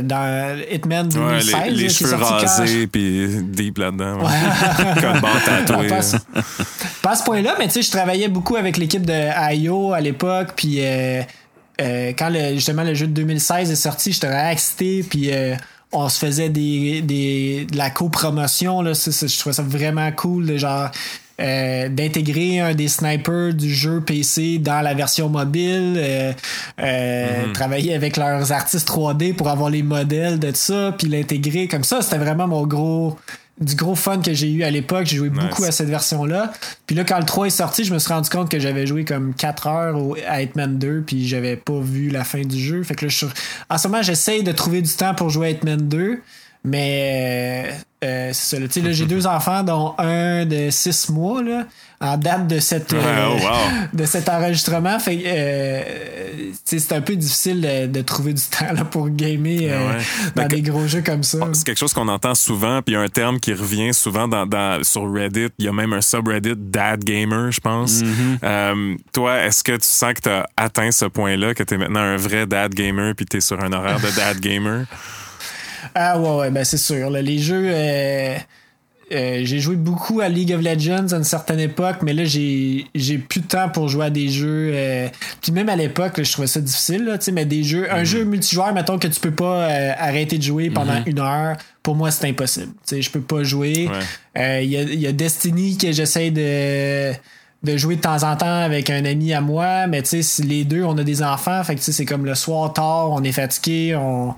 dans 0.03 0.57
Hitman 0.72 1.09
2016. 1.09 1.53
Ouais, 1.53 1.70
les, 1.70 1.76
les 1.76 1.89
cheveux 1.89 2.16
rasés 2.16 2.88
puis 2.88 3.28
deep 3.43 3.78
là-dedans. 3.78 4.20
Ouais. 4.22 4.32
Comme 5.01 5.22
tatoué. 5.45 5.89
Pas, 5.89 6.01
pas 7.01 7.12
à 7.12 7.16
ce 7.16 7.24
point-là, 7.24 7.55
mais 7.59 7.68
tu 7.68 7.74
sais, 7.74 7.82
je 7.82 7.91
travaillais 7.91 8.30
beaucoup 8.30 8.55
avec 8.55 8.78
l'équipe 8.78 9.05
de 9.05 9.53
IO 9.53 9.93
à 9.93 9.99
l'époque, 9.99 10.53
puis 10.55 10.78
euh, 10.80 11.22
quand 12.17 12.32
justement 12.53 12.84
le 12.84 12.93
jeu 12.93 13.07
de 13.07 13.13
2016 13.13 13.71
est 13.71 13.75
sorti, 13.75 14.11
j'étais 14.11 14.32
excité, 14.51 15.03
puis 15.03 15.32
euh, 15.32 15.55
on 15.91 16.07
se 16.09 16.19
faisait 16.19 16.49
des, 16.49 17.01
des, 17.01 17.67
de 17.69 17.77
la 17.77 17.89
co-promotion. 17.89 18.82
Là, 18.82 18.93
je 18.93 19.39
trouvais 19.39 19.53
ça 19.53 19.63
vraiment 19.63 20.11
cool, 20.11 20.57
genre 20.57 20.89
euh, 21.39 21.89
d'intégrer 21.89 22.59
un 22.59 22.73
des 22.73 22.88
snipers 22.88 23.53
du 23.53 23.73
jeu 23.73 24.01
PC 24.01 24.59
dans 24.59 24.82
la 24.82 24.93
version 24.93 25.27
mobile, 25.27 25.99
mm-hmm. 26.77 27.51
travailler 27.53 27.93
avec 27.93 28.17
leurs 28.17 28.51
artistes 28.51 28.88
3D 28.88 29.34
pour 29.34 29.49
avoir 29.49 29.69
les 29.69 29.84
modèles 29.84 30.39
de 30.39 30.51
ça, 30.53 30.93
puis 30.97 31.07
l'intégrer 31.07 31.67
comme 31.67 31.84
ça. 31.84 32.01
C'était 32.01 32.19
vraiment 32.19 32.47
mon 32.47 32.65
gros 32.65 33.17
du 33.60 33.76
gros 33.76 33.95
fun 33.95 34.20
que 34.20 34.34
j'ai 34.34 34.49
eu 34.49 34.64
à 34.64 34.72
l'époque. 34.72 35.06
J'ai 35.06 35.18
joué 35.18 35.30
beaucoup 35.30 35.64
à 35.64 35.72
cette 35.72 35.89
version-là. 35.89 36.52
Puis 36.88 36.95
là, 36.95 37.04
quand 37.04 37.20
le 37.20 37.26
3 37.26 37.47
est 37.47 37.52
sorti, 37.52 37.84
je 37.84 37.93
me 37.93 37.99
suis 37.99 38.12
rendu 38.12 38.30
compte 38.30 38.49
que 38.49 38.60
j'avais 38.60 38.88
joué 38.88 39.06
comme 39.06 39.34
4 39.34 39.68
heures 39.68 39.97
au, 40.02 40.16
à 40.28 40.41
Hitman 40.41 40.78
2, 40.78 41.04
puis 41.06 41.28
j'avais 41.28 41.58
pas 41.58 41.80
vu 41.80 42.10
la 42.10 42.24
fin 42.24 42.41
du 42.41 42.60
jeu. 42.60 42.84
Fait 42.84 42.95
que 42.95 43.06
là, 43.06 43.10
je 43.10 43.26
en 43.70 43.78
ce 43.78 43.88
moment, 43.88 44.02
j'essaye 44.02 44.43
de 44.43 44.52
trouver 44.52 44.82
du 44.82 44.91
temps 44.91 45.14
pour 45.14 45.30
jouer 45.30 45.47
à 45.47 45.49
Hitman 45.52 45.88
2. 45.88 46.22
Mais 46.64 47.72
euh, 48.04 48.30
c'est 48.34 48.58
ça. 48.58 48.82
Là, 48.82 48.91
j'ai 48.91 49.06
deux 49.06 49.26
enfants, 49.26 49.64
dont 49.64 49.95
un 49.97 50.45
de 50.45 50.70
6 50.70 51.10
mois. 51.10 51.41
Là 51.43 51.66
en 52.02 52.18
date 52.18 52.47
de 52.47 52.60
cette 52.60 52.93
euh, 52.93 53.28
oh, 53.30 53.47
de 53.93 54.06
cet 54.06 54.28
enregistrement. 54.28 54.97
Fait 54.99 55.22
euh, 55.24 56.52
c'est 56.66 56.91
un 56.93 57.02
peu 57.02 57.16
difficile 57.16 57.62
de, 57.91 58.02
trouver 58.02 58.34
du 58.34 58.41
temps 58.41 58.74
là, 58.74 58.84
pour 58.84 59.10
gamer 59.10 59.60
euh, 59.64 59.99
dans 60.36 60.47
des 60.47 60.62
gros 60.62 60.88
jeux 60.88 61.04
comme 61.04 61.22
ça. 61.22 61.38
C'est 61.54 61.64
quelque 61.64 61.78
chose 61.78 61.93
qu'on 61.93 62.08
entend 62.08 62.34
souvent, 62.34 62.82
puis 62.82 62.93
il 62.93 62.97
y 62.97 62.99
a 62.99 63.02
un 63.02 63.10
terme 63.10 63.39
qui 63.39 63.54
revient 63.54 63.93
souvent 63.93 64.28
dans, 64.28 64.47
dans, 64.47 64.84
sur 64.84 65.12
Reddit. 65.12 65.49
Il 65.60 65.66
y 65.66 65.68
a 65.68 65.72
même 65.72 65.93
un 65.93 66.02
subreddit 66.02 66.56
Dad 66.58 67.04
Gamer, 67.04 67.52
je 67.52 67.60
pense. 67.60 68.02
Mm-hmm. 68.02 68.97
toi, 69.14 69.43
est-ce 69.43 69.64
que 69.64 69.74
tu 69.74 69.88
sens 69.88 70.14
que 70.14 70.22
tu 70.22 70.30
as 70.30 70.47
atteint 70.58 70.91
ce 70.91 71.06
point-là, 71.06 71.54
que 71.54 71.64
tu 71.64 71.76
es 71.76 71.78
maintenant 71.78 71.99
un 71.99 72.18
vrai 72.18 72.47
Dad 72.47 72.74
Gamer, 72.74 73.14
puis 73.14 73.26
tu 73.26 73.38
es 73.38 73.41
sur 73.41 73.64
un 73.64 73.72
horaire 73.72 73.99
de 73.99 74.10
Dad 74.16 74.39
Gamer? 74.39 74.86
Ah 75.95 76.18
ouais, 76.18 76.36
ouais, 76.38 76.52
ben 76.52 76.64
c'est 76.64 76.78
sûr. 76.78 77.10
les 77.10 77.39
jeux 77.39 77.74
euh, 79.12 79.41
j'ai 79.43 79.59
joué 79.59 79.76
beaucoup 79.76 80.22
à 80.22 80.30
League 80.30 80.53
of 80.53 80.62
Legends 80.62 81.07
à 81.12 81.18
une 81.18 81.24
certaine 81.24 81.59
époque, 81.59 81.97
mais 82.01 82.14
là, 82.14 82.24
j'ai, 82.26 82.86
j'ai 82.95 83.18
plus 83.18 83.41
de 83.41 83.47
temps 83.47 83.70
pour 83.70 83.89
jouer 83.89 84.05
à 84.05 84.09
des 84.09 84.30
jeux. 84.30 84.72
Euh, 84.74 85.07
puis 85.41 85.51
même 85.51 85.70
à 85.70 85.76
l'époque, 85.76 86.22
je 86.24 86.32
trouvais 86.32 86.47
ça 86.47 86.62
difficile, 86.62 87.05
là, 87.05 87.18
mais 87.34 87.45
des 87.45 87.64
jeux. 87.64 87.91
Un 87.91 87.99
mhm. 87.99 88.05
jeu 88.05 88.24
multijoueur, 88.24 88.74
mettons 88.74 88.97
que 88.97 89.07
tu 89.07 89.20
peux 89.20 89.32
pas 89.32 89.70
euh, 89.70 89.91
arrêter 89.97 90.38
de 90.38 90.43
jouer 90.43 90.70
pendant 90.70 90.99
mhm. 90.99 91.03
une 91.07 91.20
heure, 91.20 91.57
pour 91.84 91.95
moi, 91.95 92.12
c'est 92.12 92.28
impossible. 92.28 92.74
Je 92.89 93.09
peux 93.09 93.22
pas 93.22 93.43
jouer. 93.43 93.89
Il 94.36 94.41
y, 94.41 94.78
a, 94.78 94.84
y 94.84 95.07
a 95.07 95.12
Destiny 95.12 95.78
que 95.78 95.91
j'essaie 95.91 96.32
de 96.32 97.14
de 97.64 97.78
jouer 97.78 97.95
de 97.95 98.01
temps 98.01 98.24
en 98.24 98.36
temps 98.36 98.64
avec 98.64 98.89
un 98.89 99.05
ami 99.05 99.34
à 99.34 99.41
moi, 99.41 99.86
mais 99.86 100.01
tu 100.01 100.24
sais, 100.24 100.43
les 100.43 100.64
deux, 100.64 100.84
on 100.84 100.97
a 100.97 101.03
des 101.03 101.22
enfants, 101.22 101.64
fait 101.64 101.76
que 101.76 101.82
c'est 101.82 102.05
comme 102.05 102.26
le 102.26 102.34
soir 102.34 102.74
tard, 102.74 103.12
on 103.12 103.24
est 103.24 103.32
fatigué, 103.32 103.95
on, 103.95 104.34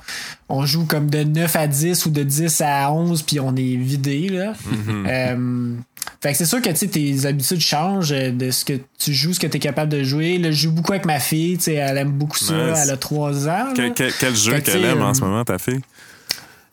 on 0.50 0.66
joue 0.66 0.86
comme 0.86 1.10
de 1.10 1.24
9 1.24 1.56
à 1.56 1.68
10 1.68 2.06
ou 2.06 2.10
de 2.10 2.24
10 2.24 2.62
à 2.66 2.92
11, 2.92 3.22
puis 3.22 3.40
on 3.40 3.56
est 3.56 3.78
vidé, 3.78 4.28
là. 4.28 4.52
Mm-hmm. 4.52 5.08
Euh, 5.08 5.76
fait 6.20 6.32
que 6.34 6.38
c'est 6.38 6.46
sûr 6.46 6.62
que 6.62 6.70
tu 6.70 6.90
tes 6.90 7.26
habitudes 7.26 7.62
changent 7.62 8.10
de 8.10 8.52
ce 8.52 8.66
que 8.66 8.74
tu 9.00 9.14
joues, 9.14 9.34
ce 9.34 9.40
que 9.40 9.48
tu 9.48 9.56
es 9.56 9.60
capable 9.60 9.92
de 9.92 10.04
jouer. 10.04 10.38
Là, 10.38 10.52
je 10.52 10.64
joue 10.64 10.72
beaucoup 10.72 10.92
avec 10.92 11.06
ma 11.06 11.20
fille, 11.20 11.58
tu 11.58 11.66
sais, 11.66 11.76
elle 11.76 11.98
aime 11.98 12.12
beaucoup 12.12 12.38
ça, 12.38 12.56
elle 12.84 12.90
a 12.90 12.98
3 12.98 13.48
ans. 13.48 13.74
Quel, 13.74 14.36
jeu 14.36 14.60
qu'elle 14.60 14.84
aime 14.84 15.02
en 15.02 15.14
ce 15.14 15.22
moment, 15.22 15.46
ta 15.46 15.58
fille? 15.58 15.80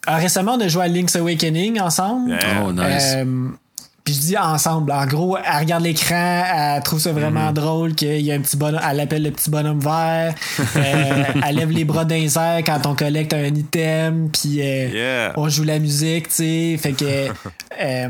Ah, 0.05 0.17
récemment, 0.17 0.55
on 0.55 0.61
a 0.61 0.67
joué 0.67 0.85
à 0.85 0.89
Link's 0.89 1.15
Awakening 1.15 1.79
ensemble. 1.79 2.37
Oh, 2.65 2.73
nice. 2.73 3.13
Euh, 3.17 3.51
Puis 4.11 4.17
je 4.21 4.27
dis 4.27 4.37
ensemble. 4.37 4.91
En 4.91 5.07
gros, 5.07 5.37
elle 5.37 5.59
regarde 5.61 5.85
l'écran, 5.85 6.43
elle 6.53 6.83
trouve 6.83 6.99
ça 6.99 7.13
vraiment 7.13 7.47
Mhm. 7.49 7.55
drôle 7.55 7.95
qu'il 7.95 8.21
y 8.23 8.33
a 8.33 8.35
un 8.35 8.41
petit 8.41 8.57
bonhomme, 8.57 8.81
elle 8.91 8.99
appelle 8.99 9.23
le 9.23 9.31
petit 9.31 9.51
bonhomme 9.51 9.79
vert. 9.79 10.35
Euh, 10.75 11.23
elle 11.47 11.55
lève 11.55 11.71
les 11.71 11.85
bras 11.85 12.05
d'un 12.05 12.17
air 12.17 12.63
quand 12.67 12.87
on 12.87 12.97
collecte 12.97 13.33
un 13.35 13.45
item, 13.45 14.29
puis 14.33 14.61
euh, 14.63 14.89
Yeah. 14.93 15.33
on 15.37 15.49
joue 15.49 15.63
la 15.63 15.79
musique, 15.79 16.27
tu 16.29 16.35
sais. 16.35 16.77
Fait 16.77 16.91
que. 16.93 17.05
euh, 17.81 18.09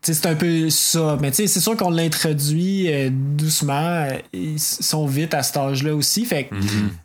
tu 0.00 0.14
sais, 0.14 0.20
c'est 0.22 0.26
un 0.28 0.34
peu 0.36 0.70
ça. 0.70 1.18
Mais 1.20 1.30
tu 1.30 1.36
sais, 1.36 1.46
c'est 1.46 1.60
sûr 1.60 1.76
qu'on 1.76 1.90
l'introduit 1.90 2.90
euh, 2.90 3.10
doucement. 3.12 4.06
Ils 4.32 4.58
sont 4.58 5.04
vite 5.06 5.34
à 5.34 5.42
cet 5.42 5.58
âge-là 5.58 5.94
aussi. 5.94 6.24
Fait 6.24 6.44
que 6.44 6.54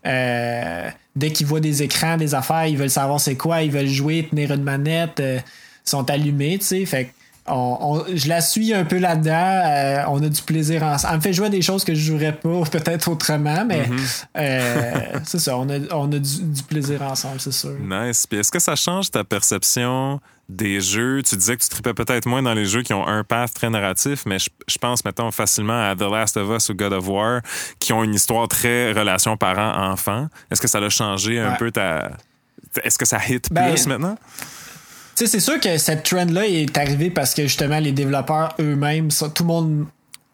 euh, 0.05 0.89
dès 1.17 1.31
qu'ils 1.31 1.47
voient 1.47 1.59
des 1.59 1.83
écrans, 1.83 2.15
des 2.15 2.33
affaires, 2.33 2.65
ils 2.67 2.77
veulent 2.77 2.89
savoir 2.89 3.19
c'est 3.19 3.35
quoi, 3.35 3.61
ils 3.61 3.71
veulent 3.71 3.87
jouer, 3.87 4.25
tenir 4.29 4.51
une 4.53 4.63
manette, 4.63 5.19
euh, 5.19 5.37
ils 5.85 5.89
sont 5.89 6.09
allumés, 6.09 6.57
tu 6.59 6.65
sais. 6.65 6.85
Fait 6.85 7.05
que 7.05 7.09
on- 7.47 7.77
on- 7.81 8.05
je 8.15 8.27
la 8.27 8.41
suis 8.41 8.73
un 8.73 8.83
peu 8.85 8.97
là-dedans. 8.97 9.31
euh, 9.33 10.03
on 10.09 10.21
a 10.23 10.29
du 10.29 10.41
plaisir 10.41 10.83
ensemble. 10.83 11.11
Elle 11.13 11.17
me 11.17 11.23
fait 11.23 11.33
jouer 11.33 11.47
à 11.47 11.49
des 11.49 11.61
choses 11.61 11.83
que 11.83 11.93
je 11.93 11.99
jouerais 12.01 12.33
pas, 12.33 12.61
peut-être 12.71 13.09
autrement, 13.09 13.65
mais 13.65 13.87
euh, 14.37 14.93
c'est 15.23 15.39
ça. 15.39 15.57
On 15.57 15.69
a, 15.69 15.79
on 15.93 16.11
a 16.11 16.19
du, 16.19 16.43
du 16.43 16.63
plaisir 16.63 17.01
ensemble, 17.01 17.39
c'est 17.39 17.51
sûr. 17.53 17.75
Nice. 17.79 18.27
Puis 18.27 18.39
est-ce 18.39 18.51
que 18.51 18.59
ça 18.59 18.75
change 18.75 19.11
ta 19.11 19.23
perception 19.23 20.19
des 20.49 20.79
jeux? 20.81 21.21
Tu 21.23 21.35
disais 21.35 21.57
que 21.57 21.63
tu 21.63 21.69
tripais 21.69 21.93
peut-être 21.93 22.25
moins 22.25 22.41
dans 22.41 22.53
les 22.53 22.65
jeux 22.65 22.81
qui 22.83 22.93
ont 22.93 23.05
un 23.07 23.23
path 23.23 23.53
très 23.53 23.69
narratif, 23.69 24.23
mais 24.25 24.39
je, 24.39 24.49
je 24.67 24.77
pense, 24.77 25.03
mettons, 25.05 25.31
facilement 25.31 25.89
à 25.89 25.95
The 25.95 26.01
Last 26.09 26.37
of 26.37 26.49
Us 26.55 26.69
ou 26.69 26.73
God 26.75 26.93
of 26.93 27.07
War, 27.07 27.41
qui 27.79 27.93
ont 27.93 28.03
une 28.03 28.13
histoire 28.13 28.47
très 28.47 28.91
relation 28.91 29.35
parent-enfant. 29.37 30.27
Est-ce 30.51 30.61
que 30.61 30.67
ça 30.67 30.79
a 30.79 30.89
changé 30.89 31.39
un 31.39 31.51
Ouais. 31.51 31.57
peu 31.57 31.71
ta... 31.71 32.11
Est-ce 32.83 32.97
que 32.97 33.05
ça 33.05 33.19
hit 33.27 33.47
Ben, 33.51 33.69
plus 33.71 33.87
maintenant? 33.87 34.17
Sais, 35.17 35.25
c'est 35.25 35.39
sûr 35.39 35.59
que 35.59 35.79
cette 35.79 36.03
trend-là 36.03 36.45
est 36.45 36.77
arrivée 36.77 37.09
parce 37.09 37.33
que 37.33 37.41
justement, 37.41 37.79
les 37.79 37.91
développeurs 37.91 38.53
eux-mêmes, 38.59 39.07
tout 39.33 39.41
le 39.41 39.47
monde 39.47 39.85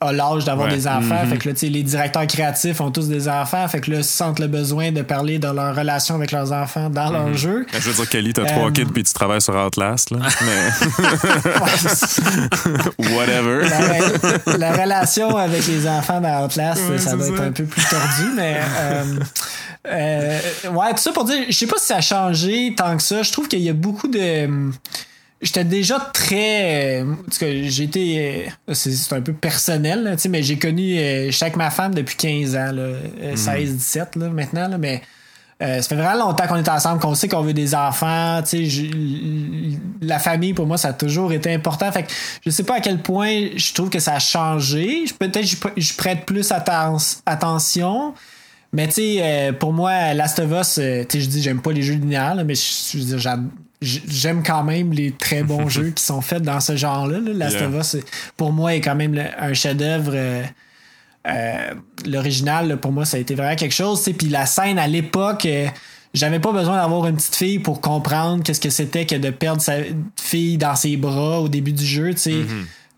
a 0.08 0.14
l'âge 0.14 0.46
d'avoir 0.46 0.68
Ouais. 0.70 0.76
des 0.76 0.88
enfants. 0.88 1.26
Fait 1.30 1.38
que 1.38 1.48
là, 1.50 1.54
tu 1.54 1.62
sais, 1.62 1.70
les 1.70 1.84
directeurs 1.84 2.26
créatifs 2.28 2.80
ont 2.82 2.92
tous 2.92 3.08
des 3.08 3.28
enfants. 3.28 3.68
Fait 3.68 3.82
que 3.82 3.92
là, 3.92 3.98
ils 3.98 4.04
sentent 4.04 4.40
le 4.40 4.48
besoin 4.48 4.92
de 4.92 5.02
parler 5.02 5.40
de 5.40 5.48
leur 5.48 5.76
relation 5.76 6.16
avec 6.16 6.32
leurs 6.32 6.52
enfants 6.52 6.90
dans 6.90 7.10
leur 7.12 7.34
jeu. 7.34 7.66
Je 7.74 7.80
veux 7.90 7.94
dire, 7.94 8.10
Kelly, 8.10 8.34
t'as 8.34 8.46
trois 8.46 8.68
Euh, 8.68 8.72
kids 8.72 8.86
puis 8.86 9.04
tu 9.04 9.14
travailles 9.14 9.42
sur 9.42 9.56
Outlast, 9.56 10.12
là. 10.12 10.20
Mais 10.46 10.72
whatever. 13.16 13.68
la, 14.48 14.58
la 14.58 14.72
relation 14.84 15.36
avec 15.38 15.66
les 15.68 15.88
enfants 15.88 16.22
dans 16.22 16.46
Outlast, 16.46 16.82
Ouais, 16.90 16.98
ça 16.98 17.16
doit 17.16 17.28
être 17.28 17.42
un 17.42 17.52
peu 17.52 17.64
plus 17.66 17.84
tordu, 17.86 18.32
mais 18.36 18.58
euh, 18.80 19.04
euh, 19.88 20.40
ouais, 20.72 20.92
tout 20.92 20.98
ça 21.02 21.12
pour 21.12 21.24
dire, 21.26 21.46
je 21.48 21.54
sais 21.56 21.68
pas 21.68 21.78
si 21.80 21.88
ça 21.88 21.98
a 21.98 22.02
changé 22.02 22.74
tant 22.76 22.96
que 22.98 23.04
ça. 23.04 23.22
Je 23.24 23.32
trouve 23.32 23.48
qu'il 23.48 23.60
y 23.62 23.70
a 23.70 23.74
beaucoup 23.74 24.08
de 24.08 24.48
J'étais 25.44 25.64
déjà 25.66 26.00
très. 26.00 27.02
euh, 27.02 27.12
en 27.12 27.16
tout 27.16 27.38
cas, 27.40 27.48
j'ai 27.64 27.84
été. 27.84 28.48
euh, 28.70 28.74
C'est 28.74 29.14
un 29.14 29.22
peu 29.22 29.34
personnel, 29.34 30.04
là, 30.04 30.16
tu 30.16 30.24
sais, 30.24 30.30
mais 30.30 30.42
j'ai 30.42 30.58
connu. 30.58 30.98
euh, 30.98 31.30
J'étais 31.32 31.46
avec 31.46 31.58
ma 31.58 31.70
femme 31.70 31.94
depuis 31.94 32.16
15 32.16 32.56
ans, 32.56 32.72
là, 32.72 32.82
euh, 32.82 33.36
16-17 33.36 34.18
là, 34.18 34.30
maintenant, 34.30 34.68
là, 34.68 34.78
mais 34.78 35.02
euh, 35.62 35.82
ça 35.82 35.90
fait 35.90 35.96
vraiment 35.96 36.26
longtemps 36.28 36.48
qu'on 36.48 36.56
est 36.58 36.68
ensemble, 36.70 37.00
qu'on 37.00 37.14
sait 37.16 37.28
qu'on 37.28 37.42
veut 37.42 37.54
des 37.54 37.76
enfants. 37.76 38.42
Tu 38.44 38.50
sais, 38.50 38.66
je- 38.66 39.78
la 40.02 40.20
famille, 40.20 40.54
pour 40.54 40.66
moi, 40.66 40.78
ça 40.78 40.90
a 40.90 40.94
toujours 40.94 41.32
été 41.32 41.54
important. 41.54 41.92
Fait 41.92 42.04
que 42.04 42.12
je 42.46 42.50
sais 42.50 42.64
pas 42.64 42.78
à 42.78 42.80
quel 42.82 43.00
point 43.02 43.50
je 43.56 43.74
trouve 43.74 43.90
que 43.90 44.00
ça 44.00 44.16
a 44.16 44.20
changé. 44.20 45.04
Peut-être 45.20 45.42
que 45.42 45.46
je, 45.46 45.56
je 45.78 45.94
prête 45.94 46.26
plus 46.26 46.50
atten- 46.52 47.20
attention. 47.26 48.14
Mais 48.74 48.88
tu 48.88 48.94
sais, 48.96 49.18
euh, 49.22 49.54
pour 49.54 49.72
moi, 49.72 50.14
Last 50.16 50.40
of 50.40 50.52
Us, 50.52 50.80
euh, 50.80 51.04
tu 51.08 51.18
sais, 51.20 51.24
je 51.26 51.30
dis, 51.30 51.42
j'aime 51.44 51.62
pas 51.62 51.72
les 51.72 51.84
jeux 51.84 51.94
linéaires, 51.94 52.34
là, 52.34 52.44
mais 52.44 52.56
je, 52.56 52.62
je 52.94 52.98
veux 52.98 53.04
dire, 53.06 53.20
j'ad- 53.20 53.48
j'aime 53.84 54.44
quand 54.44 54.64
même 54.64 54.92
les 54.94 55.12
très 55.12 55.44
bons 55.44 55.68
jeux 55.70 55.92
qui 55.92 56.04
sont 56.04 56.22
faits 56.22 56.42
dans 56.44 56.60
ce 56.60 56.76
genre-là. 56.76 57.20
là. 57.20 57.32
Last 57.34 57.58
Yeah. 57.60 57.68
of 57.68 57.76
Us, 57.76 57.88
c'est- 57.88 58.06
pour 58.38 58.52
moi, 58.54 58.74
est 58.76 58.82
quand 58.82 58.96
même 58.96 59.14
le- 59.14 59.26
un 59.40 59.54
chef-d'œuvre. 59.54 60.12
euh, 60.16 60.44
euh, 61.28 61.74
L'original, 62.06 62.78
pour 62.80 62.92
moi, 62.92 63.06
ça 63.06 63.18
a 63.18 63.20
été 63.20 63.36
vraiment 63.36 63.56
quelque 63.56 63.74
chose. 63.74 64.04
Puis 64.18 64.28
la 64.30 64.46
scène 64.46 64.78
à 64.78 64.88
l'époque, 64.88 65.46
euh, 65.46 65.68
j'avais 66.14 66.40
pas 66.40 66.52
besoin 66.52 66.76
d'avoir 66.78 67.08
une 67.08 67.16
petite 67.16 67.36
fille 67.36 67.60
pour 67.60 67.80
comprendre 67.82 68.44
qu'est-ce 68.44 68.60
que 68.62 68.70
c'était 68.70 69.06
que 69.06 69.16
de 69.16 69.30
perdre 69.30 69.62
sa 69.62 69.78
fille 70.22 70.58
dans 70.58 70.76
ses 70.76 70.98
bras 70.98 71.40
au 71.42 71.48
début 71.48 71.72
du 71.74 71.86
jeu. 71.86 72.14
sais. 72.16 72.32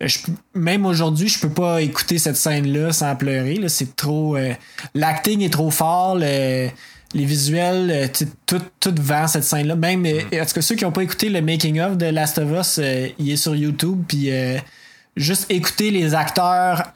Euh, 0.02 0.08
je 0.08 0.18
même 0.54 0.86
aujourd'hui, 0.86 1.28
je 1.30 1.40
peux 1.40 1.50
pas 1.50 1.82
écouter 1.82 2.18
cette 2.18 2.36
scène-là 2.36 2.92
sans 2.92 3.16
pleurer. 3.16 3.60
C'est 3.68 3.96
trop. 3.96 4.36
euh, 4.36 4.54
L'acting 4.94 5.42
est 5.42 5.54
trop 5.54 5.72
fort. 5.72 6.16
le- 6.18 6.70
les 7.16 7.26
visuels, 7.26 7.90
euh, 7.92 8.08
tout, 8.46 8.62
tout 8.80 8.94
vend 9.02 9.28
cette 9.28 9.46
scène-là. 9.46 9.76
Même, 9.76 10.06
euh, 10.06 10.20
en 10.34 10.46
tout 10.46 10.54
cas, 10.54 10.62
ceux 10.62 10.76
qui 10.76 10.84
n'ont 10.84 10.92
pas 10.92 11.02
écouté 11.02 11.30
le 11.30 11.42
making-of 11.42 11.98
de 11.98 12.06
Last 12.08 12.38
of 12.38 12.52
Us, 12.52 12.78
euh, 12.80 13.08
il 13.18 13.32
est 13.32 13.38
sur 13.38 13.56
YouTube. 13.56 14.04
Puis 14.08 14.30
juste 15.16 15.46
écouter 15.50 15.92
les 15.92 16.14
acteurs, 16.14 16.92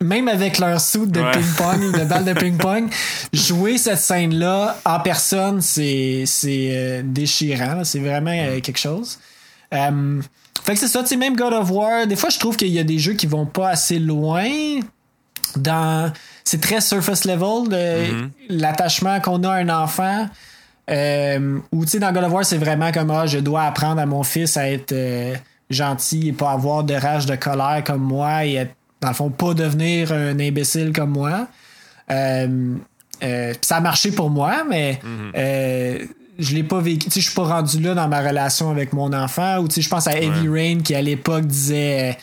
même 0.00 0.28
avec 0.28 0.58
leur 0.58 0.80
suit 0.80 1.08
de 1.08 1.20
Ouais. 1.20 1.32
ping-pong, 1.32 1.98
de 1.98 2.04
balle 2.08 2.24
de 2.24 2.32
ping-pong, 2.32 2.88
jouer 3.32 3.78
cette 3.78 3.98
scène-là 3.98 4.78
en 4.84 5.00
personne, 5.00 5.60
c'est 5.60 6.22
c'est, 6.24 6.68
euh, 6.70 7.02
déchirant. 7.04 7.82
C'est 7.82 7.98
vraiment 7.98 8.30
euh, 8.30 8.60
quelque 8.60 8.78
chose. 8.78 9.18
Fait 9.72 10.72
que 10.74 10.78
c'est 10.78 10.88
ça, 10.88 11.02
tu 11.02 11.08
sais, 11.08 11.16
même 11.16 11.34
God 11.34 11.52
of 11.52 11.68
War, 11.70 12.06
des 12.06 12.14
fois, 12.16 12.30
je 12.30 12.38
trouve 12.38 12.56
qu'il 12.56 12.68
y 12.68 12.78
a 12.78 12.84
des 12.84 13.00
jeux 13.00 13.14
qui 13.14 13.26
vont 13.26 13.44
pas 13.44 13.70
assez 13.70 13.98
loin 13.98 14.48
dans. 15.56 16.12
C'est 16.44 16.60
très 16.60 16.80
surface 16.82 17.24
level, 17.24 17.70
le- 17.70 18.28
l'attachement 18.50 19.18
qu'on 19.20 19.42
a 19.44 19.50
à 19.50 19.56
un 19.56 19.68
enfant. 19.70 20.28
Euh, 20.90 21.58
ou 21.72 21.84
tu 21.86 21.92
sais, 21.92 21.98
dans 21.98 22.12
God 22.12 22.24
of 22.24 22.32
War, 22.32 22.44
c'est 22.44 22.58
vraiment 22.58 22.92
comme 22.92 23.10
ah, 23.10 23.24
je 23.26 23.38
dois 23.38 23.62
apprendre 23.62 24.00
à 24.00 24.04
mon 24.06 24.22
fils 24.22 24.56
à 24.58 24.68
être 24.70 24.92
euh, 24.92 25.34
gentil 25.70 26.28
et 26.28 26.32
pas 26.34 26.50
avoir 26.52 26.84
de 26.84 26.92
rage 26.94 27.24
de 27.24 27.34
colère 27.36 27.82
comme 27.86 28.02
moi 28.02 28.44
et 28.44 28.54
être, 28.56 28.74
dans 29.00 29.08
le 29.08 29.14
fond, 29.14 29.30
pas 29.30 29.54
devenir 29.54 30.12
un 30.12 30.38
imbécile 30.38 30.92
comme 30.92 31.10
moi. 31.10 31.48
Euh, 32.10 32.74
euh, 33.22 33.54
ça 33.62 33.76
a 33.76 33.80
marché 33.80 34.10
pour 34.10 34.28
moi, 34.28 34.64
mais 34.68 35.00
euh, 35.36 35.98
je 36.38 36.54
l'ai 36.54 36.64
pas 36.64 36.80
vécu. 36.80 37.06
Tu 37.06 37.10
sais, 37.12 37.20
je 37.20 37.26
suis 37.26 37.34
pas 37.34 37.44
rendu 37.44 37.80
là 37.80 37.94
dans 37.94 38.08
ma 38.08 38.20
relation 38.20 38.70
avec 38.70 38.92
mon 38.92 39.10
enfant. 39.14 39.58
Ou 39.60 39.68
tu 39.68 39.76
sais, 39.76 39.80
je 39.82 39.88
pense 39.88 40.06
à 40.06 40.12
Heavy 40.12 40.46
Rain 40.48 40.80
qui 40.82 40.94
à 40.94 41.00
l'époque 41.00 41.46
disait. 41.46 42.18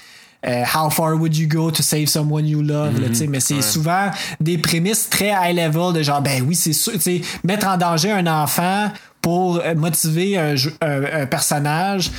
Euh, 0.45 0.63
How 0.65 0.89
far 0.89 1.15
would 1.15 1.35
you 1.37 1.47
go 1.47 1.69
to 1.71 1.81
save 1.83 2.07
someone 2.07 2.45
you 2.47 2.61
love? 2.61 2.99
là, 2.99 3.07
tu 3.09 3.15
sais, 3.15 3.27
mais 3.27 3.39
c'est 3.39 3.61
souvent 3.61 4.09
des 4.39 4.57
prémices 4.57 5.09
très 5.09 5.29
high 5.29 5.55
level 5.55 5.93
de 5.93 6.01
genre, 6.03 6.21
ben 6.21 6.43
oui, 6.47 6.55
c'est 6.55 6.73
sûr, 6.73 6.93
tu 6.93 6.99
sais, 6.99 7.21
mettre 7.43 7.67
en 7.67 7.77
danger 7.77 8.11
un 8.11 8.25
enfant 8.27 8.91
pour 9.21 9.61
motiver 9.75 10.37
un, 10.37 10.55
un- 10.81 11.21
un 11.21 11.25
personnage, 11.27 12.09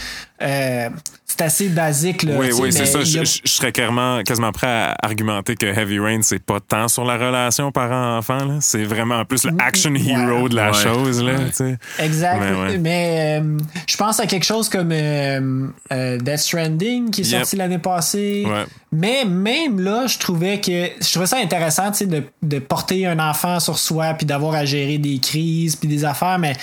euh, 0.40 0.88
c'est 1.36 1.42
assez 1.42 1.68
basique. 1.68 2.22
Là, 2.24 2.34
Oui, 2.36 2.50
oui, 2.52 2.72
c'est 2.72 2.80
mais 2.80 2.86
ça. 2.86 2.98
il 3.00 3.06
y 3.08 3.10
Je, 3.12 3.18
a- 3.20 3.24
je- 3.24 3.40
je 3.44 3.50
serais 3.50 3.72
carrément, 3.72 4.22
quasiment 4.22 4.52
prêt 4.52 4.66
à 4.66 4.96
argumenter 5.02 5.54
que 5.54 5.66
Heavy 5.66 5.98
Rain, 5.98 6.20
c'est 6.22 6.42
pas 6.44 6.60
tant 6.60 6.88
sur 6.88 7.04
la 7.04 7.16
relation 7.16 7.72
parent-enfant. 7.72 8.44
là. 8.44 8.54
C'est 8.60 8.84
vraiment 8.84 9.24
plus 9.24 9.44
le 9.44 9.52
action 9.58 9.94
hero 9.94 10.48
de 10.48 10.54
la 10.56 10.70
Ouais. 10.72 10.76
chose. 10.82 11.22
Là, 11.22 11.32
Ouais. 11.60 11.76
Exact. 11.98 12.38
Mais 12.40 12.52
ouais. 12.72 12.78
Mais 12.78 13.40
euh, 13.42 13.58
je 13.86 13.96
pense 13.96 14.20
à 14.20 14.26
quelque 14.26 14.44
chose 14.44 14.68
comme 14.68 14.90
euh, 14.92 15.68
euh, 15.92 16.18
Death 16.18 16.38
Stranding 16.38 17.10
qui 17.10 17.22
est 17.22 17.24
Yep. 17.24 17.40
sorti 17.40 17.56
l'année 17.56 17.78
passée. 17.78 18.44
Ouais. 18.46 18.64
Mais 18.92 19.24
même 19.24 19.80
là, 19.80 20.06
je 20.06 20.18
trouvais 20.18 20.60
que 20.60 20.70
je 21.00 21.10
trouvais 21.10 21.26
ça 21.26 21.38
intéressant 21.38 21.90
tu 21.92 21.98
sais, 21.98 22.06
de, 22.06 22.22
de 22.42 22.58
porter 22.58 23.06
un 23.06 23.18
enfant 23.18 23.58
sur 23.58 23.78
soi 23.78 24.12
puis 24.14 24.26
d'avoir 24.26 24.54
à 24.54 24.64
gérer 24.66 24.98
des 24.98 25.18
crises 25.18 25.76
puis 25.76 25.88
des 25.88 26.04
affaires, 26.04 26.38
mais 26.38 26.54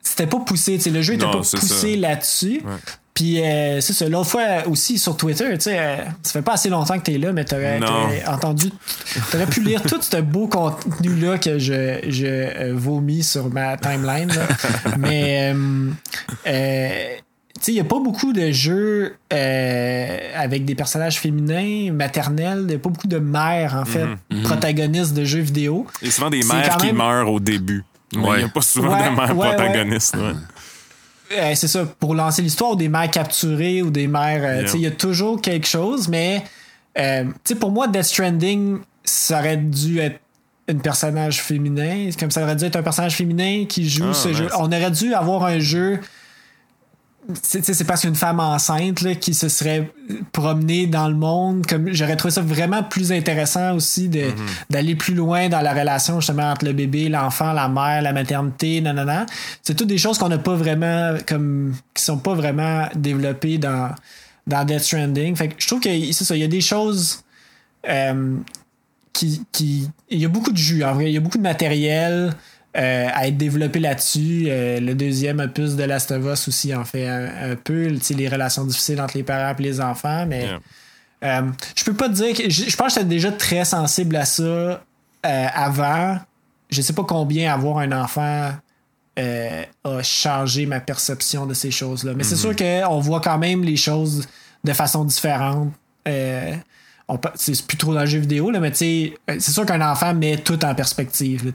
c'était 0.00 0.26
pas 0.28 0.38
poussé. 0.38 0.74
tu 0.76 0.82
sais, 0.82 0.90
Le 0.90 1.02
jeu 1.02 1.14
était 1.14 1.24
Non, 1.26 1.32
pas 1.32 1.38
poussé 1.38 1.96
là-dessus. 1.96 2.60
Puis 3.16 3.42
euh, 3.42 3.80
c'est 3.80 3.94
ça. 3.94 4.08
L'autre 4.10 4.28
fois 4.28 4.68
aussi 4.68 4.98
sur 4.98 5.16
Twitter, 5.16 5.46
tu 5.54 5.60
sais, 5.62 5.78
euh, 5.78 5.96
ça 6.22 6.32
fait 6.34 6.42
pas 6.42 6.52
assez 6.52 6.68
longtemps 6.68 6.98
que 6.98 7.04
t'es 7.04 7.16
là, 7.16 7.32
mais 7.32 7.44
t'aurais 7.46 7.80
entendu, 8.28 8.70
t'aurais 9.32 9.46
pu 9.46 9.62
lire 9.62 9.82
tout 9.82 10.00
ce 10.02 10.18
beau 10.18 10.46
contenu-là 10.48 11.38
que 11.38 11.58
je, 11.58 11.98
je 12.08 12.26
euh, 12.26 12.72
vomis 12.76 13.22
sur 13.24 13.48
ma 13.50 13.78
timeline. 13.78 14.28
là. 14.28 14.46
mais 14.98 15.50
euh, 15.54 15.88
euh, 16.46 16.88
tu 17.54 17.62
sais, 17.62 17.72
il 17.72 17.74
n'y 17.76 17.80
a 17.80 17.84
pas 17.84 18.00
beaucoup 18.00 18.34
de 18.34 18.50
jeux 18.50 19.16
euh, 19.32 20.18
avec 20.36 20.66
des 20.66 20.74
personnages 20.74 21.18
féminins, 21.18 21.90
maternels, 21.92 22.66
il 22.68 22.74
a 22.74 22.78
pas 22.78 22.90
beaucoup 22.90 23.06
de 23.08 23.18
mères, 23.18 23.74
en 23.80 23.86
fait, 23.86 24.04
protagonistes 24.44 25.14
de 25.14 25.24
jeux 25.24 25.40
vidéo. 25.40 25.86
Il 26.02 26.08
y 26.08 26.10
a 26.10 26.12
souvent 26.12 26.28
des 26.28 26.42
mères 26.42 26.76
qui 26.76 26.92
meurent 26.92 27.32
au 27.32 27.40
début. 27.40 27.82
Il 28.12 28.20
Ouais. 28.20 28.38
n'y 28.38 28.44
a 28.44 28.48
pas 28.48 28.60
souvent 28.60 28.92
Ouais, 28.92 29.10
de 29.10 29.16
mères 29.16 29.36
ouais, 29.36 29.48
ouais. 29.48 29.56
protagonistes. 29.56 30.16
Ouais. 31.30 31.36
Euh, 31.38 31.52
c'est 31.54 31.68
ça, 31.68 31.84
pour 31.98 32.14
lancer 32.14 32.42
l'histoire, 32.42 32.72
ou 32.72 32.76
des 32.76 32.88
mères 32.88 33.10
capturées, 33.10 33.82
ou 33.82 33.90
des 33.90 34.06
mères. 34.06 34.42
euh, 34.44 34.68
Il 34.74 34.80
y 34.80 34.86
a 34.86 34.90
toujours 34.90 35.40
quelque 35.40 35.66
chose, 35.66 36.08
mais 36.08 36.42
euh, 36.98 37.24
pour 37.60 37.70
moi, 37.70 37.88
Death 37.88 38.04
Stranding, 38.04 38.78
ça 39.04 39.38
aurait 39.40 39.56
dû 39.56 39.98
être 39.98 40.18
un 40.68 40.76
personnage 40.76 41.42
féminin. 41.42 42.10
Comme 42.18 42.30
ça 42.30 42.42
aurait 42.42 42.56
dû 42.56 42.64
être 42.64 42.76
un 42.76 42.82
personnage 42.82 43.14
féminin 43.16 43.66
qui 43.68 43.88
joue 43.88 44.06
Ah, 44.10 44.14
ce 44.14 44.28
nice. 44.28 44.38
jeu. 44.38 44.48
On 44.58 44.66
aurait 44.66 44.90
dû 44.90 45.14
avoir 45.14 45.44
un 45.44 45.58
jeu. 45.60 46.00
C'est 47.42 47.84
parce 47.86 48.02
qu'une 48.02 48.14
femme 48.14 48.38
enceinte 48.38 49.00
là, 49.02 49.14
qui 49.14 49.34
se 49.34 49.48
serait 49.48 49.90
promenée 50.32 50.86
dans 50.86 51.08
le 51.08 51.14
monde. 51.14 51.66
Comme 51.66 51.92
j'aurais 51.92 52.16
trouvé 52.16 52.32
ça 52.32 52.40
vraiment 52.40 52.82
plus 52.82 53.10
intéressant 53.10 53.74
aussi 53.74 54.08
de, 54.08 54.30
d'aller 54.70 54.94
plus 54.94 55.14
loin 55.14 55.48
dans 55.48 55.60
la 55.60 55.72
relation 55.72 56.20
justement 56.20 56.50
entre 56.50 56.64
le 56.64 56.72
bébé, 56.72 57.08
l'enfant, 57.08 57.52
la 57.52 57.68
mère, 57.68 58.02
la 58.02 58.12
maternité, 58.12 58.80
nanana. 58.80 59.26
C'est 59.62 59.74
toutes 59.74 59.88
des 59.88 59.98
choses 59.98 60.18
qu'on 60.18 60.28
n'a 60.28 60.38
pas 60.38 60.54
vraiment 60.54 61.16
comme 61.26 61.74
qui 61.94 62.02
sont 62.04 62.18
pas 62.18 62.34
vraiment 62.34 62.88
développées 62.94 63.58
dans 63.58 63.90
dans 64.46 64.64
Death 64.64 64.80
Stranding. 64.80 65.34
Fait 65.36 65.48
que 65.48 65.54
je 65.58 65.66
trouve 65.66 65.80
que 65.80 65.90
c'est 66.12 66.24
ça, 66.24 66.36
il 66.36 66.40
y 66.40 66.44
a 66.44 66.48
des 66.48 66.60
choses 66.60 67.24
euh, 67.88 68.36
qui, 69.12 69.42
qui. 69.52 69.90
Il 70.10 70.18
y 70.18 70.24
a 70.24 70.28
beaucoup 70.28 70.52
de 70.52 70.56
jus, 70.56 70.84
en 70.84 70.94
vrai. 70.94 71.06
Il 71.06 71.14
y 71.14 71.16
a 71.16 71.20
beaucoup 71.20 71.38
de 71.38 71.42
matériel 71.42 72.32
euh, 72.76 73.08
à 73.12 73.26
être 73.28 73.36
développé 73.36 73.80
là-dessus. 73.80 74.46
Euh, 74.48 74.80
le 74.80 74.94
deuxième 74.94 75.40
opus 75.40 75.76
de 75.76 75.84
Last 75.84 76.10
of 76.10 76.24
Us 76.24 76.48
aussi 76.48 76.74
en 76.74 76.84
fait 76.84 77.06
un, 77.06 77.56
peu. 77.56 77.88
Les 78.10 78.28
relations 78.28 78.64
difficiles 78.64 79.00
entre 79.00 79.16
les 79.16 79.22
parents 79.22 79.54
et 79.58 79.62
les 79.62 79.80
enfants, 79.80 80.26
mais. 80.26 80.48
je 81.22 81.84
peux 81.84 81.94
pas 81.94 82.08
te 82.08 82.14
dire 82.14 82.36
que. 82.36 82.50
Je, 82.50 82.76
pense 82.76 82.94
que 82.94 83.00
j'étais 83.00 83.04
déjà 83.04 83.32
très 83.32 83.64
sensible 83.64 84.16
à 84.16 84.24
ça 84.24 84.82
avant. 85.22 86.18
Je 86.68 86.82
sais 86.82 86.92
pas 86.92 87.04
combien 87.04 87.52
avoir 87.52 87.78
un 87.78 87.92
enfant 87.92 88.50
euh, 89.18 89.62
a 89.84 90.02
changé 90.02 90.66
ma 90.66 90.78
perception 90.78 91.46
de 91.46 91.54
ces 91.54 91.70
choses-là. 91.70 92.12
Mais 92.14 92.22
c'est 92.22 92.34
mhm. 92.34 92.54
sûr 92.54 92.56
qu'on 92.56 93.00
voit 93.00 93.22
quand 93.22 93.38
même 93.38 93.64
les 93.64 93.76
choses 93.76 94.28
de 94.62 94.72
façon 94.74 95.06
différente. 95.06 95.72
Euh, 96.06 96.54
c'est 97.34 97.66
plus 97.66 97.78
trop 97.78 97.94
dans 97.94 98.00
le 98.00 98.06
jeu 98.06 98.18
vidéo, 98.18 98.50
là, 98.50 98.60
mais 98.60 98.72
euh, 98.82 99.10
c'est 99.38 99.52
sûr 99.52 99.64
qu'un 99.64 99.80
enfant 99.80 100.12
met 100.12 100.36
tout 100.36 100.62
en 100.66 100.74
perspective. 100.74 101.50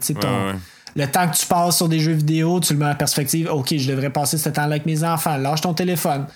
Le 0.96 1.06
temps 1.06 1.28
que 1.28 1.36
tu 1.36 1.46
passes 1.46 1.76
sur 1.76 1.88
des 1.88 2.00
jeux 2.00 2.12
vidéo, 2.12 2.60
tu 2.60 2.74
le 2.74 2.78
mets 2.78 2.90
en 2.90 2.94
perspective. 2.94 3.48
OK, 3.50 3.74
je 3.76 3.90
devrais 3.90 4.10
passer 4.10 4.38
ce 4.38 4.48
temps-là 4.48 4.74
avec 4.74 4.86
mes 4.86 5.04
enfants. 5.04 5.36
Lâche 5.36 5.62
ton 5.62 5.74
téléphone. 5.74 6.26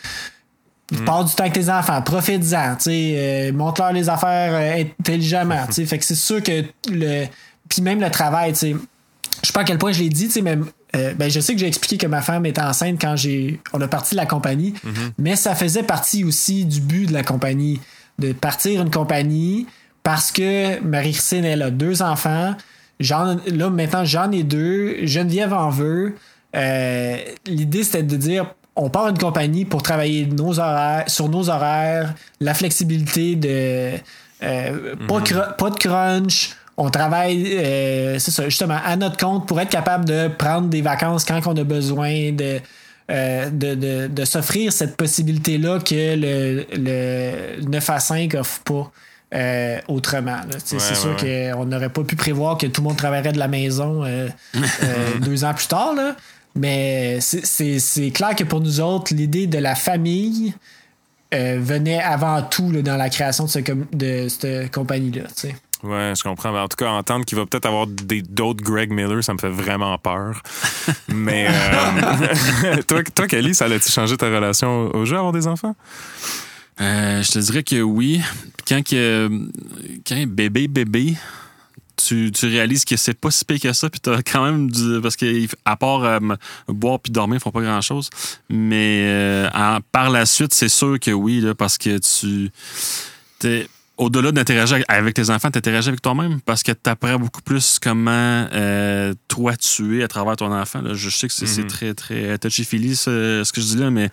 Mm. 0.92 1.04
Passe 1.04 1.30
du 1.30 1.34
temps 1.34 1.42
avec 1.42 1.54
tes 1.54 1.68
enfants, 1.68 2.00
profite-en, 2.00 2.76
euh, 2.86 3.52
montre-leur 3.52 3.92
les 3.92 4.08
affaires 4.08 4.86
intelligemment. 5.00 5.66
fait 5.70 5.98
que 5.98 6.04
c'est 6.04 6.14
sûr 6.14 6.42
que 6.42 6.64
le. 6.88 7.26
Puis 7.68 7.82
même 7.82 8.00
le 8.00 8.10
travail, 8.10 8.52
tu 8.52 8.58
sais. 8.58 8.76
Je 9.42 9.48
sais 9.48 9.52
pas 9.52 9.60
à 9.60 9.64
quel 9.64 9.78
point 9.78 9.92
je 9.92 10.00
l'ai 10.00 10.08
dit, 10.08 10.30
mais 10.42 10.56
euh, 10.94 11.12
ben, 11.14 11.30
je 11.30 11.40
sais 11.40 11.52
que 11.52 11.60
j'ai 11.60 11.66
expliqué 11.66 11.98
que 11.98 12.06
ma 12.06 12.22
femme 12.22 12.46
était 12.46 12.62
enceinte 12.62 12.98
quand 13.00 13.16
j'ai 13.16 13.60
on 13.72 13.80
a 13.80 13.88
parti 13.88 14.14
de 14.14 14.20
la 14.20 14.26
compagnie, 14.26 14.74
mhm. 14.82 15.12
mais 15.18 15.36
ça 15.36 15.54
faisait 15.54 15.82
partie 15.82 16.24
aussi 16.24 16.64
du 16.64 16.80
but 16.80 17.06
de 17.06 17.12
la 17.12 17.22
compagnie, 17.22 17.80
de 18.18 18.32
partir 18.32 18.80
une 18.80 18.90
compagnie 18.90 19.66
parce 20.02 20.30
que 20.30 20.80
Marie-Christine, 20.80 21.44
elle 21.44 21.62
a 21.62 21.70
deux 21.70 22.00
enfants. 22.00 22.54
Là, 23.00 23.70
maintenant, 23.70 24.04
j'en 24.04 24.30
ai 24.32 24.42
deux. 24.42 25.06
Geneviève 25.06 25.52
en 25.52 25.70
veut. 25.70 26.14
Euh, 26.54 27.16
l'idée, 27.46 27.84
c'était 27.84 28.02
de 28.02 28.16
dire 28.16 28.54
on 28.74 28.90
part 28.90 29.08
une 29.08 29.18
compagnie 29.18 29.64
pour 29.64 29.82
travailler 29.82 30.26
nos 30.26 30.58
horaires, 30.58 31.04
sur 31.06 31.28
nos 31.28 31.48
horaires, 31.48 32.14
la 32.40 32.52
flexibilité 32.54 33.34
de 33.34 33.92
euh, 34.42 34.94
pas, 35.08 35.20
mhm. 35.20 35.54
pas 35.56 35.70
de 35.70 35.76
crunch 35.76 36.56
on 36.76 36.90
travaille, 36.90 37.56
euh, 37.56 38.18
c'est 38.18 38.30
ça, 38.30 38.44
justement, 38.44 38.78
à 38.84 38.96
notre 38.96 39.16
compte 39.16 39.48
pour 39.48 39.60
être 39.60 39.70
capable 39.70 40.04
de 40.04 40.28
prendre 40.28 40.68
des 40.68 40.82
vacances 40.82 41.24
quand 41.24 41.40
on 41.46 41.56
a 41.56 41.64
besoin 41.64 42.32
de. 42.32 42.60
Euh, 43.08 43.50
de, 43.50 44.08
de, 44.08 44.24
s'offrir 44.24 44.72
cette 44.72 44.96
possibilité-là 44.96 45.78
que 45.78 46.16
le, 46.16 46.66
le 46.72 47.64
9 47.64 47.90
à 47.90 48.00
5 48.00 48.34
offre 48.34 48.60
pas 48.64 48.90
euh, 49.34 49.78
autrement. 49.88 50.40
c'est 50.64 50.78
sûr 50.78 51.16
qu'on 51.16 51.66
n'aurait 51.66 51.88
pas 51.88 52.04
pu 52.04 52.16
prévoir 52.16 52.58
que 52.58 52.66
tout 52.66 52.80
le 52.80 52.88
monde 52.88 52.96
travaillerait 52.96 53.32
de 53.32 53.38
la 53.38 53.48
maison 53.48 54.04
deux 55.20 55.44
ans 55.44 55.54
plus 55.54 55.66
tard. 55.66 55.94
Là. 55.94 56.16
Mais 56.54 57.18
c'est 57.20 58.10
clair 58.12 58.34
que 58.34 58.44
pour 58.44 58.60
nous 58.60 58.80
autres, 58.80 59.14
l'idée 59.14 59.46
de 59.46 59.58
la 59.58 59.74
famille 59.74 60.54
venait 61.32 62.00
avant 62.00 62.42
tout 62.42 62.70
dans 62.82 62.96
la 62.96 63.10
création 63.10 63.44
de, 63.44 63.50
ce, 63.50 63.58
de 63.92 64.28
cette 64.28 64.72
compagnie-là. 64.72 65.24
Ouais, 65.82 66.12
je 66.16 66.22
comprends. 66.22 66.52
Mais 66.52 66.58
en 66.58 66.68
tout 66.68 66.76
cas, 66.76 66.88
entendre 66.88 67.24
qu'il 67.24 67.38
va 67.38 67.46
peut-être 67.46 67.66
avoir 67.66 67.86
d'autres 67.86 68.62
Greg 68.62 68.90
Miller, 68.90 69.22
ça 69.22 69.34
me 69.34 69.38
fait 69.38 69.50
vraiment 69.50 69.96
peur. 69.98 70.42
Mais 71.08 71.48
euh, 71.48 72.82
toi, 72.88 73.02
toi, 73.14 73.26
Kelly, 73.26 73.54
ça 73.54 73.66
a-tu 73.66 73.90
changé 73.90 74.16
ta 74.16 74.26
relation 74.26 74.94
au 74.94 75.04
jeu, 75.04 75.16
avoir 75.16 75.32
des 75.32 75.46
enfants? 75.46 75.76
Euh, 76.80 77.22
je 77.22 77.32
te 77.32 77.38
dirais 77.38 77.62
que 77.62 77.80
oui. 77.82 78.20
Quand, 78.68 78.82
que, 78.82 79.30
quand 80.06 80.26
bébé, 80.26 80.68
bébé, 80.68 81.16
tu, 81.96 82.30
tu 82.32 82.46
réalises 82.46 82.84
que 82.84 82.96
c'est 82.96 83.14
pas 83.14 83.30
si 83.30 83.44
pire 83.44 83.60
que 83.60 83.72
ça, 83.72 83.88
puis 83.88 84.00
t'as 84.00 84.22
quand 84.22 84.44
même 84.44 84.70
du. 84.70 85.00
Parce 85.00 85.16
qu'à 85.16 85.76
part 85.78 86.04
euh, 86.04 86.18
boire 86.68 87.00
puis 87.00 87.12
dormir, 87.12 87.36
ils 87.36 87.40
font 87.40 87.50
pas 87.50 87.62
grand 87.62 87.80
chose. 87.80 88.10
Mais 88.48 89.48
par 89.92 90.10
la 90.10 90.26
suite, 90.26 90.52
c'est 90.52 90.68
sûr 90.68 90.98
que 91.00 91.10
oui, 91.10 91.40
là, 91.40 91.54
parce 91.54 91.78
que 91.78 91.98
tu 91.98 92.50
au-delà 93.98 94.30
d'interagir 94.30 94.84
avec 94.88 95.14
tes 95.14 95.30
enfants, 95.30 95.50
t'interagis 95.50 95.88
avec 95.88 96.02
toi-même 96.02 96.40
parce 96.42 96.62
que 96.62 96.72
tu 96.72 96.90
apprends 96.90 97.18
beaucoup 97.18 97.40
plus 97.40 97.78
comment 97.82 98.10
euh, 98.52 99.14
toi 99.28 99.56
tu 99.56 100.00
es 100.00 100.04
à 100.04 100.08
travers 100.08 100.36
ton 100.36 100.52
enfant. 100.52 100.82
Je 100.92 101.08
sais 101.08 101.28
que 101.28 101.34
c'est 101.34 101.46
mm-hmm. 101.46 101.66
très, 101.66 101.94
très 101.94 102.38
touchy-feely 102.38 102.94
ce, 102.94 103.42
ce, 103.44 103.52
que 103.52 103.60
je 103.60 103.66
dis 103.66 103.76
là, 103.76 103.90
mais 103.90 104.10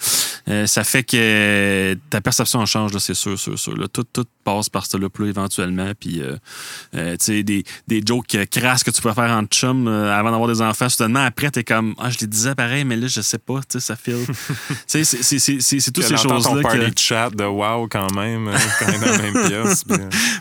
euh, 0.48 0.66
ça 0.68 0.84
fait 0.84 1.04
que 1.04 1.98
ta 2.10 2.22
perception 2.22 2.66
change, 2.66 2.98
c'est 3.00 3.14
sûr, 3.14 3.38
sûr, 3.38 3.60
sûr. 3.60 3.74
Tout, 3.92 4.04
tout 4.04 4.26
passe 4.44 4.70
par 4.70 4.86
ce 4.86 4.98
là 4.98 5.08
éventuellement. 5.26 5.92
Puis, 6.00 6.22
euh, 6.22 6.38
tu 7.18 7.26
sais, 7.26 7.44
des, 7.44 7.64
des 7.88 8.02
jokes 8.06 8.38
crasses 8.50 8.84
que 8.84 8.92
tu 8.92 9.02
peux 9.02 9.14
faire 9.14 9.32
en 9.32 9.44
chum 9.46 9.88
avant 9.88 10.32
d'avoir 10.32 10.50
des 10.50 10.62
enfants, 10.62 10.90
soudainement, 10.90 11.24
après, 11.24 11.50
t'es 11.52 11.64
comme, 11.64 11.96
ah, 11.98 12.10
je 12.10 12.20
les 12.20 12.28
disais 12.28 12.56
pareil, 12.56 12.84
mais 12.86 12.96
là, 12.96 13.08
je 13.08 13.22
sais 13.22 13.38
pas, 13.38 13.60
tu 13.60 13.80
sais, 13.80 13.80
ça 13.80 13.96
file. 13.96 14.26
tu 14.88 15.04
sais, 15.04 15.60
c'est 15.60 15.92
toutes 15.92 16.04
ces 16.04 16.18
choses-là. 16.18 16.64
que... 16.64 17.00
chat 17.00 17.30
de 17.30 17.44
wow 17.44 17.88
quand 17.88 18.14
même, 18.16 18.50
quand 18.80 18.88
même 18.88 19.02
dans 19.02 19.12
la 19.12 19.18
même 19.18 19.48
pièce. 19.48 19.73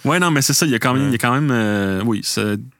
Ouais, 0.04 0.18
non, 0.18 0.30
mais 0.30 0.42
c'est 0.42 0.52
ça. 0.52 0.66
Il 0.66 0.72
y 0.72 0.74
a 0.74 0.78
quand 0.78 0.94
même, 0.94 1.08
il 1.08 1.12
y 1.12 1.14
a 1.14 1.18
quand 1.18 1.32
même 1.32 1.50
euh, 1.50 2.02
oui, 2.04 2.22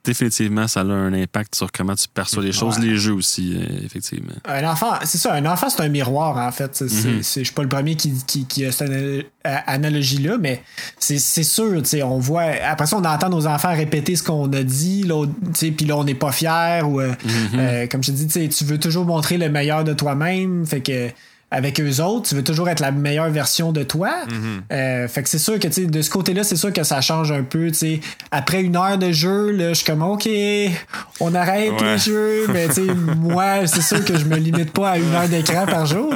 définitivement, 0.03 0.67
ça 0.67 0.81
a 0.81 0.83
un 0.83 1.13
impact 1.13 1.55
sur 1.55 1.71
comment 1.71 1.95
tu 1.95 2.07
perçois 2.07 2.43
les 2.43 2.51
choses, 2.51 2.79
les 2.79 2.97
jeux 2.97 3.13
aussi, 3.13 3.55
euh, 3.55 3.85
effectivement. 3.85 4.33
Un 4.45 4.63
enfant, 4.69 4.93
c'est 5.03 5.17
ça. 5.17 5.33
Un 5.33 5.45
enfant, 5.45 5.69
c'est 5.69 5.81
un 5.81 5.89
miroir, 5.89 6.37
en 6.37 6.51
fait. 6.51 6.81
Mhm. 6.81 7.17
Je 7.17 7.21
suis 7.21 7.51
pas 7.51 7.63
le 7.63 7.69
premier 7.69 7.95
qui, 7.95 8.13
qui, 8.47 8.65
a 8.65 8.71
cette 8.71 8.91
analogie-là, 9.43 10.37
mais 10.39 10.63
c'est 10.99 11.19
sûr, 11.19 11.81
on 12.03 12.19
voit. 12.19 12.43
Après 12.63 12.85
ça, 12.85 12.97
on 12.97 13.05
entend 13.05 13.29
nos 13.29 13.47
enfants 13.47 13.75
répéter 13.75 14.15
ce 14.15 14.23
qu'on 14.23 14.51
a 14.53 14.63
dit, 14.63 15.05
puis 15.75 15.85
là, 15.85 15.97
on 15.97 16.03
n'est 16.03 16.15
pas 16.15 16.31
fier 16.31 16.87
ou, 16.89 17.01
euh, 17.01 17.13
mhm. 17.25 17.87
comme 17.89 18.03
je 18.03 18.11
te 18.11 18.17
dis, 18.17 18.49
tu 18.49 18.63
veux 18.65 18.79
toujours 18.79 19.05
montrer 19.05 19.37
le 19.37 19.49
meilleur 19.49 19.83
de 19.83 19.93
toi-même. 19.93 20.65
Fait 20.65 20.81
que 20.81 21.09
avec 21.53 21.79
eux 21.79 22.01
autres, 22.01 22.29
tu 22.29 22.35
veux 22.35 22.43
toujours 22.43 22.67
être 22.67 22.79
la 22.79 22.91
meilleure 22.91 23.29
version 23.29 23.71
de 23.71 23.83
toi. 23.83 24.11
Mhm. 24.27 24.63
Euh, 24.71 25.07
fait 25.07 25.21
que 25.21 25.29
c'est 25.29 25.37
sûr 25.37 25.59
que 25.59 25.67
de 25.85 26.01
ce 26.01 26.09
côté-là, 26.09 26.43
c'est 26.43 26.55
sûr 26.55 26.73
que 26.73 26.83
ça 26.83 26.99
change 26.99 27.31
un 27.31 27.43
peu. 27.43 27.71
Après 28.31 28.63
une 28.63 28.75
heure 28.75 28.97
de 28.97 29.11
jeu, 29.11 29.51
là, 29.51 29.69
je 29.69 29.75
suis 29.75 29.85
comme 29.85 30.01
OK, 30.01 30.27
on 31.19 31.35
arrête 31.35 31.79
les 31.79 31.99
jeux. 31.99 32.47
Mais 32.51 32.65
moi, 33.17 33.67
c'est 33.67 33.83
sûr 33.83 34.03
que 34.03 34.17
je 34.17 34.25
me 34.25 34.37
limite 34.37 34.71
pas 34.71 34.91
à 34.91 34.97
une 34.97 35.13
heure 35.13 35.29
d'écran 35.29 35.67
par 35.67 35.85
jour. 35.85 36.15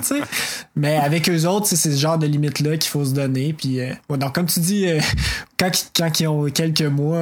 Mais 0.76 0.98
avec 0.98 1.30
eux 1.30 1.46
autres, 1.46 1.68
c'est 1.68 1.76
ce 1.76 1.96
genre 1.96 2.18
de 2.18 2.26
limite-là 2.26 2.76
qu'il 2.78 2.90
faut 2.90 3.06
se 3.06 3.14
donner. 3.14 3.54
Puis, 3.54 3.80
euh, 3.80 3.94
donc, 4.10 4.34
comme 4.34 4.48
tu 4.48 4.60
dis, 4.60 4.88
euh, 4.88 5.00
quand, 5.60 5.70
quand 5.96 6.20
ils 6.20 6.28
ont 6.28 6.46
quelques 6.46 6.82
mois 6.82 7.22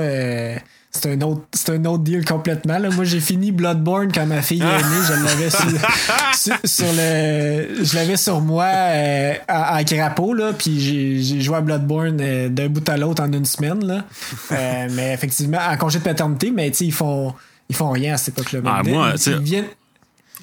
c'est 0.96 1.12
un 1.12 1.22
autre 1.22 1.42
c'est 1.52 1.72
un 1.72 1.84
autre 1.86 2.04
deal 2.04 2.24
complètement 2.24 2.78
là. 2.78 2.90
moi 2.90 3.04
j'ai 3.04 3.20
fini 3.20 3.52
Bloodborne 3.52 4.12
quand 4.14 4.26
ma 4.26 4.42
fille 4.42 4.62
est 4.62 4.66
née. 4.66 5.04
Je 5.08 5.14
l'avais 5.26 5.50
sur, 6.64 6.86
le 6.86 7.84
je 7.84 7.96
l'avais 7.96 8.16
sur 8.16 8.40
moi 8.40 8.66
euh, 8.66 9.34
en, 9.50 9.84
crapaud 9.84 10.34
là. 10.34 10.54
Puis 10.54 10.80
j'ai 10.80 11.42
joué 11.42 11.58
à 11.58 11.62
Bloodborne 11.62 12.18
euh, 12.22 12.48
d'un 12.50 12.70
bout 12.70 12.88
à 12.88 12.96
l'autre 12.96 13.22
en 13.22 13.32
une 13.34 13.44
semaine 13.44 13.86
là. 13.86 14.06
Euh, 14.52 14.88
mais 14.92 15.14
effectivement 15.14 15.60
en 15.70 15.76
congé 15.76 16.00
de 16.00 16.04
paternité 16.04 16.52
mais 16.52 16.72
tu 16.72 16.86
ils 16.86 16.94
font 16.94 17.34
ils 17.68 17.76
font 17.76 17.92
rien 17.92 18.14
à 18.14 18.18
cette 18.18 18.38
époque 18.40 18.54
là 18.54 18.60
ah, 18.66 18.82
moi, 18.84 19.14
ils 19.26 19.40
viennent 19.40 19.66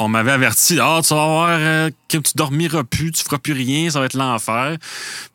on 0.03 0.09
m'avait 0.09 0.33
averti, 0.33 0.79
ah, 0.81 1.01
tu 1.03 1.15
vas 1.15 1.27
voir 1.27 1.49
euh, 1.51 1.91
que 2.09 2.19
tu 2.19 2.33
dormiras 2.35 2.85
plus, 2.85 3.13
tu 3.13 3.23
feras 3.23 3.39
plus 3.39 3.53
rien, 3.53 3.91
ça 3.91 4.01
va 4.01 4.07
être 4.07 4.15
l'enfer. 4.15 4.77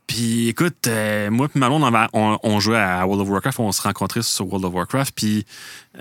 Puis 0.06 0.48
écoute, 0.50 0.88
euh, 0.88 1.30
moi 1.30 1.48
et 1.54 1.60
Malone, 1.60 1.84
on, 2.14 2.40
on, 2.42 2.60
jouait 2.60 2.78
à 2.78 3.06
World 3.06 3.22
of 3.22 3.30
Warcraft, 3.30 3.60
on 3.60 3.72
se 3.72 3.82
rencontrait 3.82 4.22
sur 4.22 4.48
World 4.48 4.66
of 4.66 4.74
Warcraft, 4.74 5.14
puis 5.16 5.46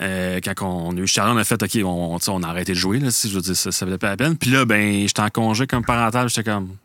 euh, 0.00 0.40
quand 0.42 0.62
on 0.62 0.96
a 0.96 1.00
eu 1.00 1.06
Charles, 1.06 1.32
on 1.32 1.38
a 1.38 1.44
fait, 1.44 1.62
OK, 1.62 1.78
on, 1.84 2.18
on 2.28 2.42
a 2.42 2.48
arrêté 2.48 2.72
de 2.72 2.78
jouer, 2.78 2.98
là, 3.00 3.10
si 3.10 3.28
je 3.28 3.34
veux 3.34 3.40
dire, 3.40 3.56
ça, 3.56 3.72
ça 3.72 3.84
valait 3.84 3.98
pas 3.98 4.08
la 4.08 4.16
peine. 4.16 4.36
Puis 4.36 4.50
là, 4.50 4.64
ben, 4.64 5.06
j'étais 5.06 5.22
en 5.22 5.30
congé 5.30 5.66
comme 5.66 5.84
parental, 5.84 6.28
j'étais 6.28 6.48
comme... 6.50 6.76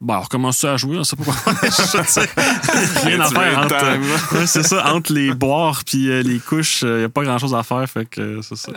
Bon, 0.00 0.14
on 0.14 0.20
recommence 0.20 0.64
à 0.64 0.78
jouer, 0.78 0.96
on 0.96 1.04
sait 1.04 1.16
pas 1.16 1.24
pourquoi. 1.24 1.52
rien 3.04 3.20
à 3.20 3.28
faire 3.28 3.58
entre, 3.58 4.46
c'est 4.46 4.62
ça, 4.62 4.94
entre 4.94 5.12
les 5.12 5.34
boires 5.34 5.82
puis 5.84 6.22
les 6.22 6.38
couches, 6.38 6.82
il 6.82 6.96
n'y 6.96 7.04
a 7.04 7.08
pas 7.10 7.22
grand 7.22 7.38
chose 7.38 7.54
à 7.54 7.62
faire, 7.62 7.86
fait 7.88 8.06
que 8.06 8.40
c'est 8.42 8.56
ça 8.56 8.72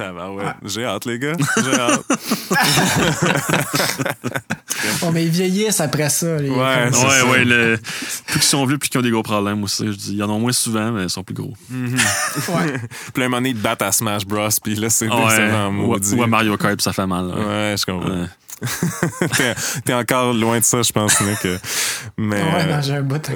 ouais. 0.00 0.52
J'ai 0.64 0.84
hâte, 0.84 1.04
les 1.04 1.18
gars. 1.18 1.34
J'ai 1.56 1.80
hâte. 1.80 2.00
bon, 5.00 5.12
mais 5.12 5.24
ils 5.24 5.30
vieillissent 5.30 5.80
après 5.80 6.08
ça. 6.08 6.38
Les 6.38 6.50
ouais, 6.50 6.56
ouais, 6.56 7.22
ouais. 7.30 7.44
Le... 7.44 7.78
Plus 8.26 8.34
qu'ils 8.34 8.42
sont 8.42 8.64
vieux, 8.66 8.78
plus 8.78 8.88
qu'ils 8.88 8.98
ont 8.98 9.02
des 9.02 9.10
gros 9.10 9.22
problèmes 9.22 9.62
aussi. 9.62 9.86
Je 9.86 9.96
dis, 9.96 10.16
ils 10.16 10.22
en 10.22 10.30
ont 10.30 10.40
moins 10.40 10.52
souvent, 10.52 10.90
mais 10.90 11.04
ils 11.04 11.10
sont 11.10 11.22
plus 11.22 11.34
gros. 11.34 11.52
Mm 11.70 11.94
ouais. 12.48 12.78
Puis 13.12 13.20
là, 13.20 13.26
un 13.26 13.28
moment 13.28 13.36
donné, 13.38 13.50
ils 13.50 13.56
te 13.56 13.62
battent 13.62 13.82
à 13.82 13.92
Smash 13.92 14.26
Bros. 14.26 14.48
Puis 14.62 14.74
là, 14.74 14.90
c'est 14.90 15.06
vraiment 15.06 15.70
maudit. 15.70 16.14
Ou 16.14 16.22
à 16.22 16.26
Mario 16.26 16.56
Kart, 16.56 16.80
ça 16.80 16.92
fait 16.92 17.06
mal. 17.06 17.26
Ouais, 17.26 17.74
je 17.78 17.84
comprends. 17.84 18.26
t'es, 19.84 19.92
encore 19.92 20.32
loin 20.32 20.58
de 20.58 20.64
ça, 20.64 20.82
je 20.82 20.92
pense, 20.92 21.20
Nick. 21.20 21.46
Mais, 22.16 22.40
ouais, 22.40 22.66
non, 22.66 22.80
j'ai 22.80 22.94
un 22.94 23.02
bout. 23.02 23.30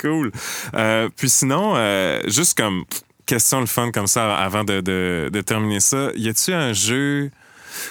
cool. 0.00 0.32
Euh, 0.74 1.08
puis 1.16 1.30
sinon, 1.30 1.74
euh, 1.76 2.20
juste 2.26 2.56
comme 2.56 2.84
question 3.32 3.60
le 3.60 3.66
fun 3.66 3.90
comme 3.92 4.06
ça 4.06 4.34
avant 4.36 4.62
de, 4.64 4.80
de, 4.80 5.40
terminer 5.40 5.80
ça. 5.80 6.10
Y 6.16 6.28
a-tu 6.28 6.52
un 6.52 6.72
jeu 6.74 7.30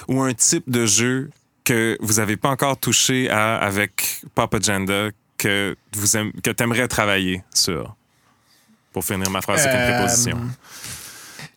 ou 0.08 0.22
un 0.22 0.32
type 0.34 0.70
de 0.70 0.86
jeu 0.86 1.30
que 1.64 1.96
vous 2.00 2.20
avez 2.20 2.36
pas 2.36 2.50
encore 2.50 2.76
touché 2.76 3.28
à 3.28 3.56
avec 3.56 4.20
Pop 4.36 4.54
Agenda 4.54 5.08
que 5.38 5.76
vous 5.94 6.16
aim- 6.16 6.32
que 6.44 6.50
t'aimerais 6.50 6.86
travailler 6.86 7.42
sur? 7.52 7.96
Pour 8.92 9.04
finir 9.04 9.30
ma 9.30 9.40
phrase, 9.40 9.62
c'est 9.62 9.70
une 9.70 9.76
Euh, 9.80 9.96
préposition. 9.98 10.38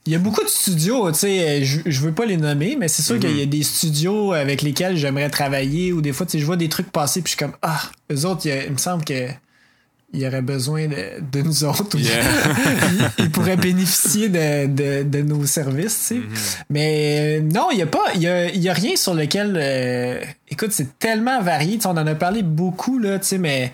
Il 0.08 0.14
y 0.14 0.16
a 0.16 0.20
beaucoup 0.20 0.44
de 0.44 0.48
studios, 0.50 1.12
tu 1.12 1.20
sais, 1.20 1.64
je, 1.66 1.80
je 1.86 2.00
veux 2.02 2.12
pas 2.14 2.26
les 2.26 2.38
nommer, 2.38 2.76
mais 2.80 2.88
c'est 2.88 3.02
sûr 3.04 3.20
qu'il 3.20 3.36
y 3.38 3.42
a 3.42 3.46
des 3.48 3.64
studios 3.64 4.34
avec 4.34 4.62
lesquels 4.62 4.98
j'aimerais 4.98 5.30
travailler 5.30 5.94
ou 5.94 6.02
des 6.02 6.14
fois, 6.14 6.26
tu 6.28 6.34
sais, 6.34 6.40
je 6.40 6.46
vois 6.46 6.58
des 6.58 6.70
trucs 6.70 6.92
passer 6.92 7.22
puis 7.22 7.32
je 7.34 7.38
suis 7.38 7.46
comme, 7.46 7.56
ah, 7.64 7.82
eux 8.12 8.26
autres, 8.26 8.42
il, 8.46 8.50
y 8.50 8.52
a- 8.52 8.66
il 8.66 8.72
me 8.72 8.78
semble 8.78 9.04
que 9.04 9.30
il 10.16 10.26
aurait 10.26 10.42
besoin 10.42 10.88
de, 10.88 10.96
de 11.32 11.42
nous 11.42 11.64
autres. 11.64 11.98
Yeah. 12.00 12.24
ils 13.20 13.30
pourraient 13.30 13.58
bénéficier 13.58 14.30
de, 14.30 14.68
de, 14.68 15.04
de 15.04 15.22
nos 15.22 15.46
services, 15.46 16.08
tu 16.08 16.16
sais. 16.16 16.22
Mais 16.70 17.40
euh, 17.40 17.42
non, 17.42 17.68
il 17.72 17.80
y 17.80 17.82
a 17.82 17.88
pas, 17.88 18.06
il 18.16 18.22
y 18.22 18.28
a, 18.28 18.50
il 18.50 18.62
y 18.62 18.70
a 18.70 18.74
rien 18.74 18.96
sur 18.96 19.14
lequel, 19.14 19.56
euh, 19.58 20.22
écoute, 20.50 20.72
c'est 20.72 20.98
tellement 21.00 21.42
varié, 21.42 21.76
tu 21.76 21.82
sais, 21.82 21.88
on 21.88 21.92
en 21.92 22.08
a 22.08 22.16
parlé 22.16 22.42
beaucoup, 22.44 22.98
là, 22.98 23.20
tu 23.20 23.28
sais, 23.28 23.38
mais 23.38 23.72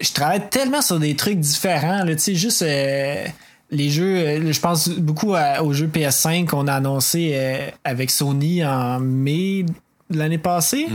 je 0.00 0.12
travaille 0.12 0.48
tellement 0.50 0.82
sur 0.82 0.98
des 0.98 1.14
trucs 1.16 1.38
différents, 1.40 2.04
là, 2.04 2.14
tu 2.14 2.18
sais, 2.22 2.34
juste 2.34 2.62
euh, 2.62 3.24
les 3.70 3.90
jeux, 3.90 4.52
je 4.52 4.60
pense 4.60 4.88
beaucoup 4.90 5.34
à- 5.34 5.62
aux 5.62 5.72
jeux 5.72 5.88
PS5 5.92 6.46
qu'on 6.46 6.66
a 6.68 6.74
annoncé 6.74 7.30
euh, 7.34 7.68
avec 7.84 8.10
Sony 8.10 8.64
en 8.64 9.00
mai 9.00 9.64
de 10.10 10.18
l'année 10.18 10.38
passée. 10.38 10.86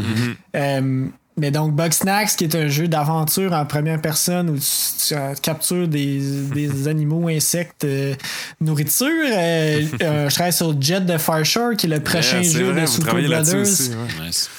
Euh, 0.55 1.05
mais 1.41 1.49
donc 1.49 1.73
Bugsnax, 1.73 2.35
qui 2.35 2.43
est 2.43 2.55
un 2.55 2.67
jeu 2.67 2.87
d'aventure 2.87 3.51
en 3.53 3.65
première 3.65 3.99
personne 3.99 4.51
où 4.51 4.57
tu, 4.59 5.07
tu, 5.07 5.15
euh, 5.15 5.33
captures 5.41 5.87
des, 5.87 6.19
des 6.53 6.87
animaux, 6.87 7.29
insectes, 7.29 7.83
euh, 7.83 8.13
nourriture. 8.59 9.07
Euh, 9.07 9.81
je 10.29 10.33
travaille 10.35 10.53
sur 10.53 10.79
Jet 10.79 11.01
de 11.01 11.17
Farshore, 11.17 11.73
qui 11.75 11.87
est 11.87 11.89
le 11.89 11.99
prochain 11.99 12.41
Yeah, 12.41 12.59
jeu 12.59 12.71
vrai, 12.71 12.81
de 12.81 12.85
Super 12.85 13.15
Brothers 13.15 13.59
aussi, 13.59 13.89
ouais. 13.89 14.27
Nice. 14.27 14.49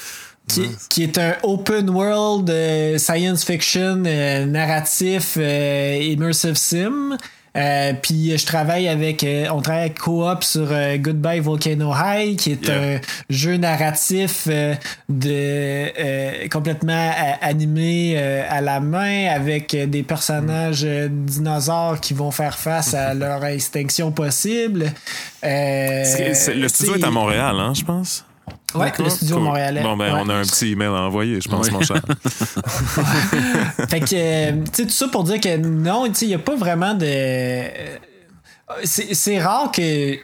qui, 0.48 0.62
qui 0.88 1.02
est 1.04 1.18
un 1.18 1.36
open 1.44 1.88
world 1.88 2.50
science 2.98 3.44
fiction 3.44 4.02
narratif 4.48 5.36
immersive 5.36 6.56
sim. 6.56 7.16
Euh, 7.54 7.92
puis 8.00 8.36
je 8.38 8.46
travaille 8.46 8.88
avec, 8.88 9.24
euh, 9.24 9.46
on 9.52 9.60
travaille 9.60 9.82
avec 9.82 9.98
Coop 9.98 10.42
sur 10.42 10.68
euh, 10.70 10.96
Goodbye 10.96 11.40
Volcano 11.40 11.92
High, 11.94 12.36
qui 12.36 12.52
est 12.52 12.62
Yeah. 12.66 12.96
un 12.96 13.00
jeu 13.28 13.56
narratif 13.56 14.46
euh, 14.48 14.74
de 15.08 15.30
euh, 15.98 16.48
complètement 16.50 16.92
euh, 17.10 17.32
animé 17.42 18.14
euh, 18.16 18.44
à 18.48 18.60
la 18.60 18.80
main 18.80 19.28
avec 19.28 19.74
euh, 19.74 19.86
des 19.86 20.02
personnages 20.02 20.84
euh, 20.84 21.08
dinosaures 21.10 22.00
qui 22.00 22.14
vont 22.14 22.30
faire 22.30 22.56
face 22.58 22.94
à 22.94 23.12
leur 23.22 23.44
extinction 23.44 24.12
possible. 24.12 24.92
Euh, 25.44 26.04
le 26.54 26.68
studio 26.68 26.94
est 26.96 27.04
à 27.04 27.10
Montréal, 27.10 27.56
hein, 27.58 27.72
je 27.74 27.82
pense. 27.84 28.24
Ouais, 28.74 28.86
D'accord. 28.86 29.04
le 29.06 29.10
studio 29.10 29.36
Cool. 29.36 29.44
montréalais. 29.44 29.82
Bon, 29.82 29.96
ben, 29.96 30.14
Ouais. 30.14 30.20
on 30.24 30.28
a 30.28 30.34
un 30.34 30.42
petit 30.42 30.72
email 30.72 30.88
à 30.88 31.02
envoyer, 31.02 31.40
je 31.40 31.48
pense, 31.48 31.66
Oui. 31.66 31.72
mon 31.72 31.80
cher. 31.82 32.00
Fait 33.88 34.00
que, 34.00 34.14
euh, 34.14 34.52
tu 34.52 34.70
sais, 34.72 34.82
tout 34.84 34.90
ça 34.92 35.08
pour 35.08 35.24
dire 35.24 35.40
que 35.40 35.56
non, 35.56 36.06
tu 36.08 36.14
sais, 36.14 36.24
il 36.26 36.28
n'y 36.28 36.34
a 36.34 36.38
pas 36.38 36.56
vraiment 36.56 36.94
de. 36.94 37.04
euh, 37.06 37.96
C'est 38.84 39.14
c'est 39.14 39.38
rare 39.40 39.70
que. 39.72 40.16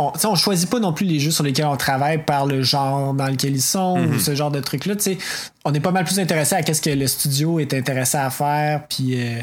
On, 0.00 0.12
tu 0.12 0.20
sais, 0.20 0.26
on 0.28 0.36
choisit 0.36 0.70
pas 0.70 0.78
non 0.78 0.92
plus 0.92 1.06
les 1.06 1.18
jeux 1.18 1.32
sur 1.32 1.42
lesquels 1.42 1.66
on 1.66 1.76
travaille 1.76 2.24
par 2.24 2.46
le 2.46 2.62
genre 2.62 3.14
dans 3.14 3.26
lequel 3.26 3.56
ils 3.56 3.60
sont 3.62 3.98
ou 3.98 4.18
ce 4.20 4.32
genre 4.36 4.52
de 4.52 4.60
trucs-là. 4.60 4.94
tu 4.94 5.02
sais. 5.02 5.18
On 5.64 5.74
est 5.74 5.80
pas 5.80 5.90
mal 5.90 6.04
plus 6.04 6.20
intéressé 6.20 6.54
à 6.54 6.62
qu'est-ce 6.62 6.80
que 6.82 6.90
le 6.90 7.08
studio 7.08 7.58
est 7.58 7.74
intéressé 7.74 8.16
à 8.16 8.30
faire. 8.30 8.82
Puis. 8.88 9.20
Euh, 9.20 9.40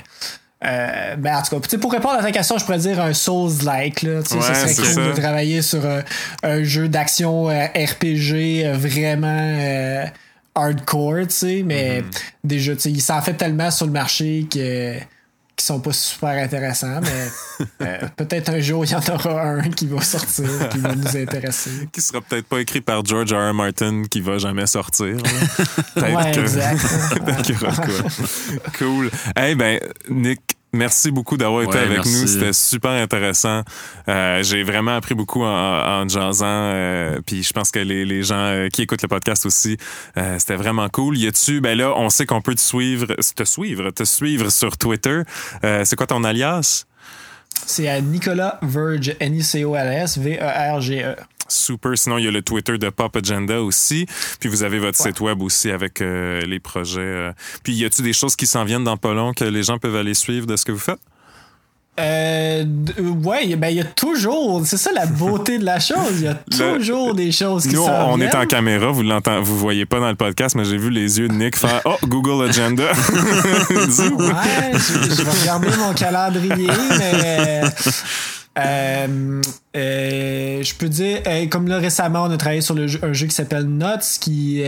euh, 0.66 1.16
ben 1.18 1.38
en 1.38 1.42
tout 1.44 1.56
cas, 1.56 1.62
tu 1.62 1.70
sais, 1.70 1.78
pour 1.78 1.92
répondre 1.92 2.16
à 2.16 2.22
ta 2.24 2.32
question, 2.32 2.58
je 2.58 2.66
pourrais 2.66 2.80
dire 2.80 3.00
un 3.02 3.14
Souls-like. 3.14 4.02
Là, 4.02 4.24
tu 4.24 4.30
sais, 4.30 4.36
Ouais, 4.36 4.42
ça 4.42 4.56
serait 4.56 4.74
cool 4.76 4.86
ça. 4.86 5.08
de 5.10 5.12
travailler 5.22 5.62
sur 5.62 5.86
euh, 5.86 6.02
un 6.44 6.64
jeu 6.64 6.88
d'action 6.90 7.50
euh, 7.50 7.66
RPG 7.68 8.64
euh, 8.66 8.74
vraiment 8.78 10.06
hardcore, 10.56 11.28
tu 11.28 11.36
sais, 11.36 11.64
mais 11.66 12.02
Mm-hmm. 12.02 12.22
déjà, 12.44 12.74
tu 12.76 12.82
sais, 12.82 12.92
il 12.92 13.02
s'en 13.02 13.22
fait 13.22 13.34
tellement 13.34 13.70
sur 13.72 13.86
le 13.86 13.92
marché 13.92 14.46
que 14.52 14.96
qui 15.56 15.66
sont 15.66 15.80
pas 15.80 15.94
super 15.94 16.30
intéressants, 16.44 17.00
mais 17.02 17.66
euh, 17.82 18.08
peut-être 18.18 18.50
un 18.50 18.60
jour 18.60 18.84
il 18.86 18.92
y 18.92 18.96
en 18.96 19.00
aura 19.14 19.42
un 19.44 19.70
qui 19.70 19.88
va 19.88 20.02
sortir 20.02 20.46
qui 20.70 20.78
va 20.80 20.94
nous 20.96 21.16
intéresser. 21.18 21.88
qui 21.92 22.02
sera 22.02 22.22
peut-être 22.22 22.46
pas 22.46 22.60
écrit 22.60 22.82
par 22.82 23.06
George 23.06 23.32
R. 23.34 23.52
R. 23.52 23.54
Martin 23.54 24.04
qui 24.10 24.20
va 24.22 24.38
jamais 24.38 24.66
sortir. 24.68 25.16
Peut-être 25.96 26.16
Ouais, 26.16 26.32
que- 26.32 26.40
exact. 26.42 26.82
peut-être 27.26 27.42
qu'il 27.44 27.56
y 27.56 27.64
aura 27.64 27.76
quoi. 27.76 28.10
Cool. 28.78 29.12
Hey, 29.36 29.56
ben, 29.56 29.80
Nick, 30.10 30.42
merci 30.76 31.12
beaucoup 31.12 31.38
d'avoir 31.38 31.64
été 31.64 31.78
avec 31.78 31.98
merci. 31.98 32.22
nous. 32.22 32.28
C'était 32.28 32.54
super 32.54 32.92
intéressant. 32.92 33.64
Euh, 34.08 34.44
J'ai 34.44 34.64
vraiment 34.64 34.96
appris 34.96 35.16
beaucoup 35.16 35.44
en, 35.44 35.48
en 36.04 36.08
jasant. 36.08 36.46
euh, 36.46 37.20
Puis 37.26 37.44
je 37.44 37.54
pense 37.54 37.72
que 37.72 37.80
les, 37.80 38.06
les 38.06 38.22
gens 38.24 38.36
euh, 38.38 38.70
qui 38.70 38.82
écoutent 38.84 39.02
le 39.02 39.08
podcast 39.08 39.46
aussi, 39.46 39.78
euh, 40.18 40.38
c'était 40.40 40.56
vraiment 40.56 40.88
cool. 40.90 41.18
Y 41.18 41.28
a-tu, 41.28 41.62
ben 41.62 41.78
là, 41.78 41.94
on 41.98 42.10
sait 42.10 42.26
qu'on 42.26 42.42
peut 42.42 42.56
te 42.56 42.62
suivre, 42.62 43.08
te 43.36 43.44
suivre, 43.44 43.90
te 43.92 44.04
suivre 44.04 44.52
sur 44.52 44.78
Twitter. 44.78 45.22
Euh, 45.64 45.82
C'est 45.86 45.96
quoi 45.96 46.08
ton 46.08 46.24
alias? 46.24 46.86
C'est 47.66 47.88
à 47.88 48.00
Nicolas 48.02 48.60
Verge, 48.62 49.16
N-I-C-O-L-S, 49.20 50.18
V-E-R-G-E. 50.18 51.16
Super. 51.48 51.98
Sinon, 51.98 52.18
il 52.18 52.26
y 52.26 52.28
a 52.28 52.32
le 52.32 52.42
Twitter 52.42 52.78
de 52.78 52.90
Pop 52.90 53.16
Agenda 53.16 53.62
aussi. 53.62 54.08
Puis 54.40 54.50
vous 54.50 54.64
avez 54.64 54.80
votre 54.80 54.98
site 54.98 55.20
web 55.20 55.42
aussi 55.42 55.70
avec 55.70 56.02
euh, 56.02 56.42
les 56.42 56.60
projets. 56.60 57.00
euh. 57.02 57.32
Puis 57.64 57.74
y 57.74 57.86
a-tu 57.86 58.02
des 58.02 58.14
choses 58.14 58.36
qui 58.36 58.48
s'en 58.48 58.64
viennent 58.64 58.84
dans 58.84 58.98
pas 58.98 59.14
long 59.14 59.34
que 59.34 59.46
les 59.46 59.64
gens 59.64 59.78
peuvent 59.78 59.96
aller 59.96 60.16
suivre 60.16 60.48
de 60.48 60.56
ce 60.56 60.66
que 60.66 60.72
vous 60.72 60.80
faites? 60.80 61.00
Euh, 61.98 62.66
ouais, 63.24 63.56
ben 63.56 63.70
il 63.70 63.78
y 63.78 63.80
a 63.80 63.86
toujours, 63.86 64.62
c'est 64.66 64.76
ça 64.76 64.92
la 64.94 65.06
beauté 65.06 65.58
de 65.60 65.64
la 65.64 65.80
chose, 65.80 66.16
il 66.18 66.24
y 66.24 66.28
a 66.28 66.34
toujours 66.76 67.16
des 67.16 67.32
choses 67.32 67.66
qui 67.68 67.76
Nous, 67.76 67.84
on 67.84 68.20
est 68.20 68.36
en 68.36 68.46
caméra, 68.46 68.92
vous 68.92 69.02
l'entendez, 69.02 69.40
vous 69.42 69.58
voyez 69.58 69.86
pas 69.86 70.02
dans 70.02 70.10
le 70.10 70.16
podcast, 70.16 70.56
mais 70.56 70.66
j'ai 70.66 70.76
vu 70.78 70.90
les 70.90 71.20
yeux 71.20 71.30
de 71.30 71.34
Nick 71.34 71.56
faire 71.58 71.82
Oh, 71.86 71.96
Google 72.04 72.50
Agenda. 72.50 72.84
Ouais, 73.70 74.72
je, 74.74 75.16
je 75.16 75.22
vais 75.24 75.32
regarder 75.42 75.70
mon 75.78 75.94
calendrier, 75.94 76.68
mais 76.98 77.62
euh, 78.58 79.42
euh, 79.78 80.64
je 80.64 80.74
peux 80.76 80.90
dire, 80.90 81.22
comme 81.50 81.68
là 81.68 81.78
récemment, 81.78 82.24
on 82.24 82.32
a 82.32 82.38
travaillé 82.38 82.62
sur 82.62 82.76
le 82.76 82.88
jeu- 82.88 83.00
un 83.04 83.14
jeu 83.14 83.28
qui 83.28 83.36
s'appelle 83.36 83.66
Nuts, 83.66 84.20
qui 84.20 84.64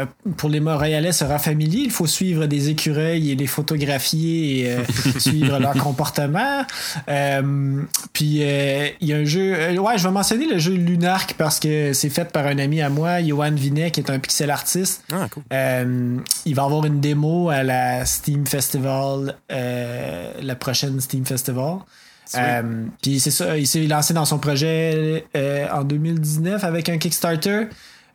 euh, 0.00 0.32
pour 0.36 0.48
les 0.48 0.60
Montréalais 0.60 1.12
sera 1.12 1.38
familier. 1.38 1.80
Il 1.84 1.90
faut 1.90 2.06
suivre 2.06 2.46
des 2.46 2.68
écureuils 2.68 3.30
et 3.30 3.34
les 3.34 3.46
photographier 3.46 4.60
et 4.60 4.72
euh, 4.72 4.84
suivre 5.18 5.58
leur 5.58 5.74
comportement. 5.74 6.64
Euh, 7.08 7.82
puis 8.12 8.42
il 9.00 9.08
y 9.08 9.12
a 9.12 9.16
un 9.16 9.24
jeu, 9.24 9.78
ouais, 9.78 9.98
je 9.98 10.04
vais 10.04 10.12
mentionner 10.12 10.46
le 10.46 10.58
jeu 10.58 10.74
Lunark 10.74 11.34
parce 11.34 11.60
que 11.60 11.92
c'est 11.92 12.10
fait 12.10 12.32
par 12.32 12.46
un 12.46 12.58
ami 12.58 12.80
à 12.80 12.88
moi, 12.88 13.22
Johan 13.22 13.52
Vinet, 13.52 13.90
qui 13.90 14.00
est 14.00 14.10
un 14.10 14.18
pixel 14.18 14.50
artiste. 14.50 15.04
Ah, 15.12 15.28
cool. 15.30 15.42
Il 16.44 16.54
va 16.54 16.64
avoir 16.64 16.84
une 16.84 17.00
démo 17.00 17.50
à 17.50 17.62
la 17.62 18.04
Steam 18.04 18.46
Festival, 18.46 19.36
la 19.48 20.54
prochaine 20.56 21.00
Steam 21.00 21.24
Festival. 21.24 21.78
Euh, 22.36 22.84
Puis 23.02 23.20
c'est 23.20 23.30
ça, 23.30 23.56
il 23.56 23.66
s'est 23.66 23.86
lancé 23.86 24.14
dans 24.14 24.24
son 24.24 24.38
projet 24.38 25.26
euh, 25.36 25.66
en 25.72 25.84
2019 25.84 26.62
avec 26.64 26.88
un 26.88 26.98
Kickstarter. 26.98 27.66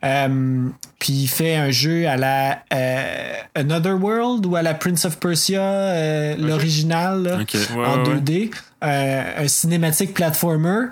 Euh, 0.05 0.67
puis 0.99 1.13
il 1.13 1.27
fait 1.27 1.55
un 1.55 1.71
jeu 1.71 2.07
à 2.07 2.15
la 2.15 2.59
euh, 2.73 3.33
Another 3.55 3.95
World 4.01 4.45
ou 4.45 4.55
à 4.55 4.61
la 4.61 4.73
Prince 4.75 5.03
of 5.05 5.17
Persia, 5.19 5.61
euh, 5.61 6.35
l'original. 6.37 7.39
Ouais, 7.75 7.85
en 7.85 8.03
ouais, 8.03 8.09
ouais. 8.09 8.15
2D, 8.21 8.51
euh, 8.83 9.43
un 9.43 9.47
cinématique 9.47 10.13
platformer. 10.13 10.87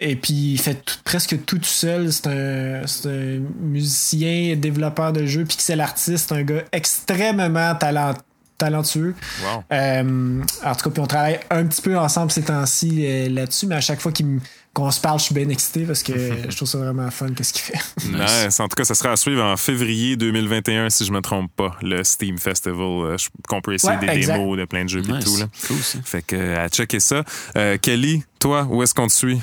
Et 0.00 0.16
puis 0.16 0.52
il 0.52 0.58
fait 0.58 0.74
tout- 0.82 0.94
presque 1.04 1.44
tout 1.44 1.58
seul. 1.62 2.10
C'est 2.12 2.26
un, 2.28 2.82
un 3.06 3.40
musicien, 3.60 4.56
développeur 4.56 5.12
de 5.12 5.26
jeux, 5.26 5.44
pixel 5.44 5.80
artiste, 5.80 6.32
un 6.32 6.42
gars 6.42 6.62
extrêmement 6.72 7.74
talent- 7.74 8.14
talentueux. 8.56 9.14
Wow. 9.44 9.62
Euh, 9.72 10.42
en 10.64 10.74
tout 10.74 10.84
cas, 10.84 10.90
puis 10.90 11.00
on 11.02 11.06
travaille 11.06 11.38
un 11.50 11.64
petit 11.66 11.82
peu 11.82 11.98
ensemble 11.98 12.30
ces 12.30 12.42
temps-ci 12.42 13.04
euh, 13.06 13.28
là-dessus, 13.28 13.66
mais 13.66 13.76
à 13.76 13.80
chaque 13.80 14.00
fois 14.00 14.10
qu'il 14.12 14.26
me- 14.26 14.40
qu'on 14.78 14.90
se 14.90 15.00
parle, 15.00 15.18
je 15.18 15.24
suis 15.24 15.34
bien 15.34 15.48
excité 15.48 15.84
parce 15.84 16.02
que 16.02 16.12
je 16.48 16.56
trouve 16.56 16.68
ça 16.68 16.78
vraiment 16.78 17.10
fun 17.10 17.28
qu'est-ce 17.34 17.52
qu'il 17.52 17.62
fait. 17.62 17.78
Nice. 18.46 18.60
En 18.60 18.68
tout 18.68 18.76
cas, 18.76 18.84
ça 18.84 18.94
sera 18.94 19.12
à 19.12 19.16
suivre 19.16 19.42
en 19.42 19.56
février 19.56 20.16
2021, 20.16 20.90
si 20.90 21.04
je 21.04 21.12
me 21.12 21.20
trompe 21.20 21.50
pas, 21.56 21.76
le 21.82 22.04
Steam 22.04 22.38
Festival, 22.38 22.78
euh, 22.80 23.16
je- 23.18 23.28
qu'on 23.48 23.60
peut 23.60 23.74
essayer 23.74 23.94
Ouais, 23.98 24.06
des 24.06 24.12
exact. 24.12 24.38
démos 24.38 24.56
de 24.58 24.64
plein 24.64 24.84
de 24.84 24.88
jeux 24.88 25.02
et 25.06 25.12
Nice. 25.12 25.24
tout. 25.24 25.36
Là. 25.38 25.46
Cool, 25.66 25.76
ça. 25.78 25.98
Fait 26.04 26.22
que, 26.22 26.36
euh, 26.36 26.64
à 26.64 26.68
checker 26.68 27.00
ça. 27.00 27.24
Euh, 27.56 27.76
Kelly, 27.78 28.22
toi, 28.38 28.66
où 28.70 28.82
est-ce 28.82 28.94
qu'on 28.94 29.06
te 29.08 29.12
suit? 29.12 29.40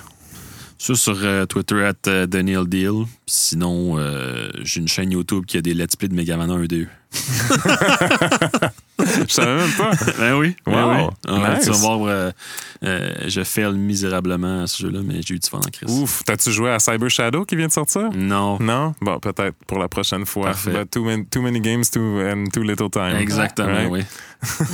Ça, 0.78 0.94
sur 0.96 1.18
euh, 1.24 1.46
Twitter, 1.46 1.84
at 1.86 1.94
euh, 2.08 2.26
Daniel 2.28 2.66
Deal. 2.68 3.06
Sinon, 3.26 3.98
euh, 3.98 4.50
j'ai 4.64 4.82
une 4.82 4.88
chaîne 4.88 5.12
YouTube 5.12 5.46
qui 5.46 5.58
a 5.58 5.62
des 5.62 5.74
let's 5.74 5.96
play 5.96 6.10
de 6.10 6.14
Megaman 6.16 6.50
1 6.52 6.64
et 6.64 6.68
2. 6.68 6.88
Je 9.28 9.34
savais 9.34 9.56
même 9.58 9.72
pas. 9.74 9.92
Ben 10.18 10.36
oui. 10.36 10.56
ben 10.66 10.74
Wow. 10.74 11.12
oui. 11.28 11.34
Ouais, 11.42 11.56
Nice. 11.56 11.66
Tu 11.66 11.72
vas 11.72 11.78
voir, 11.78 12.00
euh, 12.08 12.32
Euh, 12.84 13.10
je 13.28 13.44
fail 13.44 13.74
misérablement 13.74 14.62
à 14.64 14.68
ce 14.68 14.84
jeu-là, 14.84 15.00
mais 15.04 15.16
j'ai 15.26 15.34
eu 15.36 15.40
du 15.40 15.50
fun 15.50 15.58
en 15.58 15.62
crise. 15.72 15.90
Ouf, 15.90 16.22
t'as-tu 16.24 16.52
joué 16.52 16.70
à 16.72 16.78
Cyber 16.78 17.10
Shadow 17.10 17.44
qui 17.46 17.56
vient 17.56 17.66
de 17.68 17.72
sortir? 17.72 18.10
Non. 18.14 18.60
Non? 18.60 18.94
Bon, 19.02 19.18
peut-être 19.18 19.56
pour 19.66 19.80
la 19.80 19.88
prochaine 19.88 20.26
fois. 20.26 20.52
But 20.66 20.92
too, 20.92 21.04
many, 21.04 21.26
too 21.26 21.42
many 21.42 21.60
games 21.62 21.86
too, 21.92 22.20
and 22.22 22.46
too 22.54 22.62
little 22.62 22.90
time. 22.92 23.16
Exactement, 23.20 23.70
Right? 23.74 23.90
oui. 23.90 24.04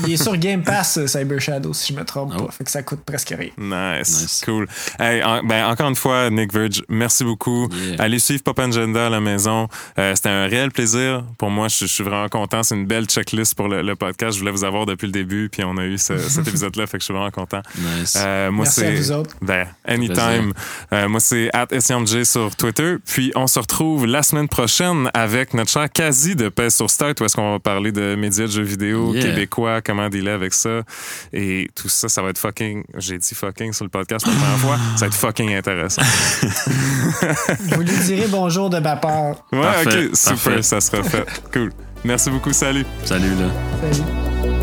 Il 0.06 0.14
est 0.14 0.18
sur 0.22 0.36
Game 0.36 0.64
Pass, 0.64 0.98
euh, 0.98 1.08
Cyber 1.08 1.40
Shadow, 1.40 1.72
si 1.74 1.94
je 1.94 1.98
me 2.00 2.04
trompe 2.04 2.34
Oh. 2.38 2.46
pas. 2.48 2.52
Fait 2.52 2.64
que 2.66 2.72
ça 2.72 2.84
coûte 2.84 3.02
presque 3.06 3.30
rien. 3.38 3.52
Nice. 3.58 4.22
Nice. 4.24 4.42
Cool. 4.44 4.68
Hey, 5.00 5.24
en- 5.24 5.44
ben, 5.44 5.68
encore 5.68 5.88
une 5.88 5.96
fois, 5.96 6.30
Nick 6.30 6.52
Verge, 6.52 6.84
merci 6.90 7.24
beaucoup. 7.24 7.70
Yeah. 7.72 7.96
Allez 8.04 8.20
suivre 8.20 8.44
Pop 8.44 8.60
Agenda 8.60 9.06
à 9.06 9.10
la 9.10 9.22
maison. 9.22 9.70
Euh, 9.98 10.14
C'était 10.16 10.30
un 10.30 10.48
réel 10.48 10.72
plaisir 10.72 11.24
pour 11.38 11.50
moi. 11.50 11.70
Je, 11.70 11.78
je 11.78 11.86
suis 11.86 12.04
vraiment 12.04 12.28
content. 12.32 12.64
C'est 12.64 12.74
une 12.76 12.88
belle 12.88 13.06
checklist 13.06 13.54
pour 13.54 13.68
le, 13.68 13.84
le 13.84 13.96
podcast. 13.96 14.34
Je 14.34 14.40
voulais 14.40 14.52
vous 14.52 14.64
avoir 14.64 14.88
depuis 14.88 15.06
le 15.06 15.12
début, 15.12 15.50
puis 15.52 15.64
on 15.64 15.78
a 15.78 15.86
eu 15.86 16.00
ce- 16.00 16.18
cet 16.18 16.48
épisode-là, 16.48 16.88
fait 16.88 16.98
que 16.98 17.02
je 17.02 17.06
suis 17.06 17.14
vraiment 17.14 17.30
content. 17.30 17.62
Nice. 17.78 18.16
Euh, 18.20 18.50
moi, 18.50 18.64
Merci 18.66 18.82
à 18.82 18.84
c'est 18.86 18.96
vous 18.96 19.12
autres. 19.12 19.36
ben, 19.44 19.68
anytime. 19.86 20.54
Euh, 20.94 21.08
moi, 21.08 21.20
c'est 21.20 21.50
at 21.54 21.68
SMJ 21.80 22.24
sur 22.24 22.56
Twitter. 22.56 22.96
Puis, 23.06 23.32
on 23.36 23.46
se 23.46 23.60
retrouve 23.60 24.08
la 24.08 24.24
semaine 24.24 24.48
prochaine 24.48 25.12
avec 25.14 25.54
notre 25.54 25.70
cher 25.70 25.88
Kazi 25.92 26.36
de 26.36 26.50
Pèse 26.50 26.74
sur 26.76 26.90
Start, 26.90 27.20
où 27.22 27.26
est-ce 27.26 27.36
qu'on 27.36 27.52
va 27.52 27.60
parler 27.60 27.92
de 27.92 28.16
médias 28.16 28.48
de 28.48 28.52
jeux 28.52 28.64
vidéo 28.64 29.14
Yeah. 29.14 29.26
québécois, 29.26 29.82
comment 29.82 30.10
dealer 30.10 30.34
avec 30.34 30.54
ça. 30.54 30.82
Et 31.34 31.70
tout 31.76 31.90
ça, 31.90 32.08
ça 32.10 32.22
va 32.22 32.30
être 32.30 32.38
fucking, 32.38 32.84
j'ai 32.98 33.18
dit 33.18 33.36
fucking 33.36 33.74
sur 33.74 33.84
le 33.86 33.90
podcast 33.90 34.26
pour 34.26 34.34
la 34.34 34.40
première 34.40 34.58
fois, 34.60 34.78
ça 34.96 35.02
va 35.02 35.08
être 35.08 35.14
fucking 35.16 35.54
intéressant. 35.54 36.02
Vous 37.60 37.82
lui 37.82 37.98
direz 38.06 38.28
bonjour 38.30 38.70
de 38.70 38.80
ma 38.80 38.96
part. 38.96 39.36
Ouais, 39.52 39.62
Parfait, 39.62 40.06
ok, 40.08 40.16
super, 40.16 40.36
parfait. 40.36 40.62
ça 40.62 40.80
sera 40.82 41.04
fait. 41.04 41.26
Cool. 41.52 41.72
Merci 42.04 42.30
beaucoup, 42.30 42.54
salut. 42.54 42.86
Salut, 43.06 43.36
là. 43.36 43.50
Salut. 43.94 44.61